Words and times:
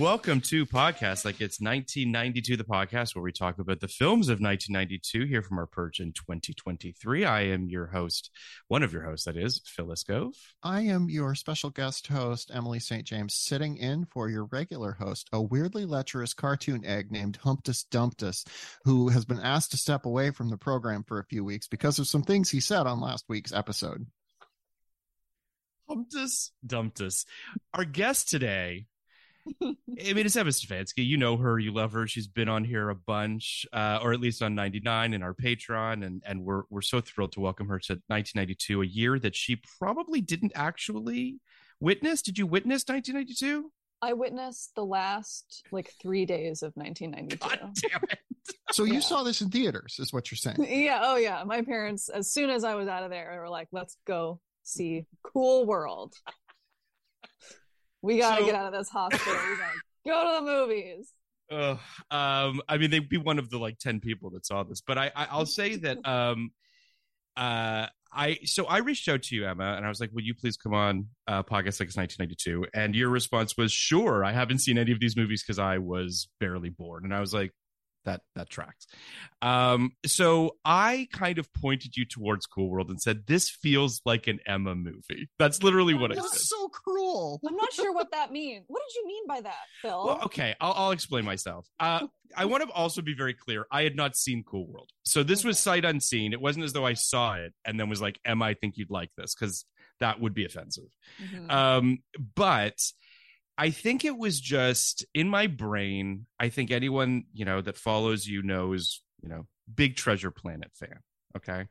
Welcome 0.00 0.40
to 0.42 0.64
podcast 0.64 1.26
like 1.26 1.42
it's 1.42 1.60
1992, 1.60 2.56
the 2.56 2.64
podcast 2.64 3.14
where 3.14 3.22
we 3.22 3.32
talk 3.32 3.58
about 3.58 3.80
the 3.80 3.86
films 3.86 4.30
of 4.30 4.40
1992 4.40 5.26
here 5.26 5.42
from 5.42 5.58
our 5.58 5.66
perch 5.66 6.00
in 6.00 6.12
2023. 6.12 7.26
I 7.26 7.42
am 7.42 7.68
your 7.68 7.88
host, 7.88 8.30
one 8.68 8.82
of 8.82 8.94
your 8.94 9.02
hosts, 9.02 9.26
that 9.26 9.36
is 9.36 9.60
Phil 9.66 9.88
Iscove. 9.88 10.32
I 10.62 10.80
am 10.80 11.10
your 11.10 11.34
special 11.34 11.68
guest 11.68 12.06
host, 12.06 12.50
Emily 12.50 12.80
St. 12.80 13.04
James, 13.04 13.34
sitting 13.34 13.76
in 13.76 14.06
for 14.06 14.30
your 14.30 14.46
regular 14.46 14.92
host, 14.92 15.28
a 15.34 15.42
weirdly 15.42 15.84
lecherous 15.84 16.32
cartoon 16.32 16.82
egg 16.86 17.12
named 17.12 17.38
Humptus 17.44 17.84
Dumptus, 17.90 18.46
who 18.86 19.08
has 19.08 19.26
been 19.26 19.40
asked 19.40 19.72
to 19.72 19.76
step 19.76 20.06
away 20.06 20.30
from 20.30 20.48
the 20.48 20.56
program 20.56 21.04
for 21.06 21.18
a 21.18 21.26
few 21.26 21.44
weeks 21.44 21.68
because 21.68 21.98
of 21.98 22.06
some 22.06 22.22
things 22.22 22.48
he 22.48 22.60
said 22.60 22.86
on 22.86 23.00
last 23.00 23.26
week's 23.28 23.52
episode. 23.52 24.06
Humptus 25.90 26.50
Dumptus. 26.66 27.24
Our 27.74 27.84
guest 27.84 28.28
today 28.30 28.86
I 29.62 29.74
mean, 30.12 30.26
it's 30.26 30.36
Emma 30.36 30.50
Stefansky. 30.50 31.04
You 31.04 31.16
know 31.16 31.36
her, 31.38 31.58
you 31.58 31.72
love 31.72 31.92
her. 31.92 32.06
She's 32.06 32.28
been 32.28 32.48
on 32.48 32.62
here 32.62 32.90
a 32.90 32.94
bunch, 32.94 33.66
uh, 33.72 33.98
or 34.02 34.12
at 34.12 34.20
least 34.20 34.42
on 34.42 34.54
99 34.54 35.14
in 35.14 35.22
our 35.22 35.34
Patreon, 35.34 36.04
and 36.04 36.22
and 36.26 36.44
we're 36.44 36.64
we're 36.68 36.82
so 36.82 37.00
thrilled 37.00 37.32
to 37.32 37.40
welcome 37.40 37.68
her 37.68 37.78
to 37.78 37.94
1992, 38.08 38.82
a 38.82 38.86
year 38.86 39.18
that 39.18 39.34
she 39.34 39.56
probably 39.78 40.20
didn't 40.20 40.52
actually 40.54 41.40
witness. 41.80 42.20
Did 42.20 42.36
you 42.38 42.46
witness 42.46 42.84
1992? 42.86 43.72
I 44.02 44.12
witnessed 44.12 44.74
the 44.76 44.84
last 44.84 45.64
like 45.72 45.90
three 46.00 46.26
days 46.26 46.62
of 46.62 46.72
1992. 46.74 47.36
God 47.38 47.72
damn 47.76 48.00
it! 48.10 48.18
So 48.72 48.84
you 48.84 48.94
Yeah. 48.94 49.00
saw 49.00 49.22
this 49.22 49.40
in 49.40 49.50
theaters, 49.50 49.96
is 49.98 50.12
what 50.12 50.30
you're 50.30 50.36
saying? 50.36 50.58
yeah, 50.68 51.00
oh 51.02 51.16
yeah. 51.16 51.42
My 51.44 51.62
parents, 51.62 52.08
as 52.08 52.30
soon 52.30 52.50
as 52.50 52.62
I 52.62 52.74
was 52.74 52.88
out 52.88 53.02
of 53.04 53.10
there, 53.10 53.30
they 53.32 53.38
were 53.38 53.48
like, 53.48 53.68
"Let's 53.72 53.96
go 54.06 54.40
see 54.70 55.06
Cool 55.22 55.66
World. 55.66 56.14
We 58.02 58.18
got 58.18 58.36
to 58.36 58.40
So- 58.42 58.46
get 58.46 58.54
out 58.54 58.66
of 58.66 58.72
this 58.78 58.88
hospital. 58.88 59.32
We 59.34 59.56
got 59.56 59.72
to 59.72 59.78
go 60.06 60.40
to 60.40 60.44
the 60.44 60.52
movies." 60.52 61.12
Ugh, 61.52 61.78
um, 62.12 62.62
I 62.68 62.78
mean, 62.78 62.90
they'd 62.90 63.08
be 63.08 63.16
one 63.18 63.40
of 63.40 63.50
the 63.50 63.58
like 63.58 63.78
ten 63.78 63.98
people 64.00 64.30
that 64.30 64.46
saw 64.46 64.62
this, 64.62 64.80
but 64.80 64.96
I, 64.96 65.10
I 65.16 65.26
I'll 65.30 65.46
say 65.46 65.76
that 65.76 65.98
um, 66.08 66.52
uh, 67.36 67.86
I 68.12 68.38
so 68.44 68.66
I 68.66 68.78
reached 68.78 69.08
out 69.08 69.24
to 69.24 69.34
you, 69.34 69.46
Emma, 69.46 69.74
and 69.76 69.84
I 69.84 69.88
was 69.88 69.98
like, 70.00 70.10
"Would 70.12 70.24
you 70.24 70.34
please 70.34 70.56
come 70.56 70.74
on 70.74 71.08
uh, 71.26 71.42
podcast 71.42 71.80
like 71.80 71.88
it's 71.88 71.96
1992?" 71.96 72.66
And 72.72 72.94
your 72.94 73.08
response 73.08 73.56
was, 73.56 73.72
"Sure." 73.72 74.24
I 74.24 74.32
haven't 74.32 74.60
seen 74.60 74.78
any 74.78 74.92
of 74.92 75.00
these 75.00 75.16
movies 75.16 75.42
because 75.42 75.58
I 75.58 75.78
was 75.78 76.28
barely 76.38 76.70
born, 76.70 77.04
and 77.04 77.12
I 77.12 77.18
was 77.20 77.34
like, 77.34 77.50
"That 78.04 78.22
that 78.34 78.50
tracks." 78.50 78.86
Um, 79.42 79.92
so 80.06 80.56
I 80.64 81.08
kind 81.12 81.38
of 81.38 81.52
pointed 81.52 81.96
you 81.96 82.04
towards 82.04 82.46
Cool 82.46 82.70
World 82.70 82.90
and 82.90 83.00
said, 83.00 83.26
"This 83.26 83.50
feels 83.50 84.00
like 84.04 84.26
an 84.26 84.40
Emma 84.46 84.74
movie." 84.74 85.28
That's 85.38 85.62
literally 85.62 85.94
what 85.94 86.12
I 86.12 86.16
said. 86.16 86.24
So 86.40 86.68
cruel. 86.68 87.40
I'm 87.46 87.56
not 87.56 87.72
sure 87.72 87.92
what 87.92 88.10
that 88.12 88.32
means. 88.32 88.64
What 88.68 88.82
did 88.88 88.94
you 89.00 89.06
mean 89.06 89.26
by 89.26 89.40
that, 89.42 89.64
Phil? 89.82 90.06
Well, 90.06 90.20
okay, 90.24 90.54
I'll, 90.60 90.72
I'll 90.72 90.90
explain 90.90 91.24
myself. 91.24 91.66
Uh, 91.78 92.06
I 92.36 92.44
want 92.44 92.62
to 92.62 92.70
also 92.70 93.02
be 93.02 93.14
very 93.14 93.34
clear. 93.34 93.66
I 93.72 93.82
had 93.82 93.96
not 93.96 94.16
seen 94.16 94.44
Cool 94.44 94.66
World, 94.66 94.90
so 95.04 95.22
this 95.22 95.44
was 95.44 95.58
sight 95.58 95.84
unseen. 95.84 96.32
It 96.32 96.40
wasn't 96.40 96.64
as 96.64 96.72
though 96.72 96.86
I 96.86 96.94
saw 96.94 97.34
it 97.34 97.52
and 97.64 97.78
then 97.78 97.88
was 97.88 98.00
like, 98.00 98.18
"Emma, 98.24 98.44
I 98.46 98.54
think 98.54 98.76
you'd 98.76 98.90
like 98.90 99.10
this," 99.16 99.34
because 99.34 99.64
that 99.98 100.20
would 100.20 100.32
be 100.32 100.44
offensive. 100.46 100.88
Mhm. 101.22 101.50
Um, 101.50 101.98
but 102.34 102.78
I 103.60 103.68
think 103.68 104.06
it 104.06 104.16
was 104.16 104.40
just 104.40 105.04
in 105.12 105.28
my 105.28 105.46
brain. 105.46 106.24
I 106.38 106.48
think 106.48 106.70
anyone 106.70 107.24
you 107.34 107.44
know 107.44 107.60
that 107.60 107.76
follows 107.76 108.26
you 108.26 108.42
knows, 108.42 109.02
you 109.22 109.28
know, 109.28 109.46
big 109.72 109.96
Treasure 109.96 110.30
Planet 110.30 110.70
fan. 110.74 111.00
Okay. 111.36 111.66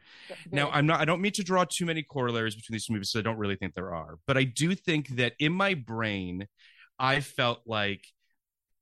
Now, 0.52 0.70
I'm 0.70 0.86
not. 0.86 1.02
I 1.02 1.06
don't 1.06 1.20
mean 1.20 1.32
to 1.34 1.44
draw 1.44 1.66
too 1.66 1.88
many 1.88 2.04
corollaries 2.04 2.56
between 2.56 2.76
these 2.76 2.86
two 2.86 2.94
movies. 2.94 3.10
So 3.10 3.18
I 3.18 3.24
don't 3.24 3.40
really 3.40 3.56
think 3.56 3.74
there 3.74 3.92
are, 3.92 4.20
but 4.28 4.38
I 4.38 4.44
do 4.44 4.76
think 4.76 5.10
that 5.16 5.34
in 5.40 5.52
my 5.52 5.74
brain, 5.74 6.48
I 7.00 7.22
felt 7.22 7.62
like 7.66 8.06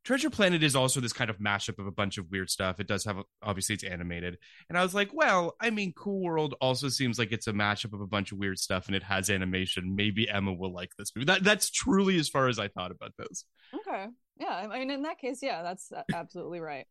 Treasure 0.07 0.29
Planet 0.29 0.63
is 0.63 0.73
also 0.73 1.01
this 1.01 1.11
kind 1.11 1.29
of 1.29 1.37
mashup 1.37 1.79
of 1.79 1.85
a 1.85 1.91
bunch 1.91 2.17
of 2.17 2.31
weird 2.31 2.49
stuff. 2.49 2.79
It 2.79 2.87
does 2.87 3.03
have, 3.03 3.17
obviously, 3.43 3.75
it's 3.75 3.83
animated, 3.83 4.37
and 4.69 4.77
I 4.77 4.81
was 4.81 4.95
like, 4.95 5.09
well, 5.13 5.57
I 5.59 5.69
mean, 5.69 5.91
Cool 5.97 6.23
World 6.23 6.55
also 6.61 6.87
seems 6.87 7.19
like 7.19 7.33
it's 7.33 7.47
a 7.47 7.51
mashup 7.51 7.91
of 7.91 7.99
a 7.99 8.07
bunch 8.07 8.31
of 8.31 8.37
weird 8.37 8.57
stuff, 8.57 8.87
and 8.87 8.95
it 8.95 9.03
has 9.03 9.29
animation. 9.29 9.97
Maybe 9.97 10.29
Emma 10.29 10.53
will 10.53 10.71
like 10.71 10.91
this 10.97 11.11
movie. 11.13 11.25
That 11.25 11.43
that's 11.43 11.69
truly 11.69 12.17
as 12.19 12.29
far 12.29 12.47
as 12.47 12.57
I 12.57 12.69
thought 12.69 12.91
about 12.91 13.11
this. 13.17 13.43
okay. 13.75 14.05
Yeah, 14.39 14.69
I 14.71 14.79
mean, 14.79 14.91
in 14.91 15.01
that 15.01 15.19
case, 15.19 15.39
yeah, 15.41 15.61
that's 15.61 15.91
absolutely 16.13 16.61
right. 16.61 16.85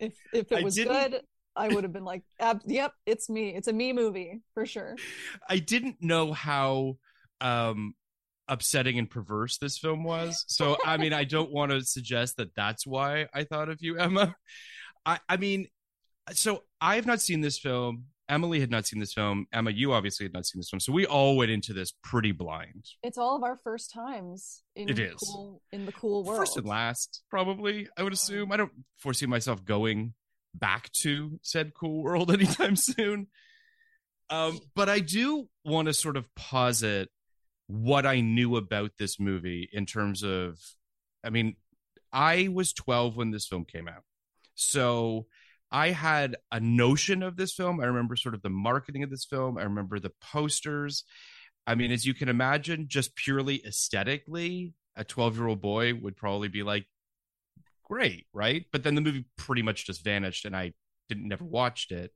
If 0.00 0.14
if 0.32 0.50
it 0.50 0.64
was 0.64 0.78
good, 0.78 1.20
I 1.54 1.68
would 1.68 1.84
have 1.84 1.92
been 1.92 2.06
like, 2.06 2.22
"Yep, 2.64 2.92
it's 3.04 3.28
me. 3.28 3.54
It's 3.54 3.68
a 3.68 3.74
me 3.74 3.92
movie 3.92 4.40
for 4.54 4.64
sure." 4.64 4.96
I 5.46 5.58
didn't 5.58 5.96
know 6.00 6.32
how 6.32 6.96
um 7.42 7.94
upsetting 8.48 8.98
and 8.98 9.10
perverse 9.10 9.58
this 9.58 9.78
film 9.78 10.04
was. 10.04 10.44
So 10.48 10.76
I 10.84 10.96
mean, 10.96 11.12
I 11.12 11.24
don't 11.24 11.50
want 11.50 11.72
to 11.72 11.82
suggest 11.82 12.36
that 12.36 12.54
that's 12.54 12.86
why 12.86 13.26
I 13.34 13.44
thought 13.44 13.68
of 13.68 13.78
you, 13.80 13.98
Emma. 13.98 14.34
I 15.06 15.18
I 15.28 15.36
mean, 15.36 15.68
so 16.32 16.64
I 16.80 16.96
have 16.96 17.06
not 17.06 17.20
seen 17.20 17.40
this 17.40 17.58
film. 17.58 18.04
Emily 18.28 18.60
had 18.60 18.70
not 18.70 18.86
seen 18.86 19.00
this 19.00 19.14
film. 19.14 19.46
Emma, 19.52 19.70
you 19.70 19.92
obviously 19.94 20.26
had 20.26 20.34
not 20.34 20.44
seen 20.44 20.60
this 20.60 20.68
film. 20.68 20.80
So 20.80 20.92
we 20.92 21.06
all 21.06 21.36
went 21.36 21.50
into 21.50 21.72
this 21.72 21.92
pretty 22.02 22.32
blind. 22.32 22.84
It's 23.02 23.16
all 23.16 23.36
of 23.36 23.42
our 23.42 23.56
first 23.56 23.90
times 23.90 24.62
in 24.76 24.90
It 24.90 24.98
is. 24.98 25.14
cool 25.14 25.62
in 25.72 25.86
the 25.86 25.92
cool 25.92 26.24
world. 26.24 26.40
First 26.40 26.58
and 26.58 26.66
last, 26.66 27.22
probably, 27.30 27.88
I 27.96 28.02
would 28.02 28.12
assume. 28.12 28.52
I 28.52 28.58
don't 28.58 28.72
foresee 28.98 29.24
myself 29.24 29.64
going 29.64 30.12
back 30.54 30.90
to 30.92 31.38
said 31.42 31.72
cool 31.74 32.02
world 32.02 32.30
anytime 32.32 32.76
soon. 32.76 33.28
Um, 34.30 34.58
but 34.74 34.90
I 34.90 34.98
do 35.00 35.48
want 35.64 35.88
to 35.88 35.94
sort 35.94 36.18
of 36.18 36.26
posit 36.34 37.08
what 37.68 38.06
I 38.06 38.20
knew 38.20 38.56
about 38.56 38.92
this 38.98 39.20
movie 39.20 39.68
in 39.72 39.86
terms 39.86 40.24
of 40.24 40.58
I 41.24 41.30
mean, 41.30 41.56
I 42.12 42.48
was 42.48 42.72
12 42.72 43.16
when 43.16 43.30
this 43.30 43.46
film 43.46 43.64
came 43.64 43.88
out. 43.88 44.04
So 44.54 45.26
I 45.70 45.90
had 45.90 46.36
a 46.50 46.60
notion 46.60 47.22
of 47.22 47.36
this 47.36 47.52
film. 47.52 47.80
I 47.80 47.84
remember 47.84 48.16
sort 48.16 48.34
of 48.34 48.42
the 48.42 48.50
marketing 48.50 49.02
of 49.02 49.10
this 49.10 49.24
film. 49.24 49.58
I 49.58 49.62
remember 49.62 49.98
the 49.98 50.12
posters. 50.20 51.04
I 51.66 51.74
mean, 51.74 51.92
as 51.92 52.06
you 52.06 52.14
can 52.14 52.28
imagine, 52.28 52.86
just 52.88 53.14
purely 53.14 53.64
aesthetically, 53.66 54.72
a 54.96 55.04
12 55.04 55.36
year 55.36 55.48
old 55.48 55.60
boy 55.60 55.94
would 55.94 56.16
probably 56.16 56.48
be 56.48 56.62
like, 56.62 56.86
great, 57.84 58.26
right? 58.32 58.64
But 58.72 58.82
then 58.82 58.94
the 58.94 59.00
movie 59.00 59.26
pretty 59.36 59.62
much 59.62 59.86
just 59.86 60.04
vanished 60.04 60.44
and 60.44 60.56
I 60.56 60.72
didn't 61.08 61.28
never 61.28 61.44
watched 61.44 61.92
it. 61.92 62.12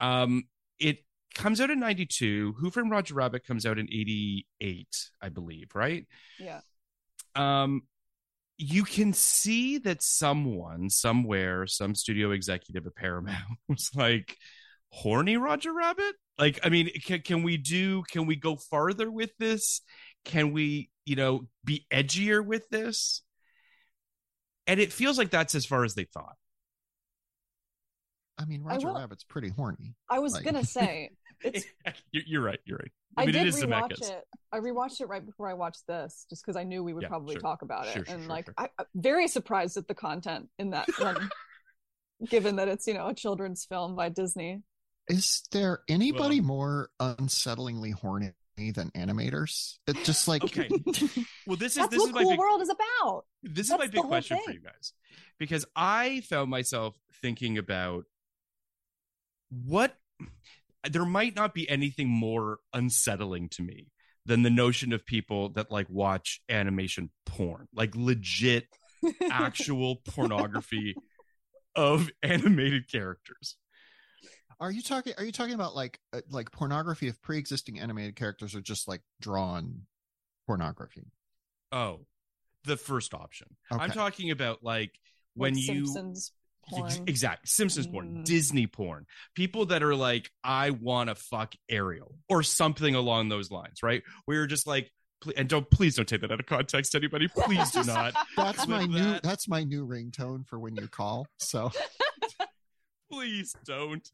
Um, 0.00 0.44
it 0.78 0.98
comes 1.38 1.60
out 1.60 1.70
in 1.70 1.80
92. 1.80 2.56
Who 2.58 2.70
Framed 2.70 2.90
Roger 2.90 3.14
Rabbit 3.14 3.46
comes 3.46 3.64
out 3.64 3.78
in 3.78 3.86
88, 3.86 4.86
I 5.22 5.28
believe, 5.30 5.70
right? 5.74 6.06
Yeah. 6.38 6.60
Um, 7.34 7.82
you 8.58 8.82
can 8.84 9.12
see 9.14 9.78
that 9.78 10.02
someone 10.02 10.90
somewhere, 10.90 11.66
some 11.66 11.94
studio 11.94 12.32
executive 12.32 12.86
at 12.86 12.94
Paramount 12.96 13.44
was 13.68 13.90
like, 13.94 14.36
horny 14.90 15.36
Roger 15.36 15.72
Rabbit? 15.72 16.16
Like, 16.38 16.60
I 16.64 16.68
mean, 16.68 16.90
can, 17.04 17.20
can 17.22 17.42
we 17.42 17.56
do, 17.56 18.02
can 18.10 18.26
we 18.26 18.36
go 18.36 18.56
farther 18.56 19.10
with 19.10 19.30
this? 19.38 19.80
Can 20.24 20.52
we, 20.52 20.90
you 21.06 21.16
know, 21.16 21.46
be 21.64 21.86
edgier 21.92 22.44
with 22.44 22.68
this? 22.68 23.22
And 24.66 24.78
it 24.80 24.92
feels 24.92 25.16
like 25.18 25.30
that's 25.30 25.54
as 25.54 25.64
far 25.64 25.84
as 25.84 25.94
they 25.94 26.04
thought. 26.04 26.34
I 28.38 28.44
mean, 28.44 28.62
I 28.66 28.74
Roger 28.74 28.88
will- 28.88 28.94
Rabbit's 29.00 29.24
pretty 29.24 29.48
horny. 29.48 29.94
I 30.08 30.18
was 30.20 30.34
Like- 30.34 30.44
gonna 30.44 30.64
say 30.78 31.10
it's 31.42 31.64
you're, 32.12 32.22
you're 32.26 32.42
right. 32.42 32.58
You're 32.64 32.78
right. 32.78 32.92
I, 33.16 33.26
mean, 33.26 33.34
did 33.34 33.46
it 33.46 33.48
is 33.48 33.62
rewatch 33.62 33.90
Zemeckis. 34.00 34.10
it. 34.10 34.24
I 34.52 34.58
rewatched 34.60 35.00
it 35.00 35.06
right 35.08 35.24
before 35.24 35.48
I 35.48 35.54
watched 35.54 35.86
this, 35.88 36.26
just 36.30 36.44
because 36.44 36.56
I 36.56 36.62
knew 36.64 36.84
we 36.84 36.92
would 36.94 37.02
Yeah, 37.02 37.08
probably 37.08 37.34
sure. 37.34 37.42
talk 37.42 37.62
about 37.62 37.86
it, 37.86 37.92
Sure, 37.92 38.04
sure, 38.04 38.14
and 38.14 38.22
sure, 38.24 38.30
like 38.30 38.44
sure. 38.44 38.54
I, 38.56 38.68
I'm 38.78 38.86
very 38.94 39.26
surprised 39.28 39.76
at 39.76 39.88
the 39.88 39.94
content 39.94 40.48
in 40.58 40.70
that 40.70 40.88
one, 41.00 41.28
given 42.28 42.56
that 42.56 42.68
it's 42.68 42.86
you 42.86 42.94
know 42.94 43.08
a 43.08 43.14
children's 43.14 43.64
film 43.64 43.96
by 43.96 44.08
Disney. 44.08 44.62
Is 45.08 45.42
there 45.52 45.80
anybody 45.88 46.40
more 46.40 46.90
unsettlingly 47.00 47.92
horny 47.94 48.32
than 48.56 48.90
animators? 48.90 49.78
It's 49.86 50.04
just 50.04 50.28
like 50.28 50.44
Okay. 50.44 50.68
Well, 51.46 51.56
this 51.56 51.72
is 51.76 51.76
That's 51.76 51.90
this 51.90 51.98
what 52.00 52.08
is 52.08 52.14
my 52.14 52.22
Cool 52.22 52.30
big 52.32 52.38
World 52.38 52.62
is 52.62 52.68
about. 52.70 53.24
this 53.42 53.66
is 53.70 53.78
my 53.78 53.86
big 53.86 53.94
whole 54.00 54.04
question 54.08 54.38
for 54.44 54.52
you 54.52 54.60
guys 54.60 54.92
because 55.38 55.64
I 55.74 56.20
found 56.28 56.50
myself 56.50 56.94
thinking 57.22 57.58
about 57.58 58.04
what 59.66 59.96
there 60.88 61.04
might 61.04 61.34
not 61.34 61.54
be 61.54 61.68
anything 61.68 62.08
more 62.08 62.58
unsettling 62.72 63.48
to 63.50 63.62
me 63.62 63.88
than 64.26 64.42
the 64.42 64.50
notion 64.50 64.92
of 64.92 65.06
people 65.06 65.48
that 65.50 65.70
like 65.70 65.88
watch 65.88 66.40
animation 66.48 67.10
porn, 67.26 67.66
like 67.74 67.94
legit 67.96 68.66
actual 69.30 69.96
pornography 70.06 70.94
of 71.74 72.10
animated 72.22 72.90
characters. 72.90 73.56
Are 74.60 74.70
you 74.70 74.82
talking? 74.82 75.14
Are 75.16 75.24
you 75.24 75.32
talking 75.32 75.54
about 75.54 75.74
like 75.76 76.00
uh, 76.12 76.20
like 76.30 76.50
pornography 76.50 77.08
of 77.08 77.20
pre-existing 77.22 77.78
animated 77.78 78.16
characters, 78.16 78.54
or 78.54 78.60
just 78.60 78.88
like 78.88 79.02
drawn 79.20 79.82
pornography? 80.46 81.06
Oh, 81.70 82.06
the 82.64 82.76
first 82.76 83.14
option. 83.14 83.48
I'm 83.70 83.90
talking 83.92 84.30
about 84.30 84.64
like 84.64 84.92
when 85.34 85.54
Like 85.54 85.62
you 85.62 85.86
Simpsons 85.86 86.32
Ex- 86.32 86.37
porn. 86.70 86.92
Exact. 87.06 87.48
Simpsons 87.48 87.86
porn, 87.86 88.18
Mm. 88.18 88.24
Disney 88.24 88.66
porn. 88.66 89.06
People 89.34 89.66
that 89.66 89.82
are 89.82 89.94
like, 89.94 90.30
I 90.44 90.70
want 90.70 91.08
to 91.08 91.14
fuck 91.14 91.54
Ariel 91.68 92.14
or 92.28 92.42
something 92.42 92.94
along 92.94 93.28
those 93.28 93.50
lines, 93.50 93.82
right? 93.82 94.02
Where 94.24 94.38
you're 94.38 94.46
just 94.46 94.66
like, 94.66 94.90
and 95.36 95.48
don't 95.48 95.68
please 95.70 95.96
don't 95.96 96.06
take 96.08 96.20
that 96.20 96.30
out 96.30 96.38
of 96.38 96.46
context, 96.46 96.94
anybody. 96.94 97.26
Please 97.28 97.70
do 97.72 97.82
not. 97.84 98.14
That's 98.36 98.68
my 98.68 98.84
new. 98.86 99.18
That's 99.22 99.48
my 99.48 99.64
new 99.64 99.84
ringtone 99.86 100.46
for 100.46 100.60
when 100.60 100.76
you 100.76 100.86
call. 100.86 101.26
So 101.38 101.72
please 103.12 103.54
don't. 103.64 104.08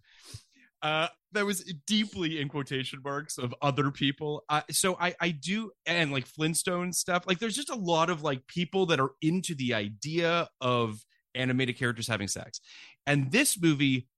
Uh, 0.83 1.09
that 1.33 1.47
was 1.47 1.61
deeply 1.87 2.39
in 2.41 2.49
quotation 2.49 3.00
marks 3.03 3.39
of 3.39 3.55
other 3.62 3.91
people. 3.91 4.45
Uh, 4.50 4.61
so 4.71 4.97
I, 5.00 5.15
I 5.19 5.31
do, 5.31 5.71
and 5.87 6.12
like 6.12 6.27
Flintstone 6.27 6.93
stuff. 6.93 7.25
Like, 7.27 7.39
there's 7.39 7.57
just 7.57 7.71
a 7.71 7.75
lot 7.75 8.11
of 8.11 8.23
like 8.23 8.47
people 8.47 8.87
that 8.87 9.00
are 9.00 9.12
into 9.23 9.55
the 9.55 9.73
idea 9.73 10.49
of 10.61 10.99
animated 11.35 11.79
characters 11.79 12.07
having 12.09 12.29
sex, 12.29 12.61
and 13.07 13.31
this 13.31 13.61
movie, 13.61 14.09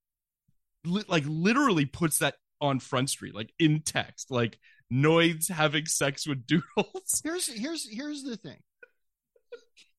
li- 0.84 1.04
like, 1.08 1.24
literally 1.26 1.86
puts 1.86 2.18
that 2.18 2.34
on 2.60 2.80
Front 2.80 3.10
Street, 3.10 3.34
like 3.34 3.52
in 3.58 3.80
text, 3.80 4.30
like 4.30 4.58
Noids 4.92 5.50
having 5.50 5.86
sex 5.86 6.26
with 6.26 6.46
doodles. 6.46 7.20
here's 7.24 7.48
here's 7.48 7.88
here's 7.88 8.22
the 8.22 8.36
thing. 8.36 8.58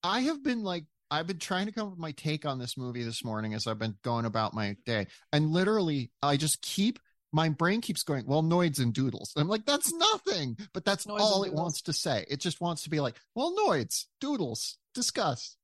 I 0.04 0.22
have 0.22 0.44
been 0.44 0.64
like 0.64 0.86
I've 1.12 1.28
been 1.28 1.40
trying 1.40 1.66
to 1.68 1.72
come 1.72 1.88
up 1.88 1.92
with 1.92 2.00
my 2.00 2.12
take 2.12 2.46
on 2.46 2.60
this 2.60 2.78
movie 2.78 3.04
this 3.04 3.24
morning 3.24 3.54
as 3.54 3.68
I've 3.68 3.80
been 3.80 3.96
going 4.04 4.25
about 4.25 4.54
my 4.54 4.75
day, 4.86 5.08
and 5.34 5.52
literally 5.52 6.12
I 6.24 6.38
just 6.38 6.62
keep 6.62 7.00
my 7.34 7.50
brain 7.50 7.81
keeps 7.81 8.04
going. 8.04 8.25
Well, 8.25 8.44
noids 8.44 8.80
and 8.80 8.94
doodles. 8.94 9.34
And 9.36 9.42
I'm 9.44 9.50
like, 9.50 9.66
that's 9.66 9.94
nothing, 9.94 10.58
but 10.74 10.86
that's 10.86 11.06
Noids 11.06 11.19
all 11.19 11.44
it 11.44 11.54
wants 11.54 11.81
to 11.84 11.94
say. 11.94 12.25
It 12.30 12.40
just 12.40 12.62
wants 12.62 12.84
to 12.84 12.90
be 12.90 13.02
like, 13.02 13.16
well, 13.36 13.54
noids, 13.68 14.06
doodles, 14.22 14.78
discuss. 14.94 15.58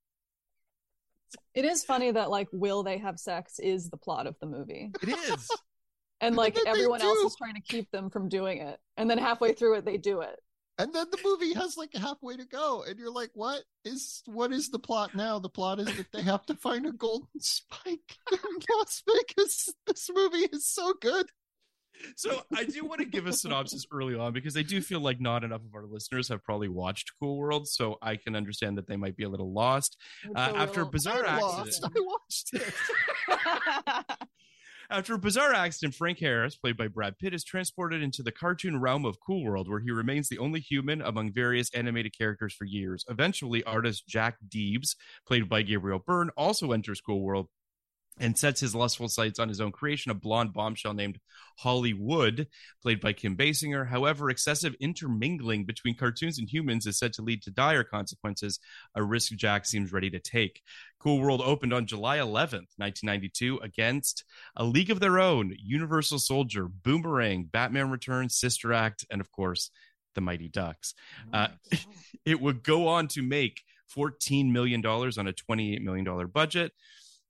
It 1.54 1.66
is 1.66 1.84
funny 1.84 2.12
that 2.12 2.30
like 2.30 2.48
will 2.52 2.84
they 2.84 2.98
have 2.98 3.20
sex 3.20 3.60
is 3.60 3.90
the 3.90 3.98
plot 3.98 4.28
of 4.28 4.36
the 4.40 4.48
movie. 4.48 4.92
It 5.02 5.10
is. 5.10 5.50
And 6.22 6.38
like 6.38 6.56
they 6.56 6.62
everyone 6.66 7.02
else 7.02 7.20
is 7.20 7.36
trying 7.36 7.56
to 7.56 7.62
keep 7.62 7.92
them 7.92 8.10
from 8.10 8.30
doing 8.30 8.60
it. 8.60 8.80
And 8.96 9.10
then 9.10 9.18
halfway 9.18 9.52
through 9.52 9.80
it 9.80 9.84
they 9.84 9.98
do 9.98 10.22
it. 10.22 10.40
And 10.80 10.94
then 10.94 11.08
the 11.12 11.20
movie 11.24 11.54
has 11.54 11.78
like 11.78 11.94
halfway 11.94 12.36
to 12.38 12.46
go, 12.46 12.84
and 12.88 12.98
you're 12.98 13.12
like, 13.12 13.30
"What 13.34 13.62
is 13.86 14.24
what 14.26 14.52
is 14.52 14.70
the 14.70 14.80
plot 14.80 15.14
now?" 15.14 15.38
The 15.38 15.50
plot 15.50 15.80
is 15.80 15.86
that 15.98 16.12
they 16.12 16.24
have 16.24 16.46
to 16.48 16.56
find 16.56 16.86
a 16.88 16.92
golden 16.92 17.40
spike 17.40 18.18
in 18.32 18.40
Las 18.78 19.04
Vegas. 19.06 19.70
This 19.86 20.10
movie 20.12 20.48
is 20.52 20.66
so 20.66 20.94
good. 21.00 21.28
So 22.16 22.42
I 22.56 22.64
do 22.64 22.86
want 22.86 23.00
to 23.00 23.06
give 23.06 23.28
a 23.28 23.34
synopsis 23.34 23.86
early 23.92 24.16
on 24.16 24.34
because 24.34 24.58
I 24.58 24.62
do 24.62 24.82
feel 24.82 25.00
like 25.00 25.22
not 25.22 25.44
enough 25.44 25.62
of 25.62 25.74
our 25.76 25.86
listeners 25.86 26.28
have 26.30 26.44
probably 26.44 26.68
watched 26.68 27.12
Cool 27.20 27.38
World, 27.38 27.68
so 27.68 27.98
I 28.02 28.16
can 28.16 28.36
understand 28.36 28.78
that 28.78 28.88
they 28.88 28.98
might 28.98 29.16
be 29.16 29.24
a 29.24 29.30
little 29.30 29.54
lost. 29.54 29.98
Uh, 30.36 30.54
after 30.56 30.82
a 30.82 30.86
bizarre 30.86 31.26
I 31.26 31.40
accident. 31.40 31.42
lost. 31.42 31.86
I 31.86 32.00
watched 32.00 32.54
it. 32.54 34.18
After 34.90 35.16
a 35.16 35.18
bizarre 35.18 35.54
accident, 35.54 35.96
Frank 35.96 36.20
Harris, 36.20 36.56
played 36.56 36.78
by 36.78 36.88
Brad 36.88 37.18
Pitt, 37.18 37.34
is 37.34 37.44
transported 37.44 38.04
into 38.04 38.22
the 38.22 38.32
cartoon 38.32 38.80
realm 38.80 39.06
of 39.06 39.18
Cool 39.26 39.44
World, 39.44 39.68
where 39.68 39.80
he 39.80 39.90
remains 39.90 40.30
the 40.30 40.38
only 40.38 40.60
human 40.60 41.02
among 41.02 41.34
various 41.34 41.74
animated 41.74 42.16
characters 42.16 42.54
for 42.54 42.66
years. 42.66 43.04
Eventually, 43.10 43.64
artist 43.64 44.06
Jack 44.08 44.38
Deebs, 44.48 44.96
played 45.26 45.50
by 45.50 45.64
Gabriel 45.64 45.98
Byrne, 45.98 46.30
also 46.38 46.74
enters 46.74 47.02
Cool 47.02 47.22
World 47.22 47.48
and 48.20 48.38
sets 48.38 48.62
his 48.62 48.76
lustful 48.76 49.10
sights 49.10 49.40
on 49.40 49.50
his 49.50 49.60
own 49.60 49.72
creation, 49.72 50.12
a 50.12 50.16
blonde 50.16 50.54
bombshell 50.54 50.94
named 50.94 51.20
Holli 51.64 51.98
Would, 51.98 52.48
played 52.82 53.02
by 53.02 53.14
Kim 53.14 53.36
Basinger. 53.36 53.88
However, 53.88 54.30
excessive 54.30 54.76
intermingling 54.80 55.66
between 55.66 55.96
cartoons 55.96 56.38
and 56.38 56.48
humans 56.48 56.86
is 56.86 56.98
said 56.98 57.14
to 57.14 57.22
lead 57.24 57.42
to 57.44 57.52
dire 57.52 57.84
consequences, 57.84 58.60
a 58.96 59.04
risk 59.04 59.34
Jack 59.34 59.66
seems 59.66 59.92
ready 59.92 60.10
to 60.12 60.20
take. 60.20 60.62
Cool 61.00 61.20
World 61.20 61.42
opened 61.44 61.74
on 61.74 61.88
July 61.88 62.18
11th, 62.18 62.70
1992, 62.78 63.60
against 63.64 64.24
A 64.56 64.64
League 64.64 64.92
of 64.92 65.00
Their 65.00 65.20
Own, 65.20 65.56
Universal 65.60 66.20
Soldier, 66.20 66.68
Boomerang, 66.68 67.46
Batman 67.46 67.90
Returns, 67.90 68.38
Sister 68.38 68.74
Act, 68.74 69.06
and 69.10 69.22
of 69.22 69.32
course, 69.32 69.72
The 70.14 70.22
Mighty 70.22 70.50
Ducks. 70.50 70.94
Uh, 71.34 71.48
it 72.26 72.40
would 72.40 72.64
go 72.64 72.88
on 72.88 73.08
to 73.10 73.24
make 73.24 73.64
$14 73.96 74.52
million 74.52 74.86
on 74.86 75.28
a 75.28 75.34
$28 75.34 75.82
million 75.82 76.28
budget. 76.28 76.72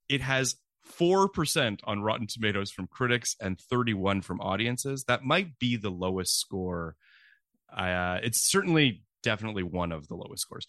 It 0.08 0.20
has 0.20 0.56
4% 0.98 1.80
on 1.84 2.02
Rotten 2.02 2.26
Tomatoes 2.26 2.70
from 2.70 2.86
critics 2.86 3.36
and 3.40 3.58
31 3.58 4.22
from 4.22 4.40
audiences. 4.40 5.04
That 5.04 5.24
might 5.24 5.58
be 5.58 5.76
the 5.76 5.90
lowest 5.90 6.38
score. 6.38 6.96
Uh, 7.74 8.18
it's 8.22 8.50
certainly 8.50 9.02
definitely 9.22 9.62
one 9.62 9.92
of 9.92 10.08
the 10.08 10.14
lowest 10.14 10.42
scores. 10.42 10.66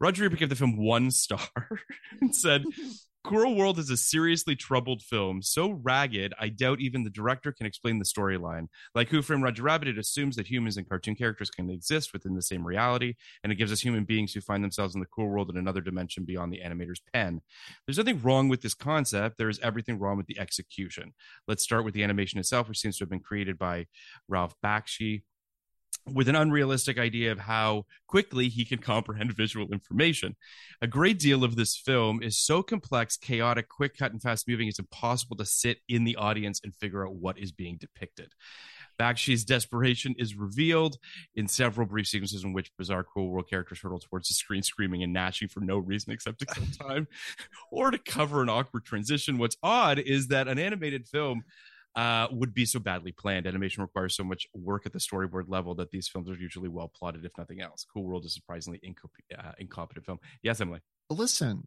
Roger 0.00 0.24
Ebert 0.24 0.40
gave 0.40 0.48
the 0.48 0.56
film 0.56 0.76
one 0.76 1.10
star 1.10 1.40
and 2.20 2.34
said, 2.34 2.64
Cool 3.24 3.54
World 3.54 3.78
is 3.78 3.88
a 3.88 3.96
seriously 3.96 4.54
troubled 4.54 5.00
film, 5.00 5.40
so 5.40 5.80
ragged, 5.82 6.34
I 6.38 6.50
doubt 6.50 6.80
even 6.80 7.04
the 7.04 7.10
director 7.10 7.52
can 7.52 7.64
explain 7.64 7.98
the 7.98 8.04
storyline. 8.04 8.66
Like 8.94 9.08
Who 9.08 9.22
Framed 9.22 9.42
Roger 9.42 9.62
Rabbit, 9.62 9.88
it 9.88 9.96
assumes 9.96 10.36
that 10.36 10.46
humans 10.46 10.76
and 10.76 10.86
cartoon 10.86 11.14
characters 11.14 11.48
can 11.48 11.70
exist 11.70 12.12
within 12.12 12.34
the 12.34 12.42
same 12.42 12.66
reality, 12.66 13.14
and 13.42 13.50
it 13.50 13.56
gives 13.56 13.72
us 13.72 13.80
human 13.80 14.04
beings 14.04 14.34
who 14.34 14.42
find 14.42 14.62
themselves 14.62 14.94
in 14.94 15.00
the 15.00 15.06
cool 15.06 15.26
world 15.26 15.48
in 15.48 15.56
another 15.56 15.80
dimension 15.80 16.26
beyond 16.26 16.52
the 16.52 16.60
animator's 16.60 17.00
pen. 17.14 17.40
There's 17.86 17.96
nothing 17.96 18.20
wrong 18.20 18.50
with 18.50 18.60
this 18.60 18.74
concept. 18.74 19.38
There 19.38 19.48
is 19.48 19.58
everything 19.60 19.98
wrong 19.98 20.18
with 20.18 20.26
the 20.26 20.38
execution. 20.38 21.14
Let's 21.48 21.64
start 21.64 21.86
with 21.86 21.94
the 21.94 22.04
animation 22.04 22.38
itself, 22.38 22.68
which 22.68 22.78
seems 22.78 22.98
to 22.98 23.04
have 23.04 23.10
been 23.10 23.20
created 23.20 23.56
by 23.56 23.86
Ralph 24.28 24.54
Bakshi 24.62 25.22
with 26.06 26.28
an 26.28 26.36
unrealistic 26.36 26.98
idea 26.98 27.32
of 27.32 27.38
how 27.38 27.86
quickly 28.06 28.48
he 28.48 28.64
can 28.64 28.78
comprehend 28.78 29.32
visual 29.32 29.72
information. 29.72 30.36
A 30.82 30.86
great 30.86 31.18
deal 31.18 31.44
of 31.44 31.56
this 31.56 31.76
film 31.76 32.22
is 32.22 32.36
so 32.36 32.62
complex, 32.62 33.16
chaotic, 33.16 33.68
quick 33.68 33.96
cut, 33.96 34.12
and 34.12 34.20
fast 34.20 34.46
moving, 34.46 34.68
it's 34.68 34.78
impossible 34.78 35.36
to 35.36 35.44
sit 35.44 35.78
in 35.88 36.04
the 36.04 36.16
audience 36.16 36.60
and 36.62 36.74
figure 36.74 37.06
out 37.06 37.14
what 37.14 37.38
is 37.38 37.52
being 37.52 37.78
depicted. 37.78 38.32
Bakshi's 38.98 39.44
desperation 39.44 40.14
is 40.18 40.36
revealed 40.36 40.98
in 41.34 41.48
several 41.48 41.86
brief 41.86 42.06
sequences 42.06 42.44
in 42.44 42.52
which 42.52 42.70
bizarre 42.76 43.04
cool 43.04 43.28
world 43.28 43.48
characters 43.48 43.80
hurtle 43.80 43.98
towards 43.98 44.28
the 44.28 44.34
screen 44.34 44.62
screaming 44.62 45.02
and 45.02 45.12
gnashing 45.12 45.48
for 45.48 45.60
no 45.60 45.78
reason 45.78 46.12
except 46.12 46.38
to 46.40 46.46
kill 46.46 46.64
time 46.88 47.08
or 47.70 47.90
to 47.90 47.98
cover 47.98 48.42
an 48.42 48.48
awkward 48.48 48.84
transition. 48.84 49.38
What's 49.38 49.56
odd 49.62 49.98
is 49.98 50.28
that 50.28 50.48
an 50.48 50.58
animated 50.58 51.08
film 51.08 51.42
uh, 51.96 52.28
would 52.30 52.52
be 52.54 52.64
so 52.66 52.80
badly 52.80 53.12
planned. 53.12 53.46
Animation 53.46 53.82
requires 53.82 54.16
so 54.16 54.24
much 54.24 54.46
work 54.54 54.86
at 54.86 54.92
the 54.92 54.98
storyboard 54.98 55.44
level 55.48 55.74
that 55.76 55.90
these 55.90 56.08
films 56.08 56.28
are 56.28 56.34
usually 56.34 56.68
well 56.68 56.90
plotted, 56.94 57.24
if 57.24 57.32
nothing 57.38 57.60
else. 57.60 57.84
Cool 57.92 58.04
World 58.04 58.24
is 58.24 58.32
a 58.32 58.34
surprisingly 58.34 58.80
inco- 58.86 59.38
uh, 59.38 59.52
incompetent 59.58 60.04
film. 60.06 60.18
Yes, 60.42 60.60
Emily. 60.60 60.80
Listen, 61.10 61.66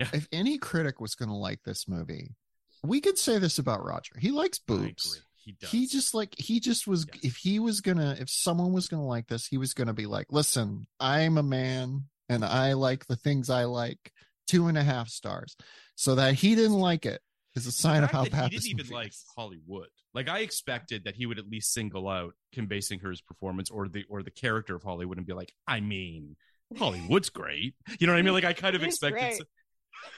Yeah. 0.00 0.08
if 0.12 0.28
any 0.32 0.58
critic 0.58 1.00
was 1.00 1.14
going 1.14 1.28
to 1.30 1.34
like 1.34 1.62
this 1.64 1.88
movie, 1.88 2.34
we 2.82 3.00
could 3.00 3.16
say 3.18 3.38
this 3.38 3.58
about 3.58 3.84
Roger. 3.84 4.18
He 4.18 4.30
likes 4.30 4.58
boobs. 4.58 5.22
He 5.36 5.52
does. 5.52 5.70
He 5.70 5.86
just 5.86 6.14
like 6.14 6.34
he 6.38 6.58
just 6.60 6.86
was. 6.86 7.06
Yes. 7.12 7.24
If 7.24 7.36
he 7.36 7.58
was 7.58 7.80
gonna, 7.82 8.16
if 8.18 8.30
someone 8.30 8.72
was 8.72 8.88
gonna 8.88 9.06
like 9.06 9.26
this, 9.28 9.46
he 9.46 9.58
was 9.58 9.74
gonna 9.74 9.92
be 9.92 10.06
like, 10.06 10.26
"Listen, 10.30 10.86
I'm 10.98 11.36
a 11.36 11.42
man, 11.42 12.04
and 12.30 12.42
I 12.44 12.72
like 12.74 13.06
the 13.06 13.16
things 13.16 13.50
I 13.50 13.64
like." 13.64 14.10
Two 14.46 14.66
and 14.68 14.76
a 14.76 14.82
half 14.82 15.08
stars. 15.08 15.56
So 15.96 16.14
that 16.16 16.34
he 16.34 16.54
didn't 16.54 16.78
like 16.78 17.06
it 17.06 17.22
is 17.56 17.64
a 17.64 17.68
The 17.68 17.72
sign 17.72 18.04
of 18.04 18.10
how 18.10 18.24
bad 18.24 18.50
he 18.50 18.56
this 18.56 18.64
didn't 18.64 18.80
even 18.80 18.86
movie 18.86 18.94
like 18.94 19.08
is. 19.08 19.24
Hollywood. 19.36 19.88
Like 20.12 20.28
I 20.28 20.40
expected 20.40 21.04
that 21.04 21.14
he 21.16 21.26
would 21.26 21.38
at 21.38 21.48
least 21.48 21.72
single 21.72 22.08
out 22.08 22.34
Kim 22.52 22.68
Basinger's 22.68 23.20
performance 23.20 23.70
or 23.70 23.88
the 23.88 24.04
or 24.08 24.22
the 24.22 24.30
character 24.30 24.74
of 24.74 24.82
Holli 24.82 25.06
Would 25.06 25.18
and 25.18 25.26
be 25.26 25.32
like, 25.32 25.52
I 25.66 25.80
mean, 25.80 26.36
Holli 26.76 27.08
Would's 27.08 27.30
great. 27.30 27.74
You 27.98 28.06
know 28.06 28.12
what 28.12 28.18
I 28.18 28.22
mean? 28.22 28.34
Like 28.34 28.44
I 28.44 28.52
kind 28.52 28.76
of 28.76 28.82
He's 28.82 28.94
expected 28.94 29.46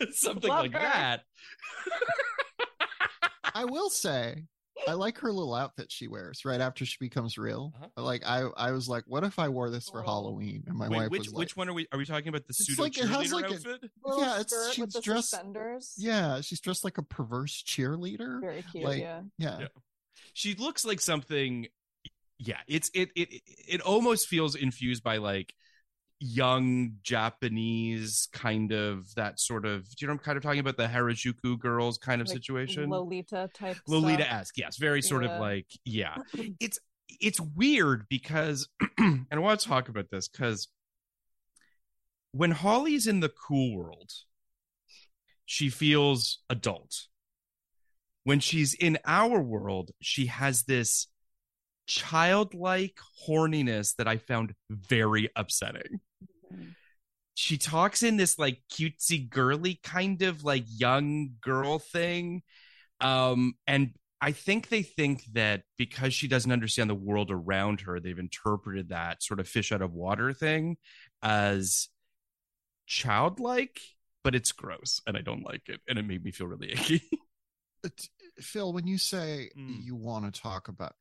so- 0.01 0.07
something 0.13 0.51
Love 0.51 0.65
like 0.65 0.73
her. 0.73 0.79
that. 0.81 1.21
I 3.55 3.65
will 3.65 3.89
say, 3.91 4.45
I 4.87 4.93
like 4.93 5.19
her 5.19 5.33
little 5.33 5.55
outfit 5.55 5.91
she 5.91 6.07
wears 6.07 6.45
right 6.45 6.61
after 6.61 6.85
she 6.85 6.97
becomes 7.01 7.39
real. 7.39 7.73
Uh-huh. 7.77 8.03
Like 8.03 8.23
I, 8.27 8.43
I 8.57 8.73
was 8.73 8.89
like, 8.89 9.05
what 9.07 9.25
if 9.25 9.39
I 9.39 9.49
wore 9.49 9.71
this 9.71 9.89
for 9.89 10.01
Oh. 10.03 10.05
Halloween? 10.05 10.65
And 10.67 10.77
my 10.77 10.89
Wait, 10.89 10.97
wife 10.99 11.11
which 11.11 11.19
was 11.21 11.33
like, 11.33 11.39
which 11.39 11.57
one 11.57 11.69
are 11.69 11.73
we 11.73 11.87
are 11.93 11.99
we 11.99 12.05
talking 12.05 12.29
about 12.29 12.43
the 12.47 12.51
It's 12.51 12.67
pseudo 12.67 12.83
like- 12.83 12.99
it 12.99 13.09
has 13.09 13.29
cheerleader 13.29 13.33
like 13.33 13.45
outfit? 13.47 13.91
Little 14.05 14.21
Yeah, 14.21 14.41
it's- 14.41 14.51
skirt 14.51 14.73
she's 14.75 14.81
with 14.85 14.93
the 14.93 15.01
dressed- 15.01 15.31
suspenders. 15.31 15.95
yeah, 15.97 16.41
she's 16.43 16.61
dressed 16.61 16.85
like 16.85 16.99
a 16.99 17.03
perverse 17.03 17.63
cheerleader. 17.63 18.41
Very 18.41 18.63
cute. 18.71 18.85
like- 18.85 19.01
yeah. 19.01 19.23
Yeah, 19.39 19.59
Yeah. 19.61 19.69
She 20.35 20.55
looks 20.55 20.85
like 20.85 21.01
something 21.01 21.67
yeah, 22.39 22.59
it's 22.69 22.91
it 22.95 23.11
it 23.17 23.43
it 23.67 23.81
almost 23.81 24.29
feels 24.29 24.55
infused 24.55 25.03
by 25.03 25.17
like 25.17 25.55
young 26.19 26.93
Japanese 27.03 28.29
kind 28.33 28.73
of 28.73 29.15
that 29.17 29.39
sort 29.39 29.67
of 29.67 29.85
do 29.91 29.97
you 30.01 30.07
know 30.07 30.13
I'm 30.15 30.19
kind 30.19 30.37
of 30.37 30.43
talking 30.43 30.61
about 30.61 30.77
the 30.79 30.87
Harajuku 30.87 31.59
girls 31.59 31.99
kind 31.99 32.21
of 32.23 32.29
Like 32.29 32.37
situation? 32.37 32.89
Lolita 32.89 33.51
type. 33.53 33.77
Lolita 33.87 34.31
esque, 34.31 34.57
yes, 34.57 34.77
very 34.79 35.03
sort 35.03 35.25
Yeah. 35.25 35.35
of 35.35 35.41
like 35.41 35.67
yeah. 35.85 36.17
It's 36.61 36.79
it's 37.21 37.41
weird 37.41 38.07
because, 38.09 38.69
and 38.99 39.27
I 39.31 39.39
want 39.39 39.61
to 39.61 39.69
talk 39.69 39.89
about 39.89 40.11
this 40.11 40.27
because 40.29 40.69
when 42.33 42.51
Holli's 42.51 43.07
in 43.07 43.21
the 43.21 43.29
cool 43.31 43.77
world, 43.77 44.11
she 45.45 45.69
feels 45.69 46.41
adult. 46.51 47.07
When 48.25 48.41
she's 48.41 48.75
in 48.75 48.99
our 49.07 49.41
world, 49.41 49.93
she 50.03 50.27
has 50.27 50.65
this 50.65 51.07
childlike 51.87 52.99
horniness 53.27 53.95
that 53.97 54.09
I 54.09 54.17
found 54.19 54.55
very 54.71 55.29
upsetting 55.37 56.01
Mhm. 56.53 56.75
she 57.35 57.59
talks 57.59 58.03
in 58.03 58.17
this 58.17 58.39
like 58.39 58.63
cutesy 58.73 59.29
girly 59.29 59.75
kind 59.83 60.23
of 60.23 60.43
like 60.45 60.65
young 60.67 61.31
girl 61.41 61.79
thing 61.79 62.43
um 63.01 63.55
and 63.67 63.95
i 64.23 64.33
think 64.33 64.69
they 64.69 64.83
think 64.83 65.25
that 65.35 65.63
because 65.77 66.15
she 66.15 66.29
doesn't 66.29 66.51
understand 66.53 66.89
the 66.89 66.95
world 66.95 67.31
around 67.31 67.83
her 67.83 68.01
they've 68.01 68.19
interpreted 68.19 68.89
that 68.89 69.23
sort 69.23 69.39
of 69.39 69.47
fish 69.47 69.71
out 69.71 69.83
of 69.83 69.93
water 69.93 70.33
thing 70.33 70.79
as 71.23 71.89
childlike 72.87 73.81
but 74.25 74.35
it's 74.35 74.53
gross 74.53 75.01
and 75.07 75.17
i 75.17 75.21
don't 75.21 75.45
like 75.45 75.69
it 75.69 75.81
and 75.89 75.99
it 75.99 76.07
made 76.07 76.25
me 76.25 76.31
feel 76.31 76.47
really 76.47 76.73
icky 76.73 77.03
Phil, 78.41 78.73
when 78.73 78.87
you 78.87 78.99
say 78.99 79.51
Mm. 79.57 79.85
you 79.85 79.95
want 79.95 80.33
to 80.33 80.41
talk 80.41 80.69
about, 80.69 80.95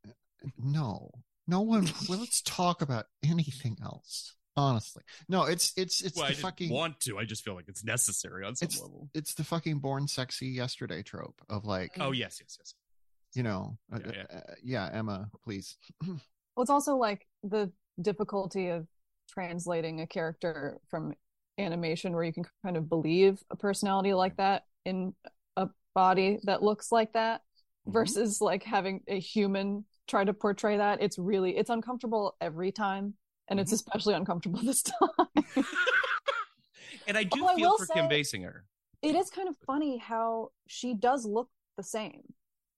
no, 0.57 1.11
no 1.47 1.61
one. 1.61 1.87
well, 2.09 2.19
let's 2.19 2.41
talk 2.41 2.81
about 2.81 3.05
anything 3.23 3.77
else. 3.83 4.35
Honestly, 4.57 5.03
no. 5.27 5.43
It's 5.43 5.73
it's 5.75 6.01
it's 6.01 6.15
well, 6.15 6.23
the 6.23 6.27
i 6.27 6.31
didn't 6.31 6.41
fucking 6.43 6.69
want 6.71 6.97
to 7.01 7.17
i 7.19 7.25
just 7.25 7.43
feel 7.43 7.55
like 7.55 7.67
it's 7.67 7.83
necessary 7.83 8.45
on 8.45 8.55
some 8.55 8.67
It's- 8.67 8.81
level 8.81 9.09
it's 9.13 9.33
the 9.33 9.43
fucking 9.43 9.79
born 9.79 10.07
sexy 10.07 10.47
yesterday 10.47 11.03
trope 11.03 11.41
of 11.49 11.65
like 11.65 11.91
oh 11.99 12.13
yes 12.13 12.37
yes 12.39 12.57
yes 12.57 12.73
you 13.33 13.43
know 13.43 13.77
uh, 13.93 13.99
Yeah, 14.05 14.11
yeah. 14.15 14.37
uh, 14.37 14.53
yeah 14.63 14.89
Emma, 14.93 15.29
please. 15.43 15.75
Well, 16.55 16.61
it's 16.61 16.69
also 16.69 16.95
like 16.95 17.27
the 17.43 17.69
difficulty 18.01 18.69
of 18.69 18.87
translating 19.29 19.99
a 19.99 20.07
character 20.07 20.77
from 20.89 21.13
animation 21.57 22.13
where 22.13 22.23
you 22.23 22.31
can 22.31 22.45
kind 22.63 22.77
of 22.77 22.87
believe 22.87 23.43
a 23.51 23.57
personality 23.57 24.13
like 24.13 24.37
that 24.37 24.63
in 24.85 25.13
a 25.57 25.67
body 25.93 26.39
that 26.43 26.63
looks 26.63 26.93
like 26.93 27.11
that 27.11 27.41
Mhm. 27.87 27.93
versus 27.93 28.41
like 28.41 28.63
having 28.63 29.01
a 29.07 29.19
human 29.19 29.85
try 30.07 30.23
to 30.23 30.33
portray 30.33 30.77
that. 30.77 31.01
It's 31.01 31.17
really 31.17 31.55
it's 31.57 31.69
uncomfortable 31.69 32.35
every 32.41 32.71
time. 32.71 33.15
And 33.47 33.59
it's 33.59 33.71
Mhm. 33.71 33.75
especially 33.75 34.13
uncomfortable 34.15 34.59
this 34.63 34.81
time. 34.83 35.09
and 37.07 37.17
i 37.17 37.23
do 37.23 37.47
feel 37.55 37.71
will 37.71 37.77
for 37.77 37.85
kim 37.87 38.07
basinger 38.09 38.61
it 39.01 39.13
is 39.15 39.29
kind 39.29 39.47
of 39.47 39.55
funny 39.67 39.97
how 39.97 40.49
she 40.67 40.95
does 40.95 41.25
look 41.27 41.47
the 41.77 41.83
same. 41.83 42.23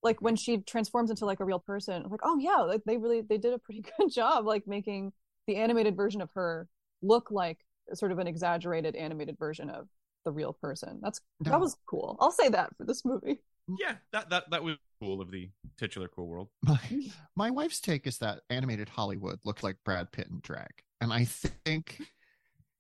Like 0.04 0.22
when 0.22 0.36
she 0.36 0.58
transforms 0.58 1.10
into 1.10 1.26
like 1.26 1.40
a 1.40 1.46
real 1.46 1.60
person, 1.60 2.04
like, 2.10 2.20
oh 2.24 2.38
yeah, 2.38 2.58
like 2.58 2.84
they 2.86 2.98
really 2.98 3.22
they 3.22 3.38
did 3.38 3.54
a 3.54 3.60
pretty 3.60 3.82
good 3.98 4.12
job 4.12 4.46
like 4.46 4.68
making 4.68 5.14
the 5.46 5.56
animated 5.56 5.96
version 5.96 6.20
of 6.22 6.30
her 6.34 6.68
look 7.02 7.32
like 7.32 7.60
sort 7.94 8.12
of 8.12 8.20
an 8.20 8.28
exaggerated 8.28 8.96
animated 8.98 9.38
version 9.38 9.70
of 9.70 9.88
the 10.26 10.32
real 10.32 10.52
person. 10.52 11.00
That's 11.02 11.22
No. 11.40 11.52
that 11.52 11.62
was 11.62 11.78
cool. 11.86 12.18
I'll 12.20 12.32
say 12.32 12.50
that 12.50 12.76
for 12.76 12.84
this 12.84 13.06
movie. 13.06 13.40
Mm. 13.70 13.76
yeah 13.80 13.96
that 14.14 14.30
that 14.30 14.50
that 14.52 14.64
was 14.64 14.78
cool 15.02 15.22
of 15.22 15.30
the 15.32 15.50
titular 15.78 16.08
cool 16.08 16.28
world 16.28 16.50
My 16.64 16.76
hmm. 16.76 17.00
my 17.36 17.52
wife's 17.52 17.80
take 17.80 18.08
is 18.08 18.20
that 18.20 18.42
animated 18.50 18.90
Hollywood 18.90 19.40
looked 19.44 19.64
like 19.64 19.78
Brad 19.84 20.12
Pitt 20.12 20.28
in 20.30 20.40
drag, 20.42 20.72
and 21.02 21.12
I 21.14 21.26
think 21.26 22.02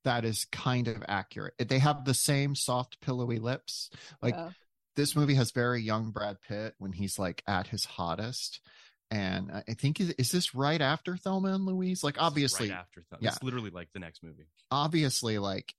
that 0.05 0.23
is 0.23 0.45
kind 0.51 0.87
of 0.87 1.03
accurate. 1.07 1.53
They 1.59 1.79
have 1.79 2.05
the 2.05 2.13
same 2.13 2.55
soft, 2.55 3.01
pillowy 3.01 3.39
lips. 3.39 3.89
Like 4.21 4.35
Yeah. 4.35 4.51
this 4.95 5.15
movie 5.15 5.33
has 5.35 5.51
very 5.51 5.81
young 5.81 6.11
Brad 6.11 6.37
Pitt 6.47 6.75
when 6.77 6.93
he's 6.93 7.19
like 7.19 7.43
at 7.47 7.67
his 7.67 7.83
hottest. 7.83 8.61
And 9.11 9.51
I 9.51 9.63
I 9.67 9.73
think 9.73 9.99
is, 9.99 10.11
is 10.11 10.31
this 10.31 10.55
right 10.55 10.79
after 10.81 11.17
Thelma 11.17 11.49
and 11.53 11.65
Louise? 11.65 12.03
Like 12.03 12.15
obviously, 12.19 12.69
right 12.69 12.79
after 12.79 13.03
Th- 13.09 13.21
yeah. 13.21 13.29
it's 13.29 13.43
literally 13.43 13.69
like 13.69 13.89
the 13.93 13.99
next 13.99 14.23
movie 14.23 14.47
obviously, 14.71 15.39
like 15.39 15.73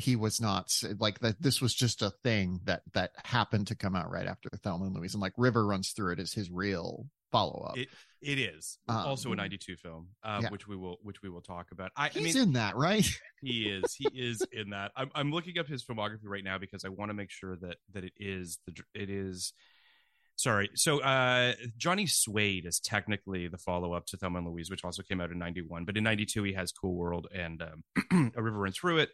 he 0.00 0.16
was 0.16 0.40
not 0.40 0.72
like 0.98 1.20
that. 1.20 1.40
This 1.40 1.60
was 1.60 1.74
just 1.74 2.02
a 2.02 2.10
thing 2.24 2.60
that 2.64 2.82
that 2.94 3.12
happened 3.24 3.68
to 3.68 3.74
come 3.74 3.94
out 3.94 4.10
right 4.10 4.26
after 4.26 4.48
Thelma 4.62 4.86
and 4.86 4.96
Louise, 4.96 5.14
and 5.14 5.20
like 5.22 5.34
River 5.36 5.66
runs 5.66 5.90
through 5.90 6.14
it 6.14 6.18
as 6.18 6.32
his 6.32 6.50
real 6.50 7.06
follow 7.30 7.64
up. 7.68 7.78
it 7.78 7.88
it 8.20 8.38
is 8.38 8.78
Um, 8.88 8.96
also 8.96 9.32
a 9.32 9.36
92 9.36 9.76
film 9.76 10.08
uh, 10.24 10.40
yeah. 10.42 10.50
which 10.50 10.66
we 10.66 10.74
will 10.76 10.98
which 11.02 11.22
we 11.22 11.30
will 11.30 11.40
talk 11.40 11.68
about 11.70 11.92
i, 11.96 12.06
I 12.06 12.08
He's 12.08 12.34
mean 12.34 12.42
in 12.42 12.52
that, 12.54 12.74
right? 12.74 13.08
he 13.42 13.68
is 13.68 13.94
he 13.94 14.08
is 14.12 14.42
in 14.50 14.70
that 14.70 14.90
I'm, 14.96 15.10
I'm 15.14 15.30
looking 15.30 15.56
up 15.58 15.68
his 15.68 15.84
filmography 15.84 16.24
right 16.24 16.42
now 16.42 16.58
because 16.58 16.84
i 16.84 16.88
want 16.88 17.10
to 17.10 17.14
make 17.14 17.30
sure 17.30 17.56
that 17.60 17.76
that 17.92 18.02
it 18.02 18.14
is 18.18 18.58
the 18.66 18.74
it 18.94 19.10
is 19.10 19.52
sorry 20.34 20.70
so 20.74 21.00
uh 21.02 21.52
johnny 21.78 22.06
suede 22.06 22.66
is 22.66 22.80
technically 22.80 23.46
the 23.46 23.58
follow-up 23.58 24.06
to 24.06 24.16
thelma 24.16 24.38
and 24.38 24.48
louise 24.48 24.70
which 24.70 24.84
also 24.84 25.02
came 25.04 25.20
out 25.20 25.30
in 25.30 25.38
91 25.38 25.84
but 25.84 25.96
in 25.96 26.02
92 26.02 26.42
he 26.42 26.52
has 26.54 26.72
cool 26.72 26.96
world 26.96 27.28
and 27.32 27.62
um, 27.62 28.32
a 28.36 28.42
river 28.42 28.58
runs 28.58 28.76
through 28.76 28.98
it 28.98 29.10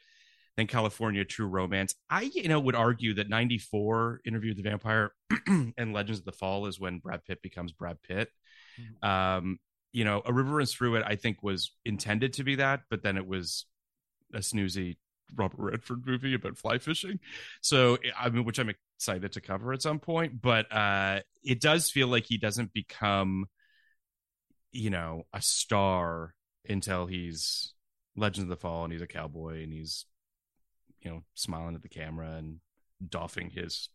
then 0.56 0.66
Kalifornia 0.66 1.28
true 1.28 1.46
romance. 1.46 1.94
I 2.10 2.30
you 2.34 2.48
know 2.48 2.60
would 2.60 2.74
argue 2.74 3.14
that 3.14 3.28
94 3.28 4.20
interview 4.24 4.50
with 4.50 4.56
the 4.56 4.68
vampire 4.68 5.12
and 5.46 5.92
legends 5.92 6.20
of 6.20 6.24
the 6.24 6.32
fall 6.32 6.66
is 6.66 6.80
when 6.80 6.98
brad 6.98 7.24
pitt 7.24 7.42
becomes 7.42 7.72
brad 7.72 7.98
pitt. 8.02 8.30
Um 9.02 9.58
you 9.92 10.04
know 10.04 10.22
a 10.26 10.32
river 10.32 10.56
runs 10.56 10.74
through 10.74 10.96
it 10.96 11.04
i 11.06 11.14
think 11.14 11.42
was 11.42 11.72
intended 11.86 12.34
to 12.34 12.44
be 12.44 12.56
that 12.56 12.82
but 12.90 13.02
then 13.02 13.16
it 13.16 13.26
was 13.26 13.64
a 14.34 14.38
snoozy 14.38 14.96
Robert 15.34 15.58
Redford 15.58 16.06
movie 16.06 16.34
about 16.34 16.58
fly 16.58 16.78
fishing. 16.78 17.18
So 17.60 17.98
I 18.18 18.28
mean, 18.28 18.44
which 18.44 18.58
I'm 18.58 18.70
excited 18.98 19.32
to 19.32 19.40
cover 19.40 19.72
at 19.72 19.82
some 19.82 19.98
point, 19.98 20.40
but 20.40 20.70
uh, 20.72 21.20
it 21.42 21.60
does 21.60 21.90
feel 21.90 22.08
like 22.08 22.26
he 22.26 22.38
doesn't 22.38 22.72
become, 22.72 23.46
you 24.72 24.90
know, 24.90 25.26
a 25.32 25.42
star 25.42 26.34
until 26.68 27.06
he's 27.06 27.72
Legends 28.16 28.44
of 28.44 28.48
the 28.48 28.56
Fall 28.56 28.84
and 28.84 28.92
he's 28.92 29.02
a 29.02 29.06
cowboy 29.06 29.62
and 29.62 29.72
he's, 29.72 30.04
you 31.06 31.12
know, 31.12 31.22
smiling 31.34 31.76
at 31.76 31.82
the 31.82 31.88
camera 31.88 32.32
and 32.32 32.58
doffing 33.08 33.48
his 33.50 33.88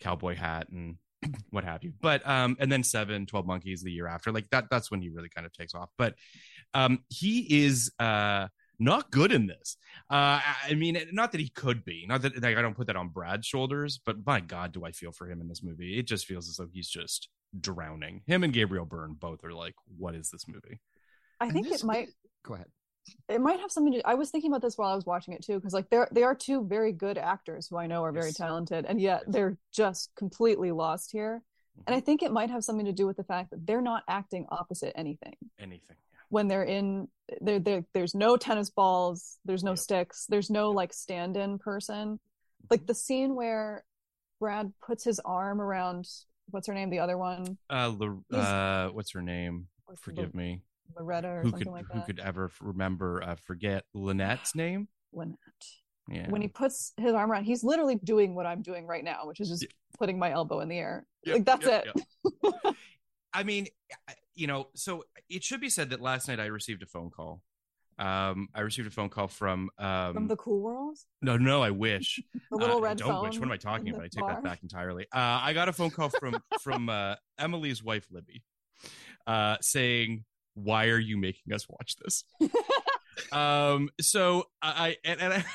cowboy 0.00 0.36
hat 0.36 0.68
and 0.68 0.96
what 1.50 1.64
have 1.64 1.82
you. 1.82 1.92
But 2.00 2.26
um, 2.28 2.56
and 2.60 2.70
then 2.70 2.82
seven, 2.82 3.24
12 3.24 3.46
monkeys 3.46 3.82
the 3.82 3.90
year 3.90 4.06
after, 4.06 4.30
like 4.32 4.50
that, 4.50 4.66
that's 4.70 4.90
when 4.90 5.00
he 5.00 5.08
really 5.08 5.30
kind 5.30 5.46
of 5.46 5.52
takes 5.54 5.74
off. 5.74 5.88
But 5.96 6.14
um, 6.74 7.04
he 7.08 7.64
is 7.64 7.90
uh 7.98 8.48
not 8.78 9.10
good 9.10 9.32
in 9.32 9.46
this. 9.46 9.76
Uh, 10.10 10.40
I 10.44 10.54
I 10.70 10.74
mean, 10.74 10.98
not 11.12 11.32
that 11.32 11.40
he 11.40 11.48
could 11.48 11.84
be. 11.84 12.04
Not 12.06 12.20
that 12.22 12.42
like, 12.42 12.56
I 12.58 12.62
don't 12.62 12.76
put 12.76 12.88
that 12.88 12.96
on 12.96 13.08
Brad's 13.08 13.46
shoulders, 13.46 13.98
but 14.04 14.16
my 14.26 14.40
God, 14.40 14.72
do 14.72 14.84
I 14.84 14.92
feel 14.92 15.12
for 15.12 15.30
him 15.30 15.40
in 15.40 15.48
this 15.48 15.62
movie? 15.62 15.98
It 15.98 16.06
just 16.06 16.26
feels 16.26 16.48
as 16.50 16.56
though 16.56 16.68
he's 16.70 16.88
just 16.88 17.28
drowning. 17.58 18.22
Him 18.26 18.42
and 18.44 18.52
Gabriel 18.52 18.84
Byrne 18.84 19.14
both 19.14 19.42
are 19.44 19.54
like, 19.54 19.74
what 19.96 20.14
is 20.14 20.28
this 20.30 20.46
movie? 20.46 20.80
I 21.40 21.48
think 21.50 21.68
this- 21.68 21.82
it 21.82 21.86
might 21.86 22.10
Go 22.44 22.54
ahead. 22.54 22.66
It 23.28 23.40
might 23.40 23.60
have 23.60 23.70
something 23.70 23.92
to 23.94 24.06
I 24.06 24.14
was 24.14 24.30
thinking 24.30 24.50
about 24.50 24.62
this 24.62 24.76
while 24.78 24.90
I 24.90 24.94
was 24.94 25.06
watching 25.06 25.34
it 25.34 25.42
too 25.44 25.54
because 25.54 25.72
like 25.72 25.90
they're 25.90 26.08
they 26.12 26.22
are 26.22 26.34
two 26.34 26.64
very 26.66 26.92
good 26.92 27.18
actors 27.18 27.66
who 27.68 27.76
I 27.76 27.86
know 27.86 28.02
are 28.04 28.12
very 28.12 28.26
Yes. 28.28 28.36
talented 28.36 28.84
and 28.86 29.00
yet 29.00 29.22
they're 29.26 29.56
just 29.72 30.10
completely 30.16 30.70
lost 30.72 31.10
here. 31.12 31.42
And 31.86 31.94
I 31.94 31.98
Mm-hmm. 31.98 32.04
think 32.06 32.22
it 32.22 32.32
might 32.32 32.50
have 32.50 32.62
something 32.64 32.86
to 32.86 32.92
do 32.92 33.06
with 33.06 33.16
the 33.16 33.24
fact 33.24 33.50
that 33.50 33.66
they're 33.66 33.80
not 33.80 34.02
acting 34.08 34.46
opposite 34.50 34.92
anything. 34.96 35.34
Anything. 35.58 35.96
Yeah. 36.12 36.18
When 36.28 36.48
they're 36.48 36.62
in 36.64 37.08
there 37.40 37.58
there 37.58 37.84
there's 37.94 38.14
no 38.14 38.36
tennis 38.36 38.70
balls, 38.70 39.38
there's 39.44 39.64
no 39.64 39.72
Yep. 39.72 39.78
sticks, 39.78 40.26
there's 40.28 40.50
no 40.50 40.68
Yep. 40.70 40.76
like 40.76 40.92
stand-in 40.92 41.58
person. 41.58 42.14
Mm-hmm. 42.14 42.66
Like 42.70 42.86
the 42.86 42.94
scene 42.94 43.34
where 43.34 43.84
Brad 44.38 44.72
puts 44.84 45.04
his 45.04 45.18
arm 45.24 45.60
around 45.60 46.06
what's 46.50 46.66
her 46.68 46.74
name, 46.74 46.90
the 46.90 46.98
other 46.98 47.16
one, 47.16 47.56
Uh, 47.70 47.94
uh, 48.32 48.88
what's 48.90 49.12
her 49.12 49.22
name? 49.22 49.68
What's 49.86 50.00
the- 50.00 50.04
Forgive 50.04 50.34
me. 50.34 50.60
Loretta 50.98 51.28
or 51.28 51.42
Who 51.42 51.50
something 51.50 51.66
could 51.66 51.72
like 51.72 51.84
who 51.92 52.00
could 52.02 52.20
ever 52.20 52.50
remember 52.60 53.22
uh, 53.22 53.34
forget 53.36 53.84
Lynette's 53.94 54.54
name? 54.54 54.88
Lynette. 55.12 55.36
Yeah. 56.10 56.28
when 56.30 56.42
he 56.42 56.48
puts 56.48 56.92
his 56.96 57.12
arm 57.12 57.30
around 57.30 57.44
he's 57.44 57.62
literally 57.62 57.94
doing 57.94 58.34
what 58.34 58.44
i'm 58.44 58.60
doing 58.60 58.88
right 58.88 59.04
now 59.04 59.20
which 59.24 59.38
is 59.38 59.48
just 59.48 59.62
Yeah. 59.62 59.68
putting 60.00 60.18
my 60.18 60.32
elbow 60.32 60.58
in 60.60 60.68
the 60.68 60.76
air 60.76 61.06
Yep, 61.24 61.34
like 61.36 61.44
that's 61.44 61.64
yep, 61.66 61.86
it 61.86 62.02
yep. 62.64 62.74
I 63.34 63.44
mean, 63.44 63.68
you 64.34 64.46
know, 64.46 64.66
so 64.74 65.04
it 65.30 65.42
should 65.42 65.60
be 65.60 65.70
said 65.70 65.88
that 65.90 66.00
last 66.02 66.28
night 66.28 66.38
I 66.40 66.46
received 66.46 66.82
a 66.82 66.86
phone 66.86 67.08
call. 67.08 67.40
Um, 67.98 68.48
I 68.54 68.60
received 68.60 68.88
a 68.88 68.90
phone 68.90 69.08
call 69.08 69.28
from 69.28 69.70
um 69.78 70.12
from 70.12 70.26
the 70.28 70.36
cool 70.36 70.60
world 70.60 70.98
no, 71.22 71.36
no, 71.38 71.62
I 71.62 71.70
wish. 71.70 72.20
the 72.50 72.56
little 72.58 72.84
Uh, 72.84 72.88
I 72.90 72.94
don't 72.94 73.22
wish. 73.22 73.38
What 73.38 73.46
am 73.46 73.52
I 73.52 73.56
talking 73.56 73.88
about? 73.90 74.02
I 74.02 74.08
take 74.08 74.20
bar. 74.20 74.34
that 74.34 74.42
back 74.44 74.62
entirely. 74.62 75.04
Uh, 75.14 75.38
I 75.40 75.52
got 75.54 75.68
a 75.68 75.72
phone 75.72 75.90
call 75.90 76.10
from 76.10 76.36
from 76.62 76.88
uh, 76.90 77.14
Emily's 77.38 77.82
wife, 77.82 78.06
Libby, 78.10 78.42
uh, 79.26 79.56
saying, 79.62 80.24
"Why 80.54 80.88
are 80.88 80.98
you 80.98 81.16
making 81.16 81.52
us 81.52 81.66
watch 81.68 81.96
this?" 82.02 82.24
um, 83.32 83.88
so 84.00 84.44
I 84.62 84.96
and, 85.04 85.20
and 85.20 85.32
I. 85.34 85.44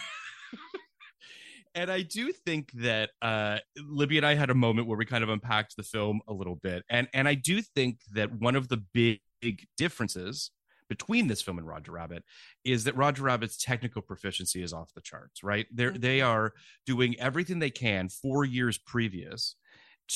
And 1.76 1.92
I 1.92 2.02
do 2.02 2.32
think 2.32 2.72
that 2.72 3.12
uh, 3.22 3.60
Libby 3.78 4.18
and 4.18 4.26
I 4.26 4.34
had 4.34 4.50
a 4.50 4.56
moment 4.56 4.88
where 4.88 4.98
we 4.98 5.06
kind 5.06 5.24
of 5.24 5.30
unpacked 5.30 5.76
the 5.78 5.84
film 5.84 6.22
a 6.28 6.34
little 6.34 6.56
bit, 6.56 6.84
and 6.90 7.08
and 7.14 7.28
I 7.28 7.36
do 7.36 7.62
think 7.62 8.00
that 8.14 8.32
one 8.34 8.56
of 8.56 8.68
the 8.68 8.78
big, 8.78 9.20
big 9.42 9.68
differences 9.78 10.50
between 10.90 11.28
this 11.28 11.44
film 11.44 11.60
and 11.60 11.68
Roger 11.68 11.92
Rabbit 11.92 12.24
is 12.66 12.86
that 12.86 12.96
Roger 12.96 13.22
Rabbit's 13.22 13.64
technical 13.64 14.02
proficiency 14.02 14.64
is 14.64 14.74
off 14.74 14.92
the 14.96 15.02
charts. 15.02 15.44
Right? 15.44 15.68
They 15.72 15.84
Mhm. 15.84 16.02
they 16.02 16.22
are 16.22 16.54
doing 16.88 17.20
everything 17.20 17.60
they 17.60 17.70
can 17.70 18.10
four 18.10 18.44
years 18.44 18.80
previous 18.80 19.56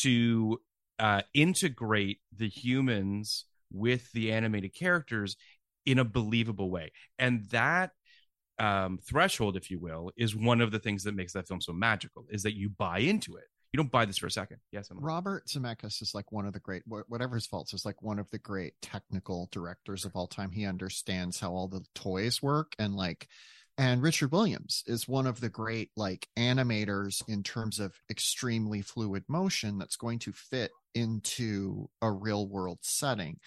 to 0.02 0.60
uh, 0.98 1.22
integrate 1.36 2.22
the 2.36 2.50
humans 2.50 3.46
with 3.72 4.12
the 4.12 4.32
animated 4.32 4.74
characters 4.74 5.36
in 5.86 6.00
a 6.00 6.06
believable 6.06 6.70
way, 6.70 6.92
and 7.18 7.46
that 7.50 7.92
um, 8.60 9.00
threshold, 9.04 9.58
if 9.58 9.72
you 9.72 9.80
will, 9.80 10.12
is 10.16 10.36
one 10.36 10.62
of 10.62 10.72
the 10.72 10.80
things 10.80 11.04
that 11.04 11.16
makes 11.16 11.34
that 11.34 11.48
film 11.48 11.62
so 11.62 11.74
magical. 11.74 12.26
Is 12.30 12.44
that 12.44 12.56
you 12.56 12.70
buy 12.70 13.00
into 13.00 13.36
it. 13.36 13.46
You 13.74 13.78
don't 13.78 13.92
buy 13.92 14.04
this 14.04 14.18
for 14.18 14.28
a 14.28 14.32
second. 14.32 14.58
Yes, 14.72 14.90
Emily? 14.92 15.06
Robert 15.06 15.48
Zemeckis 15.48 16.02
is 16.02 16.12
like 16.14 16.32
one 16.32 16.46
of 16.46 16.52
the 16.52 16.60
great, 16.60 16.84
whatever 16.86 17.36
his 17.36 17.48
faults, 17.48 17.74
is 17.74 17.86
like 17.86 18.02
one 18.02 18.20
of 18.20 18.30
the 18.30 18.38
great 18.38 18.74
technical 18.82 19.48
directors 19.52 20.04
of 20.04 20.12
all 20.14 20.28
time. 20.28 20.52
He 20.52 20.66
understands 20.66 21.40
how 21.40 21.54
all 21.54 21.70
the 21.70 21.86
toys 21.96 22.42
work 22.42 22.76
and 22.78 22.96
like, 22.96 23.30
and 23.78 24.02
Richard 24.02 24.34
Williams 24.34 24.84
is 24.88 25.08
one 25.08 25.26
of 25.26 25.40
the 25.40 25.50
great 25.50 25.90
like 25.96 26.28
animators 26.38 27.24
in 27.30 27.44
terms 27.44 27.80
of 27.80 27.96
extremely 28.10 28.82
fluid 28.82 29.24
motion 29.30 29.78
that's 29.78 29.96
going 29.96 30.20
to 30.20 30.34
fit 30.34 30.72
into 30.96 31.90
a 32.02 32.12
real 32.12 32.48
world 32.48 32.80
setting. 32.82 33.40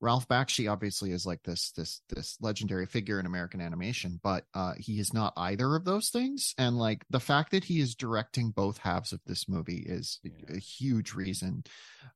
Ralph 0.00 0.28
Bakshi 0.28 0.70
obviously 0.70 1.10
is 1.10 1.26
like 1.26 1.42
this 1.42 1.72
this 1.72 2.02
this 2.08 2.36
legendary 2.40 2.86
figure 2.86 3.18
in 3.18 3.26
American 3.26 3.60
animation, 3.60 4.20
but 4.22 4.44
uh, 4.54 4.74
he 4.78 5.00
is 5.00 5.12
not 5.12 5.32
either 5.36 5.74
of 5.74 5.84
those 5.84 6.10
things. 6.10 6.54
And 6.56 6.78
like 6.78 7.04
the 7.10 7.18
fact 7.18 7.50
that 7.50 7.64
he 7.64 7.80
is 7.80 7.96
directing 7.96 8.50
both 8.52 8.78
halves 8.78 9.12
of 9.12 9.20
this 9.26 9.48
movie 9.48 9.84
is 9.84 10.20
a- 10.24 10.28
Yeah. 10.28 10.56
a 10.56 10.60
huge 10.60 11.14
reason 11.14 11.64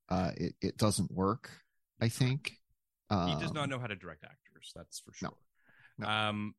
uh, 0.09 0.31
it 0.37 0.55
it 0.61 0.77
doesn't 0.77 1.11
work. 1.11 1.51
I 2.01 2.09
think 2.09 2.53
um, 3.11 3.29
he 3.31 3.35
does 3.41 3.53
not 3.53 3.65
Um, 3.65 3.71
know 3.71 3.79
how 3.81 3.89
to 3.89 3.97
direct 3.97 4.23
actors. 4.23 4.73
That's 4.77 5.01
for 5.01 5.13
no. 5.21 5.31
sure. 5.31 5.39
No. 5.99 6.07
Um, 6.09 6.55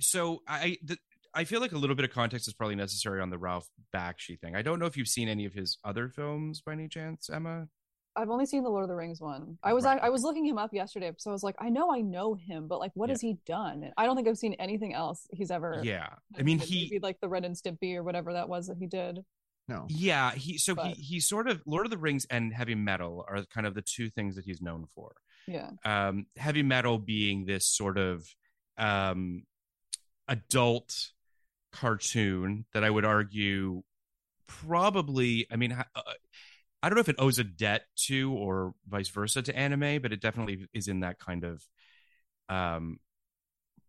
so 0.00 0.42
I 0.46 0.76
the, 0.84 0.98
I 1.34 1.44
feel 1.44 1.60
like 1.60 1.72
a 1.72 1.78
little 1.78 1.96
bit 1.96 2.04
of 2.04 2.10
context 2.10 2.48
is 2.48 2.54
probably 2.54 2.74
necessary 2.76 3.20
on 3.20 3.30
the 3.30 3.38
Ralph 3.38 3.68
Bakshi 3.94 4.38
thing. 4.40 4.56
I 4.56 4.62
don't 4.62 4.78
know 4.80 4.86
if 4.86 4.96
you've 4.96 5.08
seen 5.08 5.28
any 5.28 5.44
of 5.44 5.52
his 5.54 5.78
other 5.84 6.08
films 6.08 6.60
by 6.60 6.72
any 6.72 6.88
chance, 6.88 7.30
Emma. 7.30 7.68
i've 8.16 8.28
only 8.28 8.44
seen 8.44 8.64
the 8.64 8.68
lord 8.68 8.82
of 8.82 8.88
the 8.88 8.94
rings 8.96 9.20
one 9.20 9.56
i 9.62 9.72
was 9.72 9.84
Right. 9.84 10.00
I, 10.02 10.06
I 10.06 10.10
was 10.10 10.22
looking 10.24 10.44
him 10.44 10.58
up 10.58 10.74
yesterday 10.74 11.12
so 11.16 11.30
i 11.30 11.32
was 11.32 11.44
like 11.44 11.54
i 11.60 11.68
know 11.68 11.94
i 11.94 12.00
know 12.00 12.34
him 12.34 12.66
but 12.66 12.80
like 12.80 12.90
what 12.94 13.08
Yeah. 13.08 13.12
has 13.12 13.20
he 13.20 13.36
done 13.46 13.88
i 13.96 14.04
don't 14.04 14.16
think 14.16 14.26
i've 14.26 14.36
seen 14.36 14.54
anything 14.54 14.92
else 14.94 15.28
he's 15.32 15.52
ever 15.52 15.80
Yeah, 15.84 16.08
I 16.36 16.42
mean 16.42 16.58
he 16.58 16.88
Maybe 16.90 16.98
like 17.00 17.20
the 17.20 17.28
Ren 17.28 17.44
and 17.44 17.54
Stimpy 17.54 17.94
or 17.94 18.02
whatever 18.02 18.32
that 18.32 18.48
was 18.48 18.66
that 18.66 18.78
he 18.78 18.86
did 18.88 19.20
no. 19.68 19.86
Yeah, 19.88 20.32
he 20.32 20.58
so 20.58 20.74
But- 20.74 20.96
he 20.96 21.02
he 21.02 21.20
sort 21.20 21.46
of 21.48 21.62
Lord 21.66 21.86
of 21.86 21.90
the 21.92 21.98
Rings 21.98 22.26
and 22.28 22.52
heavy 22.52 22.74
metal 22.74 23.24
are 23.28 23.44
kind 23.44 23.64
of 23.68 23.74
the 23.74 23.82
two 23.82 24.10
things 24.10 24.34
that 24.34 24.44
he's 24.44 24.60
known 24.60 24.86
for. 24.96 25.14
yeah 25.46 25.70
Um, 25.84 26.26
heavy 26.36 26.64
metal 26.64 26.98
being 26.98 27.44
this 27.46 27.64
sort 27.68 27.96
of 27.96 28.26
um, 28.76 29.44
adult 30.26 31.10
cartoon 31.72 32.64
that 32.72 32.84
I 32.84 32.90
would 32.90 33.04
argue 33.04 33.82
probably. 34.46 35.46
I 35.50 35.56
mean, 35.56 35.72
uh, 35.72 35.84
I 36.82 36.88
don't 36.88 36.96
know 36.96 37.00
if 37.02 37.08
it 37.08 37.16
owes 37.18 37.38
a 37.38 37.44
debt 37.44 37.82
to 38.06 38.32
or 38.32 38.74
vice 38.88 39.08
versa 39.08 39.42
to 39.42 39.56
anime, 39.56 40.00
but 40.02 40.12
it 40.12 40.20
definitely 40.20 40.66
is 40.72 40.88
in 40.88 41.00
that 41.00 41.18
kind 41.18 41.44
of 41.44 41.62
um, 42.48 42.98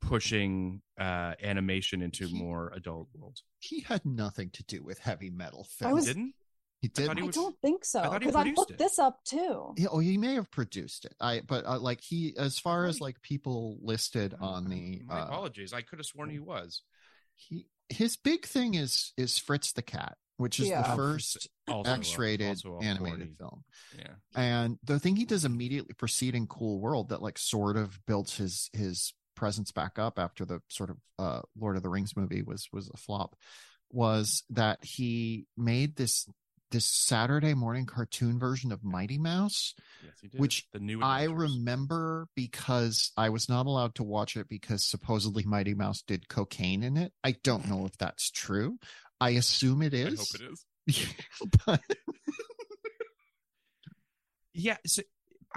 pushing 0.01 0.81
uh, 0.99 1.33
animation 1.41 2.01
into 2.01 2.27
more 2.33 2.71
adult 2.75 3.07
world. 3.15 3.39
He 3.59 3.81
had 3.81 4.05
nothing 4.05 4.49
to 4.51 4.63
do 4.63 4.83
with 4.83 4.99
heavy 4.99 5.29
metal 5.29 5.65
I 5.79 5.83
films. 5.83 5.93
was- 5.95 6.05
Didn't? 6.05 6.33
he 6.81 6.87
did. 6.87 7.05
thought 7.05 7.17
he 7.17 7.21
i 7.21 7.25
was- 7.27 7.35
don't 7.35 7.55
think 7.61 7.85
so 7.85 7.99
I 7.99 8.03
thought 8.05 8.13
he 8.13 8.19
because 8.27 8.35
i 8.35 8.41
produced 8.41 8.57
looked 8.57 8.71
it. 8.71 8.77
this 8.79 8.97
up 8.97 9.23
too 9.23 9.73
Yeah, 9.77 9.89
oh, 9.91 9.99
he 9.99 10.17
may 10.17 10.33
have 10.33 10.49
produced 10.49 11.05
it. 11.05 11.13
I 11.21 11.41
but 11.47 11.63
uh, 11.65 11.77
like 11.79 12.01
he, 12.01 12.33
as 12.37 12.57
far 12.57 12.85
as 12.85 12.99
like 12.99 13.21
people 13.21 13.77
listed 13.83 14.33
on 14.41 14.67
the, 14.67 15.03
My 15.05 15.19
uh, 15.21 15.25
apologies. 15.25 15.73
I 15.73 15.81
could 15.83 15.99
have 15.99 16.07
sworn 16.07 16.31
he 16.31 16.39
was. 16.39 16.81
he 17.35 17.67
his 17.91 18.17
big 18.17 18.45
thing 18.45 18.73
is 18.75 19.13
is 19.17 19.38
Fritz 19.38 19.73
the 19.73 19.82
Cat, 19.82 20.17
which 20.38 20.60
is 20.60 20.67
Yeah. 20.69 20.82
the 20.88 20.95
first 20.95 21.47
Also, 21.67 21.91
X-rated 21.91 22.47
also 22.65 22.80
animated 22.80 23.19
horny- 23.19 23.36
film. 23.38 23.63
Yeah. 23.97 24.15
And 24.36 24.77
the 24.84 24.99
thing 24.99 25.15
he 25.15 25.25
does 25.25 25.45
immediately 25.45 25.93
preceding 25.93 26.47
Cool 26.47 26.80
World 26.80 27.10
that 27.10 27.21
like 27.21 27.38
sort 27.38 27.77
of 27.77 27.99
built 28.06 28.32
his 28.32 28.69
his 28.73 29.13
presence 29.36 29.71
back 29.71 29.97
up 29.97 30.19
after 30.19 30.43
the 30.45 30.62
sort 30.69 30.89
of 30.89 30.97
uh 31.17 31.41
Lord 31.58 31.77
of 31.77 31.84
the 31.84 31.89
Rings 31.89 32.15
movie 32.17 32.41
was 32.41 32.67
was 32.73 32.89
a 32.89 32.97
flop 32.97 33.36
was 33.89 34.43
that 34.49 34.84
he 34.84 35.45
made 35.58 35.95
this 35.95 36.25
this 36.71 36.86
Saturday 36.86 37.53
morning 37.53 37.86
cartoon 37.86 38.39
version 38.39 38.71
of 38.71 38.84
Mighty 38.84 39.17
Mouse 39.17 39.75
Yes, 40.03 40.13
he 40.21 40.27
did. 40.29 40.39
Which 40.39 40.67
the 40.73 40.79
new 40.79 41.01
I 41.01 41.21
Adventures. 41.21 41.57
remember 41.57 42.27
because 42.36 43.12
I 43.15 43.29
was 43.29 43.47
not 43.47 43.65
allowed 43.67 43.95
to 43.95 44.03
watch 44.03 44.36
it 44.36 44.49
because 44.49 44.84
supposedly 44.84 45.43
Mighty 45.43 45.73
Mouse 45.73 46.01
did 46.01 46.27
cocaine 46.27 46.84
in 46.84 46.97
it. 46.97 47.13
I 47.23 47.36
don't 47.43 47.67
know 47.69 47.86
if 47.86 47.97
that's 47.97 48.31
true. 48.31 48.77
I 49.19 49.31
assume 49.31 49.81
it 49.84 49.93
is. 49.93 50.13
I 50.13 50.15
hope 50.17 50.41
it 50.41 50.51
is. 50.51 51.13
but 51.65 51.81
Yeah. 54.53 54.77
So, 54.86 55.03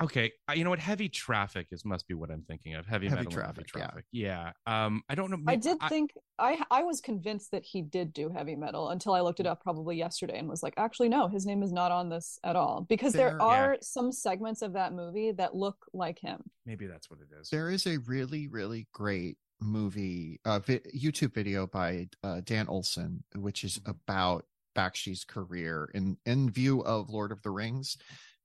okay. 0.02 0.32
Uh, 0.48 0.52
You 0.54 0.64
know 0.64 0.70
what? 0.70 0.78
Heavy 0.78 1.08
traffic 1.08 1.68
is 1.70 1.84
must 1.84 2.06
be 2.08 2.14
what 2.14 2.30
I'm 2.30 2.42
thinking 2.42 2.74
of. 2.74 2.86
Heavy, 2.86 3.06
Heavy 3.08 3.16
metal 3.24 3.32
Traffic, 3.32 3.66
yeah. 3.74 3.80
traffic. 3.86 4.04
Yeah. 4.12 4.52
Um. 4.66 5.02
I 5.08 5.14
don't 5.14 5.30
know. 5.30 5.36
I 5.46 5.52
Maybe- 5.52 5.62
did 5.62 5.78
think 5.88 6.10
I 6.38 6.62
I 6.70 6.82
was 6.82 7.00
convinced 7.00 7.50
that 7.52 7.64
he 7.64 7.82
did 7.82 8.12
do 8.12 8.28
heavy 8.28 8.56
metal 8.56 8.90
until 8.90 9.12
I 9.14 9.20
looked 9.20 9.40
it 9.40 9.46
up 9.46 9.62
probably 9.62 9.96
yesterday 9.96 10.38
and 10.38 10.48
was 10.48 10.62
like, 10.62 10.74
actually 10.76 11.08
no, 11.08 11.28
his 11.28 11.46
name 11.46 11.62
is 11.62 11.72
not 11.72 11.92
on 11.92 12.08
this 12.08 12.38
at 12.44 12.56
all 12.56 12.86
because 12.88 13.12
there 13.12 13.30
There- 13.30 13.42
are 13.42 13.76
some 13.82 14.10
segments 14.12 14.62
of 14.62 14.72
that 14.74 14.92
movie 14.92 15.32
that 15.32 15.54
look 15.54 15.76
like 15.92 16.18
him. 16.18 16.42
maybe 16.66 16.86
that's 16.86 17.08
what 17.10 17.20
it 17.20 17.28
is. 17.40 17.50
there 17.50 17.70
is 17.70 17.86
a 17.86 17.98
really, 17.98 18.48
really 18.48 18.88
great 18.92 19.38
movie, 19.60 20.40
uh, 20.44 20.58
vi- 20.58 20.80
YouTube 20.94 21.32
video 21.34 21.66
by 21.66 22.08
uh, 22.22 22.40
Dan 22.44 22.66
Olson, 22.68 23.22
which 23.36 23.64
is 23.64 23.80
about 23.86 24.44
Bakshi's 24.76 25.24
career 25.24 25.88
in 25.94 26.16
in 26.26 26.50
view 26.50 26.80
of 26.82 27.08
Lord 27.10 27.30
of 27.30 27.40
the 27.42 27.50
Rings, 27.50 27.96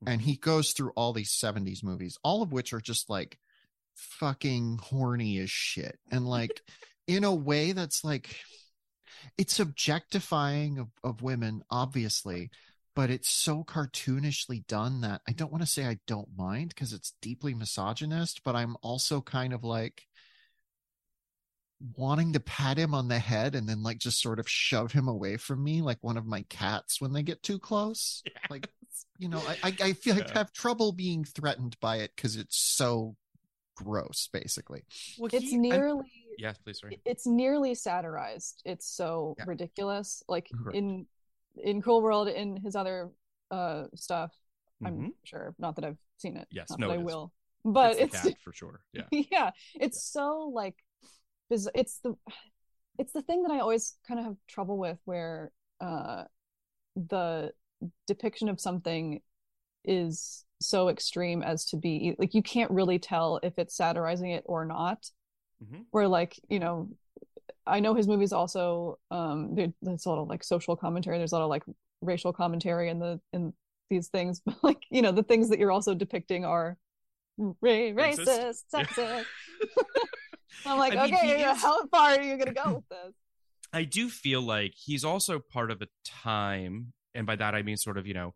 and 0.05 0.21
he 0.21 0.35
goes 0.35 0.71
through 0.71 0.91
all 0.95 1.13
these 1.13 1.31
'70s 1.31 1.83
movies, 1.83 2.17
all 2.23 2.41
of 2.41 2.51
which 2.51 2.73
are 2.73 2.81
just 2.81 3.09
like 3.09 3.37
fucking 3.95 4.79
horny 4.81 5.39
as 5.39 5.49
shit, 5.49 5.99
and 6.11 6.27
like 6.27 6.61
in 7.07 7.23
a 7.23 7.33
way 7.33 7.71
that's 7.71 8.03
like 8.03 8.35
it's 9.37 9.59
objectifying 9.59 10.79
of, 10.79 10.87
of 11.03 11.21
women, 11.21 11.63
obviously, 11.69 12.49
but 12.95 13.09
it's 13.09 13.29
so 13.29 13.63
cartoonishly 13.63 14.65
done 14.67 15.01
that 15.01 15.21
I 15.27 15.31
don't 15.31 15.51
want 15.51 15.63
to 15.63 15.69
say 15.69 15.85
I 15.85 15.99
don't 16.07 16.29
mind 16.37 16.69
because 16.69 16.93
it's 16.93 17.13
deeply 17.21 17.53
misogynist, 17.53 18.41
but 18.43 18.55
I'm 18.55 18.75
also 18.81 19.21
kind 19.21 19.53
of 19.53 19.63
like 19.63 20.03
wanting 21.95 22.33
to 22.33 22.39
pat 22.41 22.77
him 22.77 22.93
on 22.93 23.07
the 23.07 23.19
head 23.19 23.55
and 23.55 23.67
then 23.67 23.81
like 23.83 23.97
just 23.99 24.21
sort 24.21 24.39
of 24.39 24.49
shove 24.49 24.91
him 24.91 25.07
away 25.07 25.37
from 25.37 25.63
me 25.63 25.81
like 25.81 25.97
one 26.01 26.17
of 26.17 26.25
my 26.25 26.41
cats 26.49 26.99
when 26.99 27.13
they 27.13 27.23
get 27.23 27.41
too 27.43 27.59
close. 27.59 28.23
Like 28.49 28.69
you 29.17 29.29
know, 29.29 29.41
I 29.47 29.57
I, 29.69 29.73
I 29.89 29.93
feel 29.93 30.15
like 30.15 30.27
Yeah. 30.27 30.35
I 30.35 30.37
have 30.39 30.51
trouble 30.51 30.91
being 30.91 31.23
threatened 31.23 31.77
by 31.79 31.97
it 31.97 32.11
because 32.15 32.35
it's 32.35 32.57
so 32.57 33.15
gross, 33.75 34.29
basically. 34.33 34.83
Well, 35.17 35.29
It's 35.31 35.45
he- 35.45 35.51
I'm- 35.53 35.61
nearly 35.61 36.11
yes, 36.37 36.57
please. 36.57 36.79
Sorry. 36.79 36.99
it's 37.05 37.25
nearly 37.27 37.75
satirized. 37.75 38.61
It's 38.65 38.87
so 38.89 39.35
Yeah. 39.37 39.45
ridiculous. 39.47 40.23
Like 40.27 40.49
Right. 40.53 40.75
in 40.75 41.07
in 41.55 41.81
Cruel 41.81 42.01
World, 42.01 42.27
in 42.27 42.57
his 42.57 42.75
other 42.75 43.09
uh 43.51 43.85
stuff. 43.95 44.33
Mhm. 44.83 44.87
I'm 44.87 45.13
sure. 45.23 45.53
Not 45.59 45.75
that 45.75 45.85
I've 45.85 45.97
seen 46.17 46.35
it. 46.37 46.47
Yes, 46.51 46.69
not 46.71 46.79
no, 46.79 46.87
that 46.87 46.93
I 46.93 46.95
it 46.97 46.99
is. 47.01 47.05
will. 47.05 47.31
But 47.65 47.97
it's, 47.99 48.15
it's, 48.15 48.23
cat 48.23 48.37
for 48.43 48.53
sure. 48.53 48.81
Yeah. 48.93 49.03
yeah, 49.11 49.51
it's 49.75 50.01
so 50.03 50.49
like 50.53 50.75
biz- 50.75 50.83
it's 51.49 51.99
the 51.99 52.15
it's 52.97 53.13
the 53.13 53.21
thing 53.21 53.43
that 53.43 53.51
I 53.51 53.59
always 53.59 53.95
kind 54.07 54.19
of 54.19 54.25
have 54.25 54.35
trouble 54.47 54.77
with 54.77 54.97
where 55.05 55.51
uh 55.81 56.23
the 56.95 57.51
depiction 58.07 58.49
of 58.49 58.59
something 58.59 59.21
is 59.85 60.43
so 60.61 60.89
extreme 60.89 61.41
as 61.41 61.65
to 61.65 61.77
be 61.77 62.15
like 62.19 62.33
you 62.33 62.43
can't 62.43 62.69
really 62.71 62.99
tell 62.99 63.39
if 63.41 63.53
it's 63.57 63.75
satirizing 63.75 64.31
it 64.31 64.43
or 64.45 64.65
not 64.65 65.09
Mhm. 65.63 65.85
where 65.91 66.07
like 66.07 66.37
you 66.49 66.59
know 66.59 66.89
i 67.65 67.79
know 67.79 67.93
his 67.93 68.07
movies 68.07 68.33
also 68.33 68.99
um 69.11 69.55
there's 69.55 70.05
a 70.05 70.09
lot 70.09 70.21
of 70.21 70.27
like 70.27 70.43
social 70.43 70.75
commentary 70.75 71.17
there's 71.17 71.31
a 71.31 71.35
lot 71.35 71.43
of 71.43 71.49
like 71.49 71.63
racial 72.01 72.33
commentary 72.33 72.89
in 72.89 72.99
the 72.99 73.21
in 73.31 73.53
these 73.89 74.09
things 74.09 74.41
but 74.45 74.61
like 74.63 74.83
you 74.89 75.01
know 75.01 75.13
the 75.13 75.23
things 75.23 75.47
that 75.49 75.59
you're 75.59 75.71
also 75.71 75.93
depicting 75.93 76.43
are 76.43 76.77
ra- 77.37 77.53
Racist. 77.61 78.25
racist 78.25 78.63
sexist 78.73 79.25
i'm 80.65 80.77
like 80.77 80.95
I 80.95 81.05
mean, 81.05 81.13
he 81.15 81.19
okay 81.33 81.51
is- 81.51 81.61
how 81.61 81.85
far 81.87 82.11
are 82.11 82.21
you 82.21 82.37
gonna 82.37 82.53
go 82.53 82.75
with 82.75 82.89
this 82.89 83.15
I 83.73 83.83
do 83.83 84.09
feel 84.09 84.41
like 84.41 84.73
he's 84.75 85.03
also 85.03 85.37
part 85.37 85.69
of 85.69 85.81
a 85.83 85.87
time, 86.03 86.91
and 87.13 87.27
by 87.27 87.35
that 87.35 87.53
I 87.53 87.61
mean 87.61 87.77
sort 87.77 87.99
of, 87.99 88.07
you 88.07 88.15
know, 88.15 88.33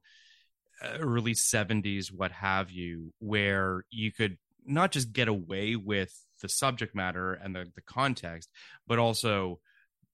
uh, 0.79 0.97
early 0.99 1.33
70s, 1.33 2.11
what 2.11 2.31
have 2.31 2.69
you, 2.69 3.11
where 3.17 3.83
you 3.89 4.11
could 4.11 4.37
not 4.63 4.91
just 4.91 5.11
get 5.11 5.27
away 5.27 5.75
with 5.75 6.13
the 6.43 6.49
subject 6.49 6.93
matter 6.93 7.33
and 7.33 7.55
the, 7.55 7.65
the 7.73 7.81
context, 7.81 8.47
but 8.85 8.99
also 8.99 9.59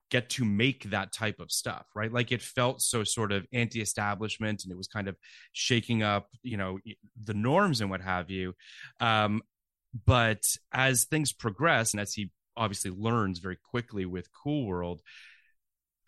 get 0.10 0.30
to 0.30 0.46
make 0.46 0.90
that 0.90 1.12
type 1.12 1.40
of 1.40 1.52
stuff, 1.52 1.86
right? 1.96 2.12
Like 2.14 2.32
it 2.32 2.42
felt 2.42 2.82
so 2.82 3.04
sort 3.04 3.32
of 3.32 3.46
anti 3.52 3.82
establishment 3.82 4.64
and 4.64 4.72
it 4.72 4.78
was 4.78 4.88
kind 4.88 5.08
of 5.10 5.18
shaking 5.52 6.02
up, 6.02 6.30
you 6.44 6.56
know, 6.58 6.80
the 7.24 7.34
norms 7.34 7.82
and 7.82 7.90
what 7.90 8.02
have 8.02 8.30
you. 8.30 8.54
Um, 9.02 9.42
but 10.06 10.44
as 10.72 11.06
things 11.06 11.34
progress 11.34 11.94
and 11.94 12.02
as 12.02 12.14
he 12.14 12.32
obviously 12.56 12.92
learns 12.92 13.40
very 13.40 13.58
quickly 13.58 14.06
with 14.06 14.30
Cool 14.32 14.66
World, 14.66 15.02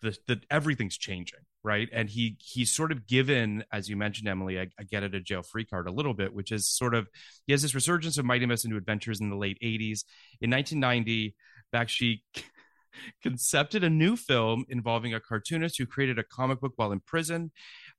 the, 0.02 0.16
the 0.26 0.40
everything's 0.50 0.98
changing, 0.98 1.40
right? 1.62 1.88
And 1.92 2.10
he 2.10 2.36
he's 2.40 2.70
sort 2.70 2.92
of 2.92 3.06
given, 3.06 3.64
as 3.72 3.88
you 3.88 3.96
mentioned, 3.96 4.28
Emily, 4.28 4.56
a, 4.56 4.66
a 4.78 4.84
get 4.84 5.04
out 5.04 5.14
of 5.14 5.24
jail 5.24 5.42
free 5.42 5.64
card 5.64 5.86
a 5.86 5.92
little 5.92 6.14
bit, 6.14 6.34
which 6.34 6.52
is 6.52 6.68
sort 6.68 6.94
of 6.94 7.08
he 7.46 7.52
has 7.52 7.62
this 7.62 7.74
resurgence 7.74 8.18
of 8.18 8.24
Mighty 8.24 8.46
Mice 8.46 8.64
into 8.64 8.76
Adventures 8.76 9.20
in 9.20 9.30
the 9.30 9.36
late 9.36 9.58
'80s. 9.62 10.04
In 10.40 10.50
1990, 10.50 11.34
Bakshi 11.72 12.22
concepted 13.22 13.84
a 13.84 13.90
new 13.90 14.16
film 14.16 14.64
involving 14.68 15.14
a 15.14 15.20
cartoonist 15.20 15.78
who 15.78 15.86
created 15.86 16.18
a 16.18 16.24
comic 16.24 16.60
book 16.60 16.72
while 16.76 16.92
in 16.92 17.00
prison 17.00 17.52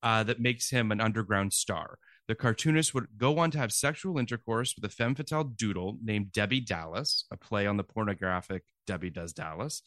uh, 0.03 0.23
that 0.23 0.39
makes 0.39 0.69
him 0.69 0.91
an 0.91 1.01
underground 1.01 1.53
star. 1.53 1.97
The 2.27 2.35
cartoonist 2.35 2.93
would 2.93 3.07
go 3.17 3.39
on 3.39 3.51
to 3.51 3.57
have 3.57 3.73
sexual 3.73 4.17
intercourse 4.17 4.75
with 4.75 4.85
a 4.85 4.93
femme 4.93 5.15
fatale 5.15 5.43
doodle 5.43 5.97
named 6.01 6.31
Debbie 6.31 6.61
Dallas, 6.61 7.25
a 7.31 7.37
play 7.37 7.67
on 7.67 7.77
the 7.77 7.83
pornographic 7.83 8.63
Debbie 8.87 9.09
Does 9.09 9.33
Dallas, 9.33 9.81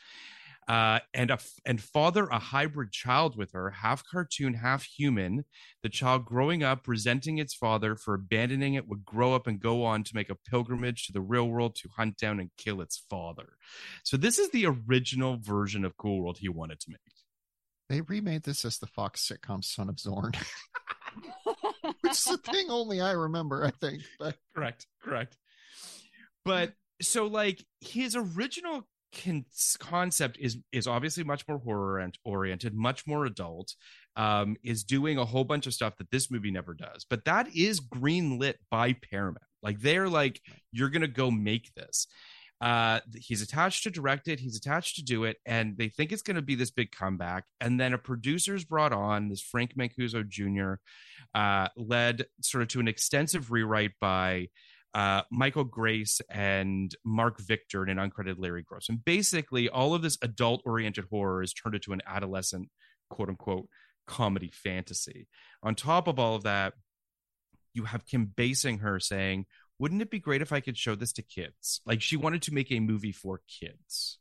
uh, 0.69 0.99
and 1.15 1.31
a, 1.31 1.39
and 1.65 1.81
father 1.81 2.27
a 2.27 2.39
hybrid 2.39 2.91
child 2.91 3.37
with 3.37 3.53
her, 3.53 3.71
half 3.71 4.05
cartoon, 4.05 4.55
half 4.55 4.85
human. 4.85 5.45
The 5.83 5.89
child 5.89 6.25
growing 6.25 6.63
up, 6.65 6.89
resenting 6.89 7.39
its 7.39 7.55
father 7.55 7.95
for 7.95 8.15
abandoning 8.15 8.75
it, 8.75 8.89
would 8.89 9.05
grow 9.05 9.35
up 9.35 9.47
and 9.47 9.61
go 9.61 9.85
on 9.85 10.03
to 10.05 10.15
make 10.15 10.29
a 10.29 10.35
pilgrimage 10.35 11.07
to 11.07 11.13
the 11.13 11.21
real 11.21 11.49
world 11.49 11.77
to 11.77 11.89
hunt 11.97 12.17
down 12.17 12.41
and 12.41 12.51
kill 12.59 12.81
its 12.81 13.05
father. 13.09 13.57
So 14.03 14.17
this 14.17 14.39
is 14.39 14.51
the 14.51 14.67
original 14.67 15.39
version 15.41 15.85
of 15.85 15.97
Cool 15.97 16.21
World 16.21 16.39
he 16.39 16.49
wanted 16.49 16.81
to 16.81 16.91
make. 16.91 17.01
They 17.89 18.01
remade 18.01 18.43
this 18.43 18.65
as 18.65 18.79
the 18.79 18.89
Fox 18.89 19.25
sitcom 19.27 19.63
Son 19.63 19.89
of 19.89 20.01
Zorn, 20.01 20.33
which 22.09 22.27
is 22.27 22.27
a 22.27 22.53
thing 22.53 22.67
only 22.71 23.01
I 23.01 23.13
remember, 23.13 23.65
I 23.65 23.71
think. 23.71 24.03
But 24.19 24.37
correct 24.55 24.87
correct. 25.03 25.37
But 26.45 26.73
so 27.03 27.27
like 27.27 27.65
his 27.81 28.17
original 28.17 28.87
con- 29.23 29.45
concept 29.79 30.39
is 30.39 30.59
is 30.73 30.87
obviously 30.87 31.25
much 31.25 31.47
more 31.49 31.59
horror 31.59 31.99
and 31.99 32.17
oriented 32.25 32.75
much 32.75 33.07
more 33.07 33.27
adult 33.27 33.75
um 34.17 34.57
is 34.63 34.85
doing 34.85 35.19
a 35.19 35.25
whole 35.25 35.45
bunch 35.45 35.67
of 35.67 35.75
stuff 35.75 35.97
that 35.99 36.11
this 36.11 36.31
movie 36.31 36.51
never 36.51 36.75
does. 36.75 37.05
But 37.09 37.25
that 37.25 37.55
is 37.55 37.81
green 37.81 38.39
lit 38.39 38.59
by 38.71 38.95
paramount. 38.95 39.39
Like 39.63 39.81
they're 39.81 40.09
like 40.09 40.41
you're 40.73 40.91
gonna 40.91 41.09
go 41.09 41.31
make 41.31 41.73
this 41.75 42.07
uh 42.61 43.01
he's 43.15 43.43
attached 43.43 43.83
to 43.83 43.91
direct 43.91 44.29
it 44.29 44.41
he's 44.41 44.57
attached 44.57 44.97
to 44.97 45.05
do 45.05 45.25
it 45.25 45.37
and 45.45 45.77
they 45.77 45.89
think 45.89 46.11
it's 46.11 46.23
going 46.23 46.37
to 46.37 46.43
be 46.43 46.55
this 46.55 46.71
big 46.71 46.91
comeback 46.91 47.45
and 47.61 47.79
then 47.79 47.93
a 47.93 47.99
producer's 47.99 48.65
brought 48.65 48.93
on 48.93 49.29
this 49.29 49.43
frank 49.43 49.77
mancuso 49.77 50.27
jr 50.27 50.75
uh 51.35 51.69
led 51.77 52.25
sort 52.41 52.63
of 52.63 52.69
to 52.69 52.81
an 52.81 52.89
extensive 52.89 53.51
rewrite 53.51 53.93
by 54.01 54.49
uh, 54.95 55.21
Michael 55.31 55.65
Grais 55.65 56.23
and 56.31 56.91
Mark 57.05 57.39
Victor 57.39 57.83
and 57.83 58.01
an 58.01 58.11
uncredited 58.11 58.37
Larry 58.39 58.63
Gross. 58.63 58.89
And 58.89 59.05
basically, 59.05 59.69
all 59.69 59.95
of 59.95 60.01
this 60.01 60.17
adult 60.23 60.63
oriented 60.65 61.05
horror 61.11 61.43
is 61.43 61.53
turned 61.53 61.75
into 61.75 61.93
an 61.93 62.01
adolescent, 62.07 62.71
quote 63.11 63.29
unquote, 63.29 63.69
comedy 64.07 64.51
fantasy. 64.55 65.29
On 65.63 65.75
top 65.75 66.09
of 66.09 66.19
all 66.19 66.35
of 66.35 66.45
that, 66.45 66.73
you 67.75 67.85
have 67.85 68.07
Kim 68.07 68.33
Basinger 68.35 69.03
saying, 69.03 69.45
Wouldn't 69.79 70.03
it 70.03 70.11
be 70.11 70.19
great 70.19 70.43
if 70.43 70.53
I 70.53 70.61
could 70.61 70.77
show 70.77 70.95
this 70.95 71.13
to 71.15 71.23
kids? 71.23 71.81
Like 71.85 72.01
she 72.01 72.17
wanted 72.17 72.43
to 72.43 72.55
make 72.55 72.73
a 72.73 72.81
movie 72.81 73.13
for 73.13 73.41
kids. 73.49 74.19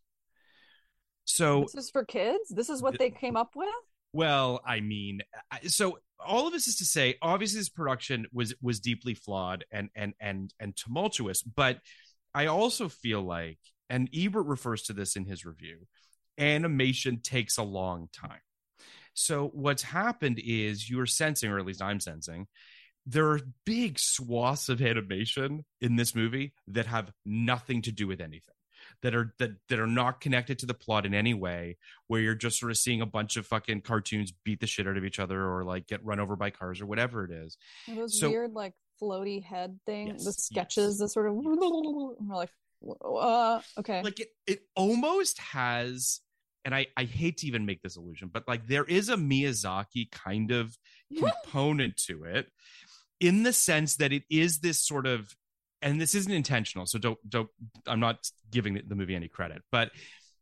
So 1.24 1.62
this 1.62 1.86
is 1.86 1.90
for 1.90 2.06
kids 2.06 2.50
this 2.50 2.70
is 2.70 2.84
what 2.84 3.00
they 3.00 3.10
came 3.10 3.36
up 3.36 3.56
with 3.56 3.68
well, 4.16 4.62
I 4.66 4.80
mean, 4.80 5.20
so 5.68 6.00
all 6.26 6.48
of 6.48 6.54
this 6.54 6.70
is 6.70 6.78
to 6.78 6.86
say, 6.86 7.16
obviously, 7.22 7.60
this 7.60 7.68
production 7.68 8.28
was 8.32 8.54
was 8.62 8.80
deeply 8.80 9.14
flawed 9.14 9.66
and 9.72 9.90
and 9.94 10.14
and 10.22 10.54
and 10.58 10.74
tumultuous. 10.74 11.44
But 11.44 11.80
I 12.34 12.46
also 12.46 12.88
feel 12.88 13.22
like, 13.22 13.60
and 13.90 14.08
Ebert 14.16 14.46
refers 14.46 14.84
to 14.84 14.94
this 14.94 15.18
in 15.18 15.26
his 15.26 15.44
review, 15.44 15.80
animation 16.38 17.20
takes 17.20 17.58
a 17.58 17.64
long 17.64 18.08
time. 18.14 18.40
So 19.16 19.50
what's 19.54 19.84
happened 19.84 20.40
is 20.42 20.90
you're 20.90 21.06
sensing, 21.06 21.52
or 21.52 21.60
at 21.60 21.66
least 21.66 21.82
I'm 21.82 22.00
sensing, 22.00 22.48
there 23.06 23.30
are 23.30 23.40
big 23.66 24.00
swaths 24.00 24.70
of 24.70 24.82
animation 24.82 25.66
in 25.82 25.96
this 25.96 26.16
movie 26.16 26.54
that 26.68 26.86
have 26.88 27.12
nothing 27.26 27.82
to 27.84 27.92
do 27.92 28.08
with 28.08 28.20
anything 28.20 28.54
that 29.02 29.14
are 29.16 29.34
that 29.40 29.52
that 29.70 29.80
are 29.80 29.88
not 29.88 30.22
connected 30.22 30.60
to 30.60 30.66
the 30.66 30.74
plot 30.74 31.06
in 31.06 31.14
any 31.14 31.34
way 31.34 31.78
where 32.08 32.22
you're 32.22 32.36
just 32.36 32.60
sort 32.60 32.72
of 32.72 32.78
seeing 32.78 33.02
a 33.02 33.06
bunch 33.06 33.36
of 33.38 33.46
fucking 33.46 33.82
cartoons 33.82 34.32
beat 34.44 34.60
the 34.60 34.68
shit 34.68 34.88
out 34.88 34.98
of 34.98 35.04
each 35.06 35.20
other 35.20 35.44
or 35.44 35.64
like 35.64 35.88
get 35.88 36.04
run 36.06 36.20
over 36.20 36.36
by 36.36 36.50
cars 36.50 36.82
or 36.82 36.86
whatever 36.86 37.26
it 37.26 37.32
is. 37.32 37.58
Those 37.88 38.20
So- 38.20 38.30
weird 38.30 38.54
like 38.54 38.74
floaty 39.02 39.44
head 39.44 39.78
thing 39.86 40.08
Yes, 40.08 40.24
the 40.24 40.30
yes, 40.30 40.44
sketches 40.46 40.98
the 41.00 41.10
sort 41.10 41.28
of 41.28 41.36
yes. 41.36 41.44
we're 41.60 42.36
like 42.36 42.50
uh 43.04 43.60
okay. 43.80 44.02
Like 44.02 44.20
it 44.20 44.30
it 44.48 44.60
almost 44.76 45.40
has 45.40 46.22
and 46.64 46.74
I, 46.74 46.88
I 46.98 47.04
hate 47.04 47.38
to 47.38 47.48
even 47.48 47.68
make 47.68 47.84
this 47.84 47.96
illusion, 47.96 48.30
but 48.34 48.48
like 48.48 48.66
there 48.66 48.86
is 48.86 49.10
a 49.10 49.16
Miyazaki 49.18 50.10
kind 50.10 50.50
of 50.52 50.76
component 51.18 51.98
to 52.08 52.24
it 52.24 52.48
in 53.20 53.44
the 53.44 53.54
sense 53.54 53.98
that 53.98 54.12
it 54.12 54.24
is 54.30 54.60
this 54.60 54.86
sort 54.86 55.06
of 55.06 55.36
and 55.82 56.00
this 56.00 56.16
isn't 56.16 56.34
intentional 56.34 56.86
so 56.86 56.98
don't 56.98 57.20
don't 57.30 57.50
i'm 57.88 58.00
not 58.00 58.18
giving 58.52 58.82
the, 58.88 58.96
movie 58.96 59.16
any 59.16 59.28
credit 59.28 59.62
but 59.72 59.92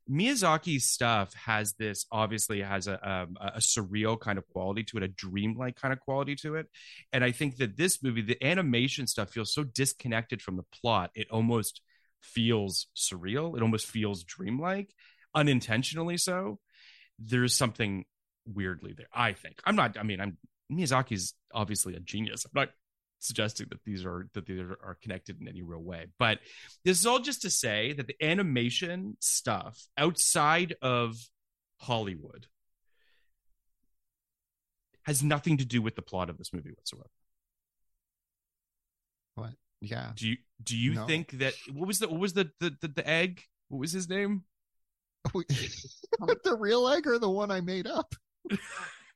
miyazaki's 0.09 0.85
stuff 0.89 1.33
has 1.33 1.73
this 1.73 2.05
obviously 2.11 2.61
has 2.61 2.87
a, 2.87 3.09
um, 3.09 3.37
a 3.39 3.59
surreal 3.59 4.19
kind 4.19 4.37
of 4.37 4.47
quality 4.49 4.83
to 4.83 4.97
it 4.97 5.03
a 5.03 5.07
dreamlike 5.07 5.75
kind 5.75 5.93
of 5.93 5.99
quality 5.99 6.35
to 6.35 6.55
it. 6.55 6.67
And 7.13 7.23
i 7.23 7.31
think 7.31 7.57
that 7.57 7.77
this 7.77 8.03
movie 8.03 8.21
the 8.21 8.43
animation 8.43 9.07
stuff 9.07 9.31
feels 9.31 9.53
so 9.53 9.63
disconnected 9.63 10.41
from 10.41 10.57
the 10.57 10.63
plot 10.63 11.11
it 11.15 11.29
almost 11.31 11.81
feels 12.21 12.87
surreal 12.95 13.55
it 13.55 13.61
almost 13.61 13.85
feels 13.87 14.23
dreamlike 14.23 14.93
unintentionally 15.35 16.17
so. 16.17 16.59
There's 17.19 17.55
something 17.55 18.05
weirdly 18.45 18.93
there 18.93 19.07
i 19.13 19.31
think. 19.33 19.61
I'm 19.65 19.75
not 19.75 19.97
i 19.97 20.03
mean 20.03 20.19
i'm 20.19 20.37
miyazaki's 20.71 21.33
obviously 21.53 21.95
a 21.95 21.99
genius 21.99 22.45
i'm 22.45 22.51
not 22.53 22.69
suggesting 23.19 23.67
that 23.69 23.79
these 23.85 24.03
are 24.05 24.27
that 24.33 24.45
these 24.45 24.59
are, 24.59 24.77
are 24.83 24.97
connected 25.01 25.39
in 25.39 25.47
any 25.47 25.61
real 25.61 25.81
way 25.81 26.07
but 26.19 26.39
this 26.83 26.99
is 26.99 27.05
all 27.05 27.19
just 27.19 27.41
to 27.43 27.49
say 27.49 27.93
that 27.93 28.07
the 28.07 28.15
animation 28.21 29.15
stuff 29.19 29.79
outside 29.97 30.75
of 30.81 31.15
hollywood 31.79 32.47
has 35.03 35.21
nothing 35.23 35.57
to 35.57 35.65
do 35.65 35.81
with 35.81 35.95
the 35.95 36.01
plot 36.01 36.29
of 36.29 36.37
this 36.37 36.53
movie 36.53 36.71
whatsoever 36.71 37.09
what? 39.35 39.51
Yeah. 39.81 40.11
do 40.15 40.29
you 40.29 40.37
do 40.63 40.77
you 40.77 40.93
No. 40.93 41.05
think 41.07 41.31
that 41.39 41.53
what 41.71 41.87
was 41.87 41.99
the 41.99 42.07
what 42.07 42.19
was 42.19 42.33
the 42.33 42.49
the, 42.59 42.75
the, 42.81 42.87
the 42.87 43.07
egg 43.09 43.41
what 43.69 43.79
was 43.79 43.91
his 43.91 44.07
name 44.09 44.43
the 45.33 46.57
real 46.59 46.87
egg 46.89 47.07
or 47.07 47.17
the 47.17 47.29
one 47.29 47.49
I 47.49 47.61
made 47.61 47.87
up? 47.87 48.13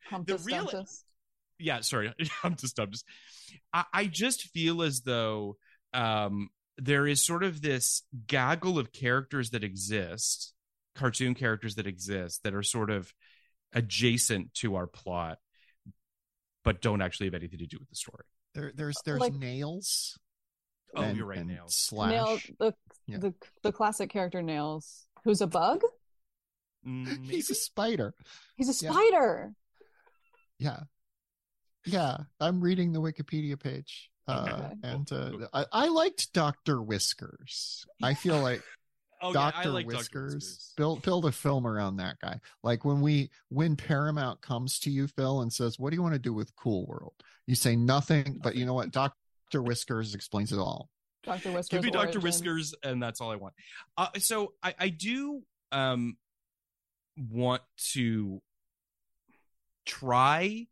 Humptus 0.10 0.45
real- 0.45 0.65
Dumptus. 0.65 1.03
Yeah, 1.59 1.81
sorry, 1.81 2.13
I'm 2.43 2.55
just, 2.55 2.79
I'm 2.79 2.91
just, 2.91 3.05
I, 3.73 3.85
I 3.93 4.05
just 4.05 4.43
feel 4.49 4.81
as 4.81 5.01
though 5.01 5.57
um, 5.93 6.49
there 6.77 7.07
is 7.07 7.25
sort 7.25 7.43
of 7.43 7.61
this 7.61 8.03
gaggle 8.27 8.77
of 8.79 8.91
characters 8.91 9.51
that 9.51 9.63
exist, 9.63 10.53
cartoon 10.95 11.33
characters 11.35 11.75
that 11.75 11.87
exist 11.87 12.43
that 12.43 12.53
are 12.53 12.63
sort 12.63 12.89
of 12.89 13.11
adjacent 13.73 14.53
to 14.55 14.75
our 14.75 14.87
plot, 14.87 15.39
but 16.63 16.81
don't 16.81 17.01
actually 17.01 17.27
have 17.27 17.33
anything 17.35 17.59
to 17.59 17.65
do 17.65 17.77
with 17.79 17.89
the 17.89 17.95
story. 17.95 18.23
There, 18.53 18.71
there's 18.75 18.97
there's 19.05 19.19
Like- 19.21 19.33
nails. 19.33 20.17
Oh, 20.95 21.01
and- 21.01 21.17
you're 21.17 21.25
right, 21.27 21.39
and 21.39 21.49
nails. 21.49 21.75
Slash. 21.75 22.09
Nail 22.11 22.39
the, 22.59 22.73
Yeah. 23.07 23.17
the 23.19 23.33
the 23.61 23.71
classic 23.71 24.09
character 24.09 24.41
Nails, 24.41 25.05
who's 25.25 25.41
a 25.41 25.47
bug. 25.47 25.81
Mm, 26.87 27.25
He's 27.29 27.49
a 27.49 27.55
spider. 27.55 28.13
He's 28.55 28.69
a 28.69 28.73
spider. 28.73 29.51
Yeah. 30.59 30.69
Yeah. 30.69 30.79
I'm 32.39 32.62
reading 32.62 32.91
the 32.91 33.02
Wikipedia 33.02 33.60
page. 33.60 34.10
Uh, 34.28 34.43
Okay. 34.47 34.73
and 34.84 35.12
uh, 35.12 35.47
I, 35.54 35.65
I 35.71 35.88
liked 35.88 36.34
Dr. 36.34 36.82
Whiskers. 36.82 37.86
I 38.04 38.13
feel 38.13 38.39
like 38.41 38.62
oh, 39.21 39.34
yeah, 39.34 39.39
I 39.39 39.52
Dr. 39.52 39.69
like 39.69 39.86
Dr. 39.86 39.97
Whiskers, 39.97 40.34
Whiskers. 40.34 40.73
build 40.76 41.02
build 41.02 41.26
a 41.26 41.32
film 41.32 41.65
around 41.65 41.97
that 41.97 42.17
guy. 42.21 42.39
Like 42.62 42.84
when 42.84 43.00
we 43.02 43.30
when 43.50 43.76
Paramount 43.78 44.41
comes 44.41 44.80
to 44.80 44.89
you, 44.89 45.08
Phil, 45.08 45.41
and 45.41 45.52
says, 45.52 45.80
What 45.80 45.91
do 45.91 45.95
you 45.95 46.02
want 46.02 46.13
to 46.13 46.19
do 46.19 46.34
with 46.34 46.54
Cool 46.58 46.86
World? 46.86 47.13
You 47.45 47.56
say 47.56 47.76
nothing, 47.78 48.39
but 48.43 48.56
you 48.56 48.65
know 48.65 48.73
what? 48.73 48.91
Dr. 48.91 49.15
Whiskers 49.62 50.13
explains 50.13 50.52
it 50.52 50.60
all. 50.60 50.89
Dr. 51.23 51.52
Whiskers. 51.52 51.69
Give 51.69 51.84
me 51.84 51.91
Dr. 51.91 52.19
origins. 52.19 52.23
Whiskers, 52.23 52.76
and 52.84 53.02
that's 53.02 53.21
all 53.21 53.32
I 53.32 53.38
want. 53.38 53.54
Uh, 53.97 54.08
so 54.17 54.54
I, 54.62 54.76
I 54.78 54.89
do 54.89 55.41
um, 55.71 56.17
want 57.17 57.62
to 57.93 58.41
try 59.86 60.67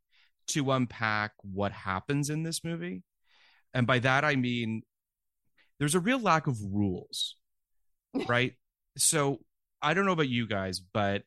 to 0.48 0.72
unpack 0.72 1.34
what 1.42 1.72
happens 1.72 2.30
in 2.30 2.44
this 2.44 2.64
movie. 2.64 3.04
And 3.74 3.86
by 3.86 4.00
that, 4.00 4.24
I 4.24 4.36
mean 4.36 4.84
there's 5.80 5.96
a 5.96 6.00
real 6.00 6.20
lack 6.20 6.48
of 6.48 6.58
rules, 6.62 7.36
right? 8.28 8.54
so 8.98 9.40
I 9.82 9.94
don't 9.94 10.06
know 10.06 10.12
about 10.12 10.30
you 10.30 10.48
guys, 10.48 10.80
but 10.80 11.24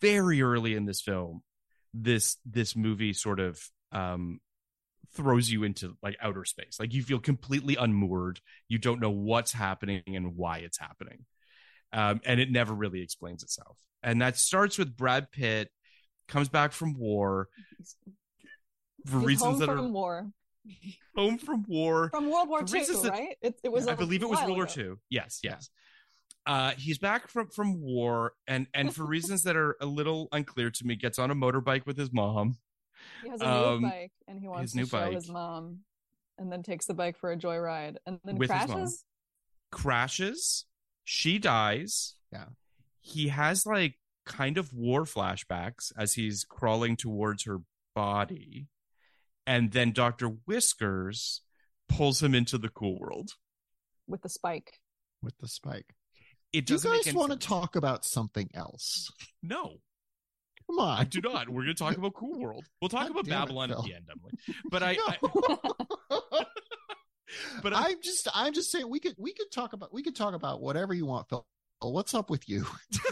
very 0.00 0.42
early 0.42 0.74
in 0.74 0.84
this 0.84 1.00
film, 1.00 1.42
this 1.94 2.36
this 2.44 2.76
movie 2.76 3.12
sort 3.12 3.40
of 3.40 3.60
um 3.92 4.40
throws 5.14 5.50
you 5.50 5.62
into 5.62 5.96
like 6.02 6.16
outer 6.20 6.44
space. 6.44 6.78
Like 6.80 6.94
you 6.94 7.02
feel 7.02 7.18
completely 7.18 7.76
unmoored. 7.76 8.40
You 8.68 8.78
don't 8.78 9.00
know 9.00 9.10
what's 9.10 9.52
happening 9.52 10.02
and 10.06 10.36
why 10.36 10.58
it's 10.58 10.78
happening. 10.78 11.26
Um, 11.92 12.22
and 12.24 12.40
it 12.40 12.50
never 12.50 12.72
really 12.72 13.02
explains 13.02 13.42
itself. 13.42 13.76
And 14.02 14.22
that 14.22 14.38
starts 14.38 14.78
with 14.78 14.96
Brad 14.96 15.30
Pitt 15.30 15.70
comes 16.28 16.48
back 16.48 16.72
from 16.72 16.94
war 16.98 17.48
for 19.06 19.18
He's 19.18 19.26
reasons 19.26 19.50
home 19.52 19.58
that 19.60 19.66
from 19.66 19.78
are 19.78 19.88
war. 19.88 20.30
home 21.16 21.38
from 21.38 21.64
war. 21.68 22.08
From 22.10 22.30
World 22.30 22.48
War 22.48 22.60
II, 22.60 22.66
that- 22.84 23.08
right? 23.10 23.36
It, 23.42 23.60
it 23.64 23.72
was. 23.72 23.86
I 23.88 23.94
believe 23.94 24.22
it 24.22 24.28
was 24.28 24.38
World 24.42 24.56
War. 24.56 24.68
II. 24.76 24.92
Yes, 25.10 25.40
yes. 25.42 25.68
Uh, 26.44 26.72
he's 26.76 26.98
back 26.98 27.28
from 27.28 27.48
from 27.48 27.80
war, 27.80 28.32
and 28.48 28.66
and 28.74 28.94
for 28.94 29.04
reasons 29.16 29.42
that 29.44 29.56
are 29.56 29.76
a 29.80 29.86
little 29.86 30.28
unclear 30.32 30.70
to 30.70 30.86
me, 30.86 30.96
gets 30.96 31.18
on 31.18 31.30
a 31.30 31.34
motorbike 31.34 31.86
with 31.86 31.96
his 31.96 32.12
mom. 32.12 32.56
He 33.22 33.28
has 33.30 33.40
a 33.40 33.48
Um, 33.48 33.82
new 33.82 33.88
bike, 33.90 34.12
and 34.28 34.38
he 34.40 34.48
wants 34.48 34.62
his 34.62 34.72
to 34.72 34.78
new 34.78 34.86
show 34.86 34.98
bike. 35.00 35.12
his 35.14 35.28
mom, 35.28 35.80
and 36.38 36.50
then 36.52 36.62
takes 36.62 36.86
the 36.86 36.94
bike 36.94 37.16
for 37.16 37.30
a 37.32 37.36
joyride, 37.36 37.96
and 38.06 38.18
then 38.24 38.36
With 38.36 38.48
crashes. 38.50 39.04
crashes. 39.70 40.64
She 41.04 41.38
dies. 41.38 42.14
Yeah. 42.32 42.46
He 43.00 43.28
has 43.28 43.66
like 43.66 43.98
kind 44.24 44.56
of 44.58 44.72
war 44.72 45.02
flashbacks 45.04 45.92
as 45.98 46.14
he's 46.14 46.44
crawling 46.44 46.96
towards 46.96 47.44
her 47.44 47.58
body. 47.94 48.68
And 49.46 49.72
then 49.72 49.92
Dr. 49.92 50.28
Whiskers 50.28 51.40
pulls 51.88 52.22
him 52.22 52.34
into 52.34 52.58
the 52.58 52.68
cool 52.68 52.98
world. 52.98 53.30
with 54.06 54.22
the 54.22 54.28
spike. 54.28 54.80
with 55.22 55.36
the 55.38 55.48
spike. 55.48 55.94
It 56.52 56.66
Do 56.66 56.74
you 56.74 56.80
guys 56.80 57.14
want 57.14 57.32
to 57.32 57.38
talk 57.38 57.76
about 57.76 58.04
something 58.04 58.50
else? 58.54 59.10
No, 59.42 59.78
Come 60.72 60.78
on. 60.78 60.98
I 60.98 61.04
do 61.04 61.20
not. 61.20 61.48
We're 61.48 61.64
going 61.64 61.74
to 61.74 61.82
talk 61.82 61.96
about 61.96 62.14
Cool 62.14 62.38
World. 62.40 62.64
We'll 62.80 62.88
talk 62.88 63.02
God 63.02 63.10
about 63.10 63.24
damn 63.24 63.34
it, 63.34 63.46
Babylon 63.46 63.70
at 63.72 63.82
the 63.84 63.94
end, 63.94 64.06
Emily. 64.10 64.32
But 64.70 64.82
I, 64.82 64.96
I 66.10 66.44
but 67.62 67.74
I, 67.74 67.88
I'm 67.88 68.02
just 68.02 68.28
I'm 68.34 68.52
just 68.52 68.70
saying 68.70 68.88
we 68.88 69.00
could 69.00 69.14
we 69.18 69.32
could 69.32 69.50
talk 69.52 69.72
about 69.72 69.92
we 69.92 70.02
could 70.02 70.16
talk 70.16 70.34
about 70.34 70.60
whatever 70.60 70.94
you 70.94 71.06
want, 71.06 71.28
Phil. 71.28 71.46
What's 71.80 72.14
up 72.14 72.30
with 72.30 72.48
you? 72.48 72.66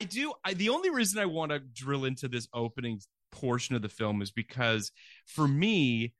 I 0.00 0.04
do. 0.04 0.32
I, 0.44 0.54
the 0.54 0.68
only 0.68 0.90
reason 0.90 1.18
I 1.18 1.26
want 1.26 1.50
to 1.52 1.58
drill 1.58 2.04
into 2.04 2.28
this 2.28 2.48
opening 2.52 3.00
portion 3.36 3.76
of 3.76 3.82
the 3.82 3.88
film 3.88 4.22
is 4.22 4.30
because, 4.30 4.90
for 5.26 5.46
me, 5.46 6.14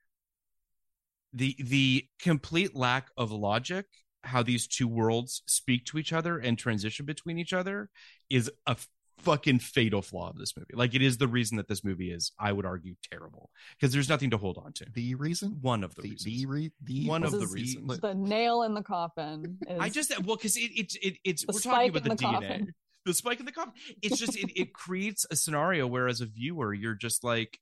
the 1.33 1.55
the 1.59 2.05
complete 2.19 2.75
lack 2.75 3.09
of 3.17 3.31
logic, 3.31 3.85
how 4.23 4.43
these 4.43 4.67
two 4.67 4.87
worlds 4.87 5.41
speak 5.45 5.85
to 5.85 5.97
each 5.97 6.13
other 6.13 6.37
and 6.37 6.57
transition 6.57 7.05
between 7.05 7.37
each 7.37 7.53
other, 7.53 7.89
is 8.29 8.49
a 8.65 8.77
fucking 9.19 9.57
fatal 9.59 10.01
flaw 10.01 10.29
of 10.29 10.37
this 10.37 10.55
movie. 10.55 10.73
Like 10.73 10.93
it 10.95 11.01
is 11.01 11.17
the 11.17 11.27
reason 11.27 11.57
that 11.57 11.67
this 11.67 11.83
movie 11.83 12.11
is, 12.11 12.31
I 12.39 12.51
would 12.51 12.65
argue, 12.65 12.95
terrible 13.11 13.49
because 13.75 13.91
there's 13.91 14.09
nothing 14.09 14.29
to 14.29 14.37
hold 14.37 14.57
on 14.63 14.73
to. 14.73 14.85
The 14.93 15.15
reason? 15.15 15.57
One 15.61 15.83
of 15.83 15.95
the, 15.95 16.03
The 16.03 16.09
reasons. 16.09 16.25
the, 16.25 16.45
re, 16.45 16.71
the 16.83 17.07
One 17.07 17.23
of 17.23 17.31
the- 17.31 17.39
the 17.39 17.47
reasons. 17.47 17.99
the 17.99 18.13
nail 18.13 18.61
in 18.63 18.73
the 18.73 18.83
coffin. 18.83 19.57
Is, 19.67 19.79
I 19.79 19.89
just 19.89 20.11
well 20.23 20.35
because 20.37 20.55
it, 20.55 20.71
it, 20.75 20.95
it 21.01 21.17
it's 21.23 21.45
The 21.45 21.51
we're 21.53 21.59
talking 21.59 21.89
about 21.89 22.03
the, 22.03 22.09
the 22.09 22.15
DNA, 22.15 22.31
coffin. 22.31 22.73
The 23.07 23.13
spike 23.15 23.39
in 23.39 23.45
the 23.45 23.51
coffin. 23.51 23.73
It's 24.01 24.17
just 24.19 24.35
it, 24.37 24.51
it 24.55 24.73
creates 24.73 25.25
a 25.31 25.35
scenario 25.35 25.87
where 25.87 26.07
as 26.07 26.21
a 26.21 26.25
viewer 26.25 26.73
you're 26.73 26.93
just 26.95 27.23
like, 27.23 27.59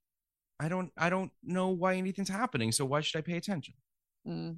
I 0.60 0.68
don't 0.70 0.92
I 0.98 1.10
don't 1.10 1.32
know 1.44 1.70
why 1.70 1.96
anything's 1.96 2.30
happening, 2.30 2.72
so 2.72 2.84
why 2.86 3.02
should 3.02 3.18
I 3.18 3.22
pay 3.22 3.38
attention? 3.38 3.76
Mm. 4.28 4.58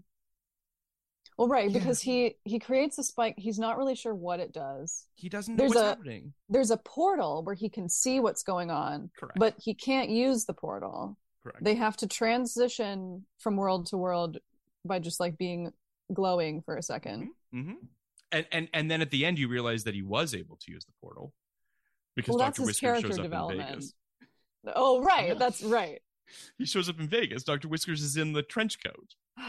Well, 1.37 1.47
right, 1.47 1.69
Yeah. 1.69 1.77
because 1.79 2.01
he 2.01 2.35
he 2.45 2.57
creates 2.59 2.97
a 2.97 3.03
spike. 3.03 3.35
He's 3.37 3.59
not 3.59 3.77
really 3.77 3.95
sure 3.95 4.15
what 4.15 4.39
it 4.39 4.51
does. 4.53 5.05
He 5.15 5.29
doesn't 5.29 5.55
know 5.55 5.59
There's 5.59 5.69
what's 5.69 5.81
a- 5.81 5.89
happening. 5.89 6.33
There's 6.49 6.71
a 6.71 6.77
portal 6.77 7.43
where 7.43 7.53
he 7.55 7.69
can 7.69 7.89
see 7.89 8.19
what's 8.19 8.41
going 8.43 8.71
on, 8.71 9.11
Correct. 9.19 9.37
but 9.37 9.55
he 9.59 9.73
can't 9.75 10.09
use 10.09 10.45
the 10.45 10.53
portal. 10.53 11.17
correct. 11.43 11.63
They 11.63 11.75
have 11.75 11.95
to 11.97 12.07
transition 12.07 13.25
from 13.39 13.55
world 13.55 13.85
to 13.87 13.97
world 13.97 14.37
by 14.83 14.99
just 14.99 15.19
like 15.19 15.37
being 15.37 15.71
glowing 16.13 16.61
for 16.61 16.77
a 16.77 16.81
2nd 16.81 17.27
hmm 17.51 17.73
And 18.31 18.45
and 18.51 18.67
and 18.73 18.91
then 18.91 19.01
at 19.01 19.11
the 19.11 19.25
end 19.25 19.39
you 19.39 19.47
realize 19.47 19.83
that 19.85 19.93
he 19.95 20.01
was 20.01 20.33
able 20.35 20.57
to 20.57 20.71
use 20.71 20.83
the 20.85 20.91
portal 21.01 21.33
because 22.15 22.33
Well, 22.33 22.39
that's 22.39 22.57
Doctor 22.57 22.69
his 22.69 22.79
character 22.79 23.07
shows 23.07 23.19
up 23.19 23.25
in 23.25 23.31
development. 23.31 23.69
Vegas. 23.69 23.93
Oh, 24.75 25.01
right, 25.01 25.29
Yeah. 25.29 25.33
that's 25.35 25.63
right. 25.63 26.01
He 26.57 26.65
shows 26.65 26.89
up 26.89 26.99
in 26.99 27.07
Vegas. 27.07 27.43
Doctor 27.43 27.67
Whiskers 27.69 28.01
is 28.01 28.17
in 28.17 28.33
the 28.33 28.43
trench 28.43 28.77
coat. 28.83 29.15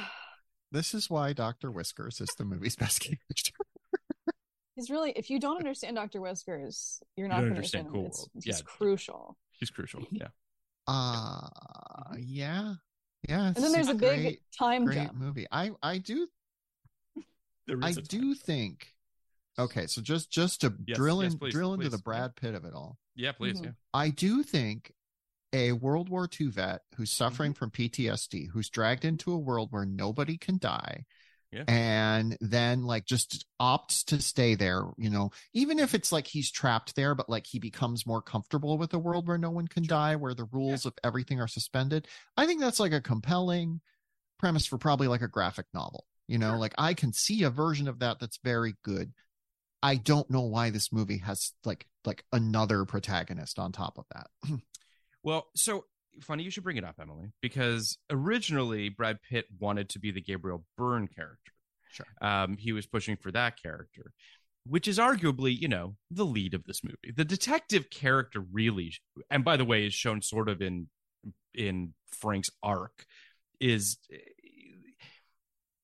This 0.71 0.93
is 0.93 1.09
why 1.09 1.33
Doctor 1.33 1.71
Whiskers 1.71 2.21
is 2.21 2.29
the 2.37 2.45
movie's 2.45 2.77
best 2.77 3.01
character. 3.01 3.53
He's 4.77 4.91
really 4.91 5.13
if 5.13 5.31
you 5.31 5.41
don't 5.41 5.57
understand 5.57 5.97
Dr. 5.97 6.21
Whiskers, 6.21 7.01
you're 7.17 7.27
not 7.27 7.37
don't 7.37 7.45
going 7.45 7.55
to 7.55 7.57
understand 7.57 7.87
understand 7.87 7.93
Cool 7.95 8.01
him. 8.03 8.07
It's, 8.09 8.19
World. 8.19 8.31
it's 8.35 8.47
Yeah. 8.47 8.65
crucial. 8.67 9.37
He's 9.59 9.71
crucial. 9.71 10.07
Yeah. 10.13 10.29
Uh 10.87 11.49
yeah. 12.19 12.75
Yeah. 13.29 13.47
And 13.49 13.57
then 13.57 13.73
there's 13.73 13.89
a 13.89 13.95
big 13.95 14.21
great, 14.21 14.41
time 14.57 14.85
great 14.85 14.97
jump. 15.07 15.15
movie. 15.15 15.47
I 15.51 15.71
I 15.83 15.99
do 15.99 16.17
There 16.17 16.27
I 17.83 17.93
do 17.93 18.35
time. 18.35 18.35
think 18.35 18.95
okay, 19.59 19.87
so 19.87 20.01
just 20.03 20.31
just 20.31 20.61
to 20.63 20.73
Yes, 20.87 20.97
drill 20.97 21.23
yes, 21.23 21.33
in 21.33 21.39
please, 21.39 21.53
drill 21.53 21.75
into 21.75 21.89
the. 21.89 21.99
Brad 21.99 22.37
Pitt 22.37 22.55
of 22.55 22.65
it 22.65 22.75
all. 22.75 22.99
Yeah, 23.15 23.33
please. 23.33 23.61
Mhm. 23.61 23.65
Yeah. 23.67 23.71
I 23.93 24.11
do 24.11 24.43
think 24.43 24.93
a 25.53 25.73
World 25.73 26.09
War 26.09 26.29
II 26.41 26.49
vet 26.49 26.83
who's 26.97 27.11
suffering 27.13 27.53
Mm-hmm. 27.53 27.59
from 27.59 27.71
PTSD, 27.71 28.49
who's 28.53 28.69
dragged 28.71 29.05
into 29.05 29.33
a 29.33 29.39
world 29.39 29.69
where 29.73 29.87
nobody 29.87 30.37
can 30.37 30.59
die, 30.59 31.07
Yeah. 31.51 31.65
and 31.67 32.37
then 32.43 32.83
like 32.85 33.07
just 33.07 33.47
opts 33.61 34.05
to 34.07 34.21
stay 34.21 34.55
there, 34.55 34.85
you 34.99 35.09
know, 35.09 35.31
even 35.55 35.79
if 35.79 35.95
it's 35.95 36.13
like 36.13 36.27
he's 36.27 36.51
trapped 36.51 36.95
there, 36.97 37.15
but 37.15 37.31
like 37.31 37.47
he 37.47 37.59
becomes 37.59 38.07
more 38.07 38.21
comfortable 38.21 38.77
with 38.77 38.93
a 38.93 38.99
world 38.99 39.27
where 39.27 39.39
no 39.39 39.51
one 39.51 39.67
can 39.67 39.85
die, 39.87 40.17
where 40.17 40.35
the 40.35 40.45
rules 40.53 40.85
of 40.85 40.93
everything 41.03 41.41
are 41.41 41.49
suspended. 41.49 42.07
I 42.37 42.45
think 42.47 42.61
that's 42.61 42.79
like 42.81 42.93
a 42.93 43.01
compelling 43.01 43.81
premise 44.39 44.67
for 44.67 44.77
probably 44.79 45.09
like 45.09 45.23
a 45.23 45.29
graphic 45.29 45.67
novel. 45.73 46.05
You 46.29 46.39
know, 46.39 46.51
Sure. 46.51 46.59
like 46.59 46.75
I 46.79 46.95
can 46.95 47.13
see 47.13 47.43
a 47.43 47.51
version 47.51 47.89
of 47.89 47.99
that 48.01 48.21
that's 48.21 48.39
very 48.45 48.77
good. 48.85 49.13
I 49.83 49.97
don't 49.97 50.29
know 50.31 50.43
why 50.43 50.71
this 50.71 50.93
movie 50.93 51.19
has 51.19 51.53
like 51.65 51.87
like 52.05 52.25
another 52.33 52.85
protagonist 52.85 53.59
on 53.59 53.73
top 53.73 53.99
of 53.99 54.05
that. 54.15 54.29
Well, 55.25 55.49
so 55.57 55.85
funny 56.23 56.45
you 56.45 56.51
should 56.51 56.63
bring 56.63 56.77
it 56.77 56.85
up, 56.85 56.95
Emily, 57.01 57.33
because 57.43 57.99
originally 58.09 58.89
Brad 58.89 59.19
Pitt 59.29 59.47
wanted 59.59 59.89
to 59.91 59.99
be 59.99 60.13
the 60.13 60.23
Gabriel 60.23 60.65
Byrne 60.77 61.09
character. 61.09 61.53
Sure. 61.91 62.07
Um, 62.23 62.57
he 62.57 62.73
was 62.73 62.87
pushing 62.87 63.17
for 63.17 63.33
that 63.33 63.61
character, 63.61 64.13
which 64.65 64.87
is 64.87 64.99
arguably, 64.99 65.59
you 65.59 65.67
know, 65.69 65.97
the 66.11 66.25
lead 66.25 66.55
of 66.55 66.65
this 66.65 66.85
movie. 66.85 67.13
The 67.15 67.25
detective 67.25 67.91
character 67.91 68.41
really, 68.41 68.95
and 69.29 69.45
by 69.45 69.57
the 69.57 69.65
way, 69.65 69.87
is 69.87 69.93
shown 69.93 70.23
sort 70.23 70.49
of 70.49 70.63
in 70.63 70.89
in 71.53 71.95
Frank's 72.13 72.51
arc, 72.63 73.05
is 73.61 73.99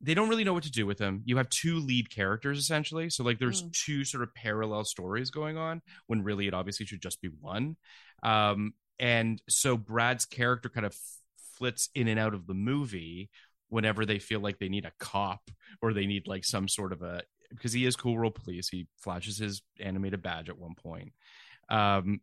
they 0.04 0.14
don't 0.14 0.28
really 0.28 0.44
know 0.44 0.52
what 0.52 0.64
to 0.64 0.70
do 0.70 0.86
with 0.86 0.98
him. 0.98 1.22
You 1.24 1.36
have 1.38 1.48
two 1.48 1.78
lead 1.78 2.10
characters 2.10 2.58
essentially, 2.58 3.08
so 3.10 3.24
like 3.24 3.38
there's 3.38 3.62
Mm. 3.62 3.72
two 3.72 4.04
sort 4.04 4.22
of 4.22 4.34
parallel 4.34 4.84
stories 4.84 5.30
going 5.30 5.56
on 5.56 5.80
when 6.06 6.22
really 6.22 6.46
it 6.46 6.54
obviously 6.54 6.86
should 6.86 7.00
just 7.02 7.20
be 7.22 7.28
one. 7.28 7.76
Um, 8.22 8.74
and 8.98 9.40
so 9.48 9.76
Brad's 9.76 10.26
character 10.26 10.68
kind 10.68 10.86
of 10.86 10.94
flits 11.56 11.88
in 11.94 12.08
and 12.08 12.18
out 12.20 12.34
of 12.34 12.46
the 12.46 12.54
movie 12.54 13.30
whenever 13.68 14.04
they 14.04 14.18
feel 14.18 14.40
like 14.40 14.58
they 14.58 14.68
need 14.68 14.84
a 14.84 14.92
cop 14.98 15.50
or 15.80 15.92
they 15.92 16.06
need 16.06 16.26
like 16.26 16.44
some 16.44 16.68
sort 16.68 16.92
of 16.92 17.02
a 17.02 17.22
because 17.50 17.72
he 17.72 17.84
is 17.86 17.96
cool 17.96 18.14
world 18.14 18.34
police 18.34 18.68
he 18.68 18.86
flashes 18.98 19.38
his 19.38 19.62
animated 19.80 20.20
badge 20.22 20.48
at 20.48 20.58
one 20.58 20.74
point 20.74 21.12
um 21.68 22.20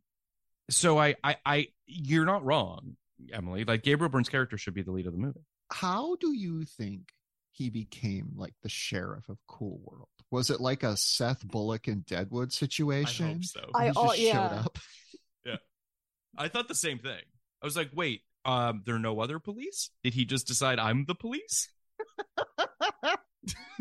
so 0.70 0.98
I, 1.00 1.16
I 1.24 1.38
i 1.46 1.68
you're 1.88 2.26
not 2.26 2.44
wrong 2.46 2.96
emily 3.34 3.64
like 3.64 3.84
gabriel 3.84 4.10
byrne's 4.10 4.30
character 4.30 4.58
should 4.58 4.74
be 4.74 4.82
the 4.82 4.92
lead 4.92 5.08
of 5.08 5.14
the 5.14 5.20
movie 5.20 5.46
How 5.72 6.16
do 6.20 6.34
you 6.34 6.64
think 6.66 7.04
he 7.52 7.70
became 7.70 8.32
like 8.36 8.54
the 8.64 8.70
sheriff 8.70 9.28
of 9.30 9.38
Cool 9.48 9.80
World? 9.84 10.08
Was 10.32 10.50
it 10.50 10.62
like 10.62 10.84
a 10.84 10.96
Seth 10.96 11.46
Bullock 11.48 11.88
and 11.88 12.06
Deadwood 12.06 12.54
situation? 12.54 13.26
i 13.26 13.34
hope 13.34 13.44
so 13.44 13.70
I- 13.74 13.84
He 13.84 13.92
just 13.92 14.00
oh, 14.00 14.14
showed 14.16 14.36
up. 14.66 14.78
yeah. 15.46 15.56
i 16.38 16.48
thought 16.48 16.68
the 16.68 16.76
same 16.76 17.00
thing 17.00 17.20
i 17.62 17.66
was 17.66 17.76
like 17.76 17.90
wait 17.94 18.22
um 18.46 18.82
there 18.86 18.96
are 18.96 19.00
no 19.00 19.20
other 19.20 19.40
police 19.40 19.90
did 20.04 20.14
he 20.14 20.24
just 20.26 20.48
decide 20.48 20.80
i'm 20.80 21.06
the 21.06 21.16
police 21.16 21.68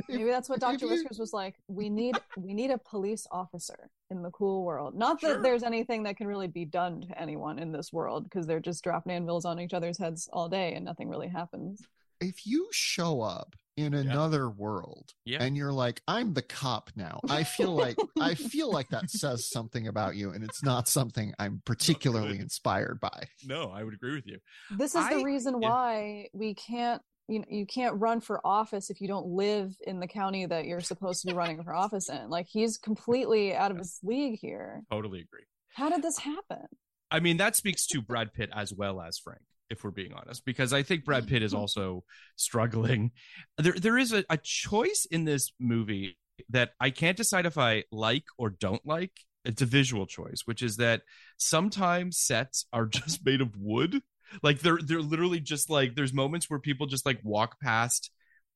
Maybe 0.09 0.25
that's 0.25 0.49
what 0.49 0.59
Dr. 0.67 0.87
you- 0.87 0.91
Whiskers 0.91 1.19
was 1.19 1.33
like. 1.33 1.55
We 1.69 1.91
need 1.91 2.17
we 2.37 2.55
need 2.55 2.71
a 2.71 2.79
police 2.79 3.27
officer 3.31 3.91
in 4.11 4.23
the 4.23 4.31
cool 4.31 4.65
world. 4.65 4.95
Not 4.95 5.21
that 5.21 5.27
Sure. 5.35 5.43
there's 5.43 5.63
anything 5.63 6.05
that 6.05 6.17
can 6.17 6.27
really 6.27 6.49
be 6.49 6.65
done 6.65 7.03
to 7.03 7.21
anyone 7.21 7.59
in 7.59 7.71
this 7.71 7.93
world 7.93 8.25
because 8.25 8.47
they're 8.47 8.61
just 8.61 8.83
dropping 8.83 9.13
anvils 9.13 9.45
on 9.45 9.61
each 9.61 9.75
other's 9.75 9.99
heads 9.99 10.29
all 10.33 10.49
day 10.49 10.75
and 10.75 10.85
nothing 10.85 11.09
really 11.09 11.29
happens. 11.29 11.81
If 12.21 12.47
you 12.47 12.69
show 12.73 13.23
up 13.23 13.57
in 13.77 13.95
another 13.95 14.51
world 14.51 15.15
Yeah. 15.25 15.43
and 15.43 15.57
you're 15.57 15.73
like, 15.73 16.03
I'm 16.07 16.35
the 16.35 16.43
cop 16.43 16.91
now, 16.97 17.21
I 17.31 17.45
feel 17.45 17.75
like 17.85 17.97
I 18.21 18.35
feel 18.35 18.71
like 18.71 18.89
that 18.91 19.11
says 19.11 19.49
something 19.49 19.87
about 19.89 20.17
you, 20.17 20.31
and 20.33 20.45
it's 20.45 20.63
not 20.63 20.87
something 20.89 21.33
I'm 21.39 21.63
particularly 21.65 22.33
good. 22.37 22.43
inspired 22.43 23.01
by. 23.01 23.25
no 23.47 23.71
i 23.71 23.83
would 23.83 23.95
agree 23.95 24.15
with 24.15 24.27
you 24.27 24.39
This 24.77 24.95
is 24.95 25.03
I- 25.05 25.15
the 25.19 25.25
reason 25.25 25.61
yeah. 25.63 25.69
why 25.69 26.29
we 26.35 26.55
can't 26.55 27.01
you 27.29 27.39
know, 27.39 27.45
you 27.49 27.65
can't 27.65 27.95
run 28.01 28.21
for 28.21 28.45
office 28.45 28.91
if 28.91 29.01
you 29.01 29.07
don't 29.07 29.27
live 29.27 29.73
in 29.87 30.01
the 30.01 30.09
county 30.09 30.47
that 30.47 30.65
you're 30.65 30.81
supposed 30.81 31.21
to 31.23 31.29
be 31.29 31.33
running 31.33 31.63
for 31.63 31.73
office 31.73 32.09
in. 32.11 32.29
Like 32.29 32.49
he's 32.51 32.77
completely 32.77 33.55
out 33.55 33.71
of 33.71 33.79
his 33.79 34.01
league 34.03 34.41
here. 34.41 34.83
totally 34.91 35.21
agree 35.21 35.45
How 35.75 35.89
did 35.91 36.03
this 36.03 36.19
happen? 36.19 36.67
I 37.09 37.21
mean, 37.21 37.37
that 37.37 37.55
speaks 37.55 37.87
to 37.89 38.03
Brad 38.03 38.33
Pitt 38.35 38.51
as 38.53 38.75
well 38.75 39.01
as 39.01 39.17
Frank, 39.19 39.43
if 39.71 39.85
we're 39.85 39.91
being 39.91 40.13
honest, 40.13 40.45
because 40.45 40.73
I 40.73 40.83
think 40.83 41.05
Brad 41.05 41.27
Pitt 41.27 41.43
is 41.43 41.55
also 41.55 42.05
struggling. 42.37 43.13
There, 43.59 43.73
there 43.73 43.99
is 43.99 44.13
a, 44.13 44.25
a 44.29 44.37
choice 44.37 45.07
in 45.11 45.25
this 45.25 45.53
movie 45.59 46.19
that 46.49 46.71
I 46.81 46.91
can't 46.91 47.17
decide 47.17 47.47
if 47.47 47.59
I 47.59 47.85
like 47.93 48.25
or 48.39 48.51
don't 48.51 48.85
like. 48.87 49.13
It's 49.45 49.63
a 49.63 49.67
visual 49.67 50.07
choice, 50.07 50.43
which 50.45 50.63
is 50.63 50.77
that 50.77 51.03
sometimes 51.39 52.19
sets 52.19 52.67
are 52.73 52.87
just 52.87 53.25
made 53.25 53.41
of 53.41 53.57
wood. 53.57 54.03
Like 54.43 54.61
they're 54.61 54.79
they're 54.85 55.01
literally 55.01 55.41
just 55.41 55.71
like 55.71 55.95
there's 55.97 56.13
moments 56.13 56.49
where 56.49 56.61
people 56.61 56.87
just 56.87 57.05
like 57.05 57.19
walk 57.25 57.59
past 57.61 58.11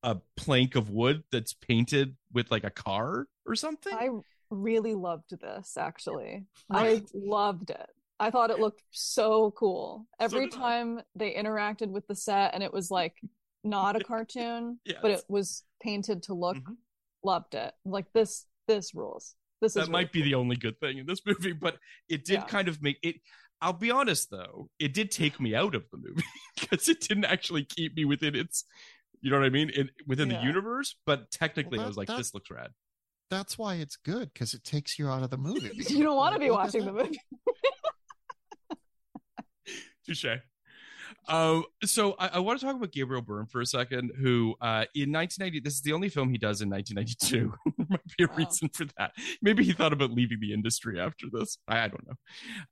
a 0.04 0.18
plank 0.36 0.76
of 0.76 0.90
wood 0.90 1.24
that's 1.32 1.54
painted 1.54 2.16
with 2.32 2.50
like 2.50 2.62
a 2.62 2.70
car 2.70 3.26
or 3.46 3.56
something. 3.56 3.92
I 3.92 4.10
really 4.50 4.94
loved 4.94 5.38
this 5.40 5.76
actually. 5.76 6.44
I 6.70 7.02
loved 7.12 7.70
it. 7.70 7.90
I 8.24 8.30
thought 8.30 8.50
it 8.50 8.58
looked 8.58 8.82
so 8.90 9.50
cool. 9.52 10.06
Every 10.18 10.46
did 10.48 10.54
I. 10.54 10.58
time 10.58 11.00
they 11.14 11.34
interacted 11.34 11.88
with 11.88 12.06
the 12.06 12.14
set 12.14 12.54
and 12.54 12.62
it 12.62 12.72
was 12.72 12.90
like 12.90 13.14
not 13.62 13.96
a 13.96 14.04
cartoon, 14.04 14.78
but 15.02 15.10
it 15.10 15.22
was 15.28 15.62
painted 15.82 16.22
to 16.24 16.34
look 16.34 16.56
Mhm. 16.56 16.76
loved 17.22 17.54
it. 17.54 17.72
Like 17.84 18.06
this 18.14 18.46
this 18.66 18.94
rules. 18.94 19.34
This 19.60 19.76
is 19.76 19.84
that 19.86 19.90
might 19.92 20.10
be 20.10 20.22
the 20.22 20.34
only 20.36 20.56
good 20.56 20.80
thing 20.80 20.98
in 20.98 21.06
this 21.06 21.20
movie, 21.26 21.52
but 21.52 21.76
it 22.08 22.24
did 22.24 22.34
Yeah. 22.40 22.44
kind 22.44 22.68
of 22.68 22.82
make 22.82 22.96
it. 23.02 23.16
I'll 23.60 23.72
be 23.74 23.90
honest 23.90 24.30
though, 24.30 24.68
it 24.78 24.94
did 24.94 25.10
take 25.10 25.38
me 25.38 25.54
out 25.54 25.74
of 25.74 25.84
the 25.90 25.98
movie 25.98 26.24
because 26.60 26.88
it 26.88 27.00
didn't 27.00 27.26
actually 27.26 27.64
keep 27.64 27.94
me 27.96 28.04
within 28.06 28.34
its, 28.34 28.64
you 29.20 29.30
know 29.30 29.38
what 29.38 29.46
I 29.46 29.50
mean, 29.50 29.68
in, 29.70 29.90
within 30.06 30.30
Yeah. 30.30 30.40
the 30.40 30.46
universe. 30.46 30.96
But 31.04 31.30
technically, 31.30 31.76
Well, 31.78 31.84
I 31.84 31.88
was 31.88 31.96
like, 31.98 32.08
that- 32.08 32.16
this 32.16 32.32
looks 32.32 32.50
rad. 32.50 32.70
That's 33.30 33.56
why 33.58 33.76
it's 33.76 33.96
good 33.96 34.32
because 34.32 34.52
it 34.54 34.64
takes 34.64 34.98
you 34.98 35.08
out 35.08 35.22
of 35.22 35.30
the 35.30 35.38
movie. 35.38 35.70
you 35.88 36.02
don't 36.02 36.14
want 36.16 36.34
to 36.34 36.38
be 36.38 36.50
watching 36.50 36.84
the 36.84 36.92
movie. 36.92 37.18
Touche. 40.06 40.26
Um, 41.28 41.64
so 41.84 42.14
I, 42.18 42.28
I 42.34 42.38
want 42.40 42.58
to 42.60 42.66
talk 42.66 42.74
about 42.76 42.90
Gabriel 42.92 43.22
Byrne 43.22 43.46
for 43.46 43.60
a 43.60 43.66
second, 43.66 44.12
who 44.18 44.54
uh, 44.60 44.84
in 44.94 45.12
1990, 45.12 45.60
this 45.60 45.74
is 45.74 45.82
the 45.82 45.92
only 45.92 46.08
film 46.08 46.30
he 46.30 46.38
does 46.38 46.60
in 46.60 46.68
1992. 46.70 47.54
there 47.78 47.86
might 47.88 48.00
be 48.18 48.24
a 48.24 48.26
Wow. 48.28 48.34
reason 48.36 48.68
for 48.70 48.86
that. 48.98 49.12
Maybe 49.42 49.64
he 49.64 49.72
thought 49.72 49.92
about 49.92 50.10
leaving 50.10 50.40
the 50.40 50.52
industry 50.52 50.98
after 51.00 51.26
this. 51.30 51.58
I, 51.68 51.80
I 51.84 51.88
don't 51.88 52.06
know. 52.06 52.14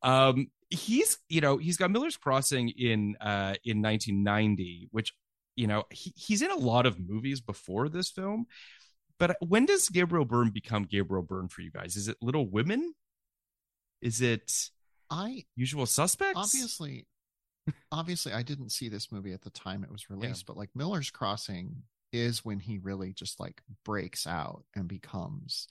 Um, 0.03 0.47
he's, 0.71 1.19
you 1.29 1.41
know, 1.41 1.59
he's 1.59 1.77
got 1.77 1.91
Miller's 1.91 2.17
Crossing 2.17 2.71
in 2.71 3.17
uh, 3.21 3.55
in 3.65 3.81
1990, 3.83 4.89
which, 4.93 5.13
you 5.57 5.67
know, 5.67 5.85
he, 5.91 6.13
he's 6.17 6.43
in 6.43 6.51
a 6.51 6.57
lot 6.57 6.87
of 6.87 6.99
movies 6.99 7.41
before 7.41 7.89
this 7.89 8.11
film. 8.11 8.47
But 9.19 9.37
when 9.41 9.67
does 9.67 9.89
Gabriel 9.89 10.25
Byrne 10.25 10.51
become 10.51 10.85
Gabriel 10.85 11.23
Byrne 11.23 11.49
for 11.49 11.61
you 11.61 11.71
guys? 11.71 11.97
Is 11.97 12.09
it 12.09 12.17
Little 12.21 12.49
Women? 12.49 12.95
Is 14.01 14.21
it 14.21 14.71
I 15.11 15.45
Usual 15.55 15.87
Suspects? 15.87 16.39
obviously 16.39 17.07
obviously 17.93 18.33
i 18.33 18.43
didn't 18.43 18.71
see 18.73 18.89
this 18.89 19.13
movie 19.13 19.33
at 19.33 19.43
the 19.43 19.51
time 19.51 19.85
it 19.85 19.91
was 19.93 20.11
released 20.11 20.47
but 20.47 20.57
like 20.57 20.71
miller's 20.75 21.11
crossing 21.11 21.83
is 22.13 22.45
when 22.45 22.61
he 22.61 22.79
really 22.79 23.13
just 23.13 23.41
like 23.41 23.63
breaks 23.85 24.27
out 24.27 24.65
and 24.75 24.87
becomes 24.87 25.69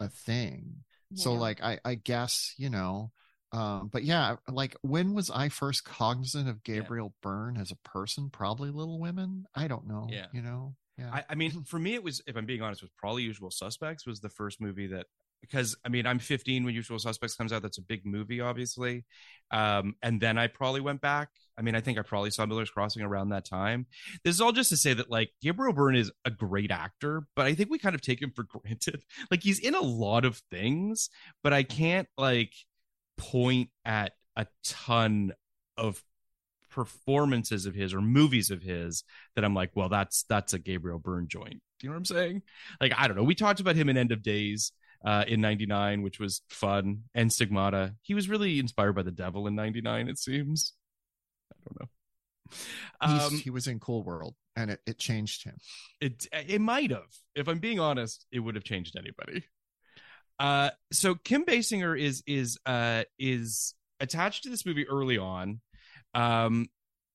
a 0.00 0.08
thing. 0.08 0.76
So 1.14 1.34
like 1.34 1.62
i 1.62 1.78
i 1.84 1.94
guess 1.96 2.54
you 2.56 2.70
know 2.70 3.10
um 3.52 3.88
but 3.92 4.04
yeah 4.04 4.36
like 4.48 4.76
when 4.82 5.12
was 5.12 5.28
i 5.30 5.48
first 5.48 5.84
cognizant 5.84 6.48
of 6.48 6.62
gabriel 6.62 7.14
byrne 7.22 7.56
as 7.56 7.70
a 7.72 7.76
person? 7.88 8.30
Probably 8.30 8.70
little 8.70 8.98
women? 9.00 9.46
I 9.54 9.66
don't 9.68 9.86
know 9.86 10.06
Yeah. 10.10 10.26
you 10.32 10.42
know? 10.42 10.74
Yeah. 10.98 11.10
I, 11.12 11.24
I 11.30 11.34
mean, 11.34 11.64
for 11.64 11.78
me, 11.78 11.94
it 11.94 12.02
was, 12.02 12.20
if 12.26 12.36
I'm 12.36 12.44
being 12.44 12.60
honest, 12.60 12.82
was 12.82 12.90
probably 12.96 13.22
Usual 13.22 13.50
Suspects 13.50 14.06
was 14.06 14.20
the 14.20 14.28
first 14.28 14.60
movie 14.60 14.86
that, 14.88 15.06
because 15.40 15.76
I 15.84 15.88
mean, 15.88 16.06
I'm 16.06 16.18
15 16.18 16.64
when 16.64 16.74
Usual 16.74 16.98
Suspects 16.98 17.34
comes 17.34 17.52
out. 17.52 17.62
That's 17.62 17.78
a 17.78 17.82
big 17.82 18.04
movie, 18.04 18.40
obviously. 18.40 19.04
Um, 19.50 19.94
and 20.02 20.20
then 20.20 20.38
I 20.38 20.46
probably 20.46 20.80
went 20.80 21.00
back. 21.00 21.30
I 21.58 21.62
mean, 21.62 21.74
I 21.74 21.80
think 21.80 21.98
I 21.98 22.02
probably 22.02 22.30
saw 22.30 22.46
Miller's 22.46 22.70
Crossing 22.70 23.02
around 23.02 23.30
that 23.30 23.44
time. 23.44 23.86
This 24.24 24.34
is 24.34 24.40
all 24.40 24.52
just 24.52 24.70
to 24.70 24.76
say 24.76 24.94
that, 24.94 25.10
like, 25.10 25.30
Gabriel 25.42 25.72
Byrne 25.72 25.96
is 25.96 26.10
a 26.24 26.30
great 26.30 26.70
actor, 26.70 27.26
but 27.36 27.46
I 27.46 27.54
think 27.54 27.70
we 27.70 27.78
kind 27.78 27.94
of 27.94 28.00
take 28.00 28.22
him 28.22 28.32
for 28.34 28.44
granted. 28.48 29.02
Like, 29.30 29.42
he's 29.42 29.58
in 29.58 29.74
a 29.74 29.80
lot 29.80 30.24
of 30.24 30.40
things, 30.50 31.10
but 31.42 31.52
I 31.52 31.62
can't, 31.62 32.08
like, 32.16 32.54
point 33.18 33.70
at 33.84 34.12
a 34.36 34.46
ton 34.64 35.32
of 35.76 36.02
performances 36.70 37.66
of 37.66 37.74
his 37.74 37.92
or 37.92 38.00
movies 38.00 38.50
of 38.50 38.62
his 38.62 39.04
that 39.34 39.44
I'm 39.44 39.54
like, 39.54 39.72
well, 39.74 39.88
that's 39.88 40.24
that's 40.28 40.54
a 40.54 40.58
Gabriel 40.58 40.98
Byrne 40.98 41.28
joint. 41.28 41.60
Do 41.78 41.86
you 41.86 41.88
know 41.88 41.94
what 41.94 41.98
I'm 41.98 42.04
saying? 42.04 42.42
Like, 42.80 42.92
I 42.96 43.08
don't 43.08 43.16
know. 43.16 43.24
We 43.24 43.34
talked 43.34 43.60
about 43.60 43.76
him 43.76 43.88
in 43.88 43.96
End 43.96 44.12
of 44.12 44.22
Days 44.22 44.72
uh, 45.04 45.24
in 45.26 45.40
'99, 45.40 46.02
which 46.02 46.18
was 46.18 46.42
fun, 46.48 47.04
and 47.14 47.32
Stigmata. 47.32 47.94
He 48.02 48.14
was 48.14 48.28
really 48.28 48.58
inspired 48.58 48.94
by 48.94 49.02
the 49.02 49.10
devil 49.10 49.46
in 49.46 49.54
'99. 49.54 50.08
It 50.08 50.18
seems. 50.18 50.74
I 51.52 51.56
don't 51.66 51.80
know. 51.80 51.88
Um, 53.00 53.38
he 53.38 53.50
was 53.50 53.68
in 53.68 53.78
cool 53.78 54.02
world 54.02 54.34
and 54.56 54.72
it, 54.72 54.80
it 54.84 54.98
changed 54.98 55.44
him 55.44 55.56
it 56.00 56.26
it 56.32 56.60
might 56.60 56.90
have. 56.90 57.10
If 57.34 57.48
I'm 57.48 57.58
being 57.58 57.80
honest, 57.80 58.26
it 58.32 58.40
would 58.40 58.54
have 58.54 58.64
changed 58.64 58.96
anybody. 58.96 59.44
Uh, 60.38 60.70
so 60.92 61.14
Kim 61.14 61.44
Basinger 61.44 61.98
is 61.98 62.22
is 62.26 62.58
uh 62.66 63.04
is 63.18 63.74
attached 64.00 64.44
to 64.44 64.50
this 64.50 64.64
movie 64.64 64.88
early 64.88 65.18
on. 65.18 65.60
Um, 66.14 66.66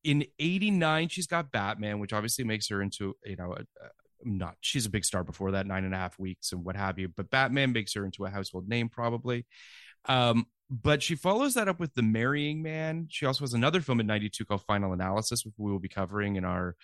in 0.03 0.25
'89, 0.39 1.09
she's 1.09 1.27
got 1.27 1.51
Batman, 1.51 1.99
which 1.99 2.13
obviously 2.13 2.43
makes 2.43 2.69
her 2.69 2.81
into 2.81 3.15
you 3.25 3.35
know 3.35 3.53
a, 3.53 3.61
a, 3.61 3.89
not 4.25 4.55
she's 4.61 4.85
a 4.85 4.89
big 4.89 5.05
star 5.05 5.23
before 5.23 5.51
that, 5.51 5.67
nine 5.67 5.85
and 5.85 5.93
a 5.93 5.97
half 5.97 6.19
weeks 6.19 6.51
and 6.51 6.63
what 6.63 6.75
have 6.75 6.99
you. 6.99 7.07
But 7.07 7.29
Batman 7.29 7.71
makes 7.71 7.93
her 7.93 8.05
into 8.05 8.25
a 8.25 8.29
household 8.29 8.67
name 8.67 8.89
probably. 8.89 9.45
Um, 10.05 10.45
but 10.69 11.03
she 11.03 11.15
follows 11.15 11.53
that 11.53 11.67
up 11.67 11.79
with 11.79 11.93
The 11.93 12.01
Marrying 12.01 12.63
Man. 12.63 13.07
She 13.09 13.25
also 13.25 13.43
has 13.43 13.53
another 13.53 13.81
film 13.81 13.99
in 13.99 14.07
'92 14.07 14.45
called 14.45 14.63
Final 14.63 14.93
Analysis, 14.93 15.45
which 15.45 15.53
we 15.57 15.71
will 15.71 15.79
be 15.79 15.89
covering 15.89 16.35
in 16.35 16.45
our 16.45 16.75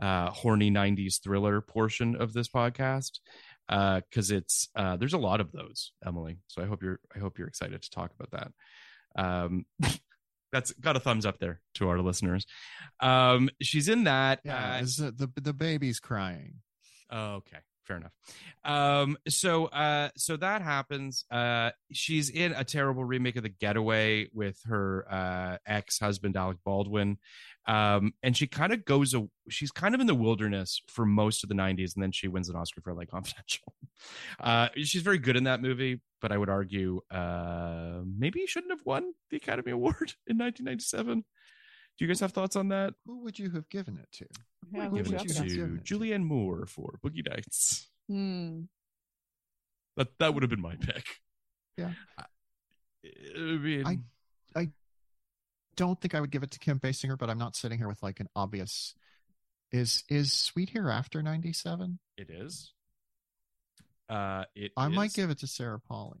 uh, 0.00 0.30
horny 0.30 0.70
90s 0.70 1.22
thriller 1.22 1.60
portion 1.60 2.16
of 2.16 2.32
this 2.32 2.48
podcast 2.48 3.20
because 3.68 4.30
it's 4.30 4.68
uh, 4.76 4.96
there's 4.96 5.12
a 5.12 5.18
lot 5.18 5.40
of 5.40 5.52
those 5.52 5.92
emily 6.04 6.38
so 6.48 6.62
i 6.62 6.66
hope 6.66 6.82
you're 6.82 7.00
i 7.14 7.18
hope 7.18 7.38
you're 7.38 7.48
excited 7.48 7.80
to 7.80 7.90
talk 7.90 8.10
about 8.18 8.30
that 8.30 9.22
um 9.22 9.64
that's 10.52 10.72
got 10.72 10.96
a 10.96 11.00
thumbs 11.00 11.24
up 11.24 11.38
there 11.38 11.60
to 11.74 11.88
our 11.88 12.00
listeners 12.00 12.44
um 13.00 13.48
she's 13.62 13.88
in 13.88 14.04
that 14.04 14.40
yeah 14.44 14.76
uh, 14.76 14.82
is 14.82 14.96
the, 14.96 15.30
the 15.40 15.52
baby's 15.52 16.00
crying 16.00 16.56
okay. 17.12 17.58
Fair 17.84 17.98
enough. 17.98 18.12
Um, 18.64 19.18
so 19.28 19.66
uh 19.66 20.08
so 20.16 20.38
that 20.38 20.62
happens. 20.62 21.26
Uh 21.30 21.70
she's 21.92 22.30
in 22.30 22.52
a 22.52 22.64
terrible 22.64 23.04
remake 23.04 23.36
of 23.36 23.42
The 23.42 23.50
Getaway 23.50 24.28
with 24.32 24.58
her 24.64 25.04
uh 25.10 25.58
ex-husband 25.66 26.34
Alec 26.34 26.56
Baldwin. 26.64 27.18
Um 27.66 28.14
and 28.22 28.34
she 28.34 28.46
kind 28.46 28.72
of 28.72 28.86
goes 28.86 29.12
a 29.12 29.26
she's 29.50 29.70
kind 29.70 29.94
of 29.94 30.00
in 30.00 30.06
the 30.06 30.14
wilderness 30.14 30.80
for 30.88 31.04
most 31.04 31.42
of 31.42 31.50
the 31.50 31.54
90s 31.54 31.94
and 31.94 32.02
then 32.02 32.10
she 32.12 32.26
wins 32.26 32.48
an 32.48 32.56
Oscar 32.56 32.80
for 32.80 32.94
like 32.94 33.10
confidential. 33.10 33.74
Uh 34.40 34.68
she's 34.76 35.02
very 35.02 35.18
good 35.18 35.36
in 35.36 35.44
that 35.44 35.60
movie, 35.60 36.00
but 36.22 36.32
I 36.32 36.38
would 36.38 36.48
argue 36.48 37.02
uh, 37.10 38.00
maybe 38.18 38.40
she 38.40 38.46
shouldn't 38.46 38.72
have 38.72 38.86
won 38.86 39.12
the 39.30 39.36
Academy 39.36 39.72
Award 39.72 40.14
in 40.26 40.38
1997. 40.38 41.22
Do 41.98 42.04
you 42.04 42.08
guys 42.08 42.20
have 42.20 42.32
thoughts 42.32 42.56
on 42.56 42.68
that? 42.68 42.94
Who 43.06 43.20
would 43.22 43.38
you 43.38 43.50
have 43.50 43.68
given 43.68 43.98
it 43.98 44.08
to? 44.18 44.26
Yeah, 44.72 44.88
Who 44.88 44.96
who'd 44.96 45.04
Give 45.04 45.06
you 45.12 45.14
it 45.14 45.18
have 45.18 45.28
to 45.28 45.48
given 45.54 45.76
it 45.76 45.84
to? 45.86 45.94
Julianne 45.98 46.24
Moore 46.24 46.66
for 46.66 46.98
Boogie 47.04 47.28
Nights. 47.28 47.88
Hmm. 48.08 48.62
That 49.96 50.08
that 50.18 50.34
would 50.34 50.42
have 50.42 50.50
been 50.50 50.60
my 50.60 50.74
pick. 50.76 51.06
Yeah. 51.78 51.92
I, 52.18 52.24
I 53.36 53.38
mean, 53.38 53.86
I- 53.86 53.98
Don't 55.76 56.00
think 56.00 56.14
I 56.14 56.20
would 56.20 56.30
give 56.30 56.42
it 56.44 56.52
to 56.52 56.58
Kim 56.60 56.78
Basinger, 56.78 57.18
but 57.18 57.28
I'm 57.30 57.38
not 57.38 57.56
sitting 57.56 57.78
here 57.78 57.88
with 57.88 58.02
like 58.02 58.20
an 58.20 58.28
obvious. 58.36 58.94
Is 59.72 60.04
is 60.08 60.32
Sweet 60.32 60.70
Hereafter 60.70 61.20
'97? 61.22 61.98
it 62.16 62.30
is. 62.30 62.72
Uh, 64.08 64.44
it 64.54 64.70
I 64.76 64.86
might 64.88 65.12
give 65.14 65.30
it 65.30 65.38
to 65.40 65.46
Sarah 65.48 65.80
Polley. 65.80 66.20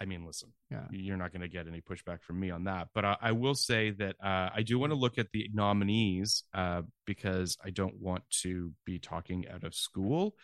I 0.00 0.06
mean, 0.06 0.24
listen, 0.24 0.50
Yeah. 0.70 0.86
you're 0.90 1.18
not 1.18 1.30
going 1.30 1.42
to 1.42 1.48
get 1.48 1.68
any 1.68 1.82
pushback 1.82 2.22
from 2.22 2.40
me 2.40 2.50
on 2.50 2.64
that. 2.64 2.88
But 2.94 3.04
I, 3.04 3.16
I 3.20 3.32
will 3.32 3.54
say 3.54 3.90
that 3.90 4.16
uh, 4.24 4.48
I 4.54 4.62
do 4.62 4.78
want 4.78 4.92
to 4.92 4.98
look 4.98 5.18
at 5.18 5.26
the 5.32 5.50
nominees 5.52 6.44
uh, 6.54 6.82
because 7.06 7.58
I 7.62 7.68
don't 7.70 8.00
want 8.00 8.22
to 8.42 8.72
be 8.86 8.98
talking 8.98 9.46
out 9.52 9.62
of 9.64 9.74
school. 9.74 10.34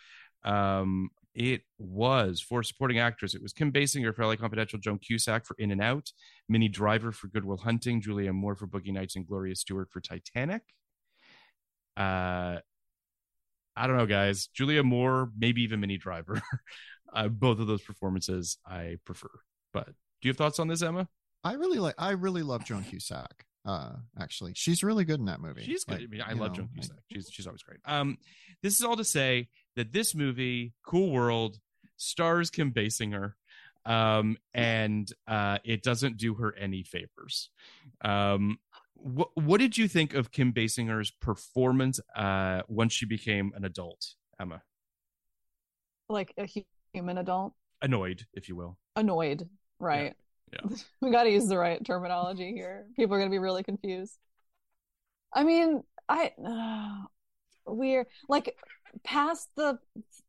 Um, 0.43 1.09
it 1.33 1.61
was 1.79 2.39
for 2.39 2.61
supporting 2.61 2.99
actress. 2.99 3.33
It 3.33 3.41
was 3.41 3.51
Kim 3.53 3.71
Basinger 3.71 4.13
for 4.15 4.25
LA 4.25 4.35
Confidential, 4.35 4.79
Joan 4.79 4.99
Cusack 4.99 5.45
for 5.45 5.55
In 5.59 5.71
and 5.71 5.81
Out, 5.81 6.11
Minnie 6.47 6.67
Driver 6.69 7.11
for 7.11 7.27
Good 7.27 7.43
Will 7.45 7.57
Hunting, 7.57 7.99
Julia 8.01 8.33
Moore 8.33 8.55
for 8.55 8.67
Boogie 8.67 8.93
Nights, 8.93 9.15
and 9.15 9.25
Gloria 9.27 9.55
Stuart 9.55 9.89
for 9.91 10.01
Titanic. 10.01 10.61
Uh, 11.95 12.57
I 13.75 13.85
don't 13.87 13.97
know, 13.97 14.05
guys. 14.07 14.47
Julia 14.47 14.83
Moore, 14.83 15.29
maybe 15.37 15.61
even 15.63 15.79
Minnie 15.79 15.97
Driver. 15.97 16.41
uh, 17.13 17.27
both 17.27 17.59
of 17.59 17.67
those 17.67 17.81
performances 17.81 18.57
I 18.65 18.97
prefer. 19.05 19.29
But 19.73 19.87
do 19.87 19.93
you 20.27 20.29
have 20.29 20.37
thoughts 20.37 20.59
on 20.59 20.67
this, 20.67 20.81
Emma? 20.81 21.07
I 21.43 21.53
really 21.53 21.79
like. 21.79 21.95
I 21.97 22.11
really 22.11 22.43
love 22.43 22.65
Joan 22.65 22.83
Cusack. 22.83 23.45
Uh, 23.65 23.93
actually, 24.19 24.53
she's 24.55 24.81
really 24.83 25.03
good 25.05 25.19
in 25.19 25.25
that 25.25 25.41
movie. 25.41 25.63
She's 25.63 25.83
good. 25.83 25.95
Like, 25.99 26.03
I 26.03 26.07
mean, 26.07 26.21
I 26.21 26.33
love 26.33 26.51
know, 26.51 26.55
Joan 26.63 26.69
I- 26.73 26.75
Cusack. 26.79 26.97
She's 27.11 27.29
she's 27.31 27.47
always 27.47 27.63
great. 27.63 27.79
Um, 27.85 28.17
this 28.63 28.75
is 28.77 28.83
all 28.83 28.95
to 28.97 29.03
say 29.03 29.49
that 29.75 29.91
this 29.93 30.15
movie, 30.15 30.73
Cool 30.83 31.11
World, 31.11 31.59
stars 31.97 32.49
Kim 32.49 32.71
Basinger, 32.71 33.33
um, 33.85 34.37
and 34.53 35.11
uh, 35.27 35.59
it 35.63 35.83
doesn't 35.83 36.17
do 36.17 36.33
her 36.35 36.55
any 36.55 36.83
favors. 36.83 37.49
Um, 38.01 38.59
what 38.95 39.29
what 39.35 39.59
did 39.59 39.77
you 39.77 39.87
think 39.87 40.13
of 40.13 40.31
Kim 40.31 40.53
Basinger's 40.53 41.11
performance 41.11 41.99
uh, 42.15 42.61
once 42.67 42.93
she 42.93 43.05
became 43.05 43.51
an 43.55 43.63
adult, 43.65 44.15
Emma? 44.39 44.63
Like 46.09 46.33
a 46.37 46.47
hu- 46.47 46.63
human 46.97 47.17
adult, 47.19 47.53
Annoyed, 47.81 48.25
if 48.33 48.49
you 48.49 48.55
will. 48.55 48.77
annoyed, 48.95 49.47
right? 49.79 50.15
yeah. 50.51 50.59
we 51.01 51.11
got 51.11 51.23
to 51.23 51.29
use 51.29 51.47
the 51.47 51.57
right 51.57 51.83
terminology 51.85 52.53
here. 52.53 52.87
People 52.95 53.15
are 53.15 53.19
going 53.19 53.29
to 53.29 53.33
be 53.35 53.37
really 53.39 53.61
confused. 53.63 54.17
I 55.31 55.43
mean, 55.43 55.83
I 56.09 56.31
uh, 56.43 57.05
we're 57.67 58.07
like 58.27 58.55
past 59.03 59.49
the 59.55 59.77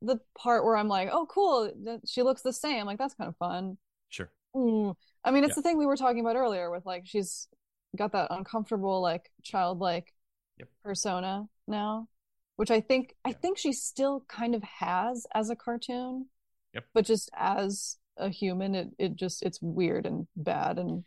the 0.03 0.19
part 0.37 0.65
where 0.65 0.77
I'm 0.77 0.89
like, 0.89 1.09
oh, 1.11 1.27
cool, 1.27 1.73
she 2.07 2.23
looks 2.23 2.43
the 2.43 2.53
same. 2.53 2.85
Like 2.85 2.99
that's 2.99 3.15
kind 3.15 3.29
of 3.29 3.37
fun. 3.37 3.79
Sure. 4.11 4.31
Mm. 4.55 4.95
I 5.25 5.31
mean, 5.31 5.45
it's 5.45 5.53
Yeah. 5.53 5.55
the 5.57 5.63
thing 5.63 5.79
we 5.79 5.87
were 5.87 5.97
talking 5.97 6.21
about 6.21 6.37
earlier 6.37 6.71
with 6.71 6.85
like 6.85 7.05
she's 7.07 7.49
got 7.97 8.13
that 8.13 8.29
uncomfortable, 8.31 9.01
like 9.01 9.31
childlike 9.43 10.13
Yep. 10.59 10.69
persona 10.85 11.47
now, 11.67 12.09
which 12.57 12.71
I 12.71 12.81
think 12.81 13.15
I 13.25 13.33
think 13.33 13.57
she 13.57 13.73
still 13.73 14.25
kind 14.29 14.55
of 14.55 14.63
has 14.65 15.27
as 15.35 15.49
a 15.49 15.57
cartoon. 15.57 16.27
Yep. 16.75 16.85
But 16.95 17.07
just 17.07 17.31
as 17.37 17.97
a 18.17 18.29
human, 18.29 18.75
it 18.75 18.89
it 18.99 19.17
just 19.17 19.43
it's 19.43 19.61
weird 19.61 20.07
and 20.07 20.27
bad 20.37 20.79
and 20.79 21.05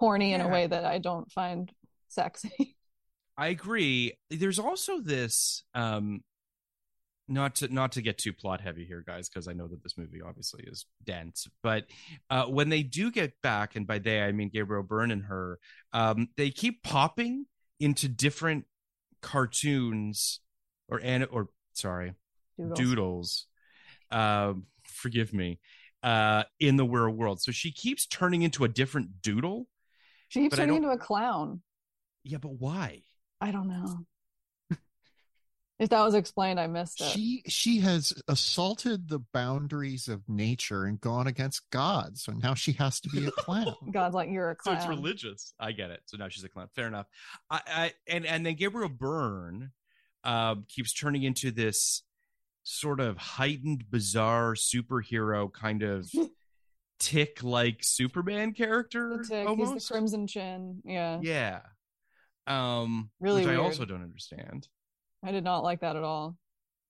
porny 0.00 0.32
in 0.32 0.40
a 0.40 0.48
way 0.48 0.66
that 0.66 0.84
I 0.84 0.98
don't 0.98 1.30
find 1.30 1.70
sexy. 2.08 2.76
I 3.36 3.48
agree. 3.48 4.14
There's 4.30 4.58
also 4.58 5.00
this 5.00 5.62
um 5.74 6.22
not 7.28 7.56
to 7.56 7.72
not 7.72 7.92
to 7.92 8.02
get 8.02 8.18
too 8.18 8.32
plot 8.32 8.60
heavy 8.60 8.84
here 8.84 9.04
guys 9.06 9.28
because 9.28 9.46
I 9.46 9.52
know 9.52 9.68
that 9.68 9.82
this 9.82 9.98
movie 9.98 10.22
obviously 10.26 10.64
is 10.66 10.86
dense 11.04 11.46
but 11.62 11.84
uh 12.30 12.46
when 12.46 12.70
they 12.70 12.82
do 12.82 13.10
get 13.10 13.34
back 13.42 13.76
and 13.76 13.86
by 13.86 13.98
they 13.98 14.22
I 14.22 14.32
mean 14.32 14.48
Gabriel 14.48 14.82
Byrne 14.82 15.10
and 15.10 15.24
her 15.24 15.58
um 15.92 16.28
they 16.36 16.50
keep 16.50 16.82
popping 16.82 17.44
into 17.78 18.08
different 18.08 18.64
cartoons 19.20 20.40
or 20.88 21.00
and 21.02 21.26
or 21.30 21.48
sorry 21.74 22.14
Doodles. 22.58 22.78
doodles 22.78 23.46
um 24.10 24.64
forgive 24.98 25.32
me 25.32 25.58
uh 26.02 26.42
in 26.60 26.76
the 26.76 26.84
real 26.84 27.10
world 27.10 27.40
so 27.40 27.50
she 27.52 27.72
keeps 27.72 28.06
turning 28.06 28.42
into 28.42 28.64
a 28.64 28.68
different 28.68 29.22
doodle 29.22 29.66
She 30.28 30.40
keeps 30.40 30.56
turning 30.56 30.76
into 30.76 30.90
a 30.90 30.98
clown. 30.98 31.62
yeah 32.24 32.38
but 32.38 32.52
why 32.52 33.02
I 33.40 33.52
don't 33.52 33.68
know. 33.68 33.98
if 35.78 35.90
that 35.90 36.02
was 36.02 36.14
explained, 36.14 36.58
I 36.58 36.66
missed 36.66 37.00
it. 37.00 37.04
She 37.04 37.42
she 37.46 37.78
has 37.80 38.12
assaulted 38.26 39.08
the 39.08 39.20
boundaries 39.32 40.08
of 40.08 40.28
nature 40.28 40.84
and 40.84 41.00
gone 41.00 41.28
against 41.28 41.70
God. 41.70 42.18
So 42.18 42.32
now 42.32 42.54
she 42.54 42.72
has 42.72 42.98
to 43.00 43.08
be 43.08 43.26
a 43.26 43.30
clown. 43.30 43.76
God's 43.92 44.14
like, 44.16 44.28
you're 44.30 44.50
a 44.50 44.56
clown. 44.56 44.80
So 44.80 44.80
it's 44.80 44.88
religious. 44.88 45.54
I 45.60 45.70
get 45.70 45.90
it. 45.90 46.00
So 46.06 46.16
now 46.16 46.28
she's 46.28 46.42
a 46.42 46.48
clown. 46.48 46.68
Fair 46.74 46.88
enough. 46.88 47.06
I, 47.48 47.60
I 47.66 47.92
and 48.08 48.26
and 48.26 48.44
then 48.44 48.54
Gabriel 48.56 48.88
Byrne 48.88 49.70
um, 50.24 50.64
keeps 50.68 50.92
turning 50.92 51.22
into 51.22 51.52
this 51.52 52.02
sort 52.68 53.00
of 53.00 53.16
heightened, 53.16 53.90
bizarre 53.90 54.54
superhero 54.54 55.50
kind 55.50 55.82
of 55.82 56.10
tick 57.00 57.42
like 57.42 57.78
Superman 57.80 58.52
character. 58.52 59.16
The 59.22 59.24
tick, 59.28 59.48
he's 59.56 59.72
the 59.72 59.92
crimson 59.92 60.26
chin. 60.26 60.82
Yeah. 60.84 61.18
Yeah. 61.22 61.60
Um, 62.46 63.10
Really 63.20 63.46
which 63.46 63.54
I 63.54 63.56
also 63.56 63.84
don't 63.84 64.02
understand. 64.02 64.68
I 65.24 65.32
did 65.32 65.44
not 65.44 65.64
like 65.64 65.80
that 65.80 65.96
at 65.96 66.04
all. 66.04 66.36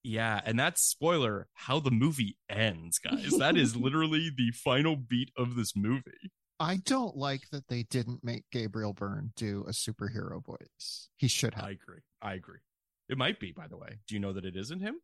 Yeah, 0.05 0.41
and 0.45 0.59
that's 0.59 0.83
spoiler 0.83 1.49
how 1.55 1.81
the 1.81 1.91
movie 1.91 2.37
ends, 2.49 2.99
guys. 2.99 3.31
That 3.39 3.57
is 3.57 3.77
literally 3.77 4.31
the 4.37 4.51
final 4.53 4.97
beat 4.97 5.31
of 5.37 5.57
this 5.57 5.77
movie. 5.77 6.33
I 6.61 6.77
don't 6.85 7.17
like 7.17 7.43
that 7.53 7.69
they 7.69 7.85
didn't 7.85 8.25
make 8.25 8.45
Gabriel 8.51 8.93
Byrne 8.93 9.33
do 9.37 9.65
a 9.69 9.73
superhero 9.73 10.45
voice. 10.45 11.09
He 11.17 11.29
should 11.29 11.55
have. 11.55 11.65
I 11.65 11.71
agree. 11.71 12.01
I 12.21 12.35
agree. 12.35 12.59
It 13.09 13.19
might 13.19 13.41
be, 13.41 13.53
by 13.53 13.69
the 13.69 13.77
way. 13.77 13.99
Do 14.07 14.15
you 14.15 14.21
know 14.21 14.33
that 14.33 14.45
it 14.45 14.57
isn't 14.57 14.81
him? 14.81 14.97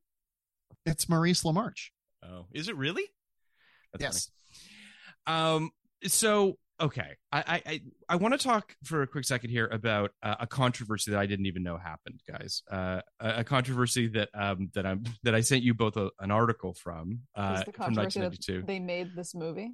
It's 0.86 1.08
Maurice 1.08 1.42
LaMarche. 1.42 1.90
Oh, 2.22 2.46
is 2.52 2.68
it 2.68 2.76
really? 2.76 3.04
That's 3.92 4.02
yes. 4.02 4.30
funny. 5.26 5.56
Um. 5.56 5.70
So 6.06 6.58
okay, 6.80 7.16
I 7.32 7.38
I 7.38 7.62
I, 7.66 7.80
I 8.10 8.16
want 8.16 8.38
to 8.38 8.38
talk 8.38 8.74
for 8.84 9.02
a 9.02 9.06
quick 9.06 9.24
second 9.24 9.50
here 9.50 9.66
about 9.66 10.10
uh, 10.22 10.36
a 10.40 10.46
controversy 10.46 11.10
that 11.12 11.20
I 11.20 11.26
didn't 11.26 11.46
even 11.46 11.62
know 11.62 11.76
happened, 11.76 12.20
guys. 12.28 12.62
Uh, 12.70 13.00
a, 13.20 13.40
a 13.40 13.44
controversy 13.44 14.08
that 14.08 14.28
um 14.34 14.70
that 14.74 14.86
I'm 14.86 15.04
that 15.22 15.34
I 15.34 15.40
sent 15.40 15.62
you 15.62 15.74
both 15.74 15.96
a, 15.96 16.10
an 16.20 16.30
article 16.30 16.74
from 16.74 17.20
uh 17.34 17.56
Is 17.58 17.64
the 17.64 17.72
from 17.72 17.94
controversy 17.94 18.20
that 18.20 18.26
1992. 18.26 18.66
they 18.66 18.78
made 18.78 19.16
this 19.16 19.34
movie? 19.34 19.72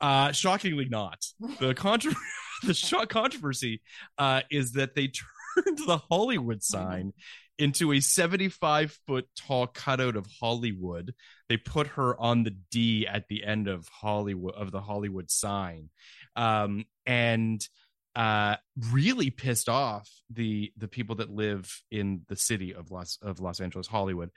Uh, 0.00 0.32
shockingly 0.32 0.88
not. 0.88 1.24
The 1.60 1.74
contro- 1.74 2.12
the 2.64 2.74
shock 2.74 3.08
controversy 3.08 3.82
uh, 4.18 4.42
is 4.50 4.72
that 4.72 4.94
they 4.94 5.08
turned 5.08 5.78
the 5.86 5.98
Hollywood 6.10 6.62
sign 6.62 7.12
into 7.58 7.92
a 7.92 8.00
75 8.00 8.98
foot 9.06 9.28
tall 9.36 9.66
cutout 9.66 10.16
of 10.16 10.26
Hollywood. 10.40 11.14
They 11.48 11.56
put 11.56 11.88
her 11.88 12.18
on 12.20 12.42
the 12.42 12.56
D 12.70 13.06
at 13.06 13.28
the 13.28 13.44
end 13.44 13.68
of 13.68 13.88
Hollywood 13.88 14.54
of 14.54 14.72
the 14.72 14.80
Hollywood 14.80 15.30
sign, 15.30 15.90
um, 16.34 16.84
and 17.04 17.66
uh, 18.14 18.56
really 18.92 19.30
pissed 19.30 19.68
off 19.68 20.08
the 20.30 20.72
the 20.76 20.88
people 20.88 21.16
that 21.16 21.30
live 21.30 21.82
in 21.90 22.22
the 22.28 22.36
city 22.36 22.74
of 22.74 22.90
Los 22.90 23.18
of 23.22 23.40
Los 23.40 23.60
Angeles, 23.60 23.86
Hollywood. 23.86 24.30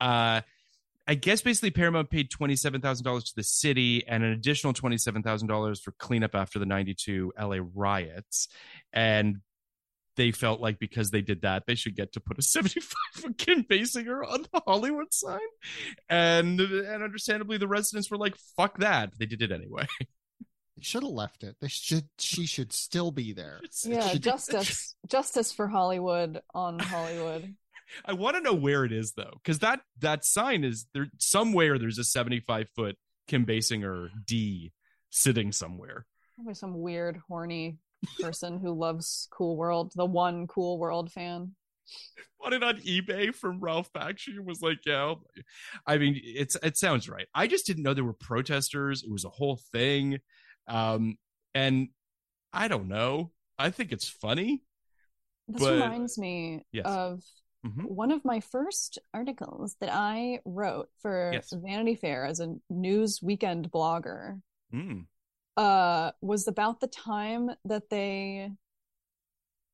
Uh, 0.00 0.42
I 1.06 1.14
guess 1.14 1.42
basically 1.42 1.70
Paramount 1.70 2.10
paid 2.10 2.30
twenty 2.30 2.56
seven 2.56 2.80
thousand 2.80 3.04
dollars 3.04 3.24
to 3.24 3.34
the 3.34 3.42
city 3.42 4.06
and 4.06 4.22
an 4.22 4.32
additional 4.32 4.72
twenty 4.72 4.98
seven 4.98 5.22
thousand 5.22 5.48
dollars 5.48 5.80
for 5.80 5.92
cleanup 5.92 6.34
after 6.34 6.58
the 6.58 6.66
ninety 6.66 6.94
two 6.94 7.32
LA 7.40 7.58
riots, 7.74 8.48
and 8.92 9.40
they 10.16 10.30
felt 10.30 10.60
like 10.60 10.78
because 10.78 11.10
they 11.10 11.22
did 11.22 11.42
that, 11.42 11.64
they 11.66 11.74
should 11.74 11.96
get 11.96 12.12
to 12.12 12.20
put 12.20 12.38
a 12.38 12.42
seventy 12.42 12.80
five 12.80 13.14
foot 13.14 13.38
Kim 13.38 13.64
Basinger 13.64 14.26
on 14.26 14.46
the 14.52 14.62
Hollywood 14.66 15.12
sign, 15.12 15.40
and 16.08 16.60
and 16.60 17.02
understandably 17.02 17.58
the 17.58 17.68
residents 17.68 18.10
were 18.10 18.18
like, 18.18 18.36
"Fuck 18.56 18.78
that!" 18.78 19.10
But 19.10 19.18
they 19.18 19.26
did 19.26 19.42
it 19.42 19.52
anyway. 19.52 19.86
They 20.74 20.86
should 20.86 21.02
have 21.02 21.12
left 21.12 21.44
it. 21.44 21.54
They 21.60 21.68
should 21.68 22.08
she 22.18 22.44
should 22.44 22.72
still 22.72 23.12
be 23.12 23.34
there. 23.34 23.60
Yeah, 23.84 24.14
justice, 24.14 24.96
justice 25.06 25.52
for 25.52 25.68
Hollywood 25.68 26.40
on 26.54 26.80
Hollywood. 26.80 27.54
I 28.04 28.14
want 28.14 28.36
to 28.36 28.42
know 28.42 28.54
where 28.54 28.84
it 28.84 28.90
is 28.90 29.12
though, 29.12 29.34
because 29.34 29.60
that 29.60 29.80
that 30.00 30.24
sign 30.24 30.64
is 30.64 30.86
there 30.92 31.06
somewhere. 31.18 31.78
There's 31.78 31.98
a 31.98 32.04
seventy 32.04 32.40
five 32.40 32.68
foot 32.74 32.96
Kim 33.28 33.46
Basinger 33.46 34.08
D 34.26 34.72
sitting 35.10 35.52
somewhere. 35.52 36.04
Probably 36.34 36.54
some 36.54 36.80
weird, 36.80 37.20
horny 37.28 37.78
person 38.20 38.58
who 38.60 38.72
loves 38.72 39.28
Cool 39.30 39.56
World, 39.56 39.92
the 39.94 40.04
one 40.06 40.46
Cool 40.46 40.78
World 40.78 41.10
fan. 41.12 41.54
bought 42.40 42.52
it 42.52 42.62
on 42.62 42.78
eBay 42.80 43.34
from 43.34 43.60
Ralph 43.60 43.92
Bakshi 43.92 44.28
and 44.36 44.46
was 44.46 44.62
like, 44.62 44.78
yeah. 44.86 45.14
I 45.86 45.98
mean, 45.98 46.20
it's 46.22 46.56
it 46.62 46.76
sounds 46.76 47.08
right. 47.08 47.26
I 47.34 47.46
just 47.46 47.66
didn't 47.66 47.82
know 47.82 47.94
there 47.94 48.04
were 48.04 48.12
protesters. 48.14 49.02
It 49.02 49.10
was 49.10 49.24
a 49.24 49.28
whole 49.30 49.60
thing. 49.72 50.18
Um, 50.68 51.16
and 51.54 51.88
I 52.52 52.68
don't 52.68 52.88
know. 52.88 53.32
I 53.58 53.70
think 53.70 53.92
it's 53.92 54.08
funny. 54.08 54.62
This 55.48 55.60
But- 55.62 55.74
reminds 55.74 56.18
me 56.18 56.64
Yes. 56.72 56.86
of 56.86 57.22
Mhm. 57.64 57.84
one 57.84 58.10
of 58.10 58.24
my 58.24 58.40
first 58.40 58.98
articles 59.14 59.76
that 59.80 59.90
I 59.92 60.40
wrote 60.44 60.88
for 61.00 61.30
Yes. 61.32 61.52
Vanity 61.52 61.94
Fair 61.94 62.24
as 62.24 62.40
a 62.40 62.56
news 62.70 63.20
weekend 63.22 63.70
blogger. 63.70 64.40
Mm. 64.72 65.06
Uh 65.56 66.12
was 66.20 66.48
about 66.48 66.80
the 66.80 66.86
time 66.86 67.50
that 67.64 67.90
they 67.90 68.50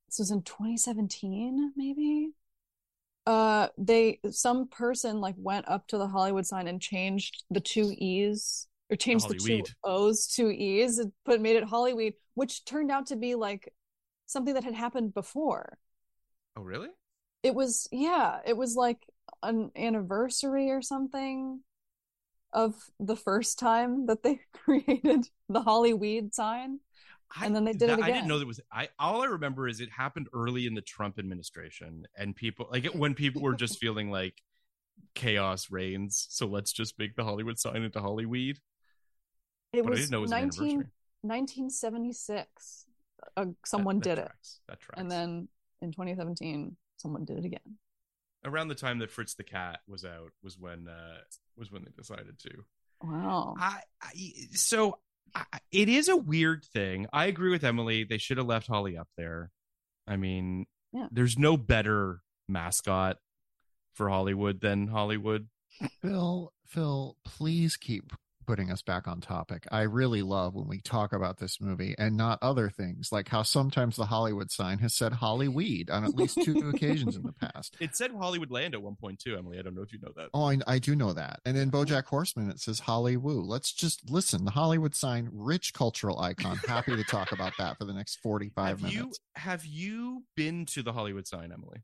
this 0.09 0.19
was 0.19 0.31
in 0.31 0.43
2017 0.43 1.73
maybe? 1.77 2.31
Uh 3.27 3.69
they 3.77 4.21
some 4.31 4.69
person 4.69 5.21
like 5.21 5.35
went 5.39 5.69
up 5.69 5.87
to 5.89 5.99
the 5.99 6.09
Hollywood 6.09 6.47
sign 6.47 6.67
and 6.67 6.81
changed 6.81 7.45
the 7.51 7.61
two 7.61 7.93
E's 7.97 8.67
or 8.91 8.97
changed 8.97 9.29
the 9.29 9.35
two 9.35 9.63
O's 9.85 10.27
to 10.35 10.51
E's 10.51 10.99
and 10.99 11.13
put 11.25 11.41
made 11.41 11.57
it 11.57 11.65
Hollyweed 11.65 12.15
which 12.35 12.65
turned 12.65 12.91
out 12.91 13.07
to 13.07 13.17
be 13.17 13.35
like 13.35 13.73
something 14.27 14.55
that 14.55 14.65
had 14.65 14.75
happened 14.75 15.15
before. 15.15 15.79
Oh, 16.57 16.63
really? 16.63 16.89
it 17.43 17.55
was 17.55 17.89
yeah 17.93 18.41
it 18.47 18.57
was 18.57 18.75
like 18.77 19.07
an 19.43 19.71
anniversary 19.77 20.71
or 20.71 20.83
something 20.83 21.61
of 22.53 22.75
the 22.99 23.17
first 23.17 23.59
time 23.59 24.07
that 24.07 24.23
they 24.23 24.41
created 24.53 25.29
the 25.49 25.61
Hollyweed 25.63 26.35
sign 26.35 26.81
I, 27.37 27.45
And 27.45 27.55
then 27.55 27.65
they 27.67 27.75
did 27.75 27.91
it 27.91 27.97
that- 27.99 28.05
I 28.05 28.11
didn't 28.11 28.27
know 28.27 28.39
that 28.39 28.47
was. 28.47 28.59
I 28.73 28.89
all 28.99 29.21
I 29.23 29.27
remember 29.27 29.69
is 29.69 29.81
it 29.83 29.91
happened 29.91 30.29
early 30.33 30.67
in 30.67 30.73
the 30.75 30.81
Trump 30.81 31.19
administration, 31.19 32.07
and 32.17 32.35
people 32.35 32.69
like 32.73 32.87
when 32.95 33.15
people 33.15 33.43
were 33.43 33.55
just 33.55 33.79
feeling 33.79 34.11
like 34.11 34.41
chaos 35.15 35.71
reigns. 35.71 36.27
So 36.31 36.47
let's 36.47 36.73
just 36.73 36.99
make 36.99 37.17
the 37.17 37.25
Hollywood 37.25 37.59
sign 37.59 37.83
into 37.83 38.01
Hollyweed. 38.01 38.59
it 39.75 39.83
But 39.83 39.89
I 39.89 39.91
was 39.91 40.01
didn't 40.01 40.13
know 40.13 40.19
it 40.19 40.23
was 40.23 40.31
19, 40.31 40.63
anniversary. 40.71 40.91
1976 41.23 42.87
uh, 43.37 43.45
someone 43.65 43.99
That- 43.99 44.05
that 44.05 44.15
did 44.17 44.19
it 44.23 44.25
tracks. 44.27 44.61
That 44.69 44.81
tracks. 44.81 45.01
and 45.01 45.11
then 45.11 45.49
in 45.83 45.93
2017 45.93 46.77
someone 46.97 47.25
did 47.27 47.39
it 47.39 47.45
again 47.45 47.79
around 48.45 48.69
the 48.69 48.75
time 48.75 48.99
that 49.01 49.11
Fritz 49.11 49.35
the 49.35 49.45
Cat 49.45 49.81
was 49.89 50.05
out 50.05 50.33
was 50.43 50.59
when 50.59 50.89
uh 50.89 51.19
was 51.57 51.71
when 51.73 51.83
they 51.85 51.91
decided 51.97 52.39
to. 52.41 52.51
wow 53.03 53.55
I, 53.59 53.81
I 54.03 54.13
so 54.53 54.99
I, 55.35 55.45
it 55.71 55.89
is 55.89 56.09
a 56.09 56.17
weird 56.17 56.65
thing. 56.65 57.07
I 57.13 57.27
agree 57.27 57.51
with 57.51 57.63
Emily. 57.65 58.05
They 58.05 58.17
should 58.19 58.39
have 58.39 58.47
left 58.47 58.69
Holli 58.69 58.99
up 58.99 59.09
there. 59.19 59.51
I 60.07 60.17
mean, 60.17 60.67
Yeah. 60.93 61.09
there's 61.11 61.37
no 61.39 61.57
better 61.59 62.21
mascot 62.49 63.19
for 63.95 64.09
Hollywood 64.09 64.61
than 64.63 64.87
Hollywood. 64.89 65.49
Phil, 66.01 66.53
Phil, 66.65 67.17
please 67.25 67.77
keep 67.77 68.13
putting 68.49 68.71
us 68.71 68.81
back 68.81 69.07
on 69.07 69.21
topic. 69.21 69.67
I 69.71 69.83
really 69.83 70.23
love 70.23 70.55
when 70.55 70.67
we 70.67 70.81
talk 70.81 71.13
about 71.13 71.37
this 71.37 71.61
movie 71.61 71.95
and 71.99 72.17
not 72.17 72.39
other 72.41 72.71
things, 72.71 73.13
like 73.13 73.29
how 73.29 73.43
sometimes 73.43 73.97
the 73.97 74.07
Hollywood 74.07 74.51
sign 74.51 74.79
has 74.79 74.95
said 74.95 75.13
Hollyweed 75.13 75.91
on 75.91 76.03
at 76.03 76.15
least 76.15 76.43
two 76.43 76.71
occasions 76.75 77.15
in 77.15 77.25
the 77.25 77.35
past. 77.35 77.77
It 77.79 77.95
said 77.95 78.11
Hollywood 78.11 78.51
Land 78.51 78.73
at 78.73 78.81
one 78.81 78.97
point 78.97 79.19
too, 79.19 79.37
Emily. 79.37 79.59
I 79.59 79.63
don't 79.63 79.75
know 79.75 79.83
if 79.83 79.93
you 79.93 79.99
know 80.01 80.13
that. 80.17 80.31
Oh, 80.33 80.49
I, 80.49 80.57
I 80.67 80.79
do 80.79 80.97
know 80.97 81.13
that. 81.13 81.41
And 81.45 81.59
in 81.59 81.71
BoJack 81.71 82.07
Horseman, 82.07 82.49
it 82.49 82.59
says 82.59 82.81
Hollywoo. 82.81 83.47
Let's 83.47 83.71
just 83.71 84.11
listen. 84.11 84.47
The 84.47 84.53
Hollywood 84.53 84.95
sign, 84.95 85.29
rich 85.31 85.75
cultural 85.75 86.19
icon. 86.19 86.57
Happy 86.67 86.97
to 86.97 87.05
talk 87.05 87.33
about 87.33 87.53
that 87.59 87.77
for 87.77 87.85
the 87.85 87.93
next 87.93 88.17
forty-five 88.23 88.81
have 88.81 88.91
you 88.91 88.99
minutes. 89.01 89.21
have 89.37 89.67
you 89.67 90.25
been 90.37 90.65
to 90.73 90.83
the 90.83 90.95
Hollywood 90.95 91.27
sign, 91.27 91.53
Emily? 91.53 91.83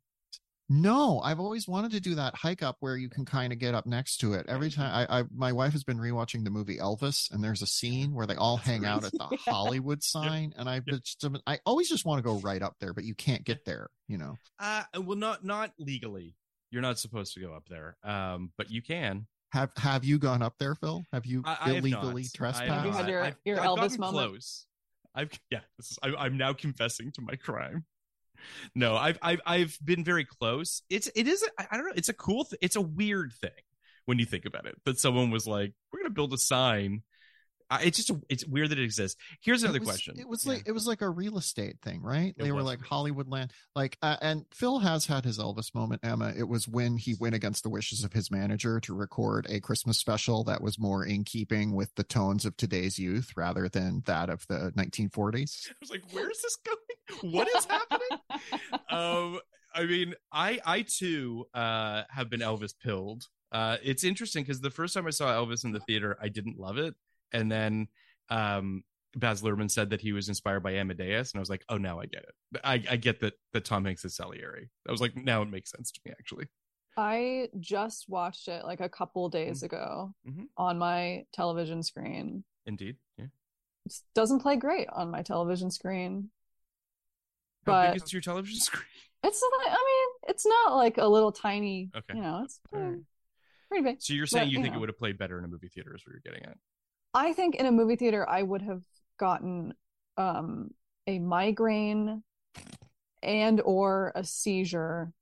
No, 0.71 1.21
I've 1.21 1.41
always 1.41 1.69
wanted 1.69 1.91
to 1.93 2.01
do 2.01 2.15
that 2.15 2.35
hike 2.35 2.63
up 2.63 2.77
where 2.81 2.97
you 2.97 3.11
can 3.11 3.25
kind 3.27 3.53
of 3.53 3.59
get 3.59 3.75
up 3.75 3.85
next 3.85 4.17
to 4.19 4.33
it. 4.33 4.47
Every 4.49 4.71
time 4.71 5.07
I, 5.11 5.21
I 5.21 5.25
my 5.35 5.53
wife 5.53 5.73
has 5.75 5.85
been 5.85 5.99
rewatching 5.99 6.43
the 6.45 6.51
movie 6.51 6.79
Elvis, 6.79 7.31
and 7.31 7.45
there's 7.45 7.61
a 7.61 7.67
scene 7.67 8.15
where 8.15 8.27
they 8.27 8.35
all 8.37 8.57
That's 8.57 8.69
hang 8.69 8.83
right. 8.83 8.91
out 8.91 9.05
at 9.05 9.13
the 9.13 9.29
Yeah. 9.47 9.53
Hollywood 9.53 10.03
sign, 10.03 10.55
and 10.57 10.69
I 10.69 10.77
Yep. 10.77 10.85
just 10.87 11.25
I 11.47 11.59
always 11.67 11.89
just 11.91 12.07
want 12.07 12.19
to 12.19 12.23
go 12.23 12.39
right 12.39 12.63
up 12.63 12.77
there, 12.81 12.95
but 12.95 13.05
you 13.05 13.15
can't 13.15 13.45
get 13.45 13.65
there. 13.67 13.89
You 14.09 14.17
know, 14.19 14.37
Uh 14.59 14.85
well 15.03 15.17
not 15.19 15.45
not 15.45 15.73
legally. 15.79 16.35
You're 16.71 16.83
not 16.83 16.99
supposed 16.99 17.35
to 17.35 17.41
go 17.41 17.53
up 17.55 17.65
there. 17.69 17.97
Um, 18.03 18.51
but 18.57 18.71
you 18.71 18.81
can. 18.83 19.27
have 19.53 19.71
have 19.77 20.03
you 20.05 20.19
gone 20.19 20.41
up 20.43 20.55
there, 20.59 20.75
Phil? 20.75 21.05
Have 21.13 21.27
you 21.27 21.43
I, 21.45 21.59
I 21.61 21.69
have 21.69 21.77
illegally 21.85 22.25
trespassed? 22.35 22.71
I 22.71 22.75
Have 22.75 22.87
you 22.87 22.91
had 22.93 23.03
not. 23.03 23.09
your- 23.11 23.23
I've, 23.23 23.37
your 23.45 23.61
I've 23.61 23.67
Elvis 23.69 23.99
moment? 23.99 24.31
Close. 24.33 24.67
I've 25.15 25.31
yeah. 25.51 25.61
This 25.79 25.91
is, 25.93 25.99
I, 26.03 26.09
I'm 26.17 26.37
now 26.39 26.53
confessing 26.55 27.13
to 27.13 27.21
my 27.21 27.37
crime. 27.37 27.85
No, 28.75 28.97
I've 28.97 29.19
I've 29.23 29.41
I've 29.47 29.79
been 29.85 30.05
very 30.05 30.25
close. 30.25 30.83
It's 30.91 31.11
it 31.15 31.29
is 31.29 31.45
I 31.59 31.77
don't 31.77 31.87
know. 31.87 31.93
It's 31.97 32.09
a 32.09 32.15
cool. 32.15 32.45
Th- 32.45 32.59
it's 32.61 32.77
a 32.77 32.81
weird 32.81 33.33
thing 33.41 33.51
when 34.07 34.19
you 34.19 34.27
think 34.27 34.45
about 34.45 34.67
it. 34.67 34.77
That 34.85 34.99
someone 34.99 35.31
was 35.31 35.47
like, 35.47 35.73
"We're 35.93 36.01
gonna 36.01 36.11
build 36.11 36.33
a 36.33 36.39
sign." 36.39 37.03
It's 37.83 37.97
just 37.99 38.11
a, 38.11 38.21
it's 38.29 38.47
weird 38.47 38.71
that 38.71 38.79
it 38.79 38.85
exists. 38.85 39.21
Here's 39.41 39.63
another 39.63 39.77
It 39.79 39.81
was- 39.81 39.89
question. 39.89 40.19
It 40.19 40.29
was 40.29 40.45
Yeah. 40.45 40.53
like 40.53 40.69
it 40.69 40.73
was 40.73 40.87
like 40.87 41.01
a 41.03 41.09
real 41.11 41.39
estate 41.39 41.81
thing, 41.83 42.03
right? 42.03 42.35
It 42.37 42.43
they 42.43 42.53
were 42.53 42.63
like 42.63 42.81
Hollywood 42.81 43.29
land, 43.29 43.53
like, 43.75 43.97
uh, 44.03 44.17
and 44.21 44.45
Phil 44.53 44.79
has 44.81 45.07
had 45.07 45.25
his 45.25 45.39
Elvis 45.39 45.75
moment. 45.75 46.01
Emma, 46.05 46.33
it 46.37 46.49
was 46.49 46.69
when 46.69 46.97
he 46.97 47.15
went 47.19 47.35
against 47.35 47.63
the 47.63 47.71
wishes 47.71 48.05
of 48.05 48.13
his 48.13 48.31
manager 48.31 48.81
to 48.81 48.95
record 48.95 49.47
a 49.49 49.61
Christmas 49.61 49.99
special 49.99 50.45
that 50.45 50.61
was 50.63 50.79
more 50.79 51.05
in 51.05 51.25
keeping 51.25 51.75
with 51.75 51.95
the 51.95 52.05
tones 52.05 52.45
of 52.45 52.57
today's 52.57 52.99
youth 52.99 53.33
rather 53.37 53.69
than 53.69 54.03
that 54.07 54.29
of 54.31 54.47
the 54.49 54.73
1940s. 54.77 55.69
I 55.71 55.75
was 55.81 55.91
like, 55.91 56.03
"Where's 56.13 56.41
this 56.43 56.57
going? 56.57 57.33
What 57.33 57.49
is 57.55 57.65
happening?" 57.67 58.19
um 58.91 59.39
i 59.75 59.85
mean 59.85 60.15
i 60.33 60.61
i 60.65 60.83
too 60.83 61.45
uh 61.55 62.03
have 62.11 62.31
been 62.31 62.41
elvis 62.41 62.73
pilled 62.83 63.25
uh 63.53 63.77
it's 63.83 64.05
interesting 64.05 64.43
because 64.45 64.61
the 64.61 64.71
first 64.71 64.95
time 64.95 65.07
i 65.07 65.11
saw 65.11 65.33
elvis 65.33 65.65
in 65.65 65.73
the 65.73 65.81
theater 65.81 66.17
i 66.21 66.29
didn't 66.29 66.59
love 66.59 66.79
it 66.79 66.95
and 67.33 67.51
then 67.51 67.89
um 68.31 68.83
baz 69.17 69.43
luhrmann 69.43 69.71
said 69.71 69.91
that 69.91 70.01
he 70.01 70.13
was 70.13 70.29
inspired 70.29 70.61
by 70.61 70.73
amadeus 70.73 71.33
and 71.33 71.39
i 71.39 71.41
was 71.41 71.51
like 71.51 71.65
oh 71.69 71.77
now 71.79 72.01
i 72.01 72.07
get 72.07 72.23
it 72.25 72.61
i, 72.65 72.75
I 72.91 72.97
get 72.97 73.21
that 73.21 73.35
that 73.53 73.65
tom 73.65 73.85
hanks 73.85 74.05
is 74.05 74.17
salieri 74.17 74.71
i 74.89 74.91
was 74.93 75.01
like 75.01 75.15
now 75.17 75.43
it 75.43 75.51
makes 75.51 75.71
sense 75.71 75.91
to 75.93 76.01
me 76.05 76.13
actually 76.19 76.47
I 76.97 77.49
just 77.59 78.09
watched 78.09 78.47
it 78.47 78.65
like 78.65 78.79
a 78.81 78.89
couple 78.89 79.29
days 79.29 79.65
ago 79.65 80.15
Mhm. 80.29 80.47
on 80.57 80.79
my 80.79 81.25
television 81.33 81.83
screen. 81.83 82.45
indeed 82.67 82.97
yeah 83.19 83.27
It 83.87 83.95
doesn't 84.15 84.39
play 84.41 84.55
great 84.55 84.89
on 84.91 85.11
my 85.11 85.23
television 85.23 85.73
screen. 85.73 86.31
how 87.67 87.73
But- 87.73 87.93
big 87.95 88.03
is 88.05 88.13
your 88.13 88.23
television 88.23 88.61
screen 88.69 88.85
It's 89.25 89.43
not, 89.43 89.67
I 89.67 89.73
mean, 89.73 90.09
it's 90.29 90.47
not 90.47 90.77
like 90.77 90.99
a 90.99 91.09
little 91.09 91.33
tiny, 91.33 91.91
Okay. 91.97 92.15
you 92.15 92.23
know, 92.23 92.43
it's 92.45 92.61
pretty, 92.71 92.87
right. 92.87 93.01
pretty 93.69 93.83
big. 93.85 93.97
so 94.03 94.13
you're 94.15 94.27
saying 94.27 94.45
But, 94.47 94.53
you 94.53 94.59
you 94.59 94.63
think 94.65 94.77
it 94.77 94.79
would 94.79 94.89
have 94.91 94.99
played 94.99 95.19
better 95.19 95.37
in 95.39 95.45
a 95.45 95.49
movie 95.49 95.69
theater 95.69 95.97
is 95.97 96.03
what 96.07 96.13
you're 96.13 96.21
getting 96.33 96.45
at 96.49 96.57
I 97.15 97.33
think 97.33 97.55
in 97.55 97.67
a 97.67 97.73
movie 97.73 97.97
theater, 97.97 98.29
I 98.29 98.43
would 98.43 98.63
have 98.63 98.83
gotten 99.19 99.75
um, 100.17 100.71
a 101.07 101.19
migraine 101.19 102.23
and 103.23 103.61
or 103.61 104.13
a 104.15 104.25
seizure 104.25 105.13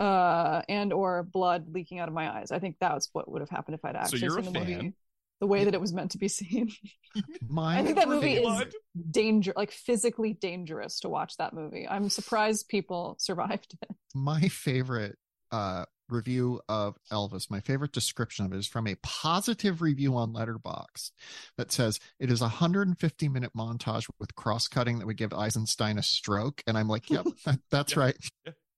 uh, 0.00 0.62
and 0.68 0.92
or 0.92 1.22
blood 1.22 1.66
leaking 1.72 1.98
out 1.98 2.08
of 2.08 2.14
my 2.14 2.32
eyes. 2.38 2.50
I 2.50 2.58
think 2.58 2.76
that's 2.80 3.08
what 3.12 3.30
would 3.30 3.40
have 3.40 3.50
happened 3.50 3.74
if 3.74 3.84
I'd 3.84 3.96
actually 3.96 4.20
you're 4.20 4.42
seen 4.42 4.52
the 4.52 4.60
fan. 4.60 4.68
movie 4.70 4.92
the 5.40 5.46
way 5.46 5.64
that 5.64 5.74
it 5.74 5.80
was 5.80 5.92
meant 5.92 6.12
to 6.12 6.18
be 6.18 6.28
seen. 6.28 6.70
I 7.56 7.82
think 7.82 7.96
that 7.96 8.08
movie 8.08 8.34
is 8.34 8.42
Blood? 8.42 8.72
danger, 9.10 9.52
like 9.56 9.70
physically 9.70 10.32
dangerous 10.32 11.00
to 11.00 11.08
watch 11.08 11.36
that 11.36 11.52
movie. 11.52 11.86
I'm 11.88 12.08
surprised 12.08 12.68
people 12.68 13.16
survived 13.20 13.76
it. 13.82 13.90
my 14.14 14.48
favorite 14.48 15.16
uh 15.52 15.84
review 16.10 16.60
of 16.68 16.96
Elvis, 17.10 17.50
my 17.50 17.60
favorite 17.60 17.92
description 17.92 18.44
of 18.46 18.52
it 18.52 18.58
is 18.58 18.66
from 18.66 18.86
a 18.86 18.96
positive 19.02 19.80
review 19.82 20.16
on 20.16 20.32
Letterboxd 20.32 21.10
that 21.56 21.70
says 21.72 22.00
it 22.18 22.30
is 22.30 22.40
a 22.40 22.44
150 22.44 23.28
minute 23.28 23.52
montage 23.56 24.08
with 24.18 24.34
cross 24.34 24.68
cutting 24.68 24.98
that 24.98 25.06
would 25.06 25.16
give 25.16 25.32
Eisenstein 25.32 25.98
a 25.98 26.02
stroke. 26.02 26.62
And 26.66 26.76
I'm 26.78 26.88
like, 26.88 27.10
yep, 27.10 27.26
that's 27.70 27.94
Yeah. 27.94 28.00
right. 28.00 28.16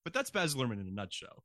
but 0.04 0.12
that's 0.12 0.30
baz 0.30 0.54
luhrmann 0.54 0.80
in 0.80 0.88
a 0.88 0.90
nutshell 0.90 1.44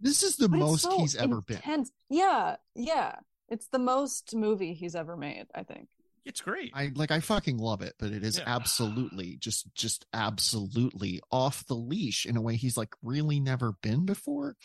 This 0.00 0.22
is 0.22 0.36
the 0.36 0.48
But 0.48 0.58
most 0.60 0.82
so 0.82 0.98
he's 0.98 1.14
ever 1.16 1.40
been. 1.42 1.56
intense. 1.56 1.90
Yeah, 2.08 2.56
yeah. 2.74 3.16
It's 3.48 3.66
the 3.68 3.78
most 3.78 4.34
movie 4.34 4.72
he's 4.74 4.94
ever 4.94 5.16
made, 5.16 5.46
I 5.54 5.62
think. 5.64 5.88
it's 6.24 6.40
great 6.40 6.70
I 6.74 6.90
like 6.94 7.10
I 7.10 7.20
fucking 7.20 7.58
love 7.58 7.82
it, 7.82 7.92
but 7.98 8.10
it 8.10 8.24
is 8.24 8.38
Yeah. 8.38 8.44
absolutely 8.46 9.36
just 9.36 9.66
just 9.74 10.06
absolutely 10.14 11.20
off 11.30 11.66
the 11.66 11.74
leash 11.76 12.24
in 12.24 12.38
a 12.38 12.40
way 12.40 12.56
he's 12.56 12.78
like 12.78 12.94
really 13.02 13.38
never 13.40 13.72
been 13.82 14.06
before. 14.06 14.56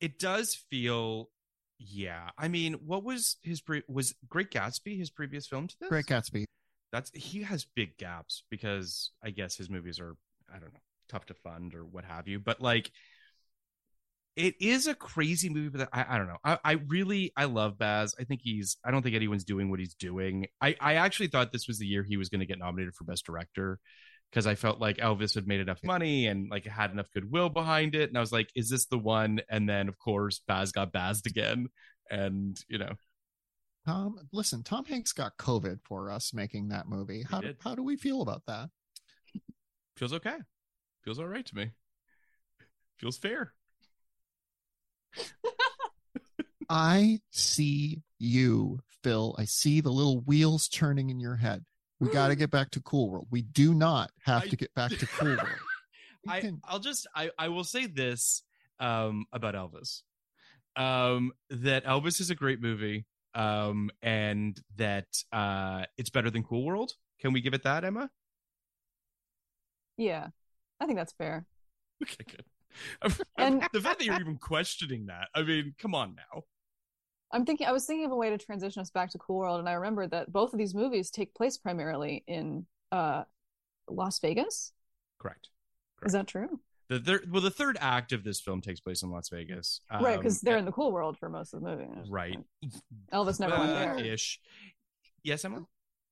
It 0.00 0.18
does 0.18 0.54
feel 0.70 1.30
yeah. 1.78 2.30
I 2.38 2.48
mean 2.48 2.74
what 2.84 3.04
was 3.04 3.36
his 3.42 3.60
pre- 3.60 3.82
was 3.88 4.14
great 4.28 4.50
gatsby 4.50 4.98
his 4.98 5.10
previous 5.10 5.46
film 5.46 5.66
to 5.68 5.76
this? 5.80 5.88
Great 5.88 6.06
Gatsby. 6.06 6.44
that's 6.92 7.10
he 7.14 7.42
has 7.42 7.64
big 7.76 7.96
gaps 7.98 8.42
because 8.50 9.12
i 9.22 9.30
guess 9.30 9.56
his 9.56 9.70
movies 9.70 10.00
are 10.00 10.16
i 10.54 10.58
don't 10.58 10.72
know 10.74 10.80
tough 11.08 11.24
to 11.26 11.34
fund 11.34 11.74
or 11.74 11.84
what 11.84 12.04
have 12.04 12.28
you 12.28 12.38
but 12.38 12.60
like 12.60 12.90
it 14.36 14.54
is 14.60 14.86
a 14.86 14.94
crazy 14.94 15.48
movie 15.48 15.68
but 15.76 15.88
i, 15.92 16.04
I 16.08 16.18
don't 16.18 16.28
know. 16.28 16.38
I, 16.44 16.58
I 16.64 16.72
really 16.88 17.32
i 17.36 17.44
love 17.44 17.78
baz. 17.78 18.14
I 18.18 18.24
think 18.24 18.40
he's 18.42 18.76
i 18.84 18.90
don't 18.90 19.02
think 19.02 19.16
anyone's 19.16 19.44
doing 19.44 19.70
what 19.70 19.80
he's 19.80 19.94
doing. 19.94 20.46
I 20.60 20.76
i 20.80 20.94
actually 20.94 21.28
thought 21.28 21.52
this 21.52 21.66
was 21.68 21.78
the 21.78 21.86
year 21.86 22.02
he 22.02 22.16
was 22.16 22.28
going 22.28 22.40
to 22.40 22.46
get 22.46 22.58
nominated 22.58 22.94
for 22.94 23.04
best 23.04 23.24
director 23.26 23.78
because 24.30 24.46
I 24.46 24.54
felt 24.54 24.80
like 24.80 24.98
Elvis 24.98 25.34
had 25.34 25.46
made 25.46 25.60
enough 25.60 25.82
money 25.82 26.26
and 26.26 26.48
like 26.50 26.64
had 26.64 26.92
enough 26.92 27.10
goodwill 27.12 27.48
behind 27.48 27.94
it. 27.94 28.08
And 28.08 28.16
I 28.16 28.20
was 28.20 28.32
like, 28.32 28.48
is 28.54 28.70
this 28.70 28.86
the 28.86 28.98
one? 28.98 29.40
And 29.50 29.68
then 29.68 29.88
of 29.88 29.98
course 29.98 30.40
Baz 30.46 30.72
got 30.72 30.92
Bazed 30.92 31.26
again. 31.26 31.68
And 32.10 32.58
you 32.68 32.78
know. 32.78 32.92
Tom, 33.86 34.18
listen, 34.32 34.62
Tom 34.62 34.84
Hanks 34.84 35.12
got 35.12 35.36
COVID 35.38 35.80
for 35.84 36.10
us 36.10 36.32
making 36.34 36.68
that 36.68 36.88
movie. 36.88 37.24
How 37.28 37.40
do, 37.40 37.54
how 37.60 37.74
do 37.74 37.82
we 37.82 37.96
feel 37.96 38.22
about 38.22 38.42
that? 38.46 38.68
Feels 39.96 40.12
okay. 40.12 40.36
Feels 41.02 41.18
all 41.18 41.26
right 41.26 41.46
to 41.46 41.56
me. 41.56 41.70
Feels 42.98 43.16
fair. 43.16 43.54
I 46.68 47.20
see 47.30 48.02
you, 48.18 48.78
Phil. 49.02 49.34
I 49.38 49.44
see 49.46 49.80
the 49.80 49.90
little 49.90 50.20
wheels 50.20 50.68
turning 50.68 51.10
in 51.10 51.18
your 51.18 51.36
head. 51.36 51.64
We 52.00 52.08
got 52.08 52.28
to 52.28 52.34
get 52.36 52.50
back 52.50 52.70
to 52.70 52.80
Cool 52.80 53.10
World. 53.10 53.26
We 53.30 53.42
do 53.42 53.74
not 53.74 54.10
have 54.24 54.44
I, 54.44 54.46
to 54.48 54.56
get 54.56 54.74
back 54.74 54.90
to 54.90 55.06
Cool 55.18 55.28
World. 55.28 55.48
I, 56.26 56.40
can... 56.40 56.60
I'll 56.64 56.78
just 56.78 57.06
I, 57.14 57.30
I 57.38 57.48
will 57.48 57.64
say 57.64 57.86
this 57.86 58.42
um, 58.78 59.26
about 59.32 59.54
Elvis. 59.54 60.02
Um, 60.76 61.32
that 61.50 61.84
Elvis 61.84 62.20
is 62.20 62.30
a 62.30 62.34
great 62.34 62.60
movie. 62.60 63.06
Um, 63.32 63.90
and 64.02 64.60
that 64.74 65.06
uh 65.32 65.84
it's 65.96 66.10
better 66.10 66.30
than 66.30 66.42
Cool 66.42 66.64
World. 66.64 66.94
Can 67.20 67.32
we 67.32 67.40
give 67.40 67.54
it 67.54 67.62
that, 67.62 67.84
Emma? 67.84 68.10
Yeah. 69.96 70.28
I 70.80 70.86
think 70.86 70.98
that's 70.98 71.12
fair. 71.12 71.46
Okay, 72.02 72.24
good. 72.24 72.44
and 73.36 73.62
the 73.74 73.80
fact 73.80 73.98
that 73.98 74.06
you're 74.06 74.18
even 74.18 74.38
questioning 74.38 75.06
that, 75.06 75.28
I 75.34 75.42
mean, 75.42 75.74
come 75.78 75.94
on 75.94 76.14
now. 76.14 76.44
I'm 77.32 77.44
thinking 77.44 77.66
I 77.66 77.72
was 77.72 77.86
thinking 77.86 78.06
of 78.06 78.12
a 78.12 78.16
way 78.16 78.30
to 78.30 78.38
transition 78.38 78.80
us 78.82 78.90
back 78.90 79.10
to 79.10 79.18
Cool 79.18 79.38
World, 79.38 79.60
and 79.60 79.68
I 79.68 79.72
remember 79.72 80.06
that 80.08 80.32
both 80.32 80.52
of 80.52 80.58
these 80.58 80.74
movies 80.74 81.10
take 81.10 81.34
place 81.34 81.56
primarily 81.56 82.24
in 82.26 82.66
uh, 82.90 83.24
Las 83.88 84.18
Vegas. 84.18 84.72
Correct. 85.18 85.48
Correct. 85.98 86.08
Is 86.08 86.12
that 86.12 86.26
true? 86.26 86.60
The 86.88 86.98
third, 86.98 87.30
well, 87.30 87.40
the 87.40 87.52
third 87.52 87.78
act 87.80 88.12
of 88.12 88.24
this 88.24 88.40
film 88.40 88.60
takes 88.60 88.80
place 88.80 89.02
in 89.02 89.10
Las 89.10 89.28
Vegas, 89.28 89.80
um, 89.90 90.02
right? 90.04 90.18
Because 90.18 90.40
they're 90.40 90.58
in 90.58 90.64
the 90.64 90.72
Cool 90.72 90.90
World 90.90 91.16
for 91.16 91.28
most 91.28 91.54
of 91.54 91.62
the 91.62 91.68
movie, 91.68 91.88
right? 92.08 92.38
Elvis 93.12 93.38
never 93.38 93.54
uh, 93.54 93.60
went 93.60 93.72
there. 93.72 94.12
Ish. 94.12 94.40
Yes, 95.22 95.44
Emma. 95.44 95.64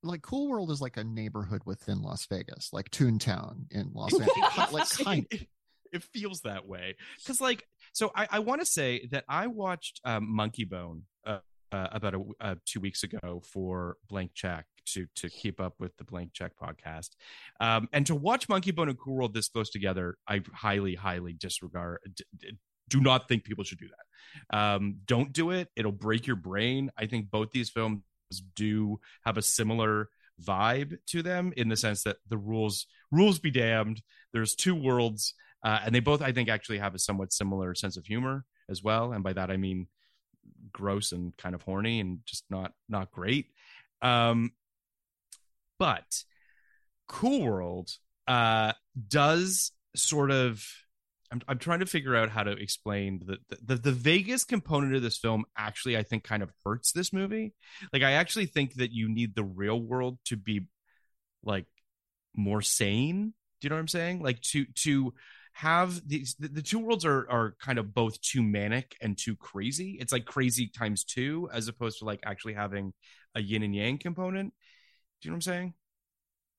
Like 0.03 0.21
Cool 0.21 0.47
World 0.47 0.71
is 0.71 0.79
like 0.79 0.95
a 0.95 1.03
neighborhood 1.03 1.63
within 1.65 2.01
Las 2.01 2.25
Vegas, 2.27 2.69
like 2.71 2.89
Toontown 2.91 3.65
in 3.71 3.91
Las 3.93 4.13
Vegas. 4.13 4.71
like 4.71 4.89
kind. 4.89 5.27
It, 5.31 5.47
it 5.91 6.03
feels 6.03 6.41
that 6.41 6.65
way 6.65 6.95
because, 7.17 7.41
like, 7.41 7.67
so 7.93 8.11
I, 8.15 8.27
I 8.31 8.39
want 8.39 8.61
to 8.61 8.65
say 8.65 9.07
that 9.11 9.25
I 9.27 9.47
watched 9.47 10.01
um, 10.03 10.27
Monkeybone 10.27 11.01
uh, 11.25 11.39
uh, 11.71 11.87
about 11.91 12.15
a, 12.15 12.23
uh, 12.41 12.55
two 12.65 12.79
weeks 12.79 13.03
ago 13.03 13.41
for 13.51 13.97
Blank 14.09 14.31
Check 14.33 14.65
to 14.87 15.05
to 15.15 15.29
keep 15.29 15.61
up 15.61 15.75
with 15.79 15.95
the 15.97 16.03
Blank 16.03 16.33
Check 16.33 16.53
podcast, 16.61 17.09
um, 17.59 17.87
and 17.93 18.05
to 18.07 18.15
watch 18.15 18.47
Monkeybone 18.47 18.89
and 18.89 18.99
Cool 18.99 19.15
World 19.15 19.33
this 19.33 19.49
close 19.49 19.69
together, 19.69 20.17
I 20.27 20.41
highly 20.53 20.95
highly 20.95 21.33
disregard. 21.33 21.99
D- 22.15 22.23
d- 22.37 22.57
do 22.89 23.01
not 23.01 23.27
think 23.27 23.43
people 23.43 23.63
should 23.63 23.79
do 23.79 23.87
that. 23.87 24.57
Um, 24.57 24.97
don't 25.05 25.31
do 25.31 25.51
it; 25.51 25.69
it'll 25.75 25.91
break 25.91 26.25
your 26.25 26.35
brain. 26.35 26.91
I 26.97 27.05
think 27.05 27.29
both 27.29 27.51
these 27.51 27.69
films 27.69 28.01
do 28.55 28.99
have 29.25 29.37
a 29.37 29.41
similar 29.41 30.09
vibe 30.43 30.97
to 31.07 31.21
them 31.21 31.53
in 31.57 31.69
the 31.69 31.75
sense 31.75 32.03
that 32.03 32.17
the 32.29 32.37
rules 32.37 32.87
rules 33.11 33.39
be 33.39 33.51
damned. 33.51 34.01
There's 34.33 34.55
two 34.55 34.75
worlds, 34.75 35.33
uh, 35.63 35.79
and 35.85 35.93
they 35.93 35.99
both 35.99 36.21
I 36.21 36.31
think 36.31 36.49
actually 36.49 36.79
have 36.79 36.95
a 36.95 36.99
somewhat 36.99 37.33
similar 37.33 37.75
sense 37.75 37.97
of 37.97 38.05
humor 38.05 38.45
as 38.69 38.83
well. 38.83 39.13
And 39.13 39.23
by 39.23 39.33
that 39.33 39.51
I 39.51 39.57
mean 39.57 39.87
gross 40.71 41.11
and 41.11 41.35
kind 41.37 41.55
of 41.55 41.61
horny 41.61 41.99
and 41.99 42.19
just 42.25 42.45
not 42.49 42.73
not 42.87 43.11
great. 43.11 43.47
Um, 44.01 44.51
but 45.77 46.23
Cool 47.07 47.45
World 47.45 47.91
uh, 48.27 48.73
does 49.07 49.71
sort 49.95 50.31
of. 50.31 50.65
I'm, 51.31 51.41
I'm 51.47 51.59
trying 51.59 51.81
to 51.81 51.85
figure 51.85 52.15
out 52.15 52.29
how 52.29 52.41
to 52.41 52.51
explain 52.51 53.21
the, 53.23 53.37
the 53.63 53.75
the 53.75 53.91
Vegas 53.91 54.43
component 54.45 54.95
of 54.95 55.01
this 55.01 55.17
film. 55.17 55.45
Actually, 55.57 55.97
I 55.97 56.03
think 56.03 56.23
kind 56.23 56.41
of 56.41 56.51
hurts 56.65 56.91
this 56.91 57.13
movie. 57.13 57.53
Like, 57.93 58.01
I 58.01 58.13
actually 58.13 58.47
think 58.47 58.75
that 58.75 58.91
you 58.91 59.09
need 59.09 59.35
the 59.35 59.43
real 59.43 59.79
world 59.79 60.17
to 60.25 60.37
be 60.37 60.65
like 61.43 61.65
more 62.35 62.61
sane. 62.61 63.33
Do 63.61 63.65
you 63.65 63.69
know 63.69 63.75
what 63.75 63.81
I'm 63.81 63.87
saying? 63.89 64.21
Like 64.23 64.41
to 64.41 64.65
to 64.65 65.13
have 65.59 66.07
these 66.07 66.35
the, 66.39 66.47
the, 66.47 66.61
two 66.61 66.79
worlds 66.79 67.03
are 67.03 67.29
are 67.29 67.55
kind 67.59 67.79
of 67.79 67.93
both 67.93 68.19
too 68.21 68.41
manic 68.41 68.95
and 69.01 69.17
too 69.17 69.35
crazy. 69.35 69.97
It's 69.99 70.13
like 70.13 70.23
crazy 70.23 70.67
times 70.67 71.03
two 71.03 71.49
as 71.51 71.67
opposed 71.67 71.99
to 71.99 72.05
like 72.05 72.21
actually 72.25 72.53
having 72.53 72.93
a 73.35 73.41
yin 73.41 73.63
and 73.63 73.75
yang 73.75 73.97
component. 73.97 74.53
Do 75.21 75.27
you 75.27 75.31
know 75.31 75.33
what 75.33 75.37
I'm 75.37 75.41
saying? 75.41 75.73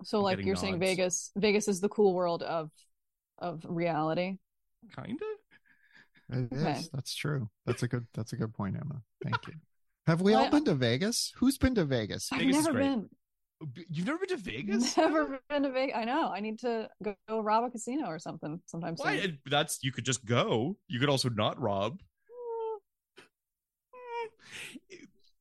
So 0.05 0.19
I'm 0.19 0.25
like 0.25 0.39
you're 0.41 0.49
nods. 0.49 0.61
saying 0.61 0.79
Vegas 0.81 1.31
Vegas 1.35 1.67
is 1.67 1.81
the 1.81 1.89
cool 1.89 2.13
world 2.13 2.43
of 2.43 2.71
of 3.39 3.65
reality. 3.67 4.37
Kind 4.95 5.19
of. 5.19 6.39
It 6.39 6.53
okay. 6.53 6.81
is. 6.81 6.91
That's 6.91 7.15
true. 7.15 7.49
That's 7.65 7.83
a 7.83 7.89
good 7.89 8.07
that's 8.13 8.35
a 8.35 8.37
good 8.37 8.53
point, 8.53 8.77
Emma. 8.77 9.01
Thank 9.25 9.47
you. 9.47 9.55
Have 10.07 10.21
we 10.21 10.33
well, 10.33 10.45
all 10.45 10.51
been 10.51 10.67
to 10.67 10.75
Vegas? 10.75 11.33
Who's 11.37 11.57
been 11.57 11.75
to 11.77 11.87
Vegas? 11.87 12.29
I've 12.33 12.41
Vegas 12.41 12.67
never 12.67 12.79
been. 12.79 13.09
You've 13.91 14.07
never 14.07 14.19
been 14.19 14.29
to 14.29 14.37
Vegas? 14.51 14.97
Never 14.97 15.41
been 15.49 15.63
to 15.65 15.71
Vegas. 15.71 15.97
I 15.97 16.05
know. 16.05 16.29
I 16.29 16.41
need 16.41 16.59
to 16.61 16.89
go, 17.03 17.15
go 17.29 17.41
rob 17.41 17.65
a 17.65 17.71
casino 17.71 18.07
or 18.07 18.19
something 18.19 18.61
sometime 18.67 18.95
Why? 18.97 19.21
soon. 19.21 19.39
That's 19.47 19.79
you 19.83 19.93
could 19.93 20.05
just 20.05 20.25
go. 20.25 20.77
You 20.89 20.99
could 21.01 21.09
also 21.09 21.29
not 21.29 21.61
rob. 21.61 21.99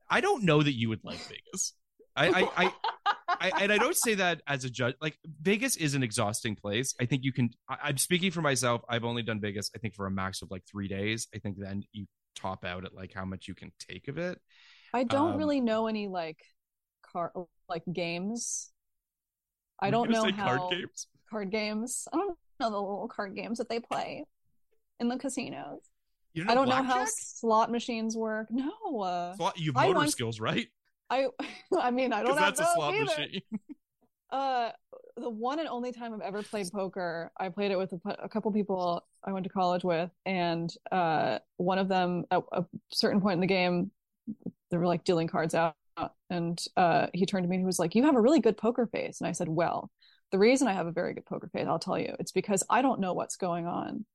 I 0.09 0.21
don't 0.21 0.43
know 0.43 0.61
that 0.61 0.73
you 0.73 0.89
would 0.89 1.03
like 1.03 1.19
Vegas. 1.19 1.73
I, 2.15 2.27
I, 2.27 2.65
I, 2.65 2.73
I, 3.27 3.51
and 3.61 3.71
I 3.71 3.77
don't 3.77 3.95
say 3.95 4.15
that 4.15 4.41
as 4.47 4.65
a 4.65 4.69
judge. 4.69 4.95
Like 4.99 5.17
Vegas 5.41 5.77
is 5.77 5.93
an 5.93 6.03
exhausting 6.03 6.55
place. 6.55 6.93
I 6.99 7.05
think 7.05 7.23
you 7.23 7.31
can. 7.31 7.51
I, 7.69 7.89
am 7.89 7.97
speaking 7.97 8.31
for 8.31 8.41
myself. 8.41 8.81
I've 8.89 9.05
only 9.05 9.21
done 9.23 9.39
Vegas. 9.39 9.69
I 9.75 9.79
think 9.79 9.95
for 9.95 10.07
a 10.07 10.11
max 10.11 10.41
of 10.41 10.51
like 10.51 10.63
three 10.69 10.87
days. 10.87 11.27
I 11.33 11.37
think 11.37 11.57
then 11.59 11.83
you 11.91 12.07
top 12.35 12.65
out 12.65 12.85
at 12.85 12.93
like 12.93 13.13
how 13.13 13.25
much 13.25 13.47
you 13.47 13.55
can 13.55 13.71
take 13.87 14.07
of 14.07 14.17
it. 14.17 14.39
I 14.93 15.03
don't 15.03 15.33
um, 15.33 15.37
really 15.37 15.61
know 15.61 15.87
any 15.87 16.07
like 16.07 16.39
like 17.67 17.83
games. 17.91 18.71
I 19.81 19.91
don't 19.91 20.09
know 20.09 20.29
how 20.31 20.57
card 20.57 20.71
games. 20.71 21.07
Card 21.29 21.51
games. 21.51 22.07
I 22.11 22.17
don't 22.17 22.37
know 22.59 22.69
the 22.69 22.79
little 22.79 23.07
card 23.07 23.35
games 23.35 23.57
that 23.59 23.69
they 23.69 23.79
play 23.79 24.25
in 24.99 25.07
the 25.07 25.17
casinos. 25.17 25.79
Know 26.35 26.45
I 26.47 26.55
don't 26.55 26.65
blackjack? 26.65 26.87
know 26.87 26.99
how 26.99 27.05
slot 27.07 27.71
machines 27.71 28.15
work. 28.15 28.47
No, 28.51 29.01
uh, 29.01 29.35
slot, 29.35 29.57
you 29.57 29.73
have 29.75 29.93
motor 29.93 30.07
skills, 30.07 30.39
right? 30.39 30.67
I, 31.09 31.27
I 31.79 31.91
mean, 31.91 32.13
I 32.13 32.23
don't 32.23 32.37
have 32.37 32.55
that's 32.55 32.69
a 32.69 32.73
slot 32.73 32.93
either. 32.93 33.05
machine. 33.05 33.41
uh, 34.31 34.69
the 35.17 35.29
one 35.29 35.59
and 35.59 35.67
only 35.67 35.91
time 35.91 36.13
I've 36.13 36.21
ever 36.21 36.43
played 36.43 36.71
poker, 36.71 37.31
I 37.37 37.49
played 37.49 37.71
it 37.71 37.77
with 37.77 37.93
a, 37.93 38.17
a 38.23 38.29
couple 38.29 38.51
people 38.51 39.03
I 39.23 39.31
went 39.31 39.43
to 39.45 39.49
college 39.49 39.83
with, 39.83 40.11
and 40.25 40.73
uh, 40.91 41.39
one 41.57 41.79
of 41.79 41.87
them 41.87 42.25
at 42.31 42.43
a 42.51 42.63
certain 42.91 43.19
point 43.19 43.35
in 43.35 43.41
the 43.41 43.47
game, 43.47 43.91
they 44.71 44.77
were 44.77 44.87
like 44.87 45.03
dealing 45.03 45.27
cards 45.27 45.55
out, 45.55 45.75
and 46.29 46.63
uh, 46.77 47.07
he 47.13 47.25
turned 47.25 47.43
to 47.43 47.49
me 47.49 47.57
and 47.57 47.63
he 47.63 47.65
was 47.65 47.79
like, 47.79 47.95
"You 47.95 48.03
have 48.03 48.15
a 48.15 48.21
really 48.21 48.39
good 48.39 48.57
poker 48.57 48.87
face." 48.87 49.19
And 49.19 49.27
I 49.27 49.31
said, 49.31 49.49
"Well, 49.49 49.89
the 50.31 50.39
reason 50.39 50.67
I 50.67 50.73
have 50.73 50.87
a 50.87 50.91
very 50.91 51.13
good 51.13 51.25
poker 51.25 51.49
face, 51.51 51.65
I'll 51.67 51.79
tell 51.79 51.99
you, 51.99 52.15
it's 52.19 52.31
because 52.31 52.63
I 52.69 52.81
don't 52.81 52.99
know 52.99 53.13
what's 53.13 53.35
going 53.35 53.65
on. 53.65 54.05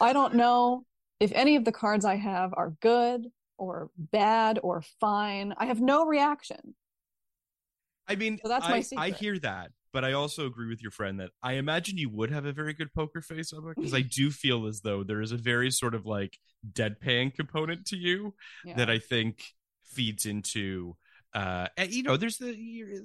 I 0.00 0.12
don't 0.12 0.34
know 0.34 0.84
if 1.20 1.32
any 1.32 1.56
of 1.56 1.64
the 1.64 1.72
cards 1.72 2.04
I 2.04 2.16
have 2.16 2.52
are 2.54 2.74
good 2.80 3.26
or 3.58 3.90
bad 3.96 4.58
or 4.62 4.82
fine. 5.00 5.54
I 5.56 5.66
have 5.66 5.80
no 5.80 6.06
reaction." 6.06 6.74
I 8.08 8.16
mean, 8.16 8.40
so 8.42 8.48
that's 8.48 8.68
my 8.68 8.84
I, 9.00 9.06
I 9.06 9.10
hear 9.10 9.38
that, 9.38 9.70
but 9.92 10.04
I 10.04 10.14
also 10.14 10.46
agree 10.46 10.68
with 10.68 10.82
your 10.82 10.90
friend 10.90 11.20
that 11.20 11.30
I 11.44 11.54
imagine 11.54 11.96
you 11.96 12.10
would 12.10 12.32
have 12.32 12.44
a 12.44 12.52
very 12.52 12.74
good 12.74 12.92
poker 12.92 13.22
face, 13.22 13.52
because 13.76 13.94
I 13.94 14.00
do 14.16 14.30
feel 14.30 14.66
as 14.66 14.80
though 14.80 15.04
there 15.04 15.20
is 15.20 15.30
a 15.30 15.36
very 15.36 15.70
sort 15.70 15.94
of 15.94 16.06
like 16.06 16.36
deadpan 16.72 17.34
component 17.34 17.86
to 17.86 17.96
you 17.96 18.34
yeah. 18.64 18.74
that 18.76 18.90
I 18.90 18.98
think 18.98 19.44
feeds 19.84 20.26
into 20.26 20.96
uh 21.34 21.66
and, 21.76 21.92
you 21.92 22.02
know 22.02 22.16
there's 22.16 22.38
the 22.38 22.52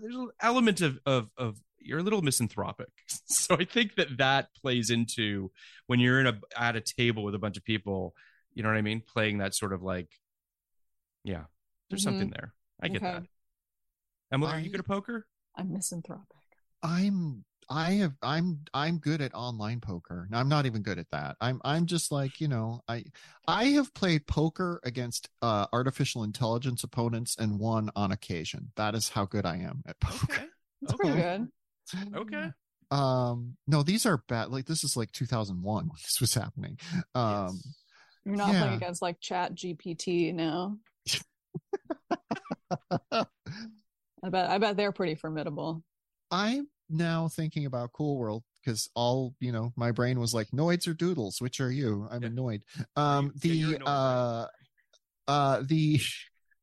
there's 0.01 0.15
an 0.15 0.30
element 0.41 0.82
of 0.82 0.99
of 1.05 1.30
of 1.38 1.57
you're 1.80 1.99
a 1.99 2.03
little 2.03 2.21
misanthropic. 2.21 2.89
So 3.28 3.55
i 3.55 3.65
think 3.65 3.95
that 3.95 4.17
that 4.17 4.49
plays 4.61 4.89
into 4.89 5.51
when 5.88 5.99
you're 5.99 6.19
in 6.19 6.28
a 6.28 6.39
at 6.57 6.76
a 6.76 6.82
table 6.82 7.23
with 7.23 7.36
a 7.36 7.39
bunch 7.39 7.57
of 7.57 7.63
people 7.63 8.13
you 8.53 8.63
know 8.63 8.69
what 8.69 8.78
i 8.78 8.82
mean? 8.82 9.01
Playing 9.01 9.39
that 9.39 9.53
sort 9.53 9.73
of 9.73 9.84
like 9.84 10.09
yeah 11.23 11.43
there's 11.89 12.01
mm-hmm. 12.01 12.11
something 12.11 12.30
there. 12.32 12.53
I 12.82 12.88
get 12.88 13.03
okay. 13.03 13.11
that. 13.11 13.23
Emily 14.32 14.51
are 14.51 14.59
you 14.59 14.69
good 14.69 14.80
at 14.80 14.88
poker? 14.88 15.28
I'm 15.55 15.71
misanthropic. 15.71 16.26
I'm 16.82 17.45
I 17.70 17.91
have 17.93 18.13
I'm 18.22 18.59
I'm 18.74 18.99
good 18.99 19.22
at 19.22 19.34
online 19.34 19.80
poker. 19.80 20.28
I'm 20.32 20.49
not 20.49 20.66
even 20.66 20.84
good 20.84 20.99
at 20.99 21.09
that. 21.11 21.38
I'm 21.41 21.61
I'm 21.63 21.86
just 21.86 22.11
like, 22.11 22.39
you 22.39 22.47
know, 22.47 22.82
I 22.88 23.05
I 23.47 23.66
have 23.66 23.93
played 23.93 24.28
poker 24.28 24.80
against 24.84 25.30
uh 25.41 25.66
artificial 25.74 26.24
intelligence 26.24 26.84
opponents 26.84 27.36
and 27.38 27.59
won 27.59 27.89
on 27.95 28.11
occasion. 28.11 28.72
That 28.76 28.95
is 28.95 29.09
how 29.09 29.26
good 29.26 29.45
I 29.45 29.57
am 29.57 29.84
at 29.88 29.99
poker. 30.01 30.34
Okay. 30.34 30.45
That's 30.82 30.93
okay. 30.93 31.11
pretty 31.11 31.22
good. 31.22 32.16
Okay. 32.16 32.51
Um 32.91 33.57
no, 33.68 33.82
these 33.82 34.05
are 34.05 34.24
bad 34.28 34.51
like 34.51 34.66
this 34.66 34.84
is 34.84 34.95
like 34.95 35.11
2001 35.11 35.84
when 35.88 35.89
this 36.01 36.22
was 36.22 36.34
happening. 36.34 36.78
Um 37.16 37.59
yes. 37.63 37.68
You're 38.26 38.36
not 38.36 38.53
yeah. 38.53 38.61
playing 38.61 38.76
against 38.76 39.01
like 39.01 39.20
Chat 39.20 39.55
GPT 39.55 40.34
now. 40.34 40.78
I 43.11 44.30
bet 44.30 44.49
I 44.49 44.57
bet 44.57 44.78
they're 44.78 44.91
pretty 44.91 45.16
formidable. 45.16 45.84
I 46.32 46.63
now 46.89 47.27
thinking 47.27 47.65
about 47.65 47.93
Cool 47.93 48.17
World 48.17 48.43
because 48.63 48.89
all 48.95 49.36
you 49.39 49.51
know, 49.51 49.73
my 49.75 49.91
brain 49.91 50.19
was 50.19 50.33
like 50.33 50.49
noids 50.51 50.88
or 50.88 50.93
doodles. 50.93 51.41
Which 51.41 51.59
are 51.59 51.71
you? 51.71 52.07
I'm 52.11 52.23
Yeah. 52.23 52.29
annoyed. 52.29 52.63
Um, 52.95 53.25
Yeah, 53.36 53.39
the 53.41 53.63
annoyed, 53.75 53.81
uh, 53.88 54.47
uh, 55.27 55.63
the 55.65 55.99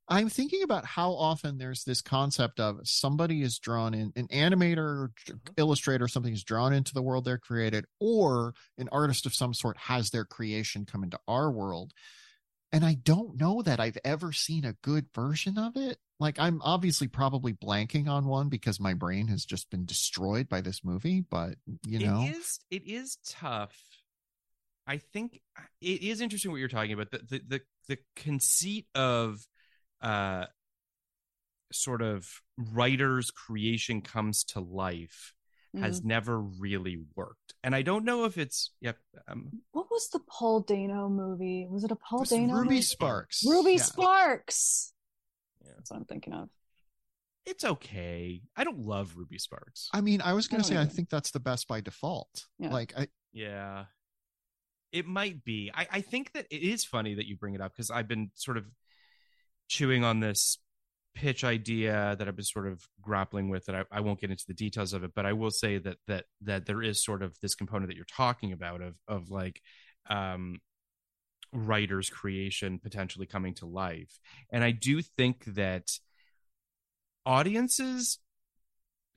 I'm 0.09 0.29
thinking 0.29 0.63
about 0.63 0.85
how 0.85 1.13
often 1.13 1.57
there's 1.59 1.85
this 1.85 2.03
concept 2.03 2.61
of 2.61 2.81
somebody 2.83 3.43
is 3.43 3.59
drawn 3.59 3.95
in, 3.95 4.13
an 4.17 4.27
animator, 4.29 5.09
Mhm. 5.27 5.53
illustrator, 5.57 6.07
something 6.09 6.35
is 6.35 6.45
drawn 6.45 6.73
into 6.73 6.93
the 6.93 7.03
world 7.03 7.25
they're 7.25 7.39
created, 7.39 7.87
or 8.01 8.53
an 8.79 8.89
artist 8.91 9.25
of 9.27 9.35
some 9.35 9.55
sort 9.55 9.77
has 9.79 10.11
their 10.11 10.25
creation 10.25 10.85
come 10.85 11.03
into 11.05 11.19
our 11.29 11.51
world. 11.51 11.93
And 12.73 12.85
I 12.85 12.95
don't 12.95 13.37
know 13.41 13.63
that 13.63 13.81
I've 13.81 13.99
ever 14.05 14.33
seen 14.33 14.65
a 14.65 14.73
good 14.83 15.07
version 15.15 15.57
of 15.57 15.77
it. 15.77 15.99
Like, 16.23 16.39
I'm 16.39 16.63
obviously 16.63 17.09
probably 17.09 17.53
blanking 17.53 18.09
on 18.09 18.25
one 18.27 18.49
because 18.49 18.79
my 18.81 18.95
brain 18.95 19.27
has 19.29 19.45
just 19.45 19.69
been 19.71 19.85
destroyed 19.85 20.49
by 20.49 20.61
this 20.61 20.83
movie, 20.85 21.21
but 21.29 21.57
you 21.87 21.99
know, 21.99 22.23
it 22.23 22.37
is 22.37 22.61
it 22.71 22.87
is 22.87 23.19
tough 23.27 23.77
i 24.87 24.97
think 24.99 25.41
uh, 25.57 25.63
it 25.81 26.03
is 26.03 26.21
interesting 26.21 26.51
what 26.51 26.59
you're 26.59 26.69
talking 26.69 26.93
about 26.93 27.11
the 27.13 27.19
the 27.19 27.41
the, 27.49 27.61
the 27.89 27.99
conceit 28.17 28.87
of 28.97 29.47
uh 30.01 30.45
sort 31.73 32.03
of 32.03 32.29
writer's 32.59 33.31
creation 33.31 34.01
comes 34.03 34.45
to 34.45 34.61
life 34.61 35.35
has 35.81 36.01
Mm. 36.03 36.05
never 36.05 36.39
really 36.39 36.99
worked 37.15 37.55
and 37.63 37.75
i 37.75 37.83
don't 37.83 38.05
know 38.05 38.25
if 38.25 38.37
it's 38.37 38.73
yep 38.81 38.99
um 39.29 39.53
What 39.71 39.91
was 39.91 40.09
the 40.11 40.19
Paul 40.21 40.61
Dano 40.61 41.09
movie? 41.09 41.67
Was 41.71 41.85
it 41.85 41.91
a 41.93 41.97
Paul 41.97 42.19
It 42.19 42.23
was 42.23 42.31
Dano? 42.31 42.55
Ruby 42.55 42.69
movie? 42.71 42.83
Sparks. 42.83 43.45
Ruby 43.47 43.75
Yeah. 43.75 43.83
Sparks. 43.85 44.93
Yeah. 45.83 45.85
That's 45.85 45.91
what 45.91 45.97
I'm 45.99 46.05
thinking 46.05 46.33
of. 46.33 46.49
it's 47.45 47.65
okay 47.65 48.41
i 48.57 48.63
don't 48.65 48.79
love 48.79 49.15
ruby 49.17 49.39
sparks 49.39 49.89
I 49.93 50.01
mean, 50.01 50.21
I 50.21 50.33
was 50.33 50.47
going 50.49 50.61
I 50.61 50.63
to 50.63 50.69
say, 50.69 50.75
don't 50.75 50.87
I 50.87 50.89
think 50.89 51.11
that's 51.11 51.33
the 51.33 51.41
best 51.41 51.67
by 51.69 51.81
default. 51.81 52.47
Yeah. 52.59 52.73
Like, 52.73 52.93
I, 52.97 53.09
Yeah. 53.33 53.85
It 54.93 55.07
might 55.07 55.43
be. 55.43 55.71
I, 55.75 55.87
I 55.91 56.01
think 56.03 56.33
that 56.35 56.47
it 56.51 56.63
is 56.63 56.85
funny 56.85 57.15
that 57.15 57.27
you 57.27 57.37
bring 57.37 57.55
it 57.55 57.61
up 57.63 57.73
because 57.75 57.91
I've 57.91 58.07
been 58.09 58.31
sort 58.35 58.59
of 58.59 58.67
chewing 59.69 60.05
on 60.05 60.21
this 60.21 60.59
pitch 61.15 61.45
idea 61.45 62.15
that 62.19 62.29
I've 62.29 62.37
been 62.37 62.45
sort 62.45 62.69
of 62.69 62.83
grappling 63.01 63.49
with 63.49 63.65
that 63.67 63.75
I, 63.75 63.85
I 63.91 64.01
won't 64.01 64.21
get 64.21 64.31
into 64.31 64.45
the 64.47 64.55
details 64.55 64.93
of 64.93 65.03
it, 65.03 65.13
but 65.15 65.25
I 65.27 65.33
will 65.33 65.51
say 65.51 65.79
that 65.79 65.97
that 66.09 66.25
that 66.43 66.67
there 66.67 66.83
is 66.83 67.03
sort 67.03 67.23
of 67.23 67.37
this 67.41 67.55
component 67.55 67.89
that 67.89 67.97
you're 67.97 68.05
talking 68.17 68.53
about 68.53 68.83
of 68.83 68.95
of 69.09 69.31
like 69.31 69.61
um 70.11 70.59
writer's 71.53 72.09
creation 72.11 72.79
potentially 72.79 73.27
coming 73.27 73.55
to 73.55 73.67
life. 73.67 74.19
And 74.51 74.65
I 74.65 74.71
do 74.71 75.03
think 75.03 75.45
that 75.55 75.99
audiences 77.25 78.19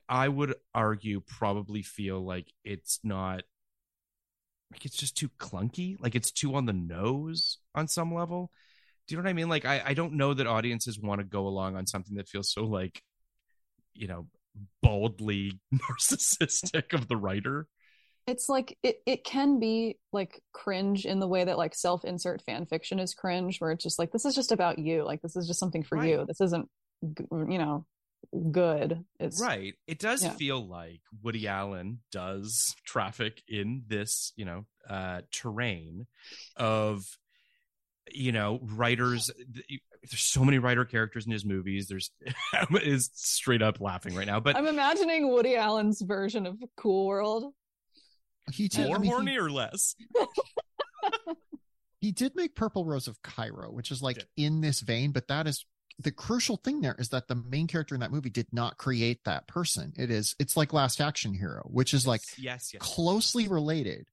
I 0.08 0.28
would 0.28 0.56
argue 0.74 1.22
probably 1.22 1.82
feel 1.82 2.24
like 2.24 2.52
it's 2.64 3.00
not 3.04 3.44
like 4.72 4.86
it's 4.86 4.98
just 4.98 5.18
too 5.18 5.30
clunky, 5.40 5.96
like 6.00 6.16
it's 6.16 6.32
too 6.32 6.56
on 6.56 6.66
the 6.66 6.74
nose 6.74 7.60
on 7.74 7.88
some 7.88 8.14
level. 8.14 8.52
Do 9.08 9.14
you 9.14 9.18
know 9.18 9.24
what 9.24 9.30
I 9.30 9.34
mean? 9.34 9.50
Like 9.50 9.66
I, 9.66 9.82
I 9.86 9.94
don't 9.94 10.14
know 10.14 10.34
that 10.34 10.48
audiences 10.48 11.00
want 11.00 11.20
to 11.20 11.26
go 11.26 11.48
along 11.48 11.76
on 11.76 11.88
something 11.88 12.18
that 12.18 12.28
feels 12.28 12.52
so 12.52 12.66
like, 12.66 13.02
you 13.94 14.08
know, 14.08 14.28
baldly 14.82 15.60
narcissistic 15.74 16.94
of 16.94 17.08
the 17.08 17.18
writer. 17.18 17.68
It's 18.28 18.50
like 18.50 18.78
it 18.82 19.02
it 19.06 19.24
can 19.24 19.60
be 19.60 19.98
like 20.12 20.42
cringe 20.52 21.06
in 21.06 21.20
the 21.20 21.28
way 21.28 21.44
that 21.44 21.58
like 21.58 21.76
self-insert 21.76 22.42
fan 22.42 22.66
fiction 22.66 23.00
is 23.00 23.14
cringe, 23.14 23.60
where 23.60 23.72
it's 23.72 23.84
just 23.84 24.00
like 24.00 24.12
this 24.12 24.26
is 24.26 24.34
just 24.36 24.52
about 24.52 24.80
you, 24.80 25.04
like 25.04 25.22
this 25.22 25.36
is 25.36 25.48
just 25.48 25.60
something 25.60 25.84
for 25.84 25.98
Right. 25.98 26.10
you. 26.10 26.26
This 26.28 26.42
isn't, 26.42 26.68
you 27.20 27.58
know, 27.60 27.86
good. 28.52 29.06
It's 29.20 29.40
Right. 29.40 29.76
It 29.86 30.00
does 30.00 30.24
Yeah. 30.24 30.32
feel 30.32 30.66
like 30.66 31.02
Woody 31.22 31.48
Allen 31.48 32.00
does 32.12 32.76
traffic 32.84 33.44
in 33.48 33.84
this, 33.88 34.34
you 34.36 34.46
know, 34.46 34.66
uh 34.90 35.22
terrain 35.32 36.08
of 36.56 37.04
you 38.12 38.32
know, 38.32 38.60
writers 38.62 39.32
there's 40.12 40.22
so 40.22 40.44
many 40.46 40.60
writer 40.60 40.86
characters 40.86 41.26
in 41.26 41.32
his 41.32 41.44
movies. 41.44 41.88
There's 41.88 42.12
is 42.84 43.10
straight 43.16 43.64
up 43.64 43.82
laughing 43.82 44.14
right 44.16 44.28
now. 44.28 44.40
But 44.40 44.56
I'm 44.56 44.68
imagining 44.68 45.30
Woody 45.32 45.56
Allen's 45.56 46.02
version 46.02 46.46
of 46.46 46.58
Cool 46.78 47.08
World. 47.08 47.54
He 48.52 48.68
did, 48.68 48.88
more 48.88 48.96
I 48.96 49.00
mean, 49.00 49.04
he- 49.04 49.10
horny 49.10 49.38
or 49.38 49.50
less? 49.50 49.96
he 52.02 52.12
did 52.12 52.36
make 52.36 52.56
Purple 52.56 52.86
Rose 52.86 53.08
of 53.08 53.22
Cairo, 53.22 53.72
which 53.72 53.92
is 53.92 54.02
like 54.02 54.18
Did. 54.18 54.28
in 54.38 54.62
this 54.62 54.82
vein, 54.82 55.12
but 55.12 55.28
that 55.28 55.48
is 55.48 55.66
the 55.98 56.12
crucial 56.12 56.58
thing 56.58 56.82
there 56.82 56.96
is 57.00 57.10
that 57.10 57.28
the 57.28 57.36
main 57.36 57.68
character 57.68 57.96
in 57.96 58.02
that 58.02 58.12
movie 58.12 58.30
did 58.30 58.48
not 58.52 58.78
create 58.78 59.24
that 59.24 59.48
person. 59.48 59.94
It 59.98 60.12
is 60.12 60.36
it's 60.40 60.58
like 60.58 60.74
Last 60.74 61.00
Action 61.00 61.34
Hero, 61.34 61.62
which 61.66 61.94
is 61.94 62.06
like 62.06 62.22
yes, 62.38 62.72
yes. 62.74 62.82
closely 62.82 63.48
related 63.48 64.08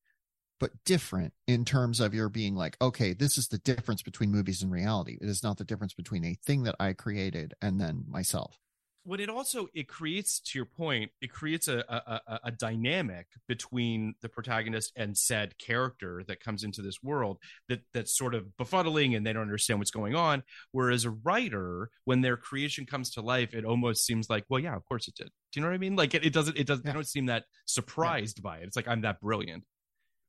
but 0.62 0.85
different 0.85 1.33
in 1.49 1.64
terms 1.64 1.99
of 1.99 2.14
your 2.14 2.28
being 2.28 2.55
like, 2.55 2.76
okay, 2.80 3.14
this 3.14 3.37
is 3.37 3.49
the 3.49 3.59
difference 3.59 4.01
between 4.01 4.30
movies 4.30 4.62
and 4.62 4.70
reality. 4.70 5.18
It 5.20 5.28
is 5.28 5.43
not 5.43 5.59
the 5.59 5.64
difference 5.64 5.93
between 5.93 6.24
a 6.24 6.35
thing 6.35 6.62
that 6.62 6.76
I 6.78 6.93
created 6.93 7.53
and 7.61 7.80
then 7.80 8.05
myself. 8.07 8.61
What 9.05 9.21
it 9.21 9.29
also 9.29 9.67
it 9.75 9.89
creates, 9.89 10.39
to 10.41 10.59
your 10.59 10.65
point, 10.67 11.11
it 11.21 11.33
creates 11.33 11.67
a, 11.67 11.79
a 11.89 12.39
a- 12.45 12.53
dynamic 12.53 13.27
between 13.49 14.15
the 14.23 14.29
protagonist 14.29 14.93
and 14.95 15.19
said 15.19 15.59
character 15.59 16.23
that 16.29 16.39
comes 16.39 16.63
into 16.63 16.83
this 16.83 17.03
world 17.03 17.39
that 17.69 17.81
that's 17.93 18.17
sort 18.17 18.35
of 18.35 18.47
befuddling 18.57 19.17
and 19.17 19.27
they 19.27 19.33
don't 19.33 19.43
understand 19.43 19.81
what's 19.81 19.91
going 19.91 20.15
on. 20.15 20.45
Whereas 20.71 21.05
a 21.05 21.11
writer, 21.11 21.91
when 22.05 22.21
their 22.21 22.37
creation 22.37 22.87
comes 22.87 23.11
to 23.13 23.23
life, 23.23 23.55
it 23.55 23.65
almost 23.65 24.07
seems 24.07 24.31
like, 24.31 24.45
well, 24.49 24.61
yeah, 24.61 24.77
of 24.77 24.85
course 24.85 25.09
it 25.09 25.17
did. 25.17 25.27
Do 25.53 25.59
you 25.59 25.63
know 25.63 25.69
what 25.69 25.75
I 25.75 25.79
mean? 25.79 25.97
Like 25.97 26.15
it, 26.15 26.25
it 26.25 26.33
doesn't 26.33 26.57
it 26.57 26.69
doesn't 26.69 26.85
Yeah. 26.87 26.93
they 26.93 26.97
don't 26.99 27.09
seem 27.09 27.27
that 27.27 27.45
surprised 27.67 28.41
by 28.41 28.59
it. 28.59 28.65
It's 28.65 28.77
like 28.77 28.87
I'm 28.87 29.01
that 29.01 29.21
brilliant. 29.21 29.65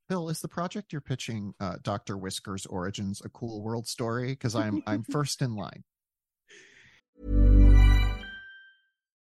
Phil, 0.09 0.29
is 0.29 0.41
the 0.41 0.47
project 0.49 0.91
you're 0.91 0.99
pitching 0.99 1.53
uh, 1.59 1.75
Dr. 1.83 2.17
Whisker's 2.17 2.65
Origins 2.65 3.21
a 3.23 3.29
cool 3.29 3.61
world 3.61 3.87
story? 3.87 4.29
Because 4.29 4.55
I'm 4.55 4.81
I'm 4.87 5.03
first 5.03 5.43
in 5.43 5.55
line. 5.55 5.83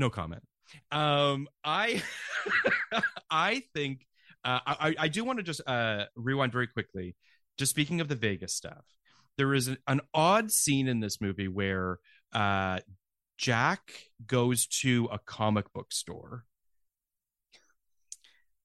no 0.00 0.10
comment. 0.10 0.42
Um, 0.90 1.46
I 1.62 2.02
I 3.30 3.62
think 3.74 4.06
uh, 4.44 4.58
I 4.66 4.94
I 4.98 5.08
do 5.08 5.22
want 5.24 5.38
to 5.38 5.42
just 5.44 5.60
uh 5.66 6.06
rewind 6.16 6.52
very 6.52 6.66
quickly. 6.66 7.14
Just 7.58 7.70
speaking 7.70 8.00
of 8.00 8.08
the 8.08 8.16
Vegas 8.16 8.54
stuff, 8.54 8.84
there 9.36 9.52
is 9.54 9.68
an, 9.68 9.76
an 9.86 10.00
odd 10.14 10.50
scene 10.50 10.88
in 10.88 11.00
this 11.00 11.20
movie 11.20 11.48
where 11.48 11.98
uh 12.32 12.80
Jack 13.36 13.92
goes 14.26 14.66
to 14.82 15.08
a 15.12 15.18
comic 15.18 15.72
book 15.72 15.92
store, 15.92 16.44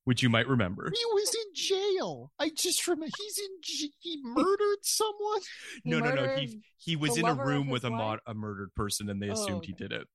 which 0.03 0.21
you 0.21 0.29
might 0.29 0.47
remember. 0.47 0.91
He 0.93 1.05
was 1.13 1.33
in 1.33 1.53
jail. 1.55 2.31
I 2.39 2.49
just 2.55 2.87
remember 2.87 3.15
he's 3.17 3.39
in. 3.39 3.89
He 3.99 4.19
murdered 4.23 4.79
someone. 4.83 5.41
He 5.83 5.89
No, 5.89 5.99
no, 5.99 6.13
no. 6.13 6.35
He 6.35 6.61
he 6.77 6.95
was 6.95 7.17
in 7.17 7.25
a 7.25 7.33
room 7.33 7.69
with 7.69 7.83
a 7.83 7.89
mod, 7.89 8.19
a 8.25 8.33
murdered 8.33 8.73
person, 8.75 9.09
and 9.09 9.21
they 9.21 9.29
Oh, 9.29 9.33
assumed 9.33 9.65
he 9.65 9.73
did 9.73 9.91
it. 9.91 10.07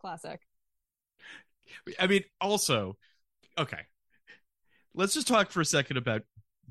Classic. 0.00 0.40
I 1.98 2.06
mean, 2.06 2.24
also, 2.40 2.96
okay. 3.58 3.80
Let's 4.94 5.14
just 5.14 5.28
talk 5.28 5.50
for 5.50 5.60
a 5.60 5.64
second 5.64 5.96
about 5.96 6.22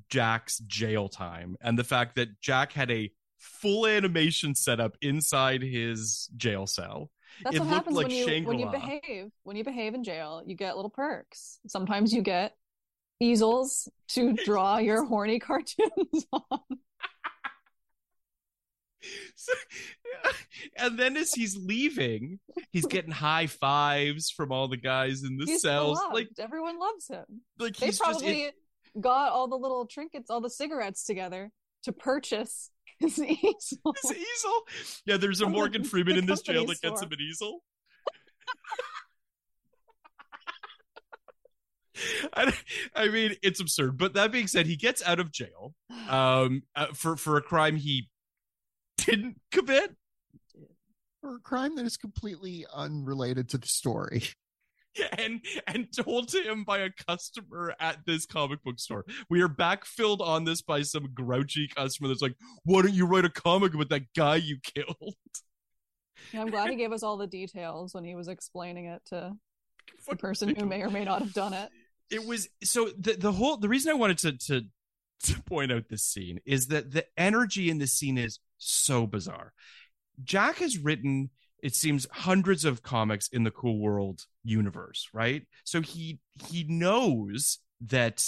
Jack's 0.10 0.60
jail 0.60 1.10
time 1.10 1.58
and 1.62 1.78
the 1.78 1.84
fact 1.84 2.16
that 2.16 2.40
Jack 2.42 2.74
had 2.74 2.92
a 2.92 3.12
full 3.38 3.86
animation 3.86 4.56
setup 4.56 4.98
inside 5.02 5.62
his 5.62 6.30
jail 6.36 6.66
cell. 6.66 7.12
That's 7.44 7.56
it 7.56 7.60
what 7.60 7.66
looked 7.68 7.76
happens 7.76 7.96
like 7.98 8.08
when 8.08 8.16
you 8.16 8.48
when 8.48 8.60
you 8.60 8.70
behave. 8.72 9.32
When 9.44 9.58
you 9.58 9.64
behave 9.64 9.94
in 9.94 10.04
jail, 10.04 10.42
you 10.46 10.56
get 10.56 10.76
little 10.76 10.90
perks. 10.90 11.60
Sometimes 11.68 12.14
you 12.14 12.22
get 12.22 12.54
easels 13.20 13.90
to 14.10 14.34
draw 14.46 14.78
your 14.78 15.06
horny 15.06 15.40
cartoons 15.40 16.26
on. 16.32 16.60
So- 19.36 19.54
and 20.78 20.98
then 21.00 21.18
as 21.18 21.34
he's 21.34 21.56
leaving, 21.58 22.40
he's 22.72 22.86
getting 22.86 23.12
high 23.28 23.48
fives 23.48 24.30
from 24.32 24.52
all 24.52 24.68
the 24.68 24.78
guys 24.78 25.24
in 25.24 25.38
the 25.38 25.46
He's 25.46 25.62
cells. 25.62 26.00
beloved. 26.00 26.14
Like, 26.16 26.28
everyone 26.40 26.80
loves 26.80 27.08
him. 27.08 27.26
like 27.60 27.78
They 27.78 27.92
probably 27.92 28.52
got 29.00 29.32
all 29.32 29.48
the 29.48 29.58
little 29.58 29.86
trinkets, 29.86 30.30
all 30.30 30.42
the 30.42 30.50
cigarettes 30.50 31.04
together 31.04 31.52
to 31.84 31.92
purchase 31.92 32.72
his 33.00 33.20
easel. 33.20 33.94
his 34.02 34.12
easel. 34.12 34.62
Yeah, 35.06 35.18
there's 35.18 35.42
a 35.42 35.50
Morgan 35.50 35.84
Freeman 35.84 36.18
in 36.18 36.26
this 36.26 36.42
jail 36.42 36.66
that 36.66 36.82
gets 36.82 37.02
him 37.02 37.12
an 37.12 37.20
easel. 37.22 37.62
I, 42.34 42.54
I 42.94 43.08
mean, 43.08 43.36
it's 43.42 43.62
absurd. 43.62 43.98
But 43.98 44.14
that 44.16 44.32
being 44.32 44.48
said, 44.48 44.66
he 44.66 44.76
gets 44.76 45.02
out 45.04 45.20
of 45.20 45.32
jail 45.32 45.74
um, 46.10 46.64
uh, 46.76 46.88
for 46.94 47.16
for 47.16 47.38
a 47.38 47.42
crime 47.42 47.76
he 47.78 48.10
didn't 49.06 49.38
commit. 49.52 49.96
For 51.22 51.36
a 51.36 51.40
crime 51.40 51.76
that 51.78 51.86
is 51.86 51.98
completely 51.98 52.66
unrelated 52.74 53.50
to 53.50 53.58
the 53.58 53.68
story. 53.68 54.24
and 55.18 55.42
and 55.68 55.88
told 55.96 56.30
to 56.30 56.42
him 56.42 56.64
by 56.64 56.80
a 56.80 56.90
customer 57.08 57.76
at 57.80 58.06
this 58.06 58.26
comic 58.26 58.64
book 58.64 58.80
store. 58.80 59.06
We 59.30 59.42
are 59.42 59.50
backfilled 59.50 60.22
on 60.22 60.46
this 60.46 60.62
by 60.62 60.84
some 60.84 61.10
grouchy 61.14 61.68
customer 61.68 62.10
that's 62.10 62.22
like, 62.22 62.36
"Why 62.64 62.82
don't 62.82 62.94
you 62.94 63.06
write 63.06 63.26
a 63.26 63.30
comic 63.30 63.74
about 63.74 63.90
that 63.90 64.14
guy 64.16 64.38
you 64.38 64.58
killed?" 64.64 65.16
And 66.32 66.42
I'm 66.42 66.50
glad 66.50 66.70
he 66.70 66.76
gave 66.78 66.92
us 66.92 67.04
all 67.04 67.18
the 67.18 67.28
details 67.28 67.94
when 67.94 68.04
he 68.04 68.16
was 68.16 68.28
explaining 68.28 68.86
it 68.86 69.02
to 69.08 69.36
the 70.08 70.16
person 70.16 70.56
who 70.56 70.66
may 70.66 70.82
or 70.82 70.90
may 70.90 71.04
not 71.04 71.22
have 71.22 71.34
done 71.34 71.54
it. 71.54 71.70
It 72.10 72.26
was 72.26 72.48
so 72.64 72.90
the 72.98 73.14
the 73.14 73.32
whole 73.32 73.58
the 73.58 73.70
reason 73.70 73.92
I 73.92 73.96
wanted 73.96 74.20
to 74.20 74.38
to 74.48 74.62
to 75.24 75.42
point 75.44 75.72
out 75.72 75.90
this 75.90 76.04
scene 76.04 76.40
is 76.46 76.68
that 76.68 76.92
the 76.92 77.06
energy 77.18 77.70
in 77.70 77.78
this 77.78 77.94
scene 77.94 78.18
is 78.18 78.40
so 78.58 79.08
bizarre. 79.08 79.54
Jack 80.24 80.58
has 80.58 80.78
written 80.78 81.30
it 81.64 81.74
seems 81.74 82.06
hundreds 82.12 82.64
of 82.64 82.84
comics 82.84 83.28
in 83.30 83.44
the 83.44 83.52
cool 83.52 83.80
world 83.80 84.26
universe 84.44 85.10
right? 85.14 85.44
So 85.64 85.82
he 85.82 86.20
he 86.48 86.66
knows 86.68 87.60
that 87.82 88.26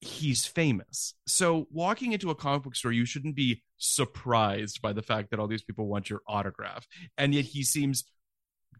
he's 0.00 0.46
famous. 0.46 1.14
So 1.26 1.66
walking 1.70 2.12
into 2.12 2.30
a 2.30 2.34
comic 2.34 2.62
book 2.62 2.76
store 2.76 2.92
you 2.92 3.04
shouldn't 3.04 3.36
be 3.36 3.62
surprised 3.78 4.80
by 4.80 4.92
the 4.92 5.02
fact 5.02 5.30
that 5.30 5.40
all 5.40 5.48
these 5.48 5.62
people 5.62 5.86
want 5.86 6.08
your 6.08 6.22
autograph. 6.26 6.86
And 7.18 7.34
yet 7.34 7.44
he 7.44 7.62
seems 7.62 8.04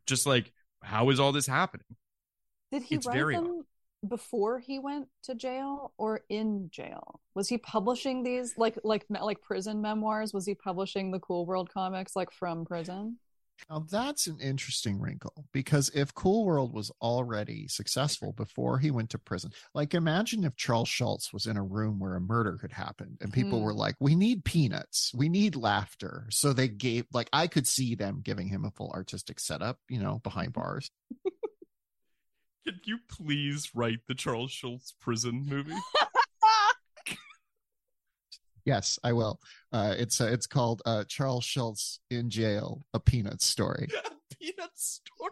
just 0.07 0.27
like 0.27 0.53
how 0.83 1.11
is 1.11 1.21
all 1.21 1.33
this 1.33 1.47
happening? 1.47 1.87
Did 2.71 2.83
he 2.83 2.97
It's 2.97 3.07
write 3.07 3.17
very 3.17 3.35
them 3.35 3.56
before 4.09 4.59
he 4.59 4.79
went 4.79 5.09
to 5.25 5.35
jail 5.35 5.93
or 5.99 6.23
in 6.29 6.71
jail? 6.71 7.21
Was 7.35 7.49
he 7.49 7.59
publishing 7.59 8.23
these 8.23 8.57
like 8.57 8.79
like 8.85 9.07
like 9.11 9.43
prison 9.43 9.81
memoirs? 9.83 10.33
Was 10.35 10.47
he 10.47 10.55
publishing 10.55 11.11
the 11.11 11.21
Cool 11.21 11.47
World 11.47 11.71
comics 11.73 12.17
like 12.17 12.31
from 12.33 12.65
prison? 12.65 13.19
Now 13.71 13.87
that's 13.91 14.27
an 14.27 14.39
interesting 14.39 15.01
wrinkle 15.01 15.47
because 15.53 15.91
if 15.95 16.15
Cool 16.15 16.45
World 16.45 16.73
was 16.75 16.91
already 17.01 17.67
successful 17.69 18.33
before 18.33 18.79
he 18.79 18.91
went 18.91 19.09
to 19.11 19.19
prison, 19.19 19.51
like 19.75 19.95
imagine 19.95 20.45
if 20.45 20.57
Charles 20.57 20.89
Schulz 20.91 21.33
was 21.33 21.47
in 21.47 21.57
a 21.57 21.63
room 21.63 21.99
where 21.99 22.17
a 22.17 22.21
murder 22.21 22.59
had 22.61 22.73
happened 22.73 23.17
and 23.21 23.33
people 23.33 23.59
Hmm. 23.59 23.65
were 23.65 23.75
like, 23.75 23.97
"We 23.99 24.15
need 24.15 24.45
peanuts, 24.45 25.11
we 25.15 25.29
need 25.31 25.57
laughter," 25.57 26.27
so 26.31 26.53
they 26.53 26.69
gave 26.69 27.07
like 27.13 27.29
I 27.33 27.47
could 27.47 27.67
see 27.67 27.95
them 27.95 28.21
giving 28.23 28.49
him 28.49 28.65
a 28.67 28.71
full 28.71 28.93
artistic 28.93 29.41
setup, 29.41 29.79
you 29.89 30.01
know, 30.01 30.19
behind 30.23 30.53
bars. 30.53 30.91
Can 32.67 32.81
you 32.85 32.99
please 33.09 33.71
write 33.75 34.01
the 34.09 34.15
charles 34.15 34.51
schulz 34.53 34.93
prison 35.01 35.45
movie 35.49 35.73
Yes, 38.65 38.99
I 39.05 39.13
will. 39.13 39.39
Uh, 39.73 39.95
it's 39.97 40.21
uh, 40.21 40.25
it's 40.27 40.49
called 40.49 40.83
uh, 40.85 41.05
Charles 41.07 41.45
Schulz 41.45 42.01
in 42.11 42.31
jail, 42.31 42.83
a 42.93 42.99
peanut 42.99 43.41
story. 43.41 43.87
peanut 44.41 44.71
story 44.75 45.31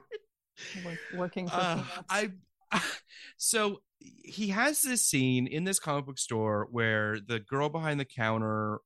Work, 0.85 0.99
working 1.17 1.49
for 1.49 1.57
Uh, 1.57 1.75
peanuts. 1.83 2.05
I 2.09 2.31
so 3.37 3.81
he 3.99 4.49
has 4.51 4.83
this 4.83 5.03
scene 5.03 5.49
in 5.49 5.65
this 5.65 5.81
comic 5.81 6.07
book 6.07 6.19
store 6.19 6.69
where 6.71 7.19
the 7.19 7.41
girl 7.41 7.69
behind 7.69 7.99
the 7.99 8.05
counter 8.05 8.79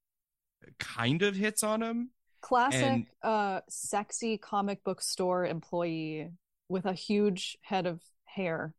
kind 0.79 1.21
of 1.23 1.37
hits 1.37 1.63
on 1.63 1.83
him. 1.83 2.11
Classic 2.41 2.83
and- 2.83 3.07
uh 3.23 3.61
sexy 3.69 4.39
comic 4.39 4.83
book 4.83 5.03
store 5.03 5.45
employee 5.45 6.31
with 6.71 6.87
a 6.87 6.95
huge 6.95 7.59
head 7.61 7.85
of 7.87 8.01
hair 8.39 8.73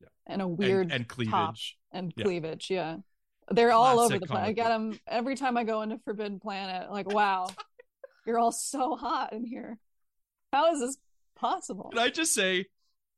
Yeah. 0.00 0.08
and 0.26 0.42
a 0.42 0.48
weird 0.48 0.90
and, 0.90 1.08
top 1.08 1.16
cleavage. 1.16 1.78
and 1.92 2.12
Yeah. 2.16 2.24
cleavage. 2.24 2.70
Yeah. 2.70 2.96
They're 3.50 3.70
all 3.72 4.00
over 4.00 4.18
the 4.18 4.26
place. 4.26 4.40
I 4.40 4.52
get 4.52 4.68
them 4.68 4.98
every 5.06 5.36
time 5.36 5.56
I 5.56 5.62
go 5.64 5.82
into 5.82 5.98
Forbidden 5.98 6.40
Planet. 6.40 6.90
Like, 6.90 7.08
wow, 7.08 7.48
you're 8.26 8.38
all 8.38 8.50
so 8.52 8.96
hot 8.96 9.32
in 9.32 9.44
here. 9.44 9.78
How 10.52 10.72
is 10.74 10.80
this 10.80 10.96
possible? 11.36 11.90
Can 11.90 12.00
I 12.00 12.08
just 12.08 12.34
say, 12.34 12.66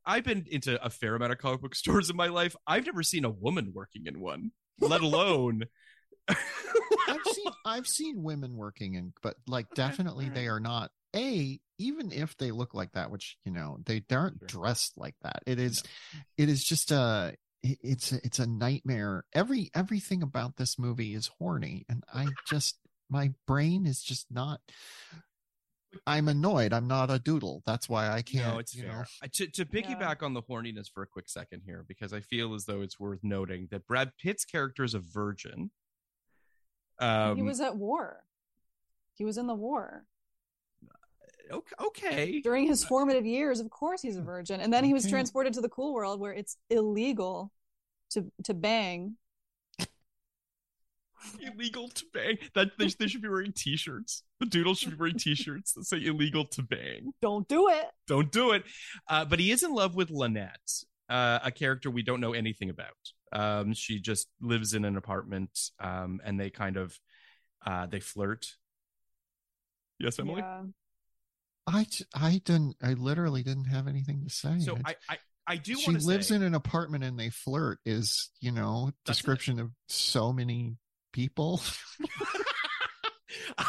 I've 0.04 0.24
been 0.24 0.44
into 0.50 0.82
a 0.84 0.90
fair 0.90 1.14
amount 1.14 1.32
of 1.32 1.38
comic 1.38 1.62
book 1.62 1.74
stores 1.82 2.10
in 2.10 2.16
my 2.16 2.26
life. 2.28 2.54
I've 2.66 2.84
never 2.84 3.02
seen 3.02 3.24
a 3.24 3.30
woman 3.30 3.72
working 3.74 4.06
in 4.06 4.20
one, 4.20 4.50
let 4.80 5.00
alone. 5.00 5.64
I've 6.28 7.24
seen 7.24 7.46
I've 7.64 7.86
seen 7.86 8.22
women 8.22 8.54
working 8.56 8.94
in, 8.94 9.14
but 9.22 9.36
like 9.46 9.66
definitely 9.74 10.28
they 10.28 10.46
are 10.48 10.60
not 10.60 10.90
a 11.16 11.58
even 11.78 12.12
if 12.12 12.36
they 12.36 12.50
look 12.50 12.74
like 12.74 12.92
that, 12.92 13.10
which 13.10 13.36
you 13.44 13.52
know 13.52 13.78
they 13.86 14.02
aren't 14.10 14.38
Sure. 14.40 14.46
dressed 14.62 14.94
like 14.96 15.14
that. 15.22 15.42
It 15.46 15.58
is, 15.58 15.82
it 16.36 16.48
is 16.48 16.62
just 16.64 16.90
a 16.90 17.34
it's 17.62 18.12
a, 18.12 18.16
it's 18.24 18.38
a 18.38 18.46
nightmare. 18.46 19.24
Every 19.32 19.70
everything 19.74 20.22
about 20.22 20.56
this 20.56 20.78
movie 20.78 21.14
is 21.14 21.30
horny, 21.38 21.84
and 21.88 22.04
I 22.12 22.26
just 22.48 22.78
my 23.10 23.32
brain 23.46 23.86
is 23.86 24.02
just 24.02 24.26
not. 24.30 24.60
I'm 26.06 26.28
annoyed. 26.28 26.74
I'm 26.74 26.86
not 26.86 27.10
a 27.10 27.18
doodle. 27.18 27.62
That's 27.64 27.88
why 27.88 28.10
I 28.10 28.20
can't. 28.20 28.46
no, 28.54 28.58
it's 28.58 28.74
you 28.74 28.82
fair. 28.82 28.92
know. 28.92 29.04
I- 29.22 29.28
To, 29.28 29.46
to 29.46 29.64
piggyback 29.64 30.22
on 30.22 30.34
the 30.34 30.42
horniness 30.42 30.86
for 30.92 31.02
a 31.02 31.06
quick 31.06 31.30
second 31.30 31.62
here, 31.64 31.82
because 31.88 32.12
I 32.12 32.20
feel 32.20 32.54
as 32.54 32.66
though 32.66 32.82
it's 32.82 33.00
worth 33.00 33.20
noting 33.22 33.68
that 33.70 33.86
Brad 33.86 34.12
Pitt's 34.22 34.44
character 34.44 34.84
is 34.84 34.92
a 34.92 34.98
virgin. 34.98 35.70
Um, 37.00 37.36
he 37.36 37.42
was 37.42 37.60
at 37.60 37.76
war. 37.76 38.24
He 39.14 39.24
was 39.24 39.38
in 39.38 39.46
the 39.46 39.54
war. 39.54 40.04
Okay. 41.80 42.40
During 42.40 42.66
his 42.66 42.84
formative 42.84 43.24
years, 43.26 43.60
of 43.60 43.70
course 43.70 44.02
he's 44.02 44.16
a 44.16 44.22
virgin. 44.22 44.60
And 44.60 44.72
then 44.72 44.84
he 44.84 44.92
was 44.92 45.04
Okay. 45.04 45.12
transported 45.12 45.52
to 45.54 45.60
the 45.60 45.68
cool 45.68 45.94
world 45.94 46.20
where 46.20 46.32
it's 46.32 46.56
illegal 46.70 47.52
to 48.10 48.30
to 48.44 48.54
bang. 48.54 49.16
illegal 51.40 51.88
to 51.88 52.04
bang. 52.12 52.38
That 52.54 52.70
they, 52.78 52.86
they 52.88 53.06
should 53.08 53.22
be 53.22 53.28
wearing 53.28 53.52
T-shirts. 53.52 54.22
The 54.40 54.46
doodles 54.46 54.78
should 54.78 54.90
be 54.90 54.96
wearing 54.96 55.18
T-shirts 55.18 55.72
that 55.74 55.84
say 55.84 56.04
"illegal 56.04 56.44
to 56.46 56.62
bang." 56.62 57.12
Don't 57.20 57.48
do 57.48 57.68
it. 57.68 57.86
Don't 58.06 58.30
do 58.30 58.52
it. 58.52 58.64
Uh, 59.08 59.24
but 59.24 59.38
he 59.40 59.50
is 59.50 59.62
in 59.62 59.72
love 59.72 59.94
with 59.96 60.10
Lonette, 60.10 60.84
uh, 61.08 61.40
a 61.42 61.50
character 61.50 61.90
we 61.90 62.02
don't 62.02 62.20
know 62.20 62.34
anything 62.34 62.70
about. 62.70 62.94
Um, 63.32 63.74
she 63.74 64.00
just 64.00 64.28
lives 64.40 64.74
in 64.74 64.84
an 64.84 64.96
apartment, 64.96 65.58
um, 65.80 66.20
and 66.24 66.38
they 66.38 66.50
kind 66.50 66.76
of 66.76 66.98
uh, 67.66 67.86
they 67.86 68.00
flirt. 68.00 68.46
Yes, 69.98 70.18
Emily. 70.20 70.40
Yeah. 70.42 70.62
I 71.68 71.86
I 72.14 72.40
didn't. 72.44 72.76
I 72.82 72.94
literally 72.94 73.42
didn't 73.42 73.66
have 73.66 73.88
anything 73.88 74.24
to 74.24 74.30
say. 74.30 74.58
So 74.60 74.78
I- 74.84 74.96
I, 75.08 75.18
I 75.46 75.56
do. 75.56 75.76
she 75.76 75.92
lives 75.92 76.28
say, 76.28 76.36
in 76.36 76.42
an 76.42 76.54
apartment 76.54 77.04
and 77.04 77.18
they 77.18 77.30
flirt 77.30 77.78
is 77.84 78.30
you 78.40 78.52
know 78.52 78.92
That's 79.06 79.18
it. 79.18 79.22
description 79.22 79.60
of 79.60 79.70
so 79.88 80.32
many 80.32 80.76
people 81.12 81.60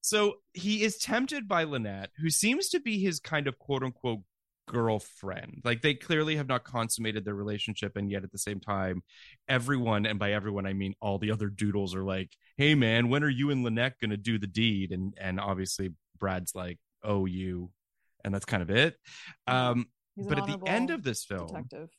so 0.00 0.34
he 0.54 0.82
is 0.82 0.98
tempted 0.98 1.48
by 1.48 1.64
Lonette, 1.64 2.08
who 2.18 2.30
seems 2.30 2.68
to 2.70 2.80
be 2.80 2.98
his 2.98 3.20
kind 3.20 3.46
of 3.48 3.58
quote 3.58 3.82
unquote 3.82 4.20
girlfriend. 4.66 5.62
Like 5.64 5.82
they 5.82 5.94
clearly 5.94 6.36
have 6.36 6.48
not 6.48 6.64
consummated 6.64 7.24
their 7.24 7.34
relationship, 7.34 7.96
and 7.96 8.10
yet 8.10 8.24
at 8.24 8.32
the 8.32 8.38
same 8.38 8.60
time, 8.60 9.02
everyone, 9.48 10.06
and 10.06 10.18
by 10.18 10.32
everyone 10.32 10.66
I 10.66 10.72
mean 10.72 10.94
all 11.00 11.18
the 11.18 11.30
other 11.30 11.48
doodles, 11.48 11.94
are 11.94 12.04
like, 12.04 12.30
"Hey 12.56 12.74
man, 12.74 13.08
when 13.08 13.24
are 13.24 13.28
you 13.28 13.50
and 13.50 13.64
Lonette 13.64 13.94
gonna 14.00 14.16
do 14.16 14.38
the 14.38 14.46
deed?" 14.46 14.92
And 14.92 15.14
and 15.20 15.40
obviously 15.40 15.90
Brad's 16.18 16.54
like, 16.54 16.78
"Oh, 17.02 17.26
you," 17.26 17.70
and 18.24 18.34
that's 18.34 18.44
kind 18.44 18.62
of 18.62 18.70
it. 18.70 18.96
Um, 19.46 19.86
but 20.16 20.38
at 20.38 20.46
the 20.46 20.60
end 20.66 20.90
of 20.90 21.02
this 21.02 21.24
film, 21.24 21.48
detective. 21.48 21.90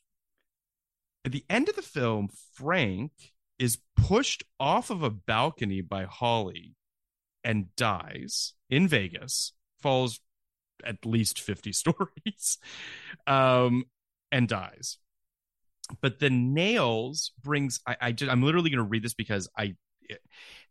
at 1.24 1.32
the 1.32 1.44
end 1.48 1.68
of 1.68 1.76
the 1.76 1.82
film, 1.82 2.28
Frank 2.54 3.12
is 3.58 3.78
pushed 3.96 4.44
off 4.60 4.90
of 4.90 5.02
a 5.02 5.10
balcony 5.10 5.80
by 5.80 6.04
Holli 6.04 6.74
and 7.42 7.74
dies 7.76 8.54
in 8.70 8.86
Vegas, 8.86 9.52
falls 9.80 10.20
at 10.84 11.04
least 11.04 11.40
50 11.40 11.72
stories, 11.72 12.58
um, 13.26 13.84
and 14.32 14.48
dies. 14.48 14.98
But 16.02 16.18
the 16.18 16.30
nails 16.30 17.32
brings 17.42 17.80
I, 17.86 17.96
I 18.00 18.12
just 18.12 18.30
I'm 18.30 18.42
literally 18.42 18.70
gonna 18.70 18.82
read 18.82 19.02
this 19.02 19.14
because 19.14 19.48
I 19.56 19.74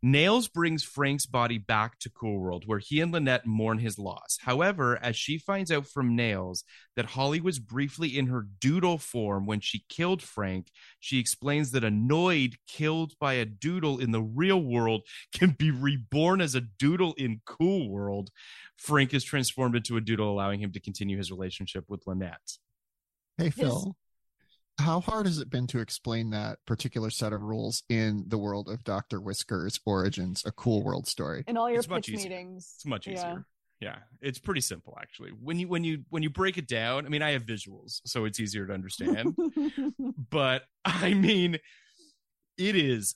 Nails 0.02 0.46
brings 0.48 0.84
Frank's 0.84 1.26
body 1.26 1.58
back 1.58 1.98
to 1.98 2.10
Cool 2.10 2.38
World, 2.38 2.64
where 2.66 2.78
he 2.78 3.00
and 3.00 3.12
Lonette 3.12 3.46
mourn 3.46 3.78
his 3.78 3.98
loss. 3.98 4.38
However, 4.40 4.98
as 5.02 5.16
she 5.16 5.38
finds 5.38 5.72
out 5.72 5.86
from 5.86 6.14
Nails 6.14 6.64
that 6.94 7.08
Holli 7.08 7.40
was 7.40 7.58
briefly 7.58 8.16
in 8.16 8.28
her 8.28 8.46
doodle 8.60 8.98
form 8.98 9.46
when 9.46 9.60
she 9.60 9.84
killed 9.88 10.22
Frank, 10.22 10.70
she 11.00 11.18
explains 11.18 11.72
that 11.72 11.84
a 11.84 11.90
Noid 11.90 12.54
killed 12.68 13.14
by 13.18 13.34
a 13.34 13.44
doodle 13.44 13.98
in 13.98 14.12
the 14.12 14.22
real 14.22 14.62
world 14.62 15.02
can 15.32 15.50
be 15.50 15.70
reborn 15.70 16.40
as 16.40 16.54
a 16.54 16.60
doodle 16.60 17.14
in 17.14 17.40
Cool 17.44 17.90
World. 17.90 18.30
Frank 18.76 19.12
is 19.12 19.24
transformed 19.24 19.74
into 19.74 19.96
a 19.96 20.00
doodle, 20.00 20.30
allowing 20.30 20.60
him 20.60 20.72
to 20.72 20.80
continue 20.80 21.16
his 21.16 21.32
relationship 21.32 21.84
with 21.88 22.04
Lonette. 22.04 22.58
Hey, 23.36 23.50
Phil. 23.50 23.96
How 24.78 25.00
hard 25.00 25.26
has 25.26 25.38
it 25.38 25.50
been 25.50 25.66
to 25.68 25.80
explain 25.80 26.30
that 26.30 26.58
particular 26.64 27.10
set 27.10 27.32
of 27.32 27.42
rules 27.42 27.82
in 27.88 28.24
the 28.28 28.38
world 28.38 28.68
of 28.68 28.84
Dr. 28.84 29.20
Whisker's 29.20 29.80
Origins, 29.84 30.44
a 30.46 30.52
cool 30.52 30.84
world 30.84 31.08
story? 31.08 31.42
In 31.48 31.56
all 31.56 31.68
your 31.68 31.78
It's 31.80 31.88
pitch 31.88 32.08
easier. 32.10 32.30
meetings. 32.30 32.72
It's 32.76 32.86
much 32.86 33.08
easier. 33.08 33.44
Yeah, 33.80 33.96
it's 34.20 34.38
pretty 34.38 34.60
simple 34.60 34.96
actually. 35.00 35.30
When 35.30 35.58
you 35.58 35.68
when 35.68 35.84
you 35.84 36.04
when 36.10 36.22
you 36.22 36.30
break 36.30 36.58
it 36.58 36.66
down, 36.66 37.06
I 37.06 37.08
mean, 37.08 37.22
I 37.22 37.30
have 37.32 37.44
visuals, 37.44 38.00
so 38.04 38.24
it's 38.24 38.40
easier 38.40 38.66
to 38.66 38.72
understand. 38.72 39.36
but 40.30 40.62
I 40.84 41.14
mean, 41.14 41.58
it 42.56 42.76
is 42.76 43.14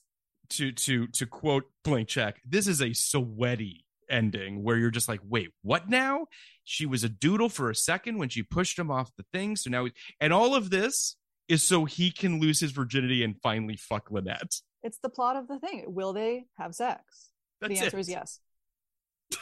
to 0.50 0.72
to 0.72 1.06
to 1.08 1.26
quote 1.26 1.64
blank 1.84 2.08
check. 2.08 2.40
This 2.44 2.66
is 2.66 2.80
a 2.80 2.92
sweaty 2.92 3.84
ending 4.08 4.62
where 4.62 4.76
you're 4.76 4.90
just 4.90 5.08
like, 5.08 5.20
wait, 5.28 5.50
what 5.62 5.88
now? 5.88 6.26
She 6.64 6.86
was 6.86 7.02
a 7.02 7.08
doodle 7.08 7.48
for 7.48 7.70
a 7.70 7.74
second 7.74 8.18
when 8.18 8.28
she 8.28 8.42
pushed 8.42 8.78
him 8.78 8.90
off 8.90 9.10
the 9.16 9.24
thing. 9.32 9.56
So 9.56 9.70
now, 9.70 9.86
and 10.20 10.32
all 10.32 10.54
of 10.54 10.70
this 10.70 11.16
is 11.48 11.62
so 11.62 11.84
he 11.84 12.10
can 12.10 12.40
lose 12.40 12.60
his 12.60 12.70
virginity 12.72 13.22
and 13.24 13.36
finally 13.42 13.76
fuck 13.76 14.10
Lonette. 14.10 14.62
It's 14.82 14.98
the 14.98 15.08
plot 15.08 15.36
of 15.36 15.48
the 15.48 15.58
thing. 15.58 15.84
Will 15.88 16.12
they 16.12 16.46
have 16.58 16.74
sex? 16.74 17.30
That's 17.60 17.78
the 17.78 17.84
answer 17.84 17.98
it. 17.98 18.00
is 18.00 18.08
yes. 18.08 18.40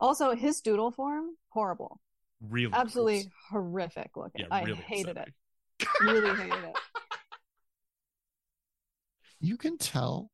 also, 0.00 0.34
his 0.34 0.60
doodle 0.60 0.90
form, 0.90 1.36
horrible. 1.48 2.00
Really, 2.40 2.72
Absolutely 2.74 3.22
gross. 3.22 3.32
horrific 3.50 4.10
looking. 4.16 4.42
Yeah, 4.42 4.46
I 4.50 4.64
hated 4.64 5.16
upsetting. 5.16 5.32
it. 5.80 5.88
Really 6.00 6.34
hated 6.34 6.64
it. 6.64 6.76
you 9.40 9.56
can 9.56 9.76
tell 9.78 10.30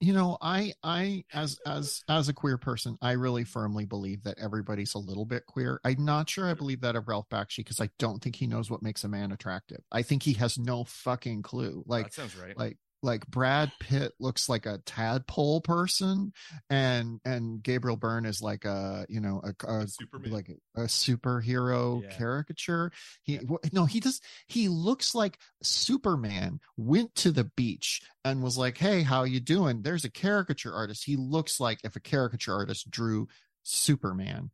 you 0.00 0.12
know 0.12 0.38
i 0.40 0.72
i 0.82 1.24
as 1.32 1.58
as 1.66 2.02
as 2.08 2.28
a 2.28 2.32
queer 2.32 2.56
person 2.56 2.96
i 3.02 3.12
really 3.12 3.44
firmly 3.44 3.84
believe 3.84 4.22
that 4.22 4.38
everybody's 4.38 4.94
a 4.94 4.98
little 4.98 5.24
bit 5.24 5.44
queer. 5.46 5.80
I'm 5.84 6.04
not 6.04 6.30
sure 6.30 6.48
i 6.48 6.54
believe 6.54 6.80
that 6.82 6.96
of 6.96 7.08
ralph 7.08 7.28
bakshi 7.28 7.58
because 7.58 7.80
i 7.80 7.90
don't 7.98 8.22
think 8.22 8.36
he 8.36 8.46
knows 8.46 8.70
what 8.70 8.82
makes 8.82 9.04
a 9.04 9.08
man 9.08 9.32
attractive. 9.32 9.80
I 9.90 10.02
think 10.02 10.22
he 10.22 10.34
has 10.34 10.58
no 10.58 10.84
fucking 10.84 11.42
clue. 11.42 11.82
Like 11.86 12.06
that 12.06 12.14
sounds 12.14 12.36
right. 12.36 12.56
like 12.56 12.78
like 13.02 13.26
Brad 13.28 13.70
Pitt 13.78 14.12
looks 14.18 14.48
like 14.48 14.66
a 14.66 14.78
tadpole 14.84 15.60
person, 15.60 16.32
and 16.68 17.20
and 17.24 17.62
Gabriel 17.62 17.96
Byrne 17.96 18.24
is 18.24 18.42
like 18.42 18.64
a 18.64 19.06
you 19.08 19.20
know 19.20 19.40
a, 19.44 19.66
a 19.70 19.86
like 20.26 20.48
a, 20.76 20.82
a 20.82 20.84
superhero 20.86 22.02
Yeah. 22.02 22.10
caricature. 22.10 22.90
He 23.22 23.36
wh- 23.36 23.72
no 23.72 23.84
he 23.84 24.00
does 24.00 24.20
he 24.46 24.68
looks 24.68 25.14
like 25.14 25.38
Superman 25.62 26.60
went 26.76 27.14
to 27.16 27.30
the 27.30 27.44
beach 27.44 28.02
and 28.24 28.42
was 28.42 28.58
like, 28.58 28.78
hey, 28.78 29.02
how 29.02 29.24
you 29.24 29.40
doing? 29.40 29.82
There's 29.82 30.04
a 30.04 30.10
caricature 30.10 30.72
artist. 30.74 31.04
He 31.04 31.16
looks 31.16 31.60
like 31.60 31.78
if 31.84 31.94
a 31.96 32.00
caricature 32.00 32.54
artist 32.54 32.90
drew 32.90 33.28
Superman. 33.62 34.50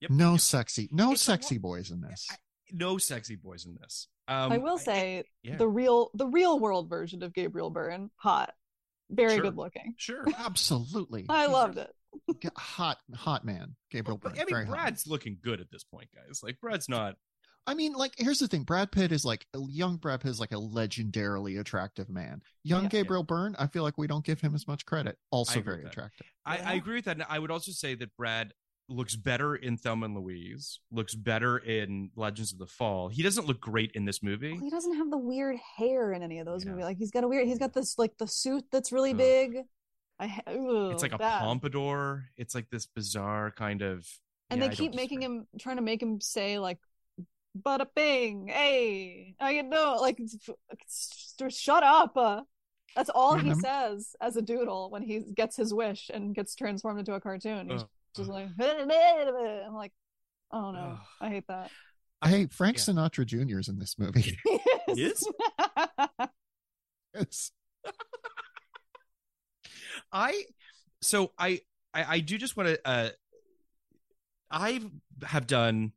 Yep, 0.00 0.10
No 0.10 0.32
yep. 0.32 0.40
sexy, 0.40 0.88
no 0.92 1.12
It's 1.12 1.22
sexy 1.22 1.58
boys 1.58 1.90
in 1.90 2.00
this. 2.00 2.28
no 2.72 2.98
sexy 2.98 3.36
boys 3.36 3.66
in 3.66 3.74
this. 3.80 4.08
Um, 4.32 4.52
I 4.52 4.58
will 4.58 4.78
say 4.78 5.24
yeah. 5.42 5.56
the 5.56 5.68
real 5.68 6.10
the 6.14 6.26
real 6.26 6.58
world 6.58 6.88
version 6.88 7.22
of 7.22 7.32
Gabriel 7.32 7.70
Byrne, 7.70 8.10
hot. 8.16 8.52
Very 9.10 9.34
Sure. 9.34 9.42
good 9.42 9.56
looking. 9.56 9.94
sure. 9.98 10.24
Absolutely, 10.38 11.26
I 11.28 11.46
loved 11.46 11.78
it. 11.78 11.90
Hot, 12.56 12.98
hot 13.14 13.44
man, 13.44 13.74
Gabriel 13.90 14.18
But, 14.18 14.34
Byrne. 14.34 14.40
I 14.40 14.44
mean, 14.44 14.54
very 14.54 14.66
hot. 14.66 14.72
Brad's 14.74 15.06
looking 15.06 15.38
good 15.42 15.60
at 15.60 15.70
this 15.70 15.84
point, 15.84 16.08
guys. 16.14 16.40
Like 16.42 16.58
Brad's 16.60 16.88
not. 16.88 17.16
I 17.66 17.74
mean, 17.74 17.92
like, 17.92 18.12
here's 18.16 18.38
the 18.40 18.48
thing: 18.48 18.64
Brad 18.64 18.90
Pitt 18.90 19.12
is 19.12 19.24
like 19.24 19.46
young 19.54 19.96
Brad 19.96 20.20
Pitt 20.20 20.30
is 20.30 20.40
like 20.40 20.52
a 20.52 20.56
legendarily 20.56 21.60
attractive 21.60 22.08
man. 22.10 22.42
Young 22.64 22.84
Yeah. 22.84 22.88
Gabriel 22.88 23.22
Byrne, 23.22 23.54
I 23.58 23.66
feel 23.66 23.82
like 23.82 23.98
we 23.98 24.06
don't 24.06 24.24
give 24.24 24.40
him 24.40 24.54
as 24.54 24.66
much 24.66 24.84
credit. 24.84 25.16
Also 25.30 25.60
very 25.60 25.84
attractive. 25.84 26.26
I, 26.44 26.56
Yeah. 26.58 26.70
I 26.70 26.72
agree 26.74 26.96
with 26.96 27.04
that. 27.04 27.16
And 27.16 27.26
I 27.28 27.38
would 27.38 27.50
also 27.50 27.70
say 27.72 27.94
that 27.94 28.16
Brad 28.16 28.52
looks 28.92 29.16
better 29.16 29.56
in 29.56 29.76
Thelma 29.76 30.06
and 30.06 30.14
Louise. 30.16 30.78
Looks 30.90 31.14
better 31.14 31.58
in 31.58 32.10
Legends 32.16 32.52
of 32.52 32.58
the 32.58 32.66
Fall. 32.66 33.08
He 33.08 33.22
doesn't 33.22 33.46
look 33.46 33.60
great 33.60 33.92
in 33.94 34.04
this 34.04 34.22
movie. 34.22 34.52
Well, 34.52 34.60
he 34.62 34.70
doesn't 34.70 34.94
have 34.96 35.10
the 35.10 35.18
weird 35.18 35.56
hair 35.76 36.12
in 36.12 36.22
any 36.22 36.38
of 36.38 36.46
those 36.46 36.64
Yeah. 36.64 36.70
movies. 36.72 36.84
Like 36.84 36.98
he's 36.98 37.10
got 37.10 37.24
a 37.24 37.28
weird. 37.28 37.46
He's 37.48 37.58
got 37.58 37.72
this 37.72 37.98
like 37.98 38.16
the 38.18 38.26
suit 38.26 38.64
that's 38.70 38.92
really 38.92 39.10
Ugh. 39.12 39.16
big. 39.18 39.56
I. 40.18 40.26
ha- 40.28 40.42
ugh, 40.46 40.92
It's 40.92 41.02
like 41.02 41.12
a 41.12 41.18
bad. 41.18 41.40
pompadour. 41.40 42.26
It's 42.36 42.54
like 42.54 42.70
this 42.70 42.86
bizarre 42.86 43.50
kind 43.50 43.82
of. 43.82 44.06
and 44.50 44.60
yeah, 44.60 44.68
they 44.68 44.74
keep 44.76 44.94
making 44.94 45.20
disagree. 45.20 45.38
him 45.38 45.46
trying 45.58 45.76
to 45.76 45.82
make 45.82 46.02
him 46.02 46.20
say 46.20 46.58
like 46.58 46.78
"But 47.54 47.80
a 47.80 47.86
bing 47.94 48.48
hey 48.48 49.34
I 49.40 49.50
you 49.52 49.62
doing 49.62 49.72
like 50.00 50.20
s- 50.20 50.48
s- 50.84 51.56
shut 51.56 51.82
up 51.82 52.16
uh, 52.16 52.42
that's 52.94 53.08
all 53.10 53.34
he 53.36 53.54
says 53.54 54.14
as 54.20 54.36
a 54.36 54.42
doodle 54.42 54.90
when 54.90 55.02
he 55.02 55.20
gets 55.34 55.56
his 55.56 55.72
wish 55.74 56.10
and 56.12 56.34
gets 56.34 56.54
transformed 56.54 56.98
into 57.00 57.14
a 57.14 57.20
cartoon 57.20 57.68
he's 57.70 57.82
Ugh. 57.82 57.88
Just 58.16 58.30
like 58.30 58.48
i'm 58.60 59.74
like 59.74 59.92
oh 60.52 60.70
no 60.70 60.92
Ugh. 60.92 60.98
i 61.20 61.28
hate 61.28 61.46
that 61.48 61.70
I 62.22 62.28
hate 62.28 62.52
Frank 62.52 62.76
yeah. 62.76 62.84
Sinatra 62.84 63.26
Jr. 63.26 63.58
is 63.58 63.68
in 63.68 63.80
this 63.80 63.98
movie. 63.98 64.38
Is? 64.88 65.28
Yes. 67.14 67.50
I 70.12 70.44
so 71.00 71.32
I 71.38 71.60
I, 71.92 72.04
I 72.04 72.20
do 72.20 72.38
just 72.38 72.56
want 72.56 72.68
to 72.68 72.80
uh 72.84 73.08
I 74.50 74.80
have 75.24 75.46
done 75.46 75.92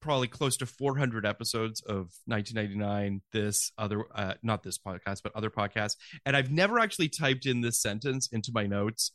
probably 0.00 0.28
close 0.28 0.56
to 0.58 0.66
400 0.66 1.26
episodes 1.26 1.80
of 1.80 2.12
1999 2.26 3.22
this 3.32 3.72
other 3.76 4.04
uh 4.14 4.34
not 4.42 4.62
this 4.62 4.78
podcast 4.78 5.22
but 5.24 5.34
other 5.34 5.50
podcasts 5.50 5.96
and 6.24 6.36
I've 6.36 6.52
never 6.52 6.78
actually 6.78 7.08
typed 7.08 7.46
in 7.46 7.62
this 7.62 7.80
sentence 7.80 8.28
into 8.30 8.52
my 8.54 8.66
notes 8.66 9.10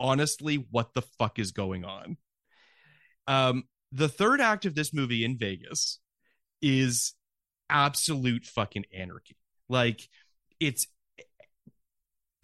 honestly 0.00 0.66
what 0.70 0.94
the 0.94 1.02
fuck 1.18 1.38
is 1.38 1.52
going 1.52 1.84
on 1.84 2.16
um 3.26 3.64
the 3.92 4.08
third 4.08 4.40
act 4.40 4.64
of 4.66 4.74
this 4.74 4.92
movie 4.92 5.24
in 5.24 5.38
Vegas 5.38 6.00
is 6.60 7.14
absolute 7.70 8.44
fucking 8.44 8.84
anarchy 8.92 9.36
like 9.68 10.08
it's 10.60 10.86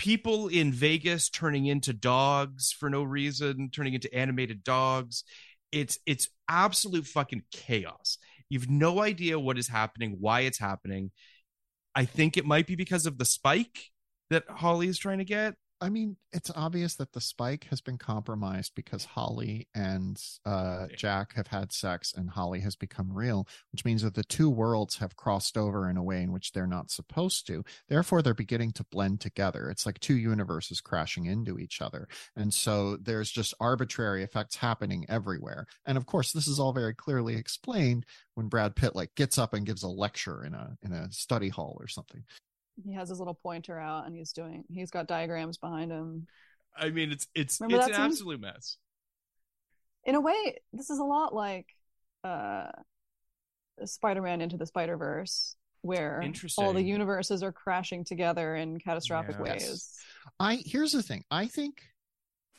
people 0.00 0.48
in 0.48 0.72
Vegas 0.72 1.28
turning 1.28 1.66
into 1.66 1.92
dogs 1.92 2.72
for 2.72 2.88
no 2.88 3.02
reason, 3.02 3.68
turning 3.70 3.92
into 3.92 4.12
animated 4.14 4.64
dogs. 4.64 5.24
It's 5.72 5.98
it's 6.06 6.28
absolute 6.48 7.06
fucking 7.06 7.42
chaos. 7.52 8.16
You've 8.48 8.70
no 8.70 9.02
idea 9.02 9.38
what 9.38 9.58
is 9.58 9.68
happening, 9.68 10.16
why 10.18 10.40
it's 10.40 10.58
happening. 10.58 11.10
I 11.94 12.06
think 12.06 12.38
it 12.38 12.46
might 12.46 12.66
be 12.66 12.76
because 12.76 13.04
of 13.04 13.18
the 13.18 13.26
spike 13.26 13.90
that 14.30 14.48
Holli 14.48 14.86
is 14.86 14.98
trying 14.98 15.18
to 15.18 15.24
get. 15.24 15.54
I 15.82 15.88
mean, 15.88 16.16
it's 16.32 16.50
obvious 16.54 16.96
that 16.96 17.12
the 17.12 17.22
spike 17.22 17.64
has 17.70 17.80
been 17.80 17.96
compromised 17.96 18.72
because 18.74 19.06
Holli 19.06 19.66
and 19.74 20.22
uh, 20.44 20.88
Jack 20.94 21.34
have 21.34 21.46
had 21.46 21.72
sex 21.72 22.12
and 22.14 22.30
Holli 22.30 22.62
has 22.62 22.76
become 22.76 23.10
real, 23.10 23.48
which 23.72 23.84
means 23.86 24.02
that 24.02 24.14
the 24.14 24.22
two 24.22 24.50
worlds 24.50 24.98
have 24.98 25.16
crossed 25.16 25.56
over 25.56 25.88
in 25.88 25.96
a 25.96 26.02
way 26.02 26.22
in 26.22 26.32
which 26.32 26.52
they're 26.52 26.66
not 26.66 26.90
supposed 26.90 27.46
to. 27.46 27.64
Therefore, 27.88 28.20
they're 28.20 28.34
beginning 28.34 28.72
to 28.72 28.84
blend 28.90 29.20
together. 29.20 29.70
It's 29.70 29.86
like 29.86 29.98
two 30.00 30.16
universes 30.16 30.82
crashing 30.82 31.24
into 31.24 31.58
each 31.58 31.80
other. 31.80 32.08
And 32.36 32.52
so 32.52 32.96
there's 32.96 33.30
just 33.30 33.54
arbitrary 33.58 34.22
effects 34.22 34.56
happening 34.56 35.06
everywhere. 35.08 35.66
And 35.86 35.96
of 35.96 36.04
course, 36.04 36.32
this 36.32 36.46
is 36.46 36.60
all 36.60 36.74
very 36.74 36.94
clearly 36.94 37.36
explained 37.36 38.04
when 38.34 38.48
Brad 38.48 38.76
Pitt 38.76 38.94
like 38.94 39.14
gets 39.14 39.38
up 39.38 39.54
and 39.54 39.64
gives 39.64 39.82
a 39.82 39.88
lecture 39.88 40.44
in 40.44 40.52
a 40.52 40.76
in 40.82 40.92
a 40.92 41.10
study 41.10 41.48
hall 41.48 41.78
or 41.80 41.88
something. 41.88 42.24
He 42.84 42.92
has 42.94 43.08
his 43.08 43.18
little 43.18 43.34
pointer 43.34 43.78
out 43.78 44.06
and 44.06 44.14
he's 44.14 44.32
doing 44.32 44.64
he's 44.72 44.90
got 44.90 45.06
diagrams 45.06 45.58
behind 45.58 45.90
him 45.90 46.26
I 46.76 46.90
mean, 46.90 47.10
it's 47.12 47.26
it's 47.34 47.60
Remember 47.60 47.78
it's 47.78 47.88
an 47.88 47.94
scene? 47.94 48.04
absolute 48.04 48.40
mess. 48.40 48.76
in 50.04 50.14
a 50.14 50.20
way 50.20 50.58
this 50.72 50.88
is 50.90 50.98
a 50.98 51.04
lot 51.04 51.34
like 51.34 51.66
uh 52.24 52.70
spider-man 53.84 54.40
into 54.40 54.56
the 54.56 54.66
spider-verse 54.66 55.56
where 55.82 56.22
all 56.58 56.72
the 56.74 56.82
universes 56.82 57.42
are 57.42 57.52
crashing 57.52 58.04
together 58.04 58.54
in 58.54 58.78
catastrophic 58.78 59.36
Yeah. 59.40 59.54
Yes. 59.54 59.62
ways 59.68 59.96
I 60.38 60.62
here's 60.66 60.92
the 60.92 61.02
thing. 61.02 61.24
I 61.30 61.46
think 61.46 61.82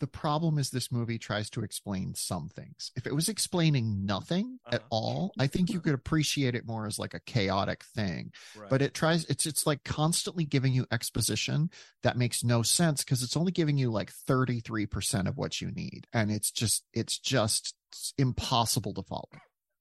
the 0.02 0.08
problem 0.08 0.58
is 0.58 0.70
this 0.72 0.92
movie 0.92 1.18
tries 1.18 1.50
to 1.52 1.64
explain 1.64 2.14
some 2.16 2.50
things. 2.50 2.92
If 2.98 3.08
it 3.08 3.16
was 3.16 3.30
explaining 3.30 4.06
nothing 4.06 4.60
at 4.70 4.82
Uh-huh. 4.82 4.88
all, 4.90 5.32
I 5.40 5.48
think 5.48 5.70
you 5.72 5.80
could 5.80 5.94
appreciate 5.94 6.54
it 6.56 6.66
more 6.68 6.86
as 6.86 7.00
like 7.00 7.14
a 7.14 7.20
chaotic 7.22 7.84
thing. 7.86 8.34
Right. 8.58 8.70
But 8.70 8.82
it 8.82 8.94
tries 8.94 9.24
it's 9.26 9.46
it's 9.46 9.66
like 9.66 9.84
constantly 9.86 10.44
giving 10.44 10.74
you 10.74 10.86
exposition 10.92 11.70
that 12.04 12.18
makes 12.18 12.44
no 12.44 12.64
sense 12.64 13.04
because 13.06 13.24
it's 13.24 13.38
only 13.38 13.54
giving 13.54 13.78
you 13.78 13.90
like 13.92 14.12
33% 14.12 15.28
of 15.30 15.38
what 15.38 15.62
you 15.62 15.72
need. 15.72 16.08
And 16.12 16.30
it's 16.32 16.52
just 16.52 16.84
it's 16.94 17.18
just 17.18 17.76
impossible 18.18 18.94
to 18.96 19.04
follow. 19.04 19.30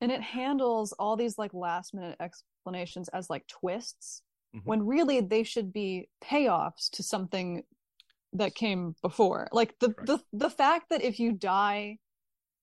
and 0.03 0.11
it 0.13 0.23
handles 0.23 0.93
all 0.93 1.17
these 1.17 1.37
like 1.39 1.53
last 1.53 1.93
minute 1.95 2.17
explanations 2.21 3.09
as 3.09 3.29
like 3.29 3.47
twists 3.49 4.23
Mhm. 4.55 4.63
when 4.65 4.87
really 4.87 5.21
they 5.21 5.43
should 5.45 5.73
be 5.73 6.09
payoffs 6.23 6.91
to 6.91 7.03
something 7.03 7.63
that 8.35 8.55
came 8.55 8.95
before. 9.03 9.49
Like 9.53 9.79
the 9.81 9.95
Correct. 9.95 10.07
the 10.07 10.21
the 10.33 10.51
fact 10.51 10.91
that 10.91 11.03
if 11.03 11.19
you 11.21 11.33
die 11.33 11.99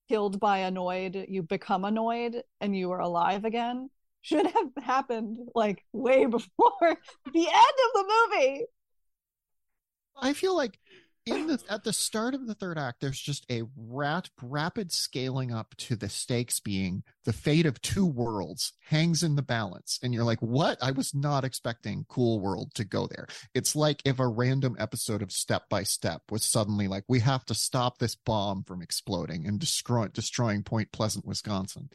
killed 0.09 0.39
by 0.39 0.59
annoyed, 0.59 1.25
you 1.29 1.43
become 1.43 1.85
annoyed 1.85 2.43
and 2.61 2.75
you 2.75 2.91
are 2.91 3.01
alive 3.01 3.45
again 3.45 3.89
should 4.21 4.47
have 4.47 4.71
happened 4.83 5.37
like 5.55 5.85
way 5.93 6.25
before 6.37 6.79
the 6.81 7.47
end 7.47 7.77
of 7.85 7.93
the 7.93 8.05
movie. 8.31 8.65
I 10.15 10.33
feel 10.33 10.55
like 10.55 10.79
in 11.27 11.47
the 11.47 11.61
at 11.69 11.83
the 11.83 11.93
start 11.93 12.33
of 12.33 12.47
the 12.47 12.55
third 12.55 12.77
act, 12.77 13.01
there's 13.01 13.19
just 13.19 13.45
a 13.51 13.63
rat, 13.75 14.29
rapid 14.41 14.91
scaling 14.91 15.51
up 15.51 15.75
to 15.77 15.95
the 15.95 16.09
stakes 16.09 16.59
being 16.59 17.03
the 17.25 17.33
fate 17.33 17.65
of 17.65 17.81
two 17.81 18.05
worlds 18.05 18.73
hangs 18.85 19.23
in 19.23 19.35
the 19.35 19.41
balance, 19.41 19.99
and 20.01 20.13
you're 20.13 20.23
like, 20.23 20.41
"What? 20.41 20.77
I 20.81 20.91
was 20.91 21.13
not 21.13 21.43
expecting 21.43 22.05
Cool 22.07 22.39
World 22.39 22.73
to 22.75 22.83
go 22.85 23.07
there." 23.07 23.27
It's 23.53 23.75
like 23.75 24.01
if 24.05 24.19
a 24.19 24.27
random 24.27 24.75
episode 24.79 25.21
of 25.21 25.31
Step 25.31 25.69
by 25.69 25.83
Step 25.83 26.23
was 26.31 26.45
suddenly 26.45 26.87
like, 26.87 27.03
"We 27.07 27.19
have 27.19 27.45
to 27.45 27.53
stop 27.53 27.97
this 27.97 28.15
bomb 28.15 28.63
from 28.63 28.81
exploding 28.81 29.45
and 29.45 29.59
destroy 29.59 30.07
destroying 30.07 30.63
Point 30.63 30.91
Pleasant, 30.91 31.25
Wisconsin." 31.25 31.89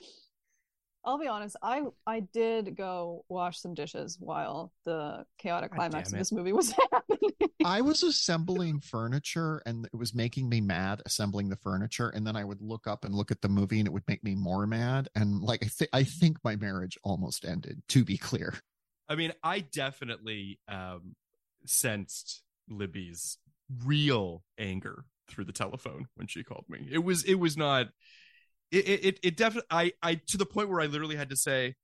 I'll 1.05 1.19
be 1.19 1.27
honest, 1.27 1.57
I 1.63 1.83
I 2.07 2.21
did 2.21 2.77
go 2.77 3.25
wash 3.29 3.59
some 3.59 3.75
dishes 3.75 4.19
while 4.21 4.73
the 4.85 5.25
chaotic 5.39 5.73
climax 5.73 6.13
of 6.13 6.19
this 6.19 6.31
movie 6.31 6.53
was 6.53 6.73
happening. 6.93 7.02
I 7.65 7.81
was 7.81 8.03
assembling 8.03 8.81
furniture 8.81 9.63
and 9.67 9.87
it 9.87 9.97
was 9.97 10.15
making 10.15 10.49
me 10.49 10.61
mad 10.61 11.03
assembling 11.07 11.49
the 11.49 11.57
furniture. 11.57 12.09
And 12.09 12.27
then 12.27 12.37
I 12.37 12.45
would 12.45 12.61
look 12.61 12.87
up 12.87 13.05
and 13.05 13.15
look 13.15 13.31
at 13.31 13.41
the 13.41 13.49
movie 13.49 13.79
and 13.79 13.87
it 13.87 13.93
would 13.93 14.07
make 14.09 14.23
me 14.25 14.35
more 14.35 14.67
mad. 14.67 15.09
And 15.15 15.41
like, 15.43 15.65
I, 15.65 15.69
th- 15.79 15.91
I 15.93 16.05
think 16.05 16.39
my 16.45 16.57
marriage 16.57 16.99
almost 17.05 17.45
ended, 17.45 17.83
to 17.89 18.05
be 18.05 18.17
clear. 18.17 18.55
I 19.09 19.15
mean, 19.15 19.33
I 19.43 19.61
definitely 19.61 20.59
um, 20.69 21.17
sensed 21.67 22.43
Libby's 22.69 23.39
real 23.85 24.43
anger 24.59 25.05
through 25.29 25.45
the 25.45 25.53
telephone 25.53 26.07
when 26.15 26.27
she 26.27 26.43
called 26.43 26.65
me. 26.69 26.89
It 26.91 26.99
was 26.99 27.25
it 27.25 27.35
was 27.35 27.57
not 27.57 27.89
it 28.71 28.89
it 28.89 29.19
it 29.23 29.37
definitely 29.37 29.69
I 29.71 29.93
I 30.03 30.15
to 30.29 30.37
the 30.37 30.47
point 30.47 30.69
where 30.69 30.81
I 30.81 30.87
literally 30.87 31.17
had 31.17 31.31
to 31.31 31.37
say 31.37 31.75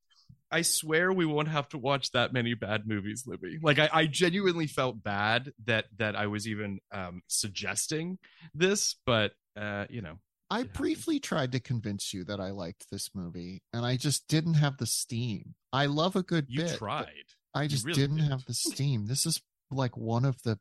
I 0.50 0.62
swear 0.62 1.12
we 1.12 1.26
won't 1.26 1.48
have 1.48 1.68
to 1.70 1.78
watch 1.78 2.12
that 2.12 2.32
many 2.32 2.54
bad 2.54 2.86
movies, 2.86 3.24
Libby. 3.26 3.58
Like 3.62 3.78
I, 3.78 3.90
I 3.92 4.06
genuinely 4.06 4.66
felt 4.66 5.02
bad 5.02 5.52
that 5.66 5.86
that 5.98 6.16
I 6.16 6.26
was 6.26 6.48
even 6.48 6.80
um 6.92 7.22
suggesting 7.26 8.18
this, 8.54 8.96
but 9.04 9.32
uh, 9.56 9.86
you 9.90 10.00
know, 10.02 10.18
I 10.50 10.62
briefly 10.62 11.20
tried 11.20 11.52
to 11.52 11.60
convince 11.60 12.14
you 12.14 12.24
that 12.24 12.40
I 12.40 12.50
liked 12.50 12.86
this 12.90 13.10
movie 13.14 13.62
and 13.72 13.84
I 13.84 13.96
just 13.96 14.28
didn't 14.28 14.54
have 14.54 14.78
the 14.78 14.86
steam. 14.86 15.54
I 15.72 15.86
love 15.86 16.16
a 16.16 16.22
good 16.22 16.46
you 16.48 16.62
bit. 16.62 16.78
tried. 16.78 17.08
I 17.54 17.66
just 17.66 17.84
really 17.84 18.00
didn't 18.00 18.16
did. 18.18 18.28
have 18.30 18.44
the 18.46 18.54
steam. 18.54 19.06
This 19.06 19.26
is 19.26 19.42
like 19.70 19.96
one 19.96 20.24
of 20.24 20.40
the 20.44 20.58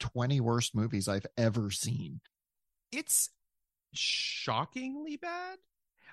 20 0.00 0.40
worst 0.40 0.74
movies 0.74 1.08
I've 1.08 1.26
ever 1.36 1.70
seen. 1.70 2.20
it's 2.90 3.30
shockingly 3.94 5.16
bad. 5.16 5.58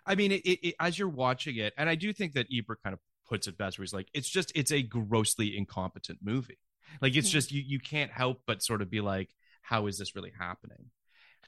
I 0.05 0.15
mean, 0.15 0.31
it, 0.31 0.41
it, 0.45 0.67
it- 0.69 0.75
as 0.79 0.97
you're 0.99 1.07
watching 1.09 1.57
it, 1.57 1.73
and 1.77 1.89
I 1.89 1.95
do 1.95 2.13
think 2.13 2.33
that 2.33 2.47
Ebert 2.53 2.79
kind 2.83 2.93
of 2.93 2.99
puts 3.27 3.47
it 3.47 3.57
best, 3.57 3.77
where 3.79 3.83
he's 3.83 3.93
like, 3.93 4.07
it's 4.13 4.29
just 4.29 4.51
it's 4.55 4.71
a 4.71 4.81
grossly 4.83 5.57
incompetent 5.57 6.19
movie. 6.23 6.59
Like 7.01 7.15
it's 7.15 7.29
Mhm. 7.29 7.33
just 7.33 7.51
you 7.51 7.63
you 7.65 7.79
can't 7.79 8.11
help 8.11 8.41
but 8.45 8.61
sort 8.61 8.81
of 8.81 8.89
be 8.89 9.01
like, 9.01 9.29
how 9.61 9.87
is 9.87 9.97
this 9.97 10.15
really 10.15 10.31
happening? 10.37 10.91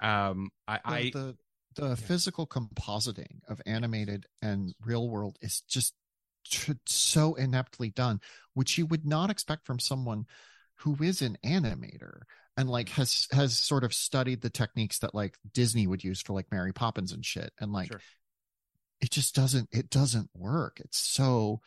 Um, 0.01 0.49
I, 0.67 0.77
the 0.77 0.81
I 0.85 1.09
the, 1.13 1.37
the 1.75 1.95
physical 1.95 2.47
compositing 2.47 3.39
of 3.47 3.61
animated 3.65 4.25
and 4.41 4.73
real 4.83 5.07
world 5.09 5.37
is 5.41 5.61
just 5.61 5.93
tr- 6.49 6.73
so 6.87 7.35
ineptly 7.35 7.89
done, 7.89 8.19
which 8.53 8.77
you 8.77 8.85
would 8.87 9.05
not 9.05 9.29
expect 9.29 9.65
from 9.65 9.79
someone 9.79 10.25
who 10.81 10.95
is 11.01 11.21
an 11.21 11.37
animator 11.43 12.21
and 12.55 12.69
like 12.69 12.89
has 12.89 13.27
has 13.31 13.55
sort 13.55 13.83
of 13.83 13.93
studied 13.93 14.41
the 14.41 14.49
techniques 14.49 14.99
that 14.99 15.13
like 15.15 15.37
Disney 15.53 15.85
would 15.87 16.03
use 16.03 16.21
for 16.21 16.33
like 16.33 16.51
Mary 16.51 16.73
Poppins 16.73 17.11
and 17.11 17.23
shit, 17.25 17.51
and 17.59 17.71
like 17.71 17.87
Sure. 17.87 18.01
It 19.01 19.11
just 19.11 19.35
doesn't 19.35 19.69
it 19.71 19.89
doesn't 19.89 20.29
work. 20.33 20.79
It's 20.79 20.97
so 20.99 21.61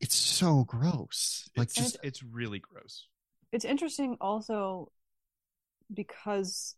it's 0.00 0.14
so 0.14 0.64
gross. 0.64 1.48
Like 1.56 1.66
it's 1.66 1.74
just 1.74 1.92
just 1.94 2.04
it's 2.04 2.22
really 2.22 2.58
gross. 2.58 3.06
it's 3.52 3.64
interesting 3.64 4.16
also 4.20 4.90
because 5.92 6.74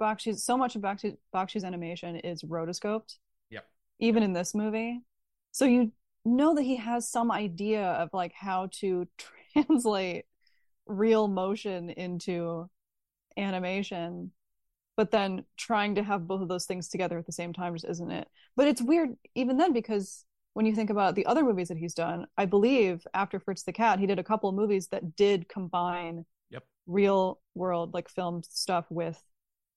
Bakshi's 0.00 0.42
so 0.44 0.56
much 0.56 0.74
of 0.76 0.82
Bakshi, 0.82 1.16
Bakshi's 1.34 1.64
animation 1.64 2.16
is 2.16 2.42
rotoscoped, 2.42 3.16
Yep. 3.50 3.66
even 4.00 4.22
in 4.22 4.32
this 4.32 4.54
movie. 4.54 5.02
So 5.52 5.64
you 5.66 5.92
know 6.24 6.54
that 6.54 6.62
he 6.62 6.76
has 6.76 7.08
some 7.08 7.30
idea 7.30 7.82
of 7.84 8.10
like 8.12 8.32
how 8.32 8.68
to 8.80 9.06
translate 9.52 10.24
real 10.86 11.28
motion 11.28 11.90
into 11.90 12.68
animation, 13.36 14.32
but 14.96 15.10
then 15.10 15.44
trying 15.56 15.94
to 15.94 16.02
have 16.02 16.26
both 16.26 16.42
of 16.42 16.48
those 16.48 16.66
things 16.66 16.88
together 16.88 17.18
at 17.18 17.26
the 17.26 17.32
same 17.32 17.52
time 17.52 17.74
just 17.74 17.86
isn't 17.86 18.10
it. 18.10 18.28
But 18.56 18.68
it's 18.68 18.82
weird 18.82 19.10
even 19.34 19.56
then 19.56 19.72
because 19.72 20.24
when 20.54 20.66
you 20.66 20.74
think 20.74 20.90
about 20.90 21.14
the 21.14 21.26
other 21.26 21.42
movies 21.42 21.68
that 21.68 21.78
he's 21.78 21.94
done, 21.94 22.26
I 22.36 22.44
believe 22.44 23.06
after 23.14 23.40
Fritz 23.40 23.62
the 23.62 23.72
Cat, 23.72 23.98
he 23.98 24.06
did 24.06 24.18
a 24.18 24.24
couple 24.24 24.48
of 24.48 24.54
movies 24.54 24.88
that 24.88 25.16
did 25.16 25.48
combine 25.48 26.26
Yep. 26.50 26.64
real 26.86 27.40
world 27.54 27.94
like 27.94 28.10
filmed 28.10 28.44
stuff 28.44 28.84
with 28.90 29.22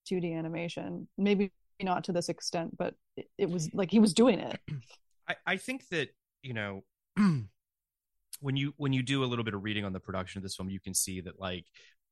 2D 0.09 0.33
animation. 0.37 1.07
Maybe 1.17 1.51
not 1.81 2.03
to 2.05 2.11
this 2.11 2.29
extent, 2.29 2.77
but 2.77 2.95
it, 3.15 3.29
it 3.37 3.49
was 3.49 3.73
like 3.73 3.91
he 3.91 3.99
was 3.99 4.13
doing 4.13 4.39
it. 4.39 4.59
I, 5.27 5.35
I 5.45 5.57
think 5.57 5.87
that 5.89 6.09
you 6.43 6.53
know 6.53 6.83
when 8.39 8.57
you 8.57 8.73
when 8.77 8.93
you 8.93 9.01
do 9.01 9.23
a 9.23 9.25
little 9.25 9.45
bit 9.45 9.53
of 9.53 9.63
reading 9.63 9.85
on 9.85 9.93
the 9.93 9.99
production 9.99 10.39
of 10.39 10.43
this 10.43 10.55
film 10.55 10.69
you 10.69 10.79
can 10.79 10.93
see 10.93 11.21
that 11.21 11.39
like 11.39 11.65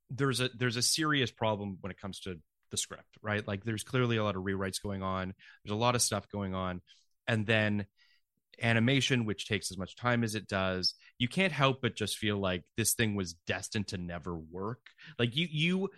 there's 0.09 0.39
a 0.39 0.49
there's 0.57 0.77
a 0.77 0.81
serious 0.81 1.31
problem 1.31 1.77
when 1.81 1.91
it 1.91 1.99
comes 1.99 2.19
to 2.21 2.39
the 2.73 2.77
script 2.77 3.13
right? 3.23 3.47
Like 3.47 3.63
there's 3.63 3.83
clearly 3.83 4.17
a 4.17 4.23
lot 4.23 4.35
of 4.35 4.43
rewrites 4.43 4.81
going 4.83 5.01
on. 5.01 5.33
There's 5.63 5.73
a 5.73 5.79
lot 5.79 5.95
of 5.95 6.01
stuff 6.01 6.29
going 6.29 6.53
on. 6.53 6.81
And 7.27 7.47
then 7.47 7.87
animation 8.61 9.25
which 9.25 9.47
takes 9.47 9.71
as 9.71 9.77
much 9.77 9.95
time 9.95 10.23
as 10.23 10.35
it 10.35 10.47
does. 10.47 10.93
You 11.17 11.27
can't 11.27 11.53
help 11.53 11.81
but 11.81 11.95
just 11.95 12.17
feel 12.17 12.37
like 12.37 12.63
this 12.77 12.93
thing 12.93 13.15
was 13.15 13.33
destined 13.47 13.87
to 13.87 13.97
never 13.97 14.37
work. 14.37 14.81
Like 15.17 15.35
you 15.35 15.47
you 15.49 15.89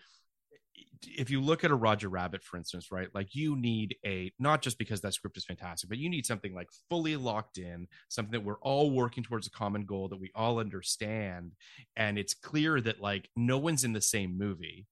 if 1.08 1.30
you 1.30 1.42
look 1.42 1.64
at 1.64 1.72
a 1.72 1.76
Roger 1.76 2.08
Rabbit, 2.08 2.42
for 2.42 2.58
instance, 2.58 2.92
right, 2.92 3.10
like 3.14 3.36
you 3.36 3.56
need 3.58 3.96
a 4.06 4.32
not 4.40 4.62
just 4.62 4.78
because 4.78 5.02
that 5.02 5.14
script 5.14 5.38
is 5.38 5.46
fantastic, 5.46 5.90
but 5.90 5.98
you 5.98 6.10
need 6.10 6.26
something 6.26 6.54
like 6.54 6.70
fully 6.90 7.16
locked 7.16 7.58
in, 7.58 7.88
something 8.08 8.32
that 8.32 8.46
we're 8.46 8.60
all 8.60 8.90
working 8.90 9.24
towards 9.24 9.46
a 9.48 9.52
common 9.52 9.86
goal 9.86 10.08
that 10.10 10.20
we 10.20 10.32
all 10.34 10.60
understand, 10.60 11.52
and 11.96 12.18
it's 12.18 12.34
clear 12.34 12.80
that 12.82 13.02
like 13.02 13.30
no 13.36 13.58
one's 13.58 13.84
in 13.84 13.94
the 13.94 14.02
same 14.02 14.38
movie, 14.38 14.88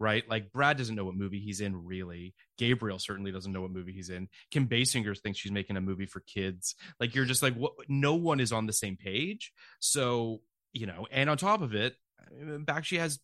right? 0.00 0.28
Like 0.28 0.52
Brad 0.52 0.76
doesn't 0.76 0.94
know 0.94 1.04
what 1.04 1.16
movie 1.16 1.40
he's 1.40 1.60
in, 1.60 1.84
really. 1.84 2.34
Gabriel 2.56 2.98
certainly 2.98 3.32
doesn't 3.32 3.52
know 3.52 3.62
what 3.62 3.70
movie 3.72 3.92
he's 3.92 4.10
in. 4.10 4.28
Kim 4.50 4.68
Basinger 4.68 5.18
thinks 5.18 5.38
she's 5.38 5.52
making 5.52 5.76
a 5.76 5.80
movie 5.80 6.06
for 6.06 6.20
kids. 6.20 6.74
Like 7.00 7.14
you're 7.14 7.24
just 7.24 7.42
like, 7.42 7.54
what? 7.54 7.72
No 7.88 8.14
one 8.14 8.40
is 8.40 8.52
on 8.52 8.66
the 8.66 8.72
same 8.72 8.96
page. 8.96 9.52
So 9.80 10.40
you 10.72 10.86
know, 10.86 11.06
and 11.10 11.28
on 11.30 11.36
top 11.36 11.62
of 11.62 11.74
it, 11.74 11.94
Bakshi 12.40 12.98
has 12.98 13.18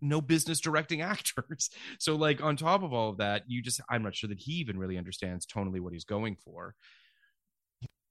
no 0.00 0.20
business 0.20 0.60
directing 0.60 1.00
actors. 1.02 1.70
So 1.98 2.14
like 2.16 2.42
on 2.42 2.56
top 2.56 2.82
of 2.82 2.92
all 2.92 3.10
of 3.10 3.16
that, 3.18 3.42
you 3.46 3.62
just 3.62 3.80
I'm 3.88 4.02
not 4.02 4.14
sure 4.14 4.28
that 4.28 4.38
he 4.38 4.52
even 4.54 4.78
really 4.78 4.98
understands 4.98 5.46
tonally 5.46 5.80
what 5.80 5.92
he's 5.92 6.04
going 6.04 6.36
for. 6.36 6.74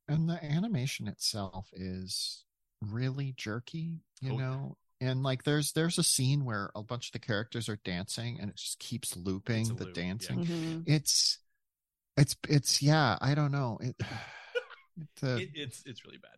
and 0.08 0.30
the 0.30 0.44
animation 0.44 1.08
itself 1.08 1.70
is 1.74 2.44
really 2.82 3.34
jerky 3.38 4.00
you 4.22 4.34
Oh, 4.34 4.38
know 4.38 4.78
and 5.02 5.24
like 5.24 5.44
there's 5.44 5.72
there's 5.74 5.98
a 5.98 6.04
scene 6.04 6.46
where 6.46 6.72
a 6.76 6.82
bunch 6.84 7.08
of 7.08 7.12
the 7.14 7.20
characters 7.20 7.68
are 7.70 7.80
dancing 7.84 8.40
and 8.40 8.50
it 8.50 8.56
just 8.56 8.80
keeps 8.80 9.16
looping 9.18 9.68
the 9.76 9.86
loop, 9.86 9.98
yeah. 9.98 10.04
dancing 10.04 10.46
Mhm. 10.46 10.84
it's 10.88 11.40
it's 12.18 12.36
it's 12.48 12.82
yeah 12.82 13.18
i 13.22 13.36
don't 13.36 13.52
know 13.52 13.78
it, 13.82 13.96
the, 15.22 15.38
It, 15.38 15.50
it's 15.54 15.84
it's 15.86 16.06
really 16.06 16.18
bad. 16.20 16.32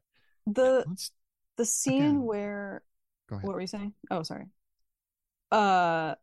The 0.54 0.84
let's 0.88 1.12
the 1.58 1.66
scene 1.66 2.02
Again. 2.02 2.22
where 2.24 2.84
go 3.30 3.36
ahead 3.36 3.46
what 3.46 3.54
were 3.56 3.62
you 3.62 3.68
saying? 3.68 3.94
Oh, 4.10 4.24
sorry. 4.24 4.46
Uh, 5.52 6.16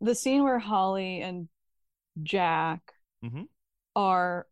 the 0.00 0.14
scene 0.14 0.42
where 0.42 0.60
Holli 0.60 1.20
and 1.22 1.48
Jack 2.22 2.92
Mhm. 3.24 3.48
are 3.96 4.46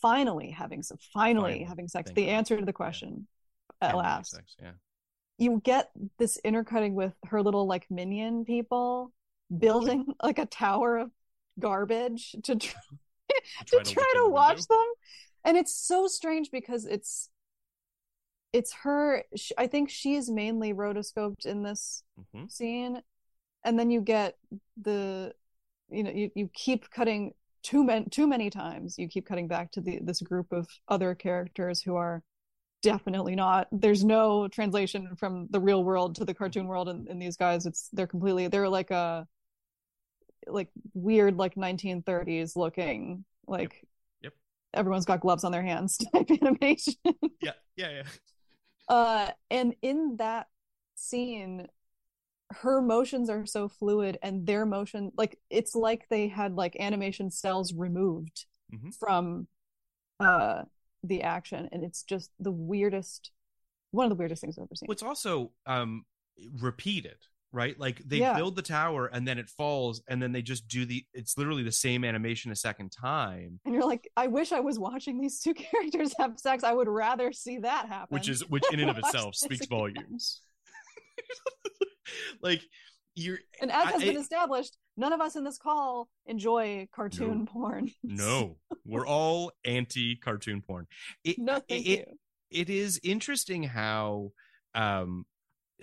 finally 0.00 0.50
having 0.50 0.82
some 0.82 0.98
finally, 1.12 1.42
Finally. 1.52 1.64
having 1.64 1.88
sex. 1.88 2.10
The 2.12 2.26
God. 2.26 2.30
answer 2.32 2.56
to 2.58 2.64
the 2.64 2.72
question 2.72 3.26
at 3.80 3.90
Anime 3.90 3.98
last. 3.98 4.30
sex, 4.32 4.56
yeah. 4.60 4.72
You 5.38 5.60
get 5.64 5.90
this 6.18 6.38
intercutting 6.44 6.94
with 6.94 7.12
her 7.26 7.42
little 7.42 7.66
like 7.66 7.86
minion 7.90 8.44
people 8.44 9.12
building 9.56 10.06
like 10.22 10.38
a 10.38 10.46
tower 10.46 10.98
of 10.98 11.10
garbage 11.58 12.34
to 12.44 12.56
try, 12.56 12.80
to 13.66 13.76
try 13.76 13.82
to 13.82 13.92
try 13.94 14.12
to 14.24 14.30
watch 14.30 14.56
window. 14.56 14.66
them 14.70 14.86
and 15.44 15.56
it's 15.56 15.74
so 15.74 16.06
strange 16.06 16.50
because 16.50 16.84
it's 16.86 17.28
it's 18.52 18.72
her 18.82 19.24
sh- 19.36 19.52
i 19.58 19.66
think 19.66 19.90
she 19.90 20.14
is 20.14 20.30
mainly 20.30 20.72
rotoscoped 20.72 21.46
in 21.46 21.62
this 21.62 22.02
Mhm. 22.18 22.50
scene 22.50 23.02
and 23.64 23.78
then 23.78 23.90
you 23.90 24.00
get 24.00 24.36
the 24.80 25.34
you 25.90 26.02
know 26.02 26.10
you, 26.10 26.30
you 26.34 26.48
keep 26.52 26.90
cutting 26.90 27.34
too 27.62 27.84
many 27.84 28.06
too 28.06 28.26
many 28.26 28.50
times 28.50 28.98
you 28.98 29.08
keep 29.08 29.26
cutting 29.26 29.48
back 29.48 29.70
to 29.72 29.80
the 29.80 29.98
this 30.02 30.20
group 30.20 30.52
of 30.52 30.68
other 30.88 31.14
characters 31.14 31.82
who 31.82 31.96
are 31.96 32.22
definitely 32.84 33.34
not. 33.34 33.68
There's 33.72 34.04
no 34.04 34.48
translation 34.48 35.16
from 35.16 35.48
the 35.50 35.60
real 35.60 35.82
world 35.82 36.14
to 36.16 36.24
the 36.24 36.34
cartoon 36.34 36.68
world 36.68 36.88
in, 36.88 37.06
in 37.08 37.18
these 37.18 37.36
guys. 37.36 37.66
It's 37.66 37.88
they're 37.92 38.06
completely 38.06 38.48
they're 38.48 38.68
like 38.68 38.90
a 38.92 39.26
like 40.46 40.68
weird 40.92 41.36
like 41.36 41.56
1930s 41.56 42.54
looking 42.56 43.24
like 43.46 43.86
Yep. 44.20 44.32
everyone's 44.74 45.06
got 45.06 45.20
gloves 45.20 45.44
on 45.44 45.52
their 45.52 45.62
hands 45.62 45.98
type 46.12 46.30
animation. 46.30 46.94
Yeah, 47.40 47.52
yeah, 47.76 47.90
yeah. 47.90 48.02
uh 48.88 49.30
and 49.50 49.74
in 49.82 50.16
that 50.18 50.48
scene 50.94 51.66
her 52.50 52.82
motions 52.82 53.30
are 53.30 53.46
so 53.46 53.68
fluid 53.68 54.18
and 54.22 54.46
their 54.46 54.66
motion 54.66 55.10
like 55.16 55.38
it's 55.50 55.74
like 55.74 56.06
they 56.10 56.28
had 56.28 56.54
like 56.54 56.76
animation 56.78 57.30
cells 57.30 57.72
removed 57.74 58.44
Mhm. 58.72 58.94
from 58.98 59.46
uh 60.20 60.62
the 61.04 61.22
action 61.22 61.68
and 61.72 61.84
it's 61.84 62.02
just 62.02 62.30
the 62.40 62.50
weirdest 62.52 63.30
one 63.92 64.04
of 64.04 64.10
the 64.10 64.16
weirdest 64.16 64.40
things 64.42 64.58
i've 64.58 64.62
ever 64.64 64.74
seen 64.74 64.88
it's 64.90 65.02
also 65.02 65.52
um 65.66 66.04
repeated, 66.60 67.16
right? 67.52 67.78
Like 67.78 68.02
they 68.04 68.16
Yeah. 68.18 68.34
build 68.34 68.56
the 68.56 68.62
tower 68.62 69.06
and 69.06 69.26
then 69.28 69.38
it 69.38 69.48
falls, 69.48 70.02
and 70.08 70.20
then 70.20 70.32
they 70.32 70.42
just 70.42 70.66
do 70.66 70.84
the. 70.84 71.04
It's 71.14 71.38
literally 71.38 71.62
the 71.62 71.70
same 71.70 72.02
animation 72.04 72.50
a 72.50 72.56
second 72.56 72.90
time, 72.90 73.60
and 73.64 73.72
you're 73.72 73.86
like 73.86 74.10
i 74.16 74.26
wish 74.26 74.50
i 74.50 74.58
was 74.58 74.76
watching 74.80 75.20
these 75.20 75.38
two 75.38 75.54
characters 75.64 76.12
have 76.18 76.32
sex 76.40 76.64
i 76.64 76.72
would 76.72 76.88
rather 76.88 77.32
see 77.32 77.58
that 77.58 77.86
happen 77.86 78.08
which 78.12 78.28
is 78.28 78.40
which 78.50 78.64
in 78.72 78.80
and 78.80 78.90
of 78.90 78.98
itself 78.98 79.36
speaks 79.36 79.66
volumes. 79.66 80.40
like 82.42 82.62
you're 83.14 83.38
and 83.60 83.70
as 83.70 83.86
I- 83.86 83.90
has 83.92 84.02
been 84.02 84.16
established 84.16 84.76
none 84.96 85.12
of 85.12 85.20
us 85.20 85.36
in 85.36 85.44
this 85.44 85.58
call 85.58 86.08
enjoy 86.26 86.88
cartoon 86.94 87.40
No. 87.40 87.46
porn 87.46 87.90
no, 88.02 88.56
we're 88.84 89.06
all 89.06 89.52
anti 89.64 90.16
cartoon 90.16 90.62
porn. 90.62 90.86
It, 91.24 91.38
no 91.38 91.60
thank 91.68 91.86
it, 91.86 92.08
you 92.08 92.18
it 92.50 92.70
is 92.70 93.00
interesting 93.02 93.64
how 93.64 94.32
um 94.74 95.26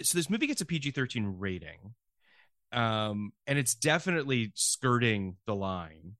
so 0.02 0.18
this 0.18 0.30
movie 0.30 0.48
gets 0.48 0.62
a 0.62 0.66
PG-13 0.66 1.36
rating. 1.38 1.94
Um 2.72 3.34
and 3.48 3.60
it's 3.60 3.76
definitely 3.76 4.52
skirting 4.56 5.36
the 5.46 5.56
line. 5.56 6.16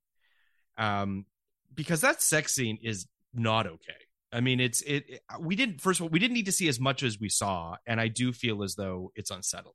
Um 0.76 1.26
because 1.74 2.02
that 2.02 2.20
sex 2.20 2.52
scene 2.54 2.78
is 2.82 3.06
not 3.32 3.66
okay. 3.66 3.92
I 4.30 4.40
mean 4.40 4.60
it's 4.60 4.82
it, 4.82 5.04
it- 5.08 5.22
we 5.40 5.56
didn't 5.56 5.80
first 5.80 6.00
of 6.00 6.04
all 6.04 6.08
we 6.10 6.18
didn't 6.18 6.34
need 6.34 6.46
to 6.46 6.52
see 6.52 6.68
as 6.68 6.78
much 6.78 7.02
as 7.02 7.18
we 7.18 7.30
saw 7.30 7.76
and 7.86 7.98
I 8.00 8.08
do 8.08 8.32
feel 8.32 8.62
as 8.62 8.74
though 8.74 9.12
it's 9.14 9.30
unsettling. 9.30 9.74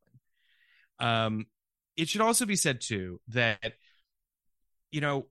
Um 0.99 1.47
it 1.97 2.07
should 2.07 2.21
also 2.21 2.45
be 2.45 2.55
said 2.55 2.79
too 2.79 3.19
that 3.29 3.73
you 4.91 5.01
know 5.01 5.27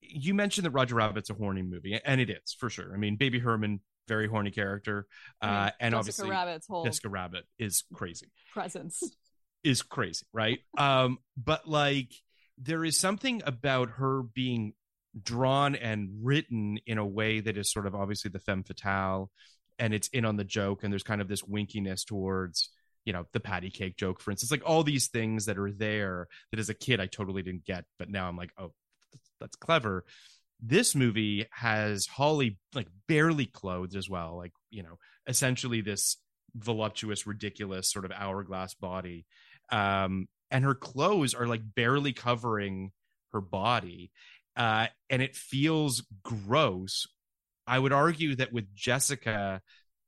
you 0.00 0.34
mentioned 0.34 0.64
that 0.64 0.70
Roger 0.70 0.94
Rabbit's 0.94 1.30
a 1.30 1.34
horny 1.34 1.62
movie, 1.62 1.98
and 2.04 2.20
it 2.20 2.30
is 2.30 2.54
for 2.58 2.70
sure. 2.70 2.92
I 2.94 2.96
mean, 2.96 3.16
Baby 3.16 3.38
Herman, 3.38 3.80
very 4.06 4.28
horny 4.28 4.50
character, 4.50 5.06
I 5.40 5.46
mean, 5.46 5.54
uh, 5.54 5.70
and 5.80 5.92
Jessica 5.92 5.98
obviously 5.98 6.30
Rabbit's 6.30 6.66
whole 6.66 6.84
Jessica 6.84 7.08
Rabbit 7.08 7.44
is 7.58 7.84
crazy, 7.92 8.28
presence 8.52 9.02
is 9.64 9.82
crazy, 9.82 10.26
right? 10.32 10.60
um, 10.78 11.18
but 11.36 11.68
like 11.68 12.12
there 12.56 12.84
is 12.84 12.96
something 12.96 13.42
about 13.44 13.90
her 13.90 14.22
being 14.22 14.74
drawn 15.20 15.74
and 15.74 16.08
written 16.22 16.78
in 16.86 16.98
a 16.98 17.06
way 17.06 17.40
that 17.40 17.56
is 17.56 17.70
sort 17.72 17.86
of 17.86 17.94
obviously 17.94 18.30
the 18.30 18.38
femme 18.38 18.62
fatale, 18.62 19.30
and 19.78 19.92
it's 19.92 20.08
in 20.08 20.24
on 20.24 20.36
the 20.36 20.44
joke, 20.44 20.84
and 20.84 20.92
there's 20.92 21.02
kind 21.02 21.20
of 21.20 21.28
this 21.28 21.42
winkiness 21.42 22.04
towards 22.04 22.70
you 23.04 23.12
know 23.12 23.26
the 23.32 23.40
patty 23.40 23.70
cake 23.70 23.96
joke 23.96 24.20
for 24.20 24.30
instance 24.30 24.50
like 24.50 24.62
all 24.64 24.82
these 24.82 25.08
things 25.08 25.46
that 25.46 25.58
are 25.58 25.70
there 25.70 26.26
that 26.50 26.60
as 26.60 26.68
a 26.68 26.74
kid 26.74 27.00
i 27.00 27.06
totally 27.06 27.42
didn't 27.42 27.64
get 27.64 27.84
but 27.98 28.08
now 28.08 28.28
i'm 28.28 28.36
like 28.36 28.50
oh 28.58 28.72
that's 29.40 29.56
clever. 29.56 30.04
This 30.60 30.94
movie 30.94 31.46
has 31.50 32.06
holli 32.06 32.56
like 32.74 32.88
barely 33.06 33.46
clothed 33.46 33.96
as 33.96 34.08
well 34.08 34.36
like 34.36 34.52
you 34.70 34.82
know 34.82 34.98
essentially 35.26 35.80
this 35.80 36.16
voluptuous 36.54 37.26
ridiculous 37.26 37.90
sort 37.90 38.04
of 38.04 38.12
hourglass 38.12 38.74
body 38.74 39.26
um 39.70 40.26
and 40.50 40.64
her 40.64 40.74
clothes 40.74 41.34
are 41.34 41.46
like 41.46 41.60
barely 41.74 42.12
covering 42.12 42.92
her 43.32 43.40
body 43.40 44.10
uh 44.56 44.86
and 45.10 45.20
it 45.20 45.36
feels 45.36 46.02
gross. 46.22 47.06
I 47.66 47.78
would 47.78 47.92
argue 47.92 48.36
that 48.36 48.52
with 48.52 48.74
jessica 48.74 49.60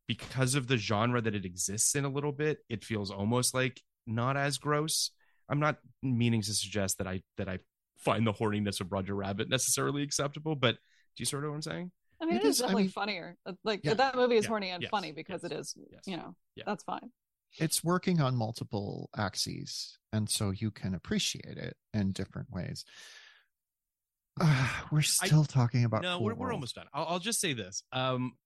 because 0.06 0.54
of 0.54 0.66
the 0.68 0.76
genre 0.76 1.20
that 1.20 1.34
it 1.34 1.44
exists 1.44 1.94
in 1.94 2.04
a 2.04 2.08
little 2.08 2.32
bit 2.32 2.58
it 2.68 2.84
feels 2.84 3.10
almost 3.10 3.54
like 3.54 3.80
not 4.06 4.36
as 4.36 4.58
gross 4.58 5.10
i'm 5.48 5.58
not 5.60 5.78
meaning 6.02 6.40
to 6.42 6.52
suggest 6.54 6.98
that 6.98 7.06
i 7.06 7.22
that 7.36 7.48
i 7.48 7.58
find 7.98 8.26
the 8.26 8.32
horniness 8.32 8.80
of 8.80 8.92
roger 8.92 9.14
rabbit 9.14 9.48
necessarily 9.48 10.02
acceptable 10.02 10.54
but 10.54 10.74
do 11.16 11.22
you 11.22 11.24
sort 11.26 11.44
of 11.44 11.50
what 11.50 11.56
i'm 11.56 11.62
saying 11.62 11.90
I 12.18 12.24
mean, 12.24 12.36
It 12.36 12.44
it 12.44 12.48
is 12.48 12.54
is- 12.56 12.62
I 12.62 12.64
definitely 12.64 12.82
mean- 12.84 12.90
funnier. 12.92 13.36
Uh, 13.44 13.52
Like 13.62 13.80
Yeah. 13.84 13.92
that 13.92 14.14
movie 14.16 14.36
is 14.36 14.44
Yeah. 14.44 14.48
horny 14.48 14.70
and 14.70 14.82
Yes. 14.82 14.90
funny 14.90 15.12
because 15.12 15.42
Yes. 15.42 15.52
it 15.52 15.58
is. 15.58 15.74
Yes. 15.90 16.00
You 16.06 16.16
know, 16.16 16.34
Yeah. 16.54 16.64
that's 16.66 16.82
fine. 16.82 17.12
it's 17.58 17.84
working 17.84 18.22
on 18.22 18.34
multiple 18.36 19.10
axes 19.14 19.98
and 20.14 20.30
so 20.30 20.50
you 20.50 20.70
can 20.70 20.94
appreciate 20.94 21.58
it 21.58 21.76
in 21.92 22.12
different 22.12 22.50
ways 22.50 22.84
we're 24.92 25.02
still 25.02 25.44
talking 25.44 25.84
about 25.84 26.02
no 26.02 26.16
Cool 26.18 26.26
we're, 26.26 26.34
we're 26.34 26.52
almost 26.52 26.74
done 26.74 26.86
I'll, 26.92 27.06
I'll 27.06 27.18
just 27.18 27.40
say 27.40 27.52
this 27.52 27.82
um 27.92 28.32
i- 28.32 28.45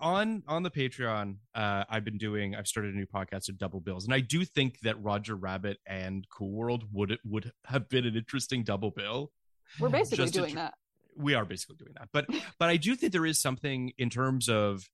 on 0.00 0.42
on 0.48 0.62
the 0.62 0.70
patreon 0.70 1.36
uh 1.54 1.84
i've 1.90 2.04
been 2.04 2.16
doing 2.16 2.54
i've 2.54 2.66
started 2.66 2.94
a 2.94 2.96
new 2.96 3.06
podcast 3.06 3.48
of 3.50 3.58
double 3.58 3.80
bills 3.80 4.04
and 4.06 4.14
i 4.14 4.20
do 4.20 4.44
think 4.44 4.80
that 4.80 5.00
roger 5.02 5.36
rabbit 5.36 5.78
and 5.86 6.26
cool 6.30 6.50
world 6.50 6.84
would 6.92 7.18
would 7.24 7.52
have 7.66 7.88
been 7.88 8.06
an 8.06 8.16
interesting 8.16 8.64
double 8.64 8.90
bill. 8.90 9.30
We're 9.78 9.88
basically 9.88 10.24
Just 10.24 10.34
doing 10.34 10.50
tr- 10.50 10.56
that. 10.56 10.74
we 11.16 11.34
are 11.34 11.44
basically 11.44 11.76
doing 11.76 11.92
that. 11.98 12.08
But 12.12 12.26
but 12.58 12.68
i 12.68 12.76
do 12.76 12.94
think 12.94 13.12
there 13.12 13.26
is 13.26 13.40
something 13.40 13.92
in 13.98 14.10
terms 14.10 14.48
of 14.48 14.88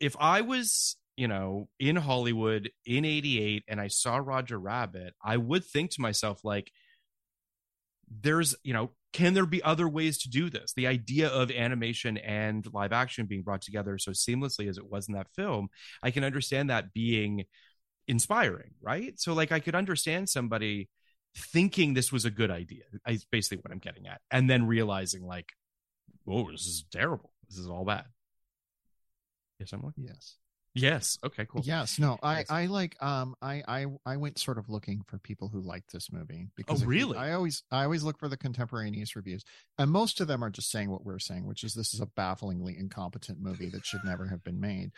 if 0.00 0.16
i 0.18 0.40
was 0.40 0.96
you 1.16 1.28
know 1.28 1.68
in 1.78 1.96
hollywood 1.96 2.70
in 2.86 3.04
88 3.04 3.64
and 3.68 3.80
i 3.80 3.88
saw 3.88 4.16
roger 4.16 4.58
rabbit 4.58 5.14
i 5.22 5.36
would 5.36 5.64
think 5.64 5.90
to 5.92 6.00
myself 6.00 6.40
like 6.44 6.72
there's 8.20 8.54
you 8.62 8.72
know 8.72 8.90
can 9.12 9.34
there 9.34 9.46
be 9.46 9.62
other 9.62 9.88
ways 9.88 10.18
to 10.22 10.30
do 10.30 10.48
this? 10.48 10.72
The 10.72 10.86
idea 10.86 11.28
of 11.28 11.50
animation 11.50 12.16
and 12.16 12.66
live 12.72 12.92
action 12.92 13.26
being 13.26 13.42
brought 13.42 13.60
together 13.60 13.98
so 13.98 14.12
seamlessly 14.12 14.68
as 14.68 14.78
it 14.78 14.90
was 14.90 15.08
in 15.08 15.14
that 15.14 15.28
film 15.36 15.68
i 16.02 16.10
can 16.10 16.24
understand 16.24 16.70
that 16.70 16.92
being 16.92 17.44
inspiring 18.08 18.72
right? 18.80 19.18
So 19.18 19.34
like 19.34 19.52
i 19.52 19.60
could 19.60 19.74
understand 19.74 20.28
somebody 20.28 20.88
thinking 21.36 21.94
this 21.94 22.12
was 22.12 22.24
a 22.24 22.30
good 22.30 22.50
idea 22.50 22.82
is 23.08 23.24
basically 23.24 23.58
what 23.62 23.72
i'm 23.72 23.78
getting 23.78 24.06
at 24.06 24.20
and 24.30 24.50
then 24.50 24.66
realizing 24.66 25.24
like 25.26 25.52
oh 26.28 26.50
this 26.50 26.66
is 26.66 26.84
terrible. 26.90 27.32
This 27.48 27.58
is 27.58 27.68
all 27.68 27.84
bad. 27.84 28.04
Yes 29.58 29.72
i'm 29.72 29.82
like 29.82 29.94
yes 29.96 30.36
yes 30.74 31.18
okay 31.24 31.46
cool 31.46 31.62
Yes, 31.64 31.98
no, 31.98 32.18
I 32.22 32.44
I 32.48 32.66
like 32.66 32.96
um 33.02 33.34
I 33.42 33.62
I 33.68 33.86
I 34.06 34.16
went 34.16 34.38
sort 34.38 34.58
of 34.58 34.68
looking 34.68 35.02
for 35.06 35.18
people 35.18 35.48
who 35.48 35.60
liked 35.60 35.92
this 35.92 36.10
movie 36.10 36.48
because 36.56 36.82
Oh, 36.82 36.86
really? 36.86 37.18
I 37.18 37.32
always 37.34 37.62
I 37.70 37.84
always 37.84 38.02
look 38.02 38.18
for 38.18 38.28
the 38.28 38.36
contemporaneous 38.36 39.14
reviews, 39.14 39.44
and 39.78 39.90
most 39.90 40.20
of 40.20 40.28
them 40.28 40.42
are 40.42 40.50
just 40.50 40.70
saying 40.70 40.90
what 40.90 41.04
we're 41.04 41.18
saying, 41.18 41.46
which 41.46 41.62
is 41.62 41.74
this 41.74 41.92
is 41.92 42.00
a 42.00 42.06
bafflingly 42.06 42.78
incompetent 42.78 43.38
movie 43.40 43.68
that 43.68 43.84
should 43.84 44.04
never 44.04 44.26
have 44.26 44.42
been 44.42 44.60
made, 44.60 44.92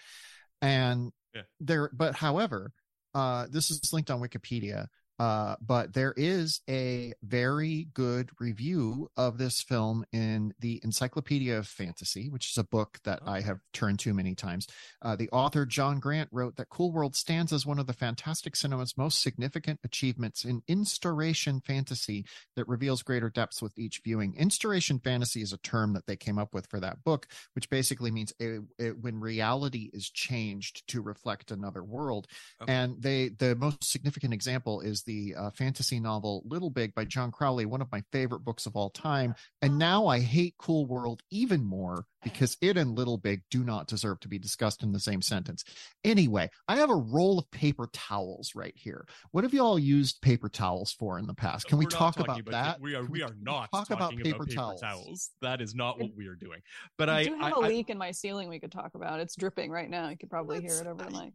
and 0.62 1.12
Yeah. 1.34 1.42
there. 1.60 1.90
But 1.92 2.14
however, 2.14 2.72
uh, 3.14 3.46
this 3.51 3.70
is 3.70 3.92
linked 3.92 4.10
on 4.10 4.20
Wikipedia. 4.20 4.86
Uh, 5.19 5.55
but 5.61 5.93
there 5.95 6.12
is 6.16 6.61
a 6.69 7.12
very 7.23 7.86
good 7.95 8.31
review 8.41 9.11
of 9.16 9.39
this 9.39 9.62
film 9.62 10.05
in 10.12 10.53
the 10.59 10.81
Encyclopedia 10.82 11.57
of 11.57 11.69
Fantasy, 11.69 12.28
which 12.28 12.51
is 12.51 12.59
a 12.59 12.65
book 12.65 12.99
that 13.05 13.20
I 13.24 13.41
have 13.41 13.61
turned 13.73 14.01
to 14.01 14.12
many 14.12 14.35
times. 14.35 14.66
Uh, 15.01 15.15
the 15.15 15.31
author, 15.31 15.66
John 15.66 16.01
Grant, 16.01 16.28
wrote 16.32 16.57
that 16.57 16.69
Cool 16.69 16.91
World 16.91 17.15
stands 17.15 17.53
as 17.53 17.65
one 17.65 17.78
of 17.78 17.86
the 17.86 17.93
fantastic 17.93 18.57
cinema's 18.57 18.97
most 18.97 19.23
significant 19.23 19.78
achievements 19.85 20.45
in 20.45 20.62
instauration 20.66 21.61
fantasy 21.61 22.24
that 22.57 22.66
reveals 22.66 23.03
greater 23.03 23.31
depths 23.31 23.62
with 23.62 23.78
each 23.78 24.01
viewing. 24.03 24.35
Instauration 24.36 24.99
fantasy 24.99 25.43
is 25.43 25.53
a 25.53 25.59
term 25.59 25.93
that 25.93 26.07
they 26.07 26.16
came 26.16 26.39
up 26.39 26.53
with 26.53 26.66
for 26.66 26.81
that 26.81 27.05
book, 27.05 27.28
which 27.55 27.70
basically 27.70 28.11
means 28.11 28.32
it, 28.41 28.62
it, 28.78 28.99
when 28.99 29.20
reality 29.20 29.91
is 29.93 30.11
changed 30.11 30.86
to 30.89 31.01
reflect 31.01 31.53
another 31.53 31.85
world. 31.85 32.27
Okay. 32.61 32.73
And 32.73 33.01
they, 33.01 33.28
the 33.28 33.55
most 33.55 33.85
significant 33.85 34.35
example 34.35 34.81
is 34.81 35.03
the 35.06 35.35
uh, 35.36 35.51
fantasy 35.51 36.01
novel 36.01 36.43
Little 36.47 36.70
Big 36.70 36.94
by 36.94 37.05
John 37.05 37.31
Crowley, 37.31 37.66
one 37.66 37.81
of 37.82 37.90
my 37.93 38.02
favorite 38.12 38.40
books 38.44 38.66
of 38.66 38.76
all 38.76 38.90
time. 38.90 39.35
And 39.62 39.78
now 39.78 40.06
I 40.06 40.20
hate 40.20 40.55
Cool 40.59 40.86
World 40.86 41.22
even 41.31 41.64
more 41.64 42.06
because 42.22 42.56
it 42.62 42.76
and 42.76 42.97
Little 42.97 43.18
Big 43.18 43.43
do 43.51 43.62
not 43.64 43.86
deserve 43.86 44.18
to 44.20 44.28
be 44.28 44.39
discussed 44.39 44.82
in 44.82 44.93
the 44.93 45.01
same 45.01 45.20
sentence. 45.20 45.62
Anyway, 46.05 46.48
I 46.68 46.76
have 46.76 46.90
a 46.90 46.94
roll 46.97 47.39
of 47.39 47.51
paper 47.51 47.89
towels 47.93 48.52
right 48.55 48.72
here. 48.76 49.06
What 49.32 49.44
have 49.44 49.52
you 49.52 49.62
all 49.62 49.78
used 49.78 50.22
paper 50.22 50.48
towels 50.48 50.93
for 50.93 51.18
in 51.18 51.26
the 51.26 51.35
past? 51.35 51.66
Can 51.66 51.78
we 51.78 51.85
We're 51.85 51.90
not 51.90 51.98
talk 51.98 52.16
talking 52.16 52.40
about 52.40 52.51
that? 52.52 52.81
we 52.81 52.94
are 52.94 53.02
Can 53.02 53.12
we 53.12 53.22
are 53.22 53.35
not 53.40 53.70
talk 53.70 53.89
talking 53.89 53.97
about 53.97 54.16
paper 54.16 54.47
towels. 54.47 54.81
towels. 54.81 55.31
that 55.43 55.60
is 55.60 55.74
not 55.74 56.01
what 56.01 56.10
we 56.16 56.26
are 56.28 56.35
doing 56.35 56.60
but 56.97 57.09
I, 57.10 57.20
i 57.20 57.24
do 57.24 57.35
have 57.35 57.43
I- 57.43 57.51
a 57.51 57.60
I- 57.60 57.68
leak 57.68 57.90
in 57.90 57.98
my 57.98 58.10
ceiling 58.10 58.48
we 58.48 58.59
could 58.59 58.72
talk 58.72 58.94
about. 58.94 59.20
It's 59.20 59.36
dripping 59.36 59.70
right 59.70 59.89
now. 59.90 60.09
You 60.09 60.16
could 60.16 60.31
probably 60.31 60.60
hear 60.60 60.78
it 60.81 60.86
over 60.86 61.05
the 61.05 61.10
mic. 61.10 61.32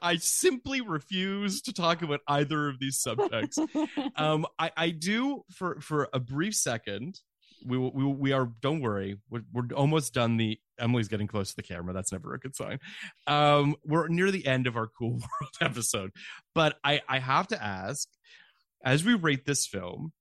I 0.00 0.16
simply 0.16 0.80
refuse 0.80 1.62
to 1.62 1.72
talk 1.72 2.02
about 2.02 2.20
either 2.28 2.68
of 2.68 2.78
these 2.78 2.98
subjects. 2.98 3.58
um, 4.16 4.46
I, 4.58 4.70
I 4.76 4.90
do 4.90 5.44
for 5.50 5.80
for 5.80 6.08
a 6.12 6.20
brief 6.20 6.54
second 6.54 7.20
we 7.64 7.78
we 7.78 8.04
we 8.04 8.32
are. 8.32 8.50
Don't 8.60 8.80
worry, 8.80 9.18
we're, 9.28 9.42
we're 9.52 9.66
almost 9.74 10.14
done. 10.14 10.36
The 10.36 10.58
Emily's 10.78 11.08
getting 11.08 11.26
close 11.26 11.50
to 11.50 11.56
the 11.56 11.62
camera. 11.62 11.92
That's 11.92 12.12
never 12.12 12.34
a 12.34 12.38
good 12.38 12.56
sign. 12.56 12.78
Um, 13.26 13.76
we're 13.84 14.08
near 14.08 14.30
the 14.30 14.46
end 14.46 14.66
of 14.66 14.76
our 14.76 14.86
Cool 14.86 15.10
World 15.40 15.54
episode, 15.60 16.12
but 16.54 16.76
I 16.82 17.02
I 17.08 17.18
have 17.18 17.48
to 17.48 17.62
ask, 17.62 18.08
as 18.84 19.04
we 19.04 19.14
rate 19.14 19.44
this 19.44 19.66
film, 19.66 20.12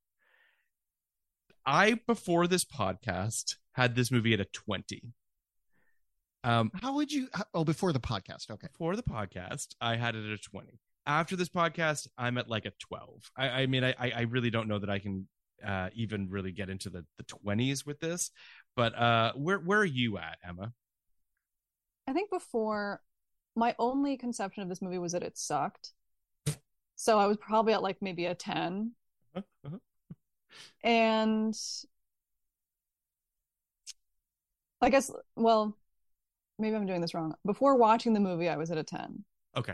I 1.66 2.00
before 2.08 2.48
this 2.48 2.66
podcast 2.66 3.56
had 3.74 3.96
this 3.96 4.12
movie 4.12 4.34
at 4.34 4.40
a 4.40 4.46
twenty. 4.46 5.14
Um, 6.44 6.72
How 6.82 6.96
would 6.96 7.12
you? 7.12 7.28
Oh, 7.54 7.64
before 7.64 7.92
the 7.94 8.00
podcast. 8.00 8.50
Okay. 8.50 8.68
for 8.78 8.96
the 8.96 9.04
podcast, 9.04 9.76
I 9.82 9.96
had 9.96 10.16
it 10.16 10.26
at 10.26 10.32
a 10.32 10.38
20. 10.38 10.80
After 11.06 11.36
this 11.36 11.50
podcast, 11.50 12.08
I'm 12.18 12.38
at 12.38 12.50
like 12.50 12.66
a 12.66 12.72
12. 12.80 13.32
I, 13.36 13.50
I 13.50 13.66
mean, 13.66 13.84
I, 13.84 13.94
I 14.00 14.12
I 14.12 14.22
really 14.22 14.50
don't 14.50 14.68
know 14.68 14.80
that 14.80 14.90
I 14.90 15.00
can 15.00 15.28
uh, 15.66 15.90
even 15.94 16.30
really 16.30 16.52
get 16.52 16.70
into 16.70 16.90
the, 16.90 17.06
the 17.18 17.24
20s 17.24 17.86
with 17.86 18.00
this. 18.00 18.32
But 18.76 18.96
uh, 18.96 19.34
where 19.36 19.58
where 19.60 19.80
are 19.80 19.86
you 19.86 20.18
at, 20.18 20.38
Emma? 20.48 20.74
I 22.08 22.14
think 22.14 22.30
before 22.32 23.02
my 23.56 23.76
only 23.78 24.18
conception 24.18 24.64
of 24.64 24.70
this 24.70 24.82
movie 24.82 24.98
was 24.98 25.12
that 25.12 25.24
it 25.24 25.38
sucked. 25.38 25.92
So 26.96 27.20
I 27.20 27.28
was 27.28 27.38
probably 27.38 27.74
at 27.74 27.84
like 27.84 28.02
maybe 28.02 28.26
a 28.26 28.36
10. 28.36 28.92
Uh-huh. 29.36 29.78
And 30.84 31.56
I 34.82 34.90
guess, 34.90 35.12
well, 35.36 35.78
maybe 36.60 36.76
I'm 36.76 36.86
doing 36.86 37.02
this 37.02 37.14
wrong. 37.14 37.34
Before 37.46 37.76
watching 37.76 38.14
the 38.14 38.20
movie, 38.20 38.50
I 38.50 38.58
was 38.58 38.70
at 38.72 38.78
a 38.78 38.84
10. 38.84 39.24
Okay. 39.58 39.74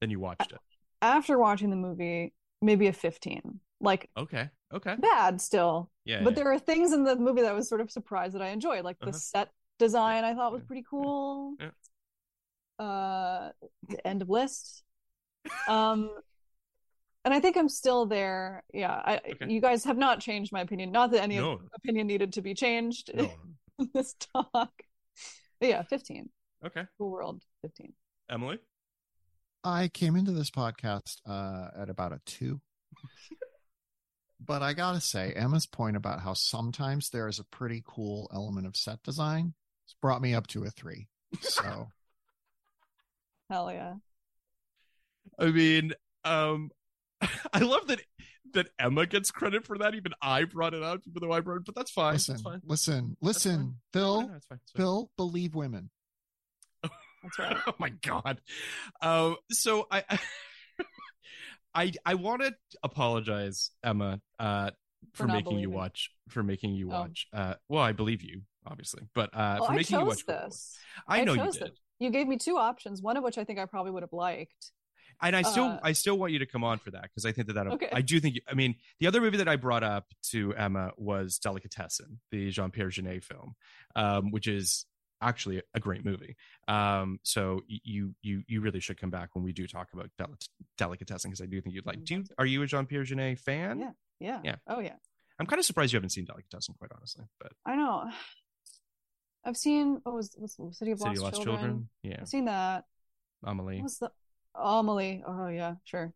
Then 0.00 0.10
you 0.10 0.18
watched 0.20 0.52
it. 0.52 0.58
After 1.02 1.38
watching 1.38 1.70
the 1.70 1.76
movie, 1.76 2.34
maybe 2.60 2.86
a 2.88 2.92
15. 2.92 3.60
Like 3.80 4.10
Okay. 4.16 4.50
Okay. 4.72 4.94
bad 4.96 5.40
still. 5.40 5.90
Yeah. 6.04 6.22
but 6.22 6.30
yeah. 6.30 6.34
there 6.44 6.52
are 6.52 6.58
things 6.58 6.92
in 6.92 7.04
the 7.04 7.16
movie 7.16 7.40
that 7.42 7.50
I 7.50 7.54
was 7.54 7.68
sort 7.68 7.80
of 7.80 7.90
surprised 7.90 8.34
that 8.34 8.42
I 8.42 8.48
enjoyed. 8.48 8.84
Like 8.84 8.98
the 8.98 9.06
Uh-huh. 9.08 9.18
set 9.18 9.48
design 9.78 10.24
I 10.24 10.34
thought 10.34 10.52
was 10.52 10.62
pretty 10.62 10.84
cool. 10.88 11.54
Yeah. 11.58 11.70
Uh 12.84 13.50
the 13.88 14.06
end 14.06 14.22
of 14.22 14.28
list. 14.28 14.82
Um 15.68 16.10
and 17.24 17.34
I 17.34 17.40
think 17.40 17.56
I'm 17.56 17.68
still 17.68 18.06
there. 18.06 18.62
Yeah, 18.72 18.92
I 18.92 19.20
Okay. 19.32 19.50
you 19.52 19.60
guys 19.60 19.84
have 19.84 19.98
not 19.98 20.20
changed 20.20 20.52
my 20.52 20.60
opinion. 20.60 20.90
Not 20.92 21.10
that 21.12 21.22
any 21.22 21.36
No. 21.36 21.60
opinion 21.74 22.06
needed 22.06 22.32
to 22.34 22.42
be 22.42 22.54
changed 22.54 23.10
no. 23.14 23.30
in 23.78 23.90
this 23.94 24.14
talk. 24.34 24.72
But 25.60 25.68
yeah, 25.68 25.82
15. 25.82 26.30
Okay. 26.64 26.84
Cool 26.98 27.10
world 27.10 27.42
15. 27.62 27.92
Emily? 28.30 28.58
I 29.62 29.88
came 29.88 30.16
into 30.16 30.32
this 30.32 30.50
podcast 30.50 31.16
uh, 31.26 31.68
at 31.78 31.90
about 31.90 32.12
a 32.12 32.20
two. 32.24 32.60
but 34.40 34.62
I 34.62 34.72
gotta 34.72 35.00
say, 35.00 35.32
Emma's 35.32 35.66
point 35.66 35.96
about 35.96 36.20
how 36.20 36.32
sometimes 36.32 37.10
there 37.10 37.28
is 37.28 37.38
a 37.38 37.44
pretty 37.44 37.82
cool 37.86 38.30
element 38.32 38.66
of 38.66 38.76
set 38.76 39.02
design 39.02 39.54
has 39.86 39.94
brought 40.00 40.22
me 40.22 40.34
up 40.34 40.46
to 40.48 40.64
a 40.64 40.70
three. 40.70 41.08
So 41.40 41.88
Hell 43.50 43.72
yeah. 43.72 43.94
I 45.38 45.46
mean, 45.46 45.92
um, 46.24 46.70
I 47.52 47.58
love 47.58 47.88
that 47.88 48.00
that 48.54 48.68
Emma 48.78 49.06
gets 49.06 49.30
credit 49.30 49.64
for 49.66 49.78
that. 49.78 49.94
Even 49.94 50.12
I 50.22 50.44
brought 50.44 50.74
it 50.74 50.82
up, 50.82 51.00
even 51.06 51.20
though 51.22 51.32
I 51.32 51.40
brought 51.40 51.58
it, 51.58 51.64
but 51.66 51.74
that's 51.74 51.90
fine. 51.90 52.14
listen, 52.14 52.34
that's 52.34 52.42
fine. 52.42 52.60
listen, 52.64 53.16
That's 53.20 53.36
listen, 53.46 53.56
fine. 53.58 53.74
Bill, 53.92 54.20
No, 54.22 54.26
no, 54.28 54.34
it's 54.36 54.46
fine. 54.46 54.58
It's 54.62 54.72
fine. 54.72 54.80
Bill, 54.82 55.10
believe 55.16 55.54
women. 55.54 55.90
That's 56.82 57.38
right. 57.38 57.56
oh 57.66 57.74
my 57.78 57.90
god. 58.02 58.40
Um, 59.02 59.36
so 59.50 59.86
I, 59.90 60.04
I, 61.74 61.92
I 62.04 62.14
want 62.14 62.42
to 62.42 62.54
apologize, 62.82 63.70
Emma, 63.84 64.20
uh, 64.38 64.70
for, 65.14 65.24
For 65.26 65.32
making 65.32 65.58
you 65.58 65.70
watch 65.70 66.10
for 66.28 66.42
making 66.42 66.74
you 66.74 66.88
Oh. 66.88 67.00
watch. 67.00 67.26
Uh, 67.32 67.54
well, 67.68 67.82
I 67.82 67.92
believe 67.92 68.22
you, 68.22 68.42
obviously, 68.66 69.02
but 69.14 69.30
uh, 69.34 69.56
Well, 69.60 69.66
for 69.66 69.72
I 69.72 69.76
making 69.76 69.98
you 70.00 70.06
watch. 70.06 70.26
This. 70.26 70.76
I 71.08 71.24
know 71.24 71.32
you 71.34 71.40
chose 71.44 71.54
did. 71.58 71.68
it. 71.68 71.78
You 71.98 72.10
gave 72.10 72.26
me 72.28 72.36
two 72.38 72.56
options, 72.56 73.02
one 73.02 73.16
of 73.16 73.24
which 73.24 73.36
I 73.38 73.44
think 73.44 73.58
I 73.58 73.66
probably 73.66 73.92
would 73.92 74.02
have 74.02 74.12
liked. 74.12 74.72
And 75.22 75.36
I 75.36 75.42
still 75.42 75.64
Uh, 75.64 75.80
I 75.82 75.92
still 75.92 76.16
want 76.18 76.32
you 76.32 76.38
to 76.40 76.46
come 76.46 76.64
on 76.64 76.78
for 76.78 76.90
that 76.92 77.02
because 77.02 77.24
I 77.24 77.32
think 77.32 77.46
that 77.48 77.54
that 77.54 77.66
Okay. 77.66 77.88
I 77.92 78.00
do 78.02 78.20
think 78.20 78.40
I 78.48 78.54
mean 78.54 78.76
the 78.98 79.06
other 79.06 79.20
movie 79.20 79.36
that 79.38 79.48
I 79.48 79.56
brought 79.56 79.82
up 79.82 80.06
to 80.30 80.54
Emma 80.54 80.92
was 80.96 81.38
Delicatessen, 81.38 82.20
the 82.30 82.50
Jean 82.50 82.70
Pierre 82.70 82.88
Jeunet 82.88 83.22
film, 83.24 83.54
um, 83.96 84.30
which 84.30 84.46
is 84.46 84.86
actually 85.22 85.60
a 85.74 85.80
great 85.80 86.02
movie. 86.04 86.34
Um, 86.66 87.20
so 87.22 87.62
you 87.68 88.14
you 88.22 88.42
you 88.46 88.60
really 88.62 88.80
should 88.80 88.98
come 88.98 89.10
back 89.10 89.34
when 89.34 89.44
we 89.44 89.52
do 89.52 89.66
talk 89.66 89.88
about 89.92 90.10
Del- 90.16 90.38
Delicatessen 90.78 91.30
because 91.30 91.42
I 91.42 91.46
do 91.46 91.60
think 91.60 91.74
you'd 91.74 91.86
like. 91.86 92.02
Do 92.04 92.14
you, 92.14 92.24
are 92.38 92.46
you 92.46 92.62
a 92.62 92.66
Jean 92.66 92.86
Pierre 92.86 93.02
Jeunet 93.04 93.38
fan? 93.38 93.80
Yeah. 93.80 93.90
Yeah. 94.18 94.40
Yeah. 94.44 94.56
Oh 94.66 94.80
yeah. 94.80 94.94
I'm 95.38 95.46
kind 95.46 95.58
of 95.58 95.64
surprised 95.64 95.92
you 95.92 95.96
haven't 95.96 96.10
seen 96.10 96.24
Delicatessen, 96.26 96.74
quite 96.78 96.90
honestly. 96.94 97.24
But 97.38 97.52
I 97.64 97.74
know. 97.76 98.10
I've 99.44 99.56
seen 99.56 100.00
what 100.02 100.14
was 100.14 100.34
what's 100.36 100.56
the 100.56 100.70
City 100.72 100.90
of 100.92 100.98
City 100.98 101.10
Lost, 101.18 101.22
Lost 101.22 101.42
Children. 101.42 101.58
Children, 101.58 101.88
yeah, 102.02 102.16
I've 102.20 102.28
seen 102.28 102.44
that. 102.46 102.84
Amelie. 103.42 103.76
What 103.76 103.84
was 103.84 103.98
the 103.98 104.10
Amelie? 104.54 105.22
Oh 105.26 105.48
yeah, 105.48 105.74
sure. 105.84 106.12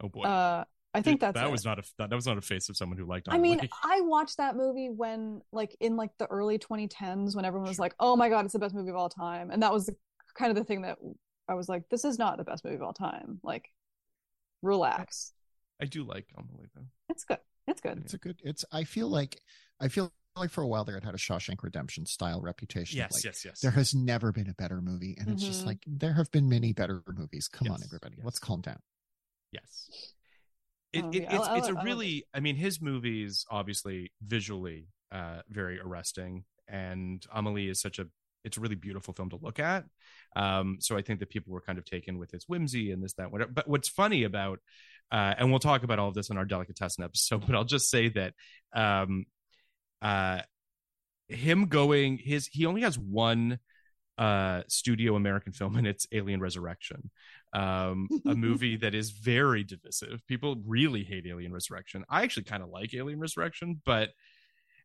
Oh 0.00 0.08
boy, 0.08 0.22
Uh, 0.22 0.64
I 0.94 1.02
think 1.02 1.20
Dude, 1.20 1.28
that's 1.28 1.34
that 1.34 1.48
it. 1.48 1.52
was 1.52 1.64
not 1.64 1.78
a 1.78 1.82
that, 1.98 2.10
that 2.10 2.16
was 2.16 2.26
not 2.26 2.38
a 2.38 2.42
face 2.42 2.68
of 2.68 2.76
someone 2.76 2.98
who 2.98 3.04
liked. 3.04 3.28
I 3.30 3.38
mean, 3.38 3.60
I 3.84 4.00
watched 4.00 4.38
that 4.38 4.56
movie 4.56 4.88
when, 4.88 5.42
like, 5.52 5.76
in 5.80 5.96
like 5.96 6.10
the 6.18 6.26
early 6.26 6.58
2010s, 6.58 7.36
when 7.36 7.44
everyone 7.44 7.68
was 7.68 7.78
like, 7.78 7.94
"Oh 8.00 8.16
my 8.16 8.28
god, 8.28 8.44
it's 8.44 8.52
the 8.54 8.58
best 8.58 8.74
movie 8.74 8.90
of 8.90 8.96
all 8.96 9.10
time," 9.10 9.50
and 9.50 9.62
that 9.62 9.72
was 9.72 9.86
the, 9.86 9.96
kind 10.38 10.50
of 10.50 10.56
the 10.56 10.64
thing 10.64 10.82
that 10.82 10.98
I 11.48 11.54
was 11.54 11.68
like, 11.68 11.88
"This 11.90 12.04
is 12.04 12.18
not 12.18 12.38
the 12.38 12.44
best 12.44 12.64
movie 12.64 12.76
of 12.76 12.82
all 12.82 12.94
time." 12.94 13.40
Like, 13.42 13.70
relax. 14.62 15.32
I 15.80 15.84
do 15.84 16.04
like 16.04 16.26
Amelie 16.36 16.68
though. 16.74 16.86
It's 17.10 17.24
good. 17.24 17.38
It's 17.68 17.80
good. 17.80 17.98
It's 17.98 18.14
a 18.14 18.18
good. 18.18 18.40
It's. 18.42 18.64
I 18.72 18.84
feel 18.84 19.08
like. 19.08 19.38
I 19.80 19.88
feel 19.88 20.10
like 20.36 20.50
for 20.50 20.62
a 20.62 20.66
while 20.66 20.84
there, 20.84 20.96
it 20.96 21.04
had 21.04 21.14
a 21.14 21.18
Shawshank 21.18 21.62
Redemption 21.62 22.06
style 22.06 22.40
reputation. 22.40 22.98
Yes, 22.98 23.12
like, 23.14 23.24
yes, 23.24 23.44
yes. 23.44 23.60
There 23.60 23.70
has 23.70 23.94
never 23.94 24.32
been 24.32 24.48
a 24.48 24.54
better 24.54 24.80
movie, 24.80 25.16
and 25.18 25.28
it's 25.28 25.42
just 25.42 25.62
Mhm. 25.62 25.66
like 25.66 25.78
there 25.86 26.12
have 26.14 26.30
been 26.30 26.48
many 26.48 26.72
better 26.72 27.02
movies. 27.08 27.48
Come 27.48 27.70
on, 27.70 27.82
everybody, 27.84 28.16
yes. 28.16 28.24
let's 28.24 28.38
calm 28.38 28.60
down. 28.60 28.78
Yes. 29.52 29.88
It, 30.92 31.04
Oh, 31.04 31.10
it, 31.10 31.22
yeah, 31.22 31.32
I- 31.32 31.36
it's 31.36 31.46
I 31.48 31.56
it's 31.58 31.68
a 31.68 31.70
love- 31.72 31.76
I 31.76 31.78
love 31.80 31.84
really 31.84 32.26
I 32.32 32.40
mean 32.40 32.56
his 32.56 32.80
movies 32.80 33.44
obviously 33.50 34.12
visually 34.22 34.88
uh 35.12 35.42
very 35.48 35.78
arresting 35.80 36.44
and 36.68 37.24
Amelie 37.32 37.68
is 37.68 37.80
such 37.80 37.98
a 37.98 38.06
it's 38.44 38.56
a 38.56 38.60
really 38.60 38.74
beautiful 38.76 39.12
film 39.12 39.30
to 39.30 39.36
look 39.36 39.58
at. 39.58 39.84
Um 40.36 40.78
so 40.80 40.96
I 40.96 41.02
think 41.02 41.20
that 41.20 41.28
people 41.30 41.52
were 41.52 41.60
kind 41.60 41.78
of 41.78 41.84
taken 41.84 42.18
with 42.18 42.32
its 42.34 42.48
whimsy 42.48 42.92
and 42.92 43.02
this 43.02 43.14
that 43.14 43.30
whatever. 43.32 43.50
But 43.52 43.68
what's 43.68 43.88
funny 43.88 44.22
about 44.24 44.60
uh 45.10 45.34
and 45.38 45.50
we'll 45.50 45.58
talk 45.60 45.82
about 45.82 45.98
all 45.98 46.08
of 46.08 46.14
this 46.14 46.30
on 46.30 46.38
our 46.38 46.44
delicatessen 46.44 47.04
episode, 47.04 47.40
but 47.46 47.54
I'll 47.56 47.64
just 47.64 47.90
say 47.90 48.08
that 48.10 48.34
um 48.74 49.26
uh 50.06 50.40
him 51.28 51.66
going 51.66 52.18
his 52.18 52.46
he 52.46 52.66
only 52.66 52.82
has 52.82 52.96
one 52.98 53.58
uh 54.18 54.62
studio 54.68 55.16
american 55.16 55.52
film 55.52 55.76
and 55.76 55.86
it's 55.86 56.06
alien 56.12 56.40
resurrection. 56.40 57.10
Um 57.52 58.08
a 58.24 58.34
movie 58.46 58.76
that 58.76 58.94
is 58.94 59.10
very 59.10 59.64
divisive. 59.64 60.22
People 60.28 60.62
really 60.64 61.02
hate 61.02 61.26
alien 61.26 61.52
resurrection. 61.52 62.04
I 62.08 62.22
actually 62.22 62.44
kind 62.44 62.62
of 62.62 62.68
like 62.68 62.94
alien 62.94 63.18
resurrection 63.18 63.80
but 63.84 64.10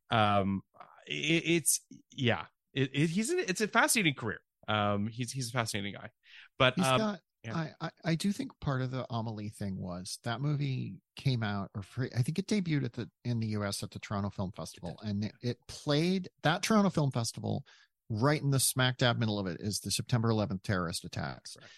um 0.10 0.62
it, 1.08 1.44
it's 1.46 1.82
yeah 2.16 2.46
it, 2.74 2.90
it, 2.94 3.10
he's 3.10 3.30
an, 3.30 3.40
it's 3.48 3.62
a 3.62 3.68
fascinating 3.68 4.16
career. 4.16 4.42
Um 4.68 5.08
he's 5.08 5.32
he's 5.32 5.50
a 5.50 5.52
fascinating 5.52 5.94
guy. 5.94 6.10
But 6.58 6.74
He's 6.76 6.88
um 6.88 6.98
got. 6.98 7.20
Yeah. 7.44 7.56
I, 7.56 7.72
I 7.82 7.90
I 8.06 8.16
do 8.16 8.32
think 8.32 8.52
part 8.60 8.82
of 8.82 8.92
the 8.92 9.06
Amelie 9.10 9.50
thing 9.50 9.78
was 9.78 10.20
that 10.24 10.42
movie 10.42 10.96
came 11.16 11.44
out, 11.44 11.70
or 11.76 11.82
free, 11.82 12.10
I 12.16 12.22
think 12.22 12.40
it 12.40 12.48
debuted 12.48 12.86
at 12.86 12.94
the 12.94 13.10
in 13.26 13.40
the 13.40 13.48
U.S. 13.48 13.84
at 13.84 13.92
the 13.92 14.00
Toronto 14.00 14.30
Film 14.30 14.52
Festival, 14.56 14.98
and 15.02 15.26
it, 15.26 15.34
it 15.42 15.58
played 15.68 16.30
that 16.44 16.64
Toronto 16.64 16.90
Film 16.90 17.12
Festival 17.12 17.66
right 18.10 18.42
in 18.42 18.52
the 18.52 18.60
smack 18.60 18.98
dab 18.98 19.18
middle 19.18 19.40
of 19.40 19.48
it 19.48 19.58
is 19.62 19.80
the 19.80 19.92
September 19.92 20.30
11th 20.30 20.64
terrorist 20.64 21.06
attacks. 21.06 21.56
Correct. 21.56 21.72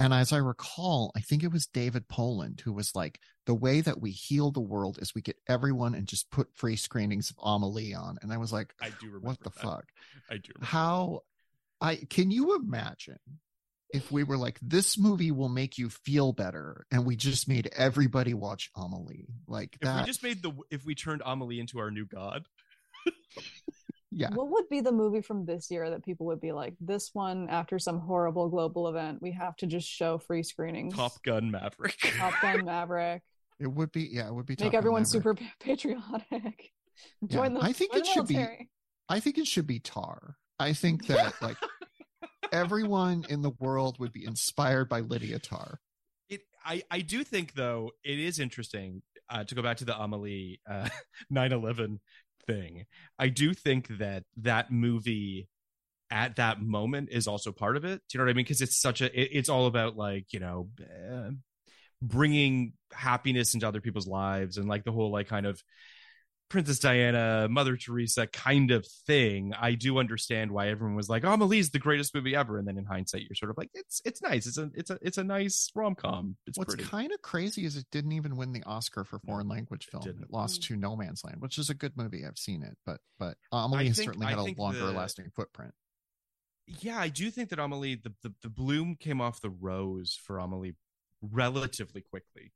And 0.00 0.12
as 0.12 0.32
I 0.32 0.38
recall, 0.38 1.12
I 1.16 1.20
think 1.20 1.44
it 1.44 1.52
was 1.52 1.66
David 1.66 2.08
Poland 2.08 2.62
who 2.64 2.72
was 2.72 2.94
like, 2.94 3.20
the 3.46 3.54
way 3.54 3.80
that 3.80 4.00
we 4.00 4.10
heal 4.10 4.50
the 4.50 4.60
world 4.60 4.98
is 5.00 5.14
we 5.14 5.22
get 5.22 5.36
everyone 5.48 5.94
and 5.94 6.06
just 6.06 6.30
put 6.30 6.54
free 6.54 6.76
screenings 6.76 7.30
of 7.30 7.36
Amelie 7.42 7.94
on. 7.94 8.18
And 8.22 8.32
I 8.32 8.38
was 8.38 8.52
like, 8.52 8.74
i 8.80 8.88
do 8.88 9.06
remember 9.06 9.26
what 9.28 9.38
the 9.40 9.50
that. 9.50 9.60
fuck? 9.60 9.84
i 10.30 10.34
do 10.34 10.50
remember. 10.54 10.66
How 10.66 11.20
I 11.80 11.96
can 11.96 12.30
you 12.30 12.56
imagine 12.56 13.18
if 13.94 14.12
we 14.12 14.24
were 14.24 14.36
like, 14.36 14.58
this 14.60 14.98
movie 14.98 15.30
will 15.30 15.48
make 15.48 15.78
you 15.78 15.88
feel 15.88 16.32
better, 16.32 16.84
and 16.90 17.06
we 17.06 17.16
just 17.16 17.48
made 17.48 17.70
everybody 17.74 18.34
watch 18.34 18.70
Amelie 18.76 19.28
like 19.48 19.74
if 19.74 19.80
that? 19.80 20.00
we 20.00 20.06
just 20.06 20.22
made 20.22 20.42
the 20.42 20.52
if 20.70 20.84
we 20.84 20.94
turned 20.94 21.22
amelie 21.24 21.60
into 21.60 21.78
our 21.78 21.90
new 21.90 22.04
god 22.04 22.46
yeah, 24.10 24.30
What 24.32 24.48
would 24.50 24.68
be 24.68 24.80
the 24.80 24.92
movie 24.92 25.20
from 25.22 25.44
this 25.44 25.70
year 25.70 25.90
that 25.90 26.04
people 26.04 26.26
would 26.26 26.40
be 26.40 26.52
like, 26.52 26.74
this 26.80 27.10
one 27.12 27.48
after 27.50 27.78
some 27.78 27.98
horrible 28.00 28.48
global 28.48 28.88
event, 28.88 29.20
we 29.20 29.32
have 29.32 29.56
to 29.56 29.66
just 29.66 29.88
show 29.88 30.18
free 30.18 30.42
screenings? 30.42 30.94
top 30.94 31.22
gun 31.22 31.50
maverick 31.50 31.96
Top 32.18 32.34
Gun 32.40 32.64
Maverick. 32.64 33.22
it 33.58 33.66
would 33.66 33.90
be. 33.92 34.08
Yeah, 34.12 34.28
it 34.28 34.34
would 34.34 34.46
be. 34.46 34.52
Make 34.58 34.72
Gun 34.72 34.78
everyone 34.78 35.02
Maverick. 35.02 35.38
super 35.38 35.50
patriotic. 35.60 36.70
Join 37.26 37.54
the 37.54 37.60
I 37.60 37.72
think 37.72 37.92
join 37.92 38.00
it 38.02 38.04
the 38.06 38.10
should 38.12 38.26
be- 38.28 38.68
I 39.08 39.20
think 39.20 39.38
it 39.38 39.46
should 39.46 39.66
be 39.66 39.80
Tar. 39.80 40.36
I 40.58 40.72
think 40.72 41.06
that 41.08 41.34
like 41.42 41.56
everyone 42.54 43.24
in 43.28 43.42
the 43.42 43.52
world 43.58 43.98
would 43.98 44.12
be 44.12 44.24
inspired 44.24 44.88
by 44.88 45.00
Lydia 45.00 45.38
Tar. 45.38 45.80
it 46.28 46.42
i 46.64 46.82
i 46.90 47.00
do 47.00 47.24
think 47.24 47.54
though 47.54 47.90
it 48.04 48.18
is 48.18 48.38
interesting 48.38 49.02
uh 49.28 49.44
to 49.44 49.54
go 49.54 49.62
back 49.62 49.76
to 49.78 49.84
the 49.84 50.00
amelie 50.00 50.60
uh 50.70 50.88
9-11 51.32 51.98
thing. 52.46 52.86
I 53.18 53.28
do 53.28 53.54
think 53.54 53.88
that 53.98 54.24
that 54.38 54.70
movie 54.70 55.48
at 56.10 56.36
that 56.36 56.60
moment 56.60 57.08
is 57.10 57.26
also 57.26 57.52
part 57.52 57.76
of 57.76 57.84
it. 57.84 58.02
Do 58.08 58.14
you 58.14 58.18
know 58.18 58.24
what 58.24 58.30
I 58.30 58.34
mean? 58.34 58.44
Because 58.44 58.60
it's 58.60 58.80
such 58.80 59.00
a, 59.00 59.06
it, 59.06 59.30
it's 59.32 59.48
all 59.48 59.66
about 59.66 59.96
like 59.96 60.32
you 60.32 60.40
know, 60.40 60.68
uh, 60.80 61.30
bringing 62.02 62.74
happiness 62.92 63.54
into 63.54 63.66
other 63.66 63.80
people's 63.80 64.06
lives 64.06 64.58
and 64.58 64.68
like 64.68 64.84
the 64.84 64.92
whole 64.92 65.10
like 65.10 65.28
kind 65.28 65.46
of 65.46 65.62
Princess 66.50 66.78
Diana, 66.78 67.48
Mother 67.50 67.76
Teresa 67.76 68.26
kind 68.26 68.70
of 68.70 68.86
thing, 69.06 69.52
I 69.58 69.74
do 69.74 69.98
understand 69.98 70.52
why 70.52 70.68
everyone 70.68 70.94
was 70.94 71.08
like, 71.08 71.24
"Oh, 71.24 71.32
Amelie's 71.32 71.70
the 71.70 71.78
greatest 71.78 72.14
movie 72.14 72.36
ever," 72.36 72.58
and 72.58 72.68
then 72.68 72.76
in 72.78 72.84
hindsight, 72.84 73.22
you're 73.22 73.34
sort 73.34 73.50
of 73.50 73.56
like, 73.58 73.70
"It's 73.74 74.00
it's 74.04 74.22
nice. 74.22 74.46
It's 74.46 74.58
a 74.58 74.70
it's 74.74 74.90
a 74.90 74.98
it's 75.02 75.18
a 75.18 75.24
nice 75.24 75.70
rom 75.74 75.94
com. 75.94 76.36
What's 76.54 76.74
kind 76.76 77.10
of 77.12 77.20
crazy 77.22 77.64
is 77.64 77.76
it 77.76 77.86
didn't 77.90 78.12
even 78.12 78.36
win 78.36 78.52
the 78.52 78.62
Oscar 78.64 79.04
for 79.04 79.18
foreign 79.20 79.48
language 79.48 79.86
film. 79.90 80.02
It, 80.02 80.06
didn't. 80.12 80.30
lost 80.32 80.60
Mm. 80.60 80.64
to 80.66 80.76
No 80.76 80.94
Man's 80.96 81.24
Land, 81.24 81.40
which 81.40 81.58
is 81.58 81.70
a 81.70 81.74
good 81.74 81.96
movie. 81.96 82.24
I've 82.26 82.38
seen 82.38 82.62
it, 82.62 82.76
but 82.86 83.00
but 83.18 83.36
Amelie 83.50 83.78
I 83.80 83.84
has 83.88 83.96
think- 83.96 84.10
certainly 84.10 84.26
had 84.26 84.38
a 84.38 84.60
longer 84.60 84.78
the- 84.78 84.92
lasting 84.92 85.30
footprint. 85.34 85.74
yeah, 86.66 86.98
I 86.98 87.08
do 87.08 87.30
think 87.30 87.48
that 87.50 87.58
Amelie, 87.58 87.96
the, 87.96 88.12
the 88.22 88.34
the 88.42 88.48
bloom 88.50 88.96
came 88.96 89.20
off 89.20 89.40
the 89.40 89.50
rose 89.50 90.14
for 90.24 90.38
Amelie 90.38 90.76
relatively 91.22 92.02
quickly. 92.02 92.52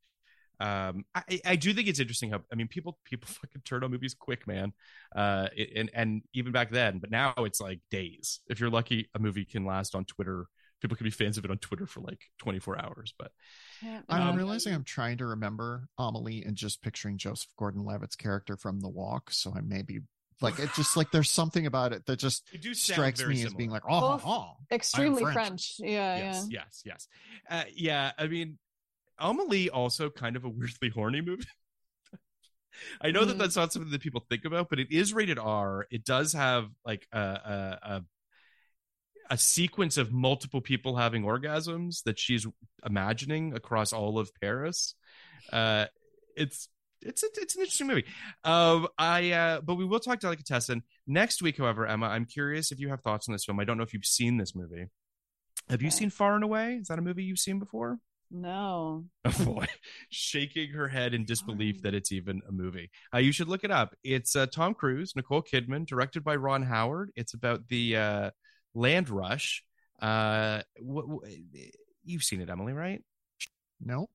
Um, 0.59 1.05
I, 1.15 1.39
I 1.45 1.55
do 1.55 1.73
think 1.73 1.87
it's 1.87 1.99
interesting 1.99 2.31
how 2.31 2.41
I 2.51 2.55
mean 2.55 2.67
people 2.67 2.97
people 3.05 3.27
fucking 3.41 3.61
turn 3.65 3.83
on 3.83 3.91
movies 3.91 4.13
quick, 4.13 4.47
man. 4.47 4.73
Uh, 5.15 5.47
it- 5.55 5.71
and 5.75 5.89
and 5.93 6.21
even 6.33 6.51
back 6.51 6.71
then, 6.71 6.99
but 6.99 7.11
now 7.11 7.33
it's 7.39 7.61
like 7.61 7.79
days. 7.91 8.41
If 8.49 8.59
you're 8.59 8.69
lucky, 8.69 9.09
a 9.15 9.19
movie 9.19 9.45
can 9.45 9.65
last 9.65 9.95
on 9.95 10.05
Twitter. 10.05 10.47
People 10.81 10.95
can 10.95 11.03
be 11.03 11.11
fans 11.11 11.37
of 11.37 11.43
it 11.43 11.51
on 11.51 11.57
Twitter 11.57 11.85
for 11.85 11.99
like 11.99 12.21
24 12.39 12.79
hours. 12.81 13.13
But 13.19 13.31
Can't 13.81 14.05
I'm 14.07 14.29
Um, 14.29 14.35
realizing 14.37 14.73
I'm 14.73 14.85
trying 14.85 15.17
to 15.17 15.25
remember 15.25 15.89
Amelie 15.97 16.43
and 16.45 16.55
just 16.55 16.81
picturing 16.81 17.17
Joseph 17.17 17.49
Gordon-Levitt's 17.57 18.15
character 18.15 18.55
from 18.55 18.79
The 18.79 18.87
Walk. 18.87 19.31
So 19.31 19.53
I 19.53 19.59
may 19.59 19.81
be 19.81 19.99
like 20.41 20.57
it 20.57 20.69
just 20.73 20.95
like 20.95 21.11
there's 21.11 21.29
something 21.29 21.65
about 21.65 21.91
it 21.91 22.05
that 22.05 22.17
just 22.17 22.49
They 22.51 22.59
do 22.59 22.73
strikes 22.73 23.19
very 23.19 23.35
me 23.35 23.43
as 23.43 23.53
being 23.53 23.69
like 23.69 23.83
oh, 23.89 23.99
Both 23.99 24.23
oh, 24.25 24.51
extremely 24.71 25.21
French. 25.21 25.35
French. 25.35 25.75
Yeah, 25.79 26.17
yes, 26.17 26.47
yeah. 26.49 26.59
yes, 26.59 26.81
yes. 26.85 27.07
Uh, 27.49 27.63
yeah, 27.75 28.11
I 28.17 28.27
mean, 28.27 28.57
Amelie 29.19 29.69
also 29.69 30.09
kind 30.09 30.35
of 30.35 30.43
a 30.45 30.49
weirdly 30.57 30.89
horny 30.89 31.21
movie. 31.21 31.45
I 33.01 33.11
know 33.11 33.25
that 33.25 33.35
Mhm. 33.35 33.39
that's 33.39 33.55
not 33.55 33.73
something 33.73 33.91
that 33.91 34.01
people 34.01 34.25
think 34.29 34.45
about, 34.45 34.69
but 34.69 34.79
it 34.79 34.91
is 34.91 35.13
rated 35.13 35.37
R. 35.39 35.87
It 35.91 36.05
does 36.05 36.33
have 36.33 36.69
like 36.85 37.07
a 37.11 37.19
a, 37.19 37.79
a, 37.81 38.05
a 39.31 39.37
sequence 39.37 39.97
of 39.97 40.11
multiple 40.11 40.61
people 40.61 40.95
having 40.95 41.23
orgasms 41.23 42.03
that 42.03 42.17
she's 42.19 42.47
imagining 42.85 43.53
across 43.53 43.91
all 43.93 44.17
of 44.17 44.31
Paris. 44.41 44.95
Uh, 45.51 45.85
it's 46.35 46.69
it's 47.01 47.23
it's 47.23 47.55
an 47.55 47.61
interesting 47.61 47.87
movie. 47.87 48.05
Um, 48.43 48.87
I 48.97 49.31
uh, 49.31 49.61
but 49.61 49.75
we 49.75 49.85
will 49.85 49.99
talk 49.99 50.19
delicatessen 50.19 50.83
next 51.07 51.41
week. 51.41 51.57
However, 51.57 51.85
Emma, 51.87 52.07
I'm 52.07 52.25
curious 52.25 52.71
if 52.71 52.79
you 52.79 52.89
have 52.89 53.01
thoughts 53.01 53.27
on 53.27 53.33
this 53.33 53.45
film. 53.45 53.59
I 53.59 53.65
don't 53.65 53.77
know 53.77 53.83
if 53.83 53.93
you've 53.93 54.05
seen 54.05 54.37
this 54.37 54.55
movie. 54.55 54.85
Have 55.69 55.81
you 55.81 55.91
seen 55.91 56.09
Far 56.09 56.35
and 56.35 56.43
Away? 56.43 56.75
Is 56.75 56.87
that 56.87 56.97
a 56.99 57.01
movie 57.01 57.23
you've 57.23 57.39
seen 57.39 57.59
before? 57.59 57.99
No. 58.31 59.05
Oh 59.25 59.45
boy, 59.45 59.65
shaking 60.09 60.71
her 60.71 60.87
head 60.87 61.13
in 61.13 61.25
disbelief 61.25 61.81
that 61.83 61.93
it's 61.93 62.11
even 62.11 62.41
a 62.47 62.51
movie. 62.51 62.89
Uh, 63.13 63.17
you 63.19 63.31
should 63.31 63.47
look 63.47 63.63
it 63.63 63.71
up. 63.71 63.95
It's 64.03 64.35
uh, 64.35 64.45
Tom 64.47 64.73
Cruise, 64.73 65.15
Nicole 65.15 65.41
Kidman, 65.43 65.85
directed 65.85 66.23
by 66.23 66.35
Ron 66.35 66.63
Howard. 66.63 67.11
It's 67.15 67.33
about 67.33 67.67
the 67.67 67.97
uh, 67.97 68.31
land 68.73 69.09
rush. 69.09 69.63
Uh, 70.01 70.61
wh- 70.77 71.07
wh- 71.23 71.29
you've 72.03 72.23
seen 72.23 72.41
it, 72.41 72.49
Emily, 72.49 72.73
right? 72.73 73.01
nope. 73.81 74.11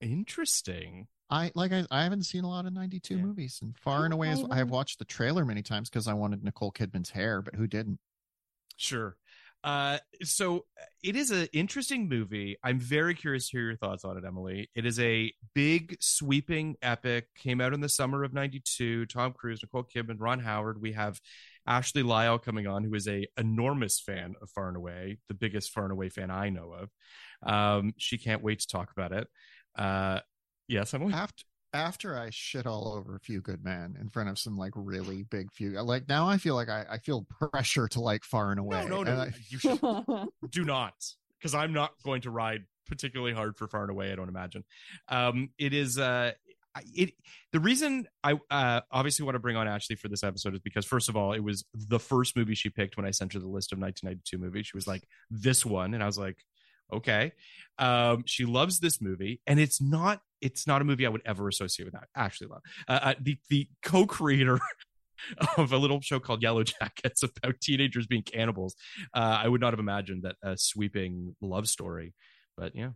Interesting. 0.00 1.08
I 1.30 1.50
like 1.54 1.72
I, 1.72 1.84
I 1.90 2.04
haven't 2.04 2.22
seen 2.24 2.44
a 2.44 2.48
lot 2.48 2.66
of 2.66 2.72
92 2.72 3.16
Yeah. 3.16 3.20
movies 3.22 3.58
and 3.62 3.76
far 3.76 4.04
and 4.04 4.14
away 4.14 4.30
as 4.30 4.44
I 4.50 4.56
have 4.56 4.70
watched 4.70 4.98
the 4.98 5.04
trailer 5.04 5.44
many 5.44 5.62
times 5.62 5.90
because 5.90 6.06
I 6.08 6.14
wanted 6.14 6.42
Nicole 6.44 6.72
Kidman's 6.72 7.10
hair, 7.10 7.42
but 7.42 7.54
who 7.54 7.66
didn't? 7.66 7.98
Sure. 8.76 9.16
Uh, 9.68 9.98
so 10.22 10.64
it 11.02 11.14
is 11.14 11.30
an 11.30 11.46
interesting 11.52 12.08
movie. 12.08 12.56
I'm 12.64 12.80
very 12.80 13.14
curious 13.14 13.50
to 13.50 13.58
hear 13.58 13.66
your 13.66 13.76
thoughts 13.76 14.02
on 14.02 14.16
it, 14.16 14.24
Emily. 14.26 14.70
It 14.74 14.86
is 14.86 14.98
a 14.98 15.30
big, 15.54 15.98
sweeping 16.00 16.76
epic. 16.80 17.26
Came 17.36 17.60
out 17.60 17.74
in 17.74 17.82
the 17.82 17.88
summer 17.90 18.24
of 18.24 18.32
'92. 18.32 19.04
Tom 19.04 19.34
Cruise, 19.34 19.60
Nicole 19.62 19.84
Kidman, 19.84 20.16
Ron 20.18 20.40
Howard. 20.40 20.80
We 20.80 20.92
have 20.92 21.20
Ashley 21.66 22.02
Lyle 22.02 22.38
coming 22.38 22.66
on, 22.66 22.82
who 22.82 22.94
is 22.94 23.06
a 23.08 23.26
enormous 23.36 24.00
fan 24.00 24.36
of 24.40 24.48
Far 24.48 24.68
and 24.68 24.76
Away, 24.78 25.18
the 25.28 25.34
biggest 25.34 25.70
Far 25.70 25.84
and 25.84 25.92
Away 25.92 26.08
fan 26.08 26.30
I 26.30 26.48
know 26.48 26.72
of. 26.72 26.88
Um, 27.42 27.92
she 27.98 28.16
can't 28.16 28.42
wait 28.42 28.60
to 28.60 28.66
talk 28.66 28.90
about 28.90 29.12
it. 29.12 29.28
Uh, 29.76 30.20
yes, 30.66 30.94
Emily. 30.94 31.12
After 31.12 31.44
after 31.72 32.18
I 32.18 32.30
shit 32.30 32.66
all 32.66 32.94
over 32.96 33.14
a 33.16 33.20
few 33.20 33.40
good 33.40 33.62
men 33.64 33.96
in 34.00 34.08
front 34.08 34.28
of 34.28 34.38
some 34.38 34.56
like 34.56 34.72
really 34.74 35.24
big 35.24 35.52
few 35.52 35.72
like 35.82 36.08
now 36.08 36.28
I 36.28 36.38
feel 36.38 36.54
like 36.54 36.68
I, 36.68 36.86
I 36.90 36.98
feel 36.98 37.26
pressure 37.40 37.88
to 37.88 38.00
like 38.00 38.24
far 38.24 38.50
and 38.50 38.60
away. 38.60 38.84
No, 38.88 39.02
no, 39.02 39.14
no. 39.14 39.20
I- 39.22 39.32
You 39.50 39.58
should 39.58 39.80
do 40.50 40.64
not 40.64 40.94
because 41.38 41.54
i'm 41.54 41.72
not 41.72 41.92
going 42.04 42.20
to 42.22 42.30
ride 42.30 42.64
particularly 42.86 43.32
hard 43.32 43.56
for 43.56 43.68
far 43.68 43.82
and 43.82 43.90
away 43.90 44.10
i 44.12 44.16
don't 44.16 44.28
imagine 44.28 44.64
um 45.08 45.50
it 45.58 45.72
is 45.72 45.98
uh 45.98 46.32
it 46.94 47.12
the 47.52 47.60
reason 47.60 48.08
i 48.24 48.34
uh 48.50 48.80
obviously 48.90 49.24
want 49.24 49.34
to 49.34 49.38
bring 49.40 49.56
on 49.56 49.68
ashley 49.68 49.94
for 49.94 50.08
this 50.08 50.24
episode 50.24 50.54
is 50.54 50.60
because 50.60 50.84
first 50.84 51.08
of 51.08 51.16
all 51.16 51.32
it 51.32 51.40
was 51.40 51.64
the 51.74 51.98
first 52.00 52.36
movie 52.36 52.54
she 52.54 52.70
picked 52.70 52.96
when 52.96 53.06
i 53.06 53.10
sent 53.10 53.32
her 53.34 53.38
the 53.40 53.46
list 53.46 53.72
of 53.72 53.78
1992 53.78 54.38
movies 54.38 54.66
she 54.66 54.76
was 54.76 54.86
like 54.86 55.02
this 55.30 55.64
one 55.66 55.94
and 55.94 56.02
i 56.02 56.06
was 56.06 56.18
like 56.18 56.38
okay 56.92 57.32
um 57.78 58.22
she 58.26 58.44
loves 58.44 58.80
this 58.80 59.00
movie 59.00 59.40
and 59.46 59.60
it's 59.60 59.80
not 59.80 60.20
it's 60.40 60.66
not 60.66 60.80
a 60.80 60.84
movie 60.84 61.04
i 61.06 61.08
would 61.08 61.22
ever 61.26 61.48
associate 61.48 61.84
with 61.84 61.94
that 61.94 62.08
ashley 62.14 62.46
love 62.46 62.62
uh, 62.88 62.98
uh, 63.02 63.14
the 63.20 63.38
the 63.50 63.68
co-creator 63.82 64.58
of 65.56 65.72
a 65.72 65.76
little 65.76 66.00
show 66.00 66.20
called 66.20 66.42
Yellow 66.42 66.62
Jackets 66.80 67.22
about 67.24 67.60
teenagers 67.60 68.06
being 68.06 68.22
cannibals. 68.22 68.76
Uh, 69.12 69.40
I 69.42 69.48
would 69.48 69.60
not 69.60 69.72
have 69.72 69.80
imagined 69.80 70.22
that 70.22 70.36
a 70.44 70.56
sweeping 70.56 71.34
love 71.40 71.68
story, 71.68 72.14
but 72.56 72.76
yeah, 72.76 72.90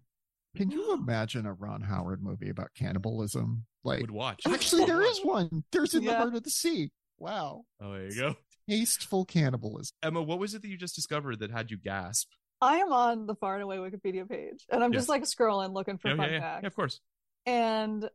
Can 0.56 0.70
you 0.70 0.94
imagine 0.94 1.46
a 1.46 1.52
Ron 1.52 1.80
Howard 1.80 2.22
movie 2.22 2.48
about 2.48 2.68
cannibalism? 2.76 3.66
Like 3.82 4.02
would 4.02 4.12
watch. 4.12 4.42
actually 4.46 4.84
there 4.84 5.02
is 5.10 5.18
one. 5.24 5.64
There's 5.72 5.94
in 5.94 6.04
the 6.04 6.14
heart 6.14 6.36
of 6.36 6.44
the 6.44 6.50
sea. 6.50 6.92
Wow. 7.18 7.64
Oh, 7.80 7.92
there 7.92 8.06
you 8.08 8.14
go. 8.14 8.36
Tasteful 8.70 9.24
cannibalism. 9.24 9.96
Emma, 10.02 10.22
what 10.22 10.38
was 10.38 10.54
it 10.54 10.62
that 10.62 10.68
you 10.68 10.76
just 10.76 10.94
discovered 10.94 11.40
that 11.40 11.50
had 11.50 11.72
you 11.72 11.76
gasp? 11.76 12.28
I 12.62 12.76
am 12.76 12.92
on 12.92 13.26
the 13.26 13.34
Far 13.34 13.54
and 13.54 13.64
Away 13.64 13.78
Wikipedia 13.78 14.26
page, 14.28 14.64
and 14.70 14.82
I'm 14.84 14.92
Yeah. 14.92 14.98
just 14.98 15.08
like 15.08 15.22
scrolling 15.24 15.74
looking 15.74 15.98
for 15.98 16.16
fun 16.16 16.28
yeah, 16.28 16.34
yeah. 16.36 16.40
facts. 16.40 16.62
Yeah, 16.62 16.66
of 16.68 16.76
course. 16.76 17.00
And 17.44 18.08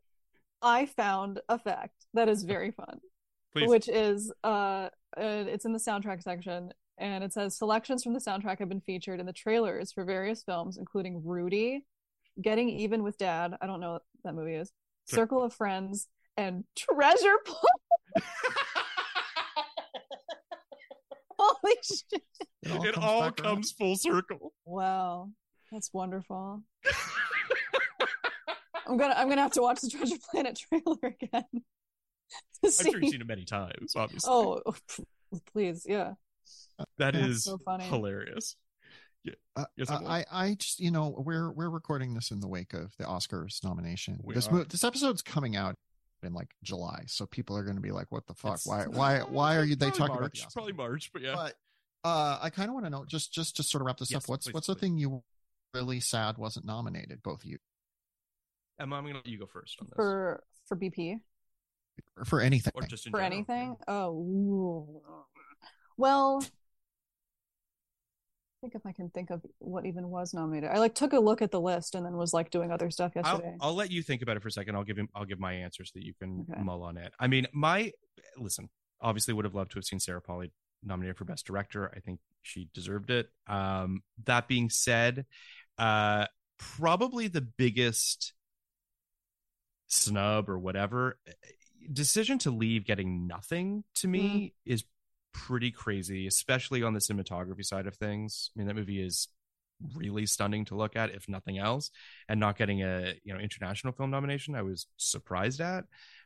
I 0.61 0.85
found 0.85 1.41
a 1.49 1.59
fact 1.59 2.05
that 2.13 2.29
is 2.29 2.43
very 2.55 2.71
fun, 2.71 2.99
Please. 3.53 3.69
which 3.69 3.89
is 3.89 4.31
uh, 4.45 4.47
uh, 4.47 4.89
it's 5.17 5.65
in 5.65 5.73
the 5.73 5.79
soundtrack 5.79 6.23
section, 6.23 6.71
and 6.97 7.23
it 7.25 7.33
says 7.33 7.57
selections 7.57 8.03
from 8.03 8.13
the 8.13 8.19
soundtrack 8.21 8.59
have 8.59 8.69
been 8.69 8.81
featured 8.81 9.19
in 9.19 9.25
the 9.25 9.33
trailers 9.33 9.91
for 9.91 10.05
various 10.05 10.43
films, 10.43 10.77
including 10.77 11.21
Rudy, 11.25 11.85
Getting 12.41 12.69
Even 12.69 13.03
with 13.03 13.17
Dad. 13.17 13.55
I 13.61 13.67
don't 13.67 13.81
know 13.81 13.93
what 13.93 14.03
that 14.23 14.33
movie 14.33 14.55
is. 14.55 14.71
Sure. 15.09 15.17
Circle 15.17 15.43
of 15.43 15.53
Friends 15.53 16.07
and 16.37 16.63
Treasure 16.75 17.37
Planet. 17.45 18.29
Holy 21.67 21.75
shit! 21.83 22.23
it 22.87 22.93
comes 22.95 23.05
all 23.05 23.31
comes 23.31 23.71
full 23.71 23.95
circle. 23.95 24.53
Wow, 24.65 25.29
that's 25.71 25.93
wonderful. 25.93 26.63
I'm 28.87 28.97
gonna 28.97 29.15
I'm 29.17 29.27
gonna 29.29 29.41
have 29.41 29.51
to 29.53 29.61
watch 29.61 29.81
the 29.81 29.89
Treasure 29.89 30.15
Planet 30.31 30.57
trailer 30.57 30.97
again. 31.03 31.43
I'm 32.63 32.71
see. 32.71 32.91
sure 32.91 33.01
you've 33.01 33.11
seen 33.11 33.21
it 33.21 33.27
many 33.27 33.45
times, 33.45 33.93
obviously. 33.95 34.29
Oh, 34.31 34.61
please, 35.53 35.85
yeah. 35.87 36.13
that 36.97 37.13
that's 37.13 37.17
is 37.17 37.43
so 37.43 37.57
funny. 37.57 37.83
hilarious. 37.85 38.55
Yeah. 39.23 39.33
Uh, 39.55 39.65
Yes, 39.75 39.89
I, 39.89 40.25
I 40.31 40.55
just, 40.55 40.79
you 40.79 40.91
know, 40.91 41.13
we're 41.17 41.51
we're 41.51 41.69
recording 41.69 42.13
this 42.13 42.31
in 42.31 42.39
the 42.39 42.47
wake 42.47 42.73
of 42.73 42.93
the 42.97 43.03
Oscars 43.03 43.63
nomination. 43.63 44.19
We 44.23 44.33
this 44.33 44.47
are. 44.47 44.63
this 44.63 44.83
episode's 44.83 45.21
coming 45.21 45.55
out 45.57 45.75
in 46.23 46.33
like 46.33 46.49
July, 46.63 47.03
so 47.07 47.25
people 47.25 47.55
are 47.57 47.63
going 47.63 47.75
to 47.75 47.81
be 47.81 47.91
like, 47.91 48.11
"What 48.11 48.25
the 48.27 48.33
fuck? 48.33 48.55
It's- 48.55 48.65
Why 48.65 48.85
why 48.87 49.19
why 49.19 49.55
are 49.57 49.63
you?" 49.63 49.75
They 49.75 49.87
Probably 49.87 49.97
talking 49.99 50.11
about 50.15 50.21
March, 50.21 50.39
the 50.41 50.45
Oscars. 50.47 50.53
probably 50.53 50.73
March, 50.73 51.09
but 51.13 51.21
yeah. 51.21 51.35
But 51.35 51.53
uh, 52.03 52.39
I 52.41 52.49
kind 52.49 52.69
of 52.69 52.73
want 52.73 52.85
to 52.85 52.89
know 52.89 53.05
just 53.05 53.33
just 53.33 53.55
to 53.57 53.63
sort 53.63 53.81
of 53.81 53.85
wrap 53.87 53.97
this 53.97 54.11
Yes, 54.11 54.23
up. 54.25 54.29
What's 54.29 54.45
please, 54.45 54.53
what's 54.53 54.67
the 54.67 54.75
thing 54.75 54.97
you 54.97 55.23
really 55.73 55.99
sad 55.99 56.37
wasn't 56.37 56.65
nominated? 56.65 57.21
Both 57.23 57.41
of 57.43 57.45
you 57.45 57.57
Emma, 58.79 58.95
I'm 58.95 59.03
gonna 59.03 59.15
let 59.15 59.25
you 59.27 59.39
go 59.39 59.45
first 59.47 59.77
on 59.81 59.87
this. 59.87 59.95
For 59.95 60.43
for 60.67 60.75
BP 60.77 61.19
for 62.25 62.41
anything. 62.41 62.71
or 62.75 62.83
just 62.83 63.05
in 63.07 63.11
for 63.11 63.17
general. 63.19 63.33
anything. 63.33 63.75
Oh, 63.87 65.01
well. 65.97 66.43
I 68.57 68.59
think 68.61 68.75
if 68.75 68.85
I 68.87 68.91
can 68.91 69.09
think 69.11 69.29
of 69.29 69.41
what 69.59 69.85
even 69.85 70.09
was 70.09 70.33
nominated. 70.33 70.71
I 70.71 70.79
like 70.79 70.95
took 70.95 71.13
a 71.13 71.19
look 71.19 71.43
at 71.43 71.51
the 71.51 71.61
list 71.61 71.93
and 71.93 72.03
then 72.03 72.17
was 72.17 72.33
like 72.33 72.49
doing 72.49 72.71
other 72.71 72.89
stuff 72.89 73.11
I'll, 73.15 73.23
yesterday. 73.23 73.55
I'll 73.61 73.75
let 73.75 73.91
you 73.91 74.01
think 74.01 74.23
about 74.23 74.35
it 74.35 74.41
for 74.41 74.47
a 74.47 74.51
second. 74.51 74.75
I'll 74.75 74.83
give 74.83 74.97
him. 74.97 75.09
I'll 75.13 75.25
give 75.25 75.39
my 75.39 75.53
answer 75.53 75.85
so 75.85 75.91
that 75.95 76.03
you 76.03 76.13
can 76.19 76.45
Okay. 76.51 76.61
mull 76.63 76.81
on 76.81 76.97
it. 76.97 77.13
I 77.19 77.27
mean, 77.27 77.47
my 77.53 77.91
listen. 78.37 78.69
Obviously, 78.99 79.35
would 79.35 79.45
have 79.45 79.53
loved 79.53 79.69
to 79.71 79.75
have 79.77 79.85
seen 79.85 79.99
Sarah 79.99 80.21
Polley 80.21 80.51
nominated 80.83 81.17
for 81.17 81.25
Best 81.25 81.45
Director. 81.45 81.91
I 81.95 81.99
think 81.99 82.19
she 82.41 82.67
deserved 82.73 83.11
it. 83.11 83.29
Um, 83.45 84.01
that 84.25 84.47
being 84.47 84.71
said, 84.71 85.27
uh, 85.77 86.25
probably 86.57 87.27
the 87.27 87.41
biggest 87.41 88.33
snub 89.85 90.49
or 90.49 90.57
whatever. 90.57 91.19
decision 91.93 92.39
to 92.39 92.49
leave 92.51 92.85
getting 92.85 93.27
nothing 93.27 93.83
to 93.95 94.07
me 94.07 94.53
is 94.65 94.83
pretty 95.45 95.71
crazy, 95.71 96.27
especially 96.27 96.83
on 96.83 96.93
the 96.93 96.99
cinematography 96.99 97.63
side 97.63 97.87
of 97.87 97.95
things. 97.95 98.49
I 98.55 98.59
mean, 98.59 98.67
that 98.67 98.75
movie 98.75 99.01
is 99.01 99.27
really 99.95 100.25
stunning 100.25 100.65
to 100.65 100.75
look 100.75 100.95
at, 100.95 101.11
if 101.11 101.29
nothing 101.29 101.59
else, 101.59 101.91
and 102.27 102.39
not 102.39 102.57
getting 102.57 102.81
a 102.81 103.13
you 103.23 103.33
know 103.33 103.39
international 103.39 103.93
film 103.93 104.09
nomination, 104.09 104.55
I 104.55 104.63
was 104.63 104.87
surprised 104.97 105.61
at 105.61 105.85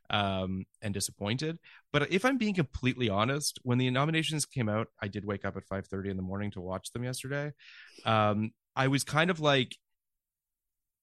um, 0.10 0.66
and 0.82 0.94
disappointed. 0.94 1.60
But 1.92 2.12
if 2.12 2.24
I'm 2.24 2.38
being 2.38 2.54
completely 2.54 3.10
honest, 3.10 3.60
when 3.64 3.78
the 3.78 3.90
nominations 3.92 4.46
came 4.46 4.70
out, 4.70 4.88
I 5.02 5.08
did 5.08 5.26
wake 5.26 5.46
up 5.46 5.58
at 5.58 5.68
5:30 5.68 6.10
in 6.10 6.18
the 6.18 6.24
morning 6.24 6.52
to 6.52 6.62
watch 6.62 6.92
them 6.92 7.04
yesterday. 7.04 7.52
Um, 8.06 8.52
I 8.76 8.88
was 8.88 9.04
kind 9.04 9.30
of 9.30 9.40
like 9.40 9.76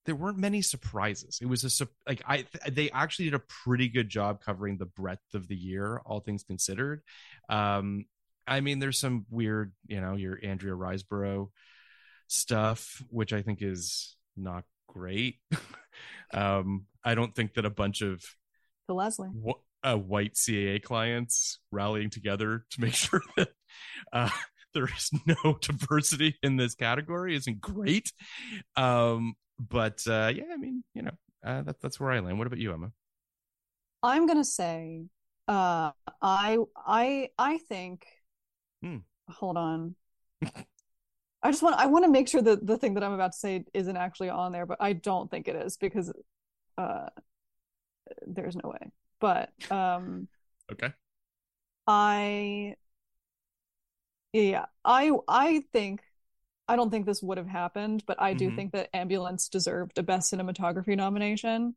there 0.08 0.16
weren't 0.16 0.38
many 0.38 0.62
surprises. 0.62 1.38
It 1.42 1.46
was 1.46 1.80
a 1.82 1.88
like 2.06 2.22
I 2.26 2.46
they 2.66 2.90
actually 2.90 3.26
did 3.26 3.34
a 3.34 3.42
pretty 3.62 3.90
good 3.90 4.08
job 4.08 4.40
covering 4.40 4.78
the 4.78 4.86
breadth 4.86 5.34
of 5.34 5.48
the 5.48 5.54
year, 5.54 6.00
all 6.06 6.20
things 6.20 6.42
considered. 6.42 7.02
Um, 7.50 8.06
I 8.46 8.62
mean, 8.62 8.78
there's 8.78 8.98
some 8.98 9.26
weird, 9.28 9.74
you 9.86 10.00
know, 10.00 10.16
your 10.16 10.38
Andrea 10.42 10.72
Riseborough 10.72 11.50
stuff, 12.26 13.04
which 13.10 13.34
I 13.34 13.42
think 13.42 13.60
is 13.60 14.16
not 14.34 14.64
great. 14.88 15.40
um, 16.32 16.86
I 17.04 17.14
don't 17.14 17.34
think 17.34 17.52
that 17.54 17.66
a 17.66 17.70
bunch 17.70 18.00
of 18.00 18.24
the 18.86 18.94
Leslie. 18.94 19.28
wh- 19.46 19.60
uh, 19.86 19.98
white 19.98 20.36
CAA 20.36 20.82
clients 20.82 21.58
rallying 21.70 22.08
together 22.08 22.64
to 22.70 22.80
make 22.80 22.94
sure 22.94 23.20
that 23.36 23.50
uh, 24.10 24.30
there 24.72 24.86
is 24.86 25.10
no 25.26 25.58
diversity 25.60 26.38
in 26.42 26.56
this 26.56 26.74
category 26.74 27.36
isn't 27.36 27.60
great. 27.60 28.10
Um, 28.74 29.34
but 29.58 30.02
uh, 30.06 30.32
yeah, 30.34 30.44
I 30.52 30.56
mean, 30.56 30.84
you 30.94 31.02
know, 31.02 31.12
uh, 31.44 31.62
that, 31.62 31.80
that's 31.80 31.98
where 32.00 32.10
I 32.10 32.20
land. 32.20 32.38
What 32.38 32.46
about 32.46 32.58
you, 32.58 32.72
Emma? 32.72 32.92
I'm 34.02 34.26
gonna 34.26 34.44
say, 34.44 35.06
uh, 35.46 35.92
I 36.22 36.58
I 36.76 37.30
I 37.38 37.58
think. 37.58 38.06
Hmm. 38.82 38.98
Hold 39.28 39.56
on. 39.56 39.94
I 41.42 41.50
just 41.50 41.62
want 41.62 41.76
I 41.76 41.86
want 41.86 42.04
to 42.04 42.10
make 42.10 42.28
sure 42.28 42.42
that 42.42 42.66
the 42.66 42.78
thing 42.78 42.94
that 42.94 43.04
I'm 43.04 43.12
about 43.12 43.32
to 43.32 43.38
say 43.38 43.64
isn't 43.74 43.96
actually 43.96 44.30
on 44.30 44.52
there, 44.52 44.66
but 44.66 44.78
I 44.80 44.92
don't 44.92 45.30
think 45.30 45.48
it 45.48 45.56
is 45.56 45.76
because 45.76 46.12
uh, 46.76 47.08
there's 48.26 48.56
no 48.56 48.70
way. 48.70 48.90
But 49.20 49.50
um, 49.70 50.28
Okay. 50.72 50.92
I 51.86 52.74
yeah, 54.32 54.66
I 54.84 55.12
I 55.26 55.62
think 55.72 56.02
I 56.68 56.76
don't 56.76 56.90
think 56.90 57.06
this 57.06 57.22
would 57.22 57.38
have 57.38 57.46
happened, 57.48 58.04
but 58.06 58.20
I 58.20 58.34
do 58.34 58.50
Mhm. 58.50 58.56
think 58.56 58.72
that 58.72 58.90
Ambulance 58.94 59.48
deserved 59.48 59.98
a 59.98 60.02
best 60.02 60.32
cinematography 60.32 60.96
nomination 60.96 61.74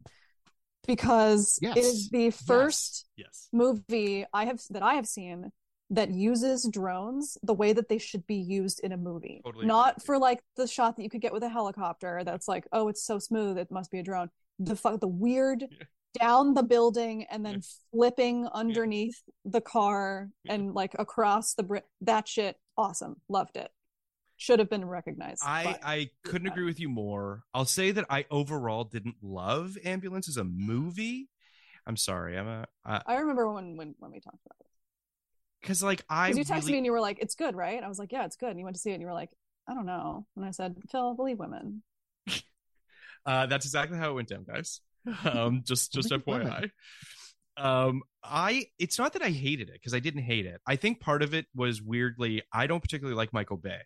because 0.87 1.59
it 1.61 1.77
is 1.77 2.09
the 2.09 2.31
first 2.31 3.05
Yes. 3.15 3.47
movie 3.53 4.25
I 4.33 4.45
have 4.45 4.61
that 4.71 4.83
I 4.83 4.95
have 4.95 5.07
seen 5.07 5.51
that 5.89 6.09
uses 6.09 6.67
drones 6.71 7.37
the 7.43 7.53
way 7.53 7.73
that 7.73 7.89
they 7.89 7.97
should 7.97 8.25
be 8.25 8.35
used 8.37 8.79
in 8.79 8.91
a 8.91 8.97
movie. 8.97 9.41
Totally 9.43 9.65
Not 9.65 9.95
you. 9.97 10.05
for 10.05 10.17
like 10.17 10.41
the 10.55 10.65
shot 10.67 10.95
that 10.95 11.03
you 11.03 11.09
could 11.09 11.21
get 11.21 11.33
with 11.33 11.43
a 11.43 11.49
helicopter 11.49 12.23
that's 12.23 12.47
like, 12.47 12.67
oh, 12.71 12.87
it's 12.87 13.03
so 13.03 13.19
smooth, 13.19 13.57
it 13.57 13.69
must 13.71 13.91
be 13.91 13.99
a 13.99 14.03
drone. 14.03 14.29
The 14.59 14.75
fu- 14.75 14.97
the 14.97 15.07
weird 15.07 15.61
Yeah. 15.69 15.85
down 16.13 16.53
the 16.53 16.63
building 16.63 17.25
and 17.25 17.45
then 17.45 17.55
Yeah. 17.55 17.59
flipping 17.91 18.47
underneath 18.47 19.21
the 19.45 19.61
car 19.61 20.29
Yeah. 20.43 20.53
and 20.53 20.73
like 20.73 20.95
across 20.97 21.53
the 21.55 21.63
bridge. 21.63 21.83
That 22.01 22.27
shit, 22.27 22.57
awesome. 22.77 23.21
Loved 23.29 23.57
it. 23.57 23.71
Should 24.41 24.57
have 24.57 24.71
been 24.71 24.85
recognized. 24.85 25.43
I, 25.45 25.77
I 25.83 26.09
couldn't 26.23 26.47
yeah. 26.47 26.53
agree 26.53 26.65
with 26.65 26.79
you 26.79 26.89
more. 26.89 27.43
I'll 27.53 27.63
say 27.63 27.91
that 27.91 28.05
I 28.09 28.25
overall 28.31 28.83
didn't 28.83 29.17
love 29.21 29.77
Ambulance 29.85 30.27
as 30.27 30.37
a 30.37 30.43
movie. 30.43 31.29
I'm 31.85 31.95
sorry, 31.95 32.35
Emma. 32.35 32.65
I 32.83 33.17
remember 33.17 33.53
when 33.53 33.77
when 33.77 33.93
when 33.99 34.09
we 34.09 34.19
talked 34.19 34.43
about 34.43 34.55
it. 34.61 34.65
Because 35.61 35.83
like 35.83 36.03
I 36.09 36.31
Because 36.31 36.49
you 36.49 36.55
texted 36.55 36.61
really, 36.61 36.71
me 36.71 36.77
and 36.79 36.85
you 36.87 36.91
were 36.91 36.99
like, 36.99 37.19
"It's 37.21 37.35
good, 37.35 37.55
right?" 37.55 37.75
And 37.75 37.85
I 37.85 37.87
was 37.87 37.99
like, 37.99 38.11
"Yeah, 38.11 38.25
it's 38.25 38.35
good." 38.35 38.49
And 38.49 38.57
you 38.57 38.65
went 38.65 38.75
to 38.75 38.81
see 38.81 38.89
it 38.89 38.93
and 38.93 39.01
you 39.01 39.05
were 39.05 39.13
like, 39.13 39.29
"I 39.67 39.75
don't 39.75 39.85
know." 39.85 40.25
And 40.35 40.43
I 40.43 40.49
said, 40.49 40.75
"Phil, 40.89 41.13
believe 41.13 41.37
women." 41.37 41.83
Uh, 43.23 43.45
that's 43.45 43.67
exactly 43.67 43.99
how 43.99 44.09
it 44.09 44.13
went 44.15 44.29
down, 44.29 44.43
guys. 44.43 44.81
Um, 45.23 45.61
just 45.63 45.93
just. 45.93 46.09
FYI. 46.09 46.71
Um, 47.57 48.01
I 48.23 48.65
it's 48.79 48.97
not 48.97 49.13
that 49.13 49.21
I 49.21 49.29
hated 49.29 49.69
it 49.69 49.73
because 49.73 49.93
I 49.93 49.99
didn't 49.99 50.23
hate 50.23 50.47
it. 50.47 50.59
I 50.65 50.77
think 50.77 50.99
part 50.99 51.21
of 51.21 51.35
it 51.35 51.45
was 51.53 51.79
weirdly 51.79 52.41
I 52.51 52.65
don't 52.65 52.81
particularly 52.81 53.15
like 53.15 53.33
Michael 53.33 53.57
Bay, 53.57 53.81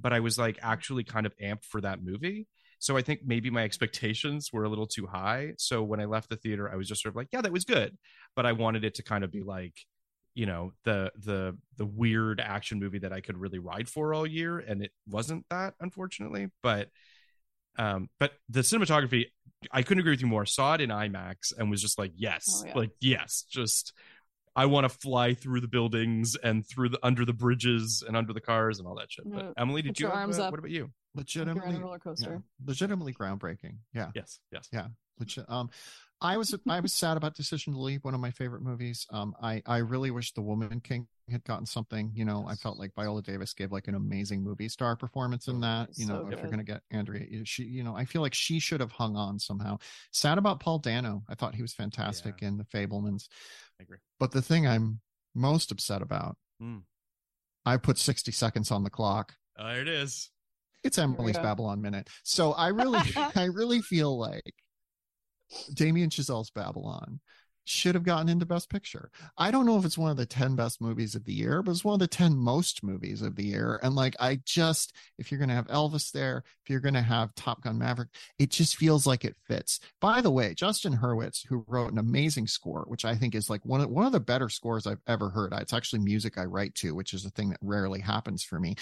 but 0.00 0.12
I 0.12 0.20
was 0.20 0.38
like 0.38 0.58
actually 0.62 1.04
kind 1.04 1.26
of 1.26 1.34
amped 1.38 1.64
for 1.64 1.80
that 1.80 2.02
movie. 2.02 2.46
So 2.80 2.96
I 2.96 3.02
think 3.02 3.20
maybe 3.24 3.50
my 3.50 3.64
expectations 3.64 4.50
were 4.52 4.62
a 4.64 4.68
little 4.68 4.86
too 4.86 5.06
high. 5.06 5.54
So 5.58 5.82
when 5.82 6.00
I 6.00 6.04
left 6.04 6.28
the 6.30 6.36
theater, 6.36 6.70
I 6.72 6.76
was 6.76 6.86
just 6.86 7.02
sort 7.02 7.12
of 7.12 7.16
like, 7.16 7.28
yeah, 7.32 7.40
that 7.40 7.50
was 7.52 7.64
good, 7.64 7.96
but 8.36 8.46
I 8.46 8.52
wanted 8.52 8.84
it 8.84 8.94
to 8.96 9.02
kind 9.02 9.24
of 9.24 9.32
be 9.32 9.42
like, 9.42 9.74
you 10.34 10.46
know, 10.46 10.72
the 10.84 11.10
the 11.16 11.56
the 11.76 11.86
weird 11.86 12.40
action 12.40 12.78
movie 12.78 13.00
that 13.00 13.12
I 13.12 13.20
could 13.20 13.36
really 13.36 13.58
ride 13.58 13.88
for 13.88 14.14
all 14.14 14.24
year, 14.24 14.58
and 14.60 14.82
it 14.84 14.92
wasn't 15.08 15.44
that, 15.50 15.74
unfortunately. 15.80 16.48
But 16.62 16.90
um, 17.76 18.08
but 18.20 18.32
the 18.48 18.60
cinematography, 18.60 19.26
I 19.72 19.82
couldn't 19.82 20.00
agree 20.00 20.12
with 20.12 20.20
you 20.20 20.26
more. 20.28 20.46
Saw 20.46 20.74
it 20.74 20.80
in 20.80 20.90
IMAX 20.90 21.52
and 21.58 21.70
was 21.70 21.82
just 21.82 21.98
like, 21.98 22.12
yes, 22.16 22.44
Oh, 22.62 22.66
yeah. 22.66 22.74
like 22.76 22.90
yes, 23.00 23.44
just 23.50 23.92
I 24.58 24.66
want 24.66 24.84
to 24.84 24.88
fly 24.88 25.34
through 25.34 25.60
the 25.60 25.68
buildings 25.68 26.36
and 26.42 26.66
through 26.66 26.88
the 26.88 26.98
under 27.02 27.24
the 27.24 27.32
bridges 27.32 28.02
and 28.06 28.16
under 28.16 28.32
the 28.32 28.40
cars 28.40 28.80
and 28.80 28.88
all 28.88 28.96
that 28.96 29.10
shit. 29.12 29.24
But 29.30 29.54
Emily, 29.56 29.82
did 29.82 29.90
put 29.90 30.00
you 30.00 30.06
your 30.06 30.10
have, 30.10 30.22
arms 30.22 30.38
uh, 30.38 30.44
up. 30.44 30.50
What 30.50 30.58
about 30.58 30.70
you? 30.72 30.90
Like 31.14 31.34
you're 31.34 31.44
legitimately 31.44 31.76
a 31.76 31.80
roller 31.80 31.98
coaster. 31.98 32.32
yeah, 32.32 32.66
legitimately 32.66 33.14
groundbreaking 33.14 33.76
yeah 33.94 34.10
Yes, 34.14 34.40
yes. 34.52 34.68
Yeah. 34.72 34.88
Which 35.16 35.38
um 35.48 35.70
I 36.20 36.36
was 36.36 36.54
I 36.68 36.80
was 36.80 36.92
sad 36.92 37.16
about 37.16 37.34
Decision 37.36 37.72
to 37.74 37.78
Leave, 37.80 38.02
one 38.02 38.14
of 38.14 38.20
my 38.20 38.30
favorite 38.32 38.62
movies. 38.62 39.06
Um 39.10 39.34
I 39.42 39.62
I 39.66 39.78
really 39.78 40.10
wish 40.10 40.32
The 40.32 40.42
Woman 40.42 40.80
King 40.80 41.06
had 41.30 41.44
gotten 41.44 41.66
something, 41.66 42.10
you 42.14 42.24
know, 42.24 42.46
I 42.48 42.54
felt 42.54 42.78
like 42.78 42.94
Viola 42.96 43.22
Davis 43.22 43.52
gave 43.52 43.70
like 43.70 43.86
an 43.86 43.94
amazing 43.94 44.42
movie 44.42 44.68
star 44.68 44.96
performance 44.96 45.46
in 45.46 45.60
that. 45.60 45.90
You 45.96 46.06
know, 46.06 46.22
So 46.26 46.32
if 46.32 46.40
you're 46.40 46.50
gonna 46.50 46.64
get 46.64 46.82
Andrea, 46.90 47.26
you- 47.30 47.44
she 47.44 47.64
you 47.64 47.84
know, 47.84 47.94
I 47.94 48.04
feel 48.04 48.22
like 48.22 48.34
she 48.34 48.58
should 48.58 48.80
have 48.80 48.92
hung 48.92 49.14
on 49.14 49.38
somehow. 49.38 49.78
Sad 50.12 50.38
about 50.38 50.58
Paul 50.60 50.78
Dano. 50.80 51.22
I 51.28 51.34
thought 51.34 51.54
he 51.54 51.62
was 51.62 51.74
fantastic 51.74 52.42
in 52.42 52.56
The 52.56 52.64
Fabelmans. 52.64 53.28
I 53.78 53.84
agree. 53.84 53.98
But 54.18 54.32
the 54.32 54.42
thing 54.42 54.66
I'm 54.66 55.00
most 55.34 55.70
upset 55.70 56.02
about, 56.02 56.36
Hmm. 56.58 56.78
I 57.64 57.76
put 57.76 57.98
60 57.98 58.32
seconds 58.32 58.70
on 58.70 58.82
the 58.82 58.90
clock. 58.90 59.34
Oh, 59.58 59.66
there 59.68 59.82
it 59.82 59.88
is. 59.88 60.30
It's 60.82 60.96
Emily's. 60.98 61.36
Babylon 61.36 61.82
Minute. 61.82 62.08
So 62.24 62.52
I 62.54 62.68
really, 62.68 62.98
I 63.36 63.44
really 63.44 63.82
feel 63.82 64.18
like 64.18 64.54
Damien 65.74 66.10
Chazelle's 66.10 66.50
Babylon 66.50 67.20
should 67.68 67.94
have 67.94 68.04
gotten 68.04 68.28
into 68.28 68.46
Best 68.46 68.70
Picture. 68.70 69.10
I 69.36 69.50
don't 69.50 69.66
know 69.66 69.78
if 69.78 69.84
it's 69.84 69.98
one 69.98 70.10
of 70.10 70.16
the 70.16 70.26
10 70.26 70.56
best 70.56 70.80
movies 70.80 71.14
of 71.14 71.24
the 71.24 71.32
year, 71.32 71.62
but 71.62 71.72
it's 71.72 71.84
one 71.84 71.94
of 71.94 72.00
the 72.00 72.06
10 72.06 72.36
most 72.36 72.82
movies 72.82 73.22
of 73.22 73.36
the 73.36 73.44
year. 73.44 73.78
And 73.82 73.94
like, 73.94 74.16
I 74.18 74.40
just, 74.44 74.94
if 75.18 75.30
you're 75.30 75.38
going 75.38 75.50
to 75.50 75.54
have 75.54 75.68
Elvis 75.68 76.10
there, 76.12 76.44
if 76.64 76.70
you're 76.70 76.80
going 76.80 76.94
to 76.94 77.02
have 77.02 77.34
Top 77.34 77.62
Gun 77.62 77.78
Maverick, 77.78 78.08
it 78.38 78.50
just 78.50 78.76
feels 78.76 79.06
like 79.06 79.24
it 79.24 79.36
fits. 79.46 79.80
By 80.00 80.20
the 80.20 80.30
way, 80.30 80.54
Justin 80.54 80.96
Hurwitz, 80.96 81.46
who 81.46 81.64
wrote 81.68 81.92
an 81.92 81.98
amazing 81.98 82.46
score, 82.46 82.84
which 82.88 83.04
I 83.04 83.14
think 83.14 83.34
is 83.34 83.48
like 83.48 83.64
one 83.64 83.80
of, 83.80 83.90
one 83.90 84.06
of 84.06 84.12
the 84.12 84.20
better 84.20 84.48
scores 84.48 84.86
I've 84.86 85.02
ever 85.06 85.30
heard. 85.30 85.52
It's 85.52 85.72
actually 85.72 86.00
music 86.00 86.38
I 86.38 86.44
write 86.44 86.74
to, 86.76 86.94
which 86.94 87.14
is 87.14 87.24
a 87.24 87.30
thing 87.30 87.50
that 87.50 87.58
rarely 87.62 88.00
happens 88.00 88.42
for 88.42 88.58
me. 88.58 88.76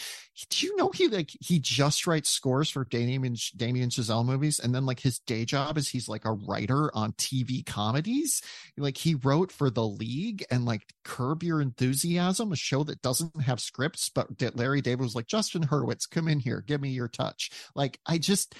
Do 0.50 0.66
you 0.66 0.76
know 0.76 0.90
he 0.90 1.08
like 1.08 1.30
he 1.40 1.58
just 1.58 2.06
writes 2.06 2.28
scores 2.28 2.70
for 2.70 2.84
Damien 2.84 3.36
Damien 3.56 3.90
Chazelle 3.90 4.24
movies, 4.24 4.60
and 4.60 4.74
then 4.74 4.86
like 4.86 5.00
his 5.00 5.18
day 5.20 5.44
job 5.44 5.78
is 5.78 5.88
he's 5.88 6.08
like 6.08 6.24
a 6.24 6.32
writer 6.32 6.94
on 6.94 7.12
TV 7.12 7.64
comedies. 7.64 8.42
Like 8.78 8.98
he 8.98 9.14
wrote 9.14 9.50
for 9.50 9.70
The 9.70 9.86
League 9.86 10.44
and 10.50 10.64
like 10.64 10.82
Curb 11.04 11.42
Your 11.42 11.60
Enthusiasm, 11.60 12.52
a 12.52 12.56
show 12.56 12.84
that 12.84 13.02
doesn't 13.02 13.42
have 13.42 13.60
scripts, 13.60 14.08
but 14.08 14.28
Larry 14.56 14.80
David 14.80 15.02
was 15.02 15.14
like 15.14 15.26
Justin 15.26 15.66
Hurwitz, 15.66 16.08
come 16.08 16.28
in 16.28 16.40
here, 16.40 16.62
give 16.66 16.80
me 16.80 16.90
your 16.90 17.08
touch. 17.08 17.50
Like 17.74 17.98
I 18.06 18.18
just. 18.18 18.54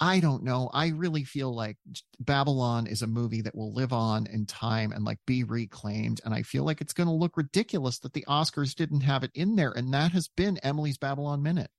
I 0.00 0.20
don't 0.20 0.44
know. 0.44 0.70
I 0.72 0.90
really 0.90 1.24
feel 1.24 1.52
like 1.52 1.76
Babylon 2.20 2.86
is 2.86 3.02
a 3.02 3.08
movie 3.08 3.40
that 3.42 3.56
will 3.56 3.74
live 3.74 3.92
on 3.92 4.28
in 4.28 4.46
time 4.46 4.92
and 4.92 5.04
like 5.04 5.18
be 5.26 5.42
reclaimed. 5.42 6.20
And 6.24 6.32
I 6.32 6.42
feel 6.42 6.62
like 6.62 6.80
it's 6.80 6.92
going 6.92 7.08
to 7.08 7.12
look 7.12 7.36
ridiculous 7.36 7.98
that 7.98 8.12
the 8.12 8.24
Oscars 8.28 8.76
didn't 8.76 9.00
have 9.00 9.24
it 9.24 9.32
in 9.34 9.56
there. 9.56 9.72
And 9.72 9.92
that 9.94 10.12
has 10.12 10.28
been 10.28 10.58
Emily's 10.58 10.98
Babylon 10.98 11.42
Minute. 11.42 11.70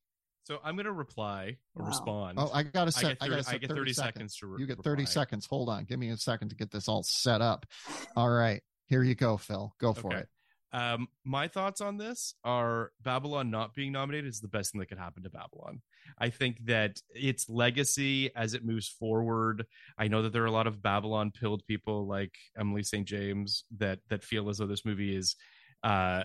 So 0.49 0.59
I'm 0.63 0.75
gonna 0.75 0.91
reply 0.91 1.57
or 1.75 1.83
Wow. 1.83 1.87
respond. 1.89 2.39
Oh, 2.39 2.49
I 2.51 2.63
got 2.63 2.85
to 2.85 2.97
I 2.97 3.01
set. 3.01 3.07
get 3.09 3.17
I, 3.21 3.25
30, 3.25 3.29
got 3.29 3.37
to 3.37 3.43
set 3.43 3.53
I 3.53 3.57
get 3.59 3.69
30 3.69 3.93
seconds 3.93 4.35
to 4.37 4.47
re- 4.47 4.59
You 4.61 4.65
get 4.65 4.83
30 4.83 5.03
reply. 5.03 5.05
seconds. 5.05 5.45
Hold 5.45 5.69
on. 5.69 5.85
Give 5.85 5.99
me 5.99 6.09
a 6.09 6.17
second 6.17 6.49
to 6.49 6.55
get 6.55 6.71
this 6.71 6.87
all 6.87 7.03
set 7.03 7.39
up. 7.39 7.67
All 8.15 8.29
right. 8.31 8.59
Here 8.87 9.03
you 9.03 9.13
go, 9.13 9.37
Phil. 9.37 9.75
Go 9.79 9.93
for 9.93 10.07
Okay. 10.11 10.21
it. 10.21 10.29
Um, 10.71 11.07
my 11.23 11.47
thoughts 11.47 11.81
on 11.81 11.97
this 11.97 12.33
are 12.43 12.91
Babylon 13.01 13.51
not 13.51 13.75
being 13.75 13.91
nominated 13.91 14.27
is 14.29 14.39
the 14.39 14.47
best 14.47 14.71
thing 14.71 14.79
that 14.79 14.87
could 14.87 14.97
happen 14.97 15.21
to 15.23 15.29
Babylon. 15.29 15.81
I 16.17 16.29
think 16.31 16.65
that 16.65 16.99
its 17.13 17.47
legacy 17.47 18.35
as 18.35 18.55
it 18.55 18.65
moves 18.65 18.87
forward. 18.87 19.65
I 19.99 20.07
know 20.07 20.23
that 20.23 20.33
there 20.33 20.41
are 20.43 20.47
a 20.47 20.51
lot 20.51 20.67
of 20.67 20.81
Babylon 20.81 21.29
pilled 21.31 21.63
people 21.67 22.07
like 22.07 22.35
Emily 22.57 22.81
St. 22.81 23.07
James 23.07 23.65
that 23.77 23.99
that 24.09 24.23
feel 24.23 24.49
as 24.49 24.57
though 24.57 24.67
this 24.67 24.85
movie 24.85 25.15
is 25.15 25.35
uh 25.83 26.23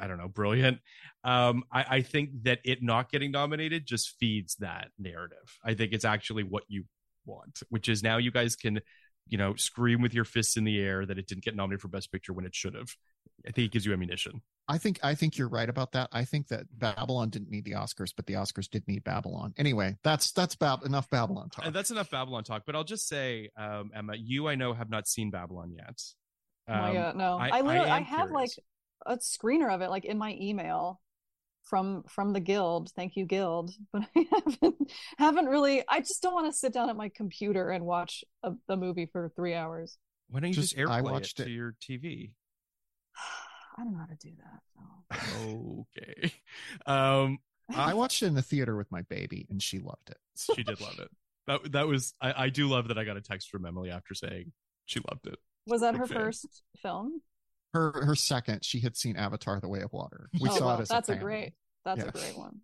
I 0.00 0.06
don't 0.06 0.18
know, 0.18 0.28
brilliant. 0.28 0.78
Um 1.24 1.64
I, 1.72 1.84
I 1.88 2.02
think 2.02 2.30
that 2.44 2.60
it 2.64 2.82
not 2.82 3.10
getting 3.10 3.30
nominated 3.30 3.86
just 3.86 4.14
feeds 4.18 4.56
that 4.56 4.88
narrative. 4.98 5.58
I 5.64 5.74
think 5.74 5.92
it's 5.92 6.04
actually 6.04 6.42
what 6.42 6.64
you 6.68 6.84
want, 7.26 7.60
which 7.68 7.88
is 7.88 8.02
now 8.02 8.16
you 8.18 8.30
guys 8.30 8.56
can 8.56 8.80
you 9.28 9.38
know, 9.38 9.54
scream 9.54 10.02
with 10.02 10.12
your 10.12 10.24
fists 10.24 10.58
in 10.58 10.64
the 10.64 10.78
air 10.78 11.06
that 11.06 11.18
it 11.18 11.26
didn't 11.26 11.44
get 11.44 11.56
nominated 11.56 11.80
for 11.80 11.88
Best 11.88 12.12
Picture 12.12 12.34
when 12.34 12.44
it 12.44 12.54
should 12.54 12.74
have. 12.74 12.90
I 13.46 13.52
think 13.52 13.66
it 13.66 13.72
gives 13.72 13.86
you 13.86 13.92
ammunition. 13.94 14.42
I 14.68 14.76
think 14.78 15.00
I 15.02 15.14
think 15.14 15.38
you're 15.38 15.48
right 15.48 15.68
about 15.68 15.92
that. 15.92 16.08
I 16.12 16.24
think 16.24 16.48
that 16.48 16.66
Babylon 16.78 17.30
didn't 17.30 17.50
need 17.50 17.64
the 17.64 17.72
Oscars, 17.72 18.12
but 18.14 18.26
the 18.26 18.34
Oscars 18.34 18.68
did 18.68 18.86
need 18.86 19.02
Babylon. 19.02 19.54
Anyway, 19.56 19.96
that's 20.04 20.30
that's 20.32 20.56
bab- 20.56 20.84
enough 20.84 21.08
Babylon 21.10 21.48
talk. 21.50 21.64
And 21.66 21.74
that's 21.74 21.90
enough 21.90 22.10
Babylon 22.10 22.44
talk. 22.44 22.62
But 22.66 22.76
I'll 22.76 22.84
just 22.84 23.08
say, 23.08 23.50
um, 23.56 23.90
Emma, 23.94 24.14
you 24.14 24.46
I 24.46 24.54
know 24.56 24.72
have 24.74 24.90
not 24.90 25.08
seen 25.08 25.30
Babylon 25.30 25.72
yet. 25.72 26.00
Oh 26.68 26.72
my 26.72 26.88
Um, 26.88 26.94
God, 26.94 27.16
no. 27.16 27.38
I- 27.38 27.48
I, 27.48 27.60
literally 27.62 27.90
I 27.90 27.94
I, 27.94 27.96
am 27.98 28.04
have 28.04 28.30
like 28.30 28.50
curious. 28.50 28.58
A 29.06 29.16
screener 29.18 29.72
of 29.72 29.80
it 29.82 29.90
like 29.90 30.04
in 30.04 30.18
my 30.18 30.36
email 30.40 31.00
from 31.64 32.04
from 32.08 32.32
the 32.32 32.40
guild. 32.40 32.90
Thank 32.94 33.16
you, 33.16 33.24
guild. 33.26 33.70
But 33.92 34.04
I 34.16 34.26
haven't 34.30 34.92
haven't 35.18 35.46
really 35.46 35.82
I 35.88 36.00
just 36.00 36.22
don't 36.22 36.34
want 36.34 36.52
to 36.52 36.58
sit 36.58 36.72
down 36.72 36.90
at 36.90 36.96
my 36.96 37.08
computer 37.08 37.70
and 37.70 37.84
watch 37.84 38.24
a, 38.42 38.52
a 38.68 38.76
movie 38.76 39.06
for 39.06 39.30
three 39.36 39.54
hours. 39.54 39.96
Why 40.28 40.40
don't 40.40 40.48
you 40.50 40.54
just, 40.54 40.76
Just- 40.76 40.90
I 40.90 41.00
airplay 41.00 41.10
watched 41.12 41.40
it 41.40 41.44
to 41.44 41.48
it. 41.50 41.54
your 41.54 41.74
TV? 41.82 42.30
I 43.76 43.82
don't 43.82 43.92
know 43.92 43.98
how 43.98 44.06
to 44.06 44.16
do 44.16 44.30
that. 44.38 45.18
so. 45.40 45.86
Okay. 45.98 46.32
Um, 46.86 47.38
I 47.74 47.94
watched 48.02 48.22
it 48.22 48.26
in 48.26 48.34
the 48.34 48.42
theater 48.42 48.76
with 48.76 48.90
my 48.92 49.02
baby, 49.02 49.46
and 49.50 49.62
she 49.62 49.78
loved 49.78 50.10
it. 50.10 50.18
she 50.54 50.62
did 50.62 50.80
love 50.80 50.98
it. 50.98 51.08
That 51.46 51.72
that 51.72 51.86
was 51.86 52.14
I, 52.20 52.44
I 52.44 52.48
do 52.50 52.68
love 52.68 52.88
that 52.88 52.98
I 52.98 53.04
got 53.04 53.16
a 53.16 53.20
text 53.20 53.50
from 53.50 53.64
Emily 53.66 53.90
after 53.90 54.14
saying 54.14 54.52
she 54.86 55.00
loved 55.10 55.26
it. 55.26 55.38
Was 55.66 55.80
that 55.80 55.92
Big 55.92 56.00
her 56.00 56.06
fan. 56.06 56.16
first 56.18 56.62
film? 56.82 57.20
Her 57.74 58.04
her 58.04 58.14
second, 58.14 58.64
she 58.64 58.80
had 58.80 58.96
seen 58.96 59.16
Avatar: 59.16 59.60
The 59.60 59.68
Way 59.68 59.80
of 59.80 59.92
Water. 59.92 60.30
We 60.40 60.48
oh, 60.48 60.56
saw 60.56 60.66
well, 60.66 60.78
it 60.78 60.82
as 60.82 60.88
that's 60.88 61.08
a, 61.10 61.12
a, 61.12 61.16
great 61.16 61.52
that's 61.84 62.00
Yeah. 62.00 62.08
a 62.08 62.12
great 62.12 62.38
one. 62.38 62.60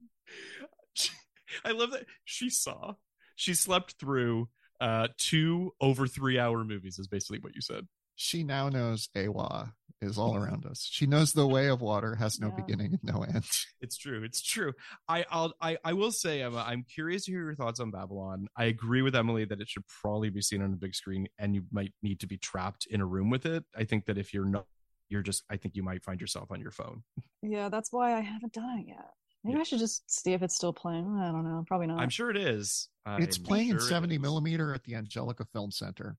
I 1.65 1.73
love 1.73 1.91
that 1.91 2.07
she 2.25 2.49
saw 2.49 2.95
she 3.35 3.55
slept 3.55 3.97
through 3.99 4.49
uh 4.81 5.09
two 5.19 5.73
over 5.81 6.07
three 6.07 6.39
hour 6.39 6.65
movies 6.65 6.99
is 6.99 7.09
basically 7.09 7.41
what 7.41 7.55
you 7.55 7.61
said. 7.61 7.87
She 8.15 8.45
now 8.45 8.69
knows 8.69 9.09
Eywa 9.17 9.73
is 10.01 10.17
all 10.17 10.37
around 10.43 10.65
us. 10.67 10.87
She 10.91 11.07
knows 11.07 11.33
the 11.33 11.47
way 11.47 11.69
of 11.69 11.81
water 11.81 12.15
has 12.15 12.39
no 12.39 12.49
Yeah. 12.49 12.65
beginning 12.65 12.93
and 12.93 13.03
no 13.03 13.23
end. 13.23 13.45
It's 13.81 13.97
true. 13.97 14.23
It's 14.23 14.43
true. 14.43 14.73
I 15.09 15.25
I'll, 15.31 15.55
I 15.61 15.77
I 15.85 15.95
will 15.95 16.13
say 16.13 16.43
Emma, 16.43 16.65
I'm 16.67 16.85
curious 16.85 17.25
to 17.25 17.33
hear 17.33 17.43
your 17.45 17.55
thoughts 17.57 17.81
on 17.81 17.91
Babylon. 17.91 18.47
I 18.57 18.65
agree 18.67 19.03
with 19.03 19.17
Emily 19.17 19.45
that 19.47 19.61
it 19.61 19.69
should 19.69 19.85
probably 20.03 20.31
be 20.31 20.43
seen 20.43 20.63
on 20.63 20.73
a 20.73 20.77
big 20.77 20.95
screen, 20.95 21.27
and 21.39 21.55
you 21.55 21.65
might 21.73 21.93
need 22.03 22.21
to 22.21 22.27
be 22.27 22.37
trapped 22.39 22.87
in 22.89 23.01
a 23.01 23.07
room 23.07 23.29
with 23.31 23.45
it. 23.47 23.65
I 23.77 23.85
think 23.85 24.07
that 24.07 24.19
if 24.19 24.33
you're 24.33 24.45
not, 24.45 24.67
you're 25.11 25.23
just. 25.23 25.45
I 25.51 25.57
think 25.57 25.77
you 25.77 25.83
might 25.83 26.03
find 26.03 26.21
yourself 26.21 26.51
on 26.51 26.61
your 26.61 26.71
phone. 26.71 27.03
Yeah, 27.43 27.69
that's 27.69 27.93
why 27.93 28.17
I 28.17 28.21
haven't 28.21 28.53
done 28.55 28.79
it 28.79 28.87
yet. 28.89 29.11
Maybe 29.45 29.55
Yeah. 29.57 29.61
I 29.61 29.65
should 29.65 29.79
just 29.79 30.11
see 30.11 30.33
if 30.33 30.43
it's 30.43 30.55
still 30.55 30.73
playing. 30.73 31.19
I 31.19 31.31
don't 31.31 31.45
know. 31.45 31.65
Probably 31.67 31.87
not. 31.87 32.01
I'm 32.01 32.11
sure 32.11 32.31
it 32.31 32.37
is. 32.37 32.89
it's 33.07 33.39
I'm 33.39 33.45
playing 33.45 33.69
in 33.71 33.79
sure 33.79 33.87
it 33.87 33.89
70 33.89 34.19
millimeter 34.19 34.75
at 34.75 34.85
the 34.85 34.95
Angelica 34.95 35.45
Film 35.53 35.71
Center. 35.71 36.17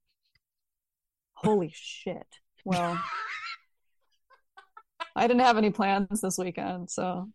Holy 1.34 1.72
shit. 1.73 2.27
Well, 2.65 2.99
I 5.15 5.27
didn't 5.27 5.41
have 5.43 5.57
any 5.57 5.72
plans 5.72 6.22
this 6.22 6.38
weekend, 6.38 6.89
so 6.89 7.30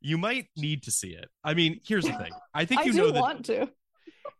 You 0.00 0.18
might 0.18 0.48
need 0.56 0.84
to 0.84 0.90
see 0.90 1.10
it. 1.10 1.28
I 1.44 1.54
mean, 1.54 1.80
here's 1.86 2.04
the 2.04 2.12
thing. 2.12 2.32
I 2.54 2.64
think 2.64 2.80
I 2.80 2.84
you 2.84 2.92
do 2.92 2.98
know 2.98 3.10
that. 3.12 3.20
want 3.20 3.44
to. 3.46 3.68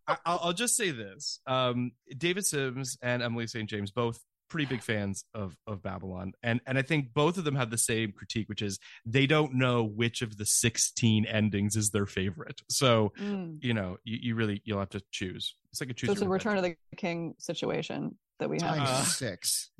I, 0.06 0.16
I'll, 0.24 0.40
I'll 0.44 0.52
just 0.52 0.76
say 0.76 0.90
this: 0.90 1.40
um, 1.46 1.92
David 2.16 2.46
Sims 2.46 2.96
and 3.02 3.22
Emily 3.22 3.46
St. 3.46 3.68
James 3.68 3.90
both 3.90 4.20
pretty 4.48 4.66
big 4.66 4.82
fans 4.82 5.24
of 5.34 5.56
of 5.66 5.82
Babylon, 5.82 6.32
and 6.42 6.60
and 6.66 6.78
I 6.78 6.82
think 6.82 7.12
both 7.14 7.38
of 7.38 7.44
them 7.44 7.54
have 7.56 7.70
the 7.70 7.78
same 7.78 8.12
critique, 8.12 8.48
which 8.48 8.62
is 8.62 8.78
they 9.06 9.26
don't 9.26 9.54
know 9.54 9.84
which 9.84 10.22
of 10.22 10.36
the 10.36 10.46
sixteen 10.46 11.24
endings 11.26 11.76
is 11.76 11.90
their 11.90 12.06
favorite. 12.06 12.60
So 12.68 13.12
Mm. 13.18 13.62
you 13.62 13.74
know, 13.74 13.98
you, 14.04 14.18
you 14.22 14.34
really 14.34 14.62
you'll 14.64 14.78
have 14.78 14.90
to 14.90 15.02
choose. 15.10 15.54
It's 15.70 15.80
like 15.80 15.90
a 15.90 15.94
choose. 15.94 16.08
So 16.08 16.12
it's 16.12 16.22
a 16.22 16.24
your 16.24 16.32
Return 16.32 16.56
of 16.56 16.64
the 16.64 16.76
King 16.96 17.34
situation 17.38 18.16
that 18.38 18.48
we 18.48 18.58
have. 18.60 18.78
Uh, 18.78 19.02
six. 19.04 19.70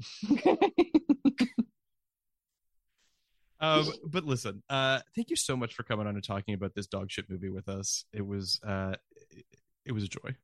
Um, 3.61 3.90
but 4.05 4.24
listen, 4.24 4.62
uh, 4.70 5.01
thank 5.16 5.31
you 5.31 5.36
so 5.36 5.57
much 5.57 5.74
for 5.74 5.82
coming 5.82 6.07
on 6.07 6.15
and 6.15 6.23
talking 6.24 6.55
about 6.55 6.74
this 6.77 6.86
dog 6.86 7.11
shit 7.11 7.28
movie 7.28 7.49
with 7.49 7.69
us. 7.69 8.05
It 8.12 8.24
was 8.24 8.61
uh, 8.65 8.95
it, 9.31 9.45
it 9.86 9.93
was 9.93 10.05
a 10.05 10.09
joy. 10.09 10.36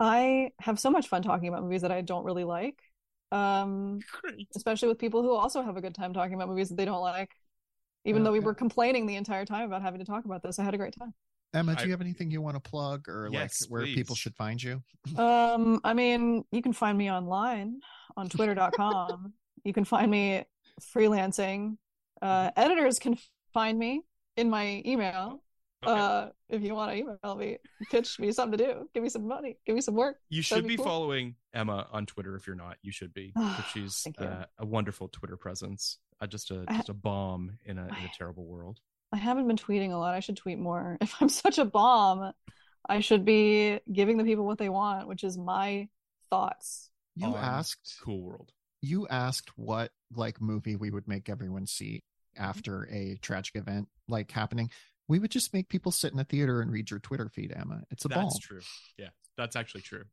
I 0.00 0.50
have 0.60 0.80
so 0.80 0.90
much 0.90 1.08
fun 1.08 1.22
talking 1.22 1.48
about 1.48 1.62
movies 1.62 1.82
that 1.82 1.92
I 1.92 2.00
don't 2.00 2.24
really 2.24 2.44
like. 2.44 2.78
Um, 3.34 3.98
Great. 4.22 4.48
especially 4.54 4.88
with 4.88 4.98
people 4.98 5.22
who 5.22 5.34
also 5.34 5.62
have 5.62 5.76
a 5.76 5.80
good 5.80 5.94
time 5.94 6.12
talking 6.14 6.34
about 6.34 6.48
movies 6.48 6.68
that 6.68 6.76
they 6.76 6.84
don't 6.84 7.00
like. 7.02 7.30
Even 8.04 8.22
though 8.22 8.32
we 8.32 8.38
Okay. 8.38 8.46
were 8.46 8.54
complaining 8.54 9.06
the 9.06 9.16
entire 9.16 9.44
time 9.44 9.64
about 9.64 9.82
having 9.82 9.98
to 9.98 10.04
talk 10.06 10.24
about 10.24 10.42
this, 10.42 10.58
I 10.58 10.64
had 10.64 10.74
a 10.74 10.78
great 10.78 10.94
time. 10.98 11.14
Emma, 11.54 11.76
do 11.76 11.84
you 11.84 11.92
have 11.92 12.00
anything 12.00 12.30
you 12.30 12.42
want 12.42 12.56
to 12.56 12.60
plug 12.70 13.08
or 13.08 13.28
Yes, 13.32 13.62
like 13.62 13.70
where 13.70 13.86
people 13.86 14.14
should 14.16 14.34
find 14.36 14.62
you? 14.62 14.82
Um, 15.18 15.80
I 15.84 15.94
mean, 15.94 16.44
you 16.50 16.60
can 16.60 16.72
find 16.72 16.98
me 16.98 17.10
online 17.10 17.80
on 18.16 18.28
twitter.com. 18.28 19.32
you 19.62 19.72
can 19.72 19.84
find 19.84 20.10
me 20.10 20.44
freelancing. 20.80 21.76
Uh, 22.20 22.50
editors 22.56 22.98
can 22.98 23.16
find 23.52 23.78
me 23.78 24.02
in 24.36 24.50
my 24.50 24.82
email. 24.84 25.43
Okay. 25.86 26.00
Uh, 26.00 26.28
if 26.48 26.62
you 26.62 26.74
want 26.74 26.92
to 26.92 26.96
email 26.98 27.34
me, 27.36 27.58
pitch 27.90 28.18
me 28.18 28.32
something 28.32 28.58
to 28.58 28.64
do, 28.64 28.88
give 28.94 29.02
me 29.02 29.08
some 29.08 29.26
money, 29.26 29.56
give 29.66 29.74
me 29.74 29.80
some 29.80 29.94
work. 29.94 30.16
You 30.28 30.38
That'd 30.42 30.46
should 30.46 30.62
be 30.64 30.68
be 30.68 30.76
cool. 30.76 30.84
following 30.86 31.34
Emma 31.52 31.86
on 31.92 32.06
Twitter 32.06 32.36
if 32.36 32.46
you're 32.46 32.56
not. 32.56 32.76
You 32.82 32.92
should 32.92 33.12
be. 33.14 33.32
'cause 33.32 33.64
she's 33.72 34.02
Thank 34.02 34.20
uh, 34.20 34.46
a 34.58 34.66
wonderful 34.66 35.08
Twitter 35.08 35.36
presence. 35.36 35.98
Uh, 36.20 36.26
just 36.26 36.50
a 36.50 36.64
just 36.70 36.88
a 36.88 36.94
bomb 36.94 37.58
in 37.64 37.78
a 37.78 37.84
in 37.84 37.90
a 37.90 37.92
I- 37.92 38.12
terrible 38.16 38.44
world. 38.46 38.78
I 39.12 39.16
haven't 39.18 39.46
been 39.46 39.56
tweeting 39.56 39.92
a 39.92 39.96
lot. 39.96 40.14
I 40.14 40.20
should 40.20 40.36
tweet 40.36 40.58
more. 40.58 40.96
If 41.00 41.14
I'm 41.20 41.28
such 41.28 41.58
a 41.58 41.64
bomb, 41.64 42.32
I 42.88 43.00
should 43.00 43.24
be 43.24 43.78
giving 43.92 44.16
the 44.18 44.24
people 44.24 44.44
what 44.44 44.58
they 44.58 44.68
want, 44.68 45.06
which 45.08 45.22
is 45.24 45.38
my 45.38 45.88
thoughts. 46.30 46.90
You 47.16 47.28
on 47.28 47.36
asked 47.36 47.98
Cool 48.02 48.22
World. 48.22 48.52
you 48.82 49.06
asked 49.08 49.56
what 49.56 49.92
like 50.16 50.40
movie 50.40 50.74
we 50.76 50.90
would 50.90 51.06
make 51.08 51.28
everyone 51.28 51.66
see 51.66 52.02
after 52.36 52.88
a 52.90 53.16
tragic 53.22 53.54
event 53.56 53.88
like 54.08 54.30
happening. 54.32 54.70
We 55.08 55.18
would 55.18 55.30
just 55.30 55.52
make 55.52 55.68
people 55.68 55.92
sit 55.92 56.12
in 56.12 56.18
a 56.18 56.24
theater 56.24 56.60
and 56.60 56.70
read 56.72 56.90
your 56.90 57.00
Twitter 57.00 57.28
feed, 57.28 57.52
Emma. 57.54 57.82
It's 57.90 58.04
a 58.04 58.08
That's 58.08 58.20
ball. 58.20 58.30
That's 58.30 58.38
true. 58.38 58.60
Yeah, 58.98 59.08
that's 59.36 59.54
actually 59.56 59.82
true. 59.82 60.04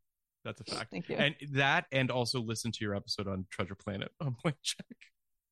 That's 0.43 0.59
a 0.59 0.63
fact. 0.63 0.91
Thank 0.91 1.07
you. 1.07 1.15
And 1.15 1.35
that, 1.51 1.85
and 1.91 2.09
also 2.11 2.41
listen 2.41 2.71
to 2.71 2.83
your 2.83 2.95
episode 2.95 3.27
on 3.27 3.45
Treasure 3.51 3.75
Planet 3.75 4.11
on 4.21 4.35
Blank 4.43 4.57
Check. 4.63 4.85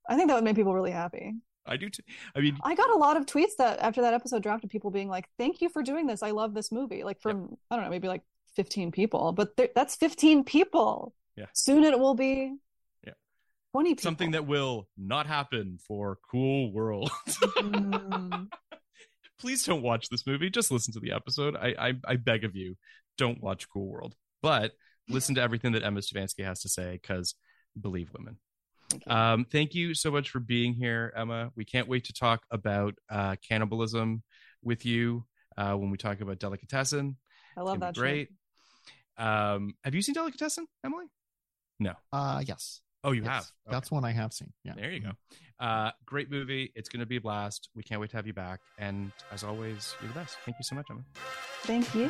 I 0.10 0.16
think 0.16 0.28
that 0.30 0.36
would 0.36 0.44
make 0.44 0.56
people 0.56 0.74
really 0.74 0.92
happy. 0.92 1.34
I 1.66 1.78
do. 1.78 1.90
T- 1.90 2.04
I 2.36 2.40
mean, 2.40 2.58
I 2.64 2.74
got 2.74 2.90
a 2.90 2.96
lot 2.98 3.16
of 3.16 3.28
tweets 3.28 3.56
that 3.60 3.80
after 3.80 4.02
that 4.02 4.14
episode 4.16 4.42
dropped 4.42 4.64
of 4.64 4.70
people 4.72 4.90
being 4.90 5.08
like, 5.08 5.30
"Thank 5.38 5.62
you 5.62 5.70
for 5.70 5.84
doing 5.84 6.08
this. 6.08 6.24
I 6.24 6.32
love 6.32 6.54
this 6.56 6.72
movie." 6.72 7.04
Like 7.04 7.22
from 7.22 7.56
I 7.70 7.76
don't 7.76 7.86
know, 7.86 7.92
maybe 7.92 8.08
like 8.08 8.24
15 8.56 8.92
people, 8.92 9.32
but 9.34 9.56
there, 9.56 9.70
that's 9.76 9.96
15 9.96 10.44
people. 10.46 11.14
Yeah. 11.38 11.46
Soon 11.54 11.84
it 11.84 12.00
will 12.00 12.16
be 12.16 12.56
Yeah. 13.06 13.14
20 13.74 13.92
people. 13.92 14.02
something 14.02 14.32
that 14.32 14.48
will 14.48 14.88
not 14.98 15.28
happen 15.28 15.78
for 15.88 16.18
Cool 16.32 16.72
World. 16.74 17.12
Mm. 17.60 18.48
Please 19.40 19.64
don't 19.64 19.82
watch 19.82 20.10
this 20.10 20.28
movie. 20.28 20.50
Just 20.50 20.72
listen 20.72 20.94
to 20.94 21.00
the 21.00 21.12
episode. 21.12 21.56
I, 21.56 21.74
I 21.80 21.94
I 22.06 22.16
beg 22.18 22.44
of 22.44 22.56
you, 22.56 22.76
don't 23.18 23.42
watch 23.42 23.70
Cool 23.70 23.88
World, 23.88 24.16
but 24.42 24.74
listen 25.08 25.36
to 25.36 25.42
everything 25.42 25.72
that 25.74 25.84
Emma 25.84 26.02
Stefansky 26.02 26.44
has 26.44 26.62
to 26.62 26.70
say 26.70 27.00
because 27.02 27.36
believe 27.80 28.12
women. 28.14 28.38
Thank 28.90 29.06
you. 29.06 29.12
Um, 29.12 29.46
thank 29.46 29.76
you 29.76 29.94
so 29.94 30.12
much 30.12 30.30
for 30.30 30.40
being 30.40 30.74
here, 30.74 31.14
Emma. 31.16 31.52
We 31.56 31.64
can't 31.64 31.88
wait 31.88 32.06
to 32.06 32.14
talk 32.14 32.42
about 32.52 32.96
uh, 33.10 33.36
cannibalism 33.48 34.24
with 34.64 34.86
you 34.86 35.26
uh, 35.58 35.74
when 35.74 35.92
we 35.92 35.98
talk 35.98 36.22
about 36.22 36.40
delicatessen. 36.40 37.18
I 37.56 37.62
love 37.62 37.80
that 37.82 37.96
great. 37.96 38.30
Um, 39.18 39.74
have 39.84 39.94
you 39.94 40.02
seen 40.02 40.14
delicatessen, 40.14 40.66
Emily? 40.84 41.06
No. 41.80 41.94
Uh 42.12 42.44
yes. 42.46 42.82
Oh, 43.04 43.12
you 43.12 43.22
Yes. 43.24 43.30
have. 43.32 43.44
Okay. 43.44 43.72
That's 43.72 43.92
one 43.92 44.04
I 44.06 44.12
have 44.12 44.34
seen. 44.34 44.52
Yeah. 44.64 44.74
There 44.76 44.92
you 44.92 45.00
go. 45.00 45.12
Uh, 45.60 45.92
great 46.06 46.30
movie. 46.30 46.72
It's 46.76 46.90
going 46.90 47.00
to 47.02 47.06
be 47.06 47.18
a 47.18 47.22
blast. 47.22 47.70
We 47.76 47.84
can't 47.84 48.00
wait 48.02 48.10
to 48.12 48.18
have 48.18 48.28
you 48.28 48.34
back. 48.34 48.60
And 48.78 49.12
as 49.32 49.44
always, 49.44 49.96
you're 50.02 50.10
the 50.10 50.20
best. 50.20 50.38
Thank 50.46 50.58
you 50.60 50.64
so 50.64 50.76
much, 50.76 50.88
Emma. 50.90 51.04
Thank 51.64 51.94
you. 51.96 52.10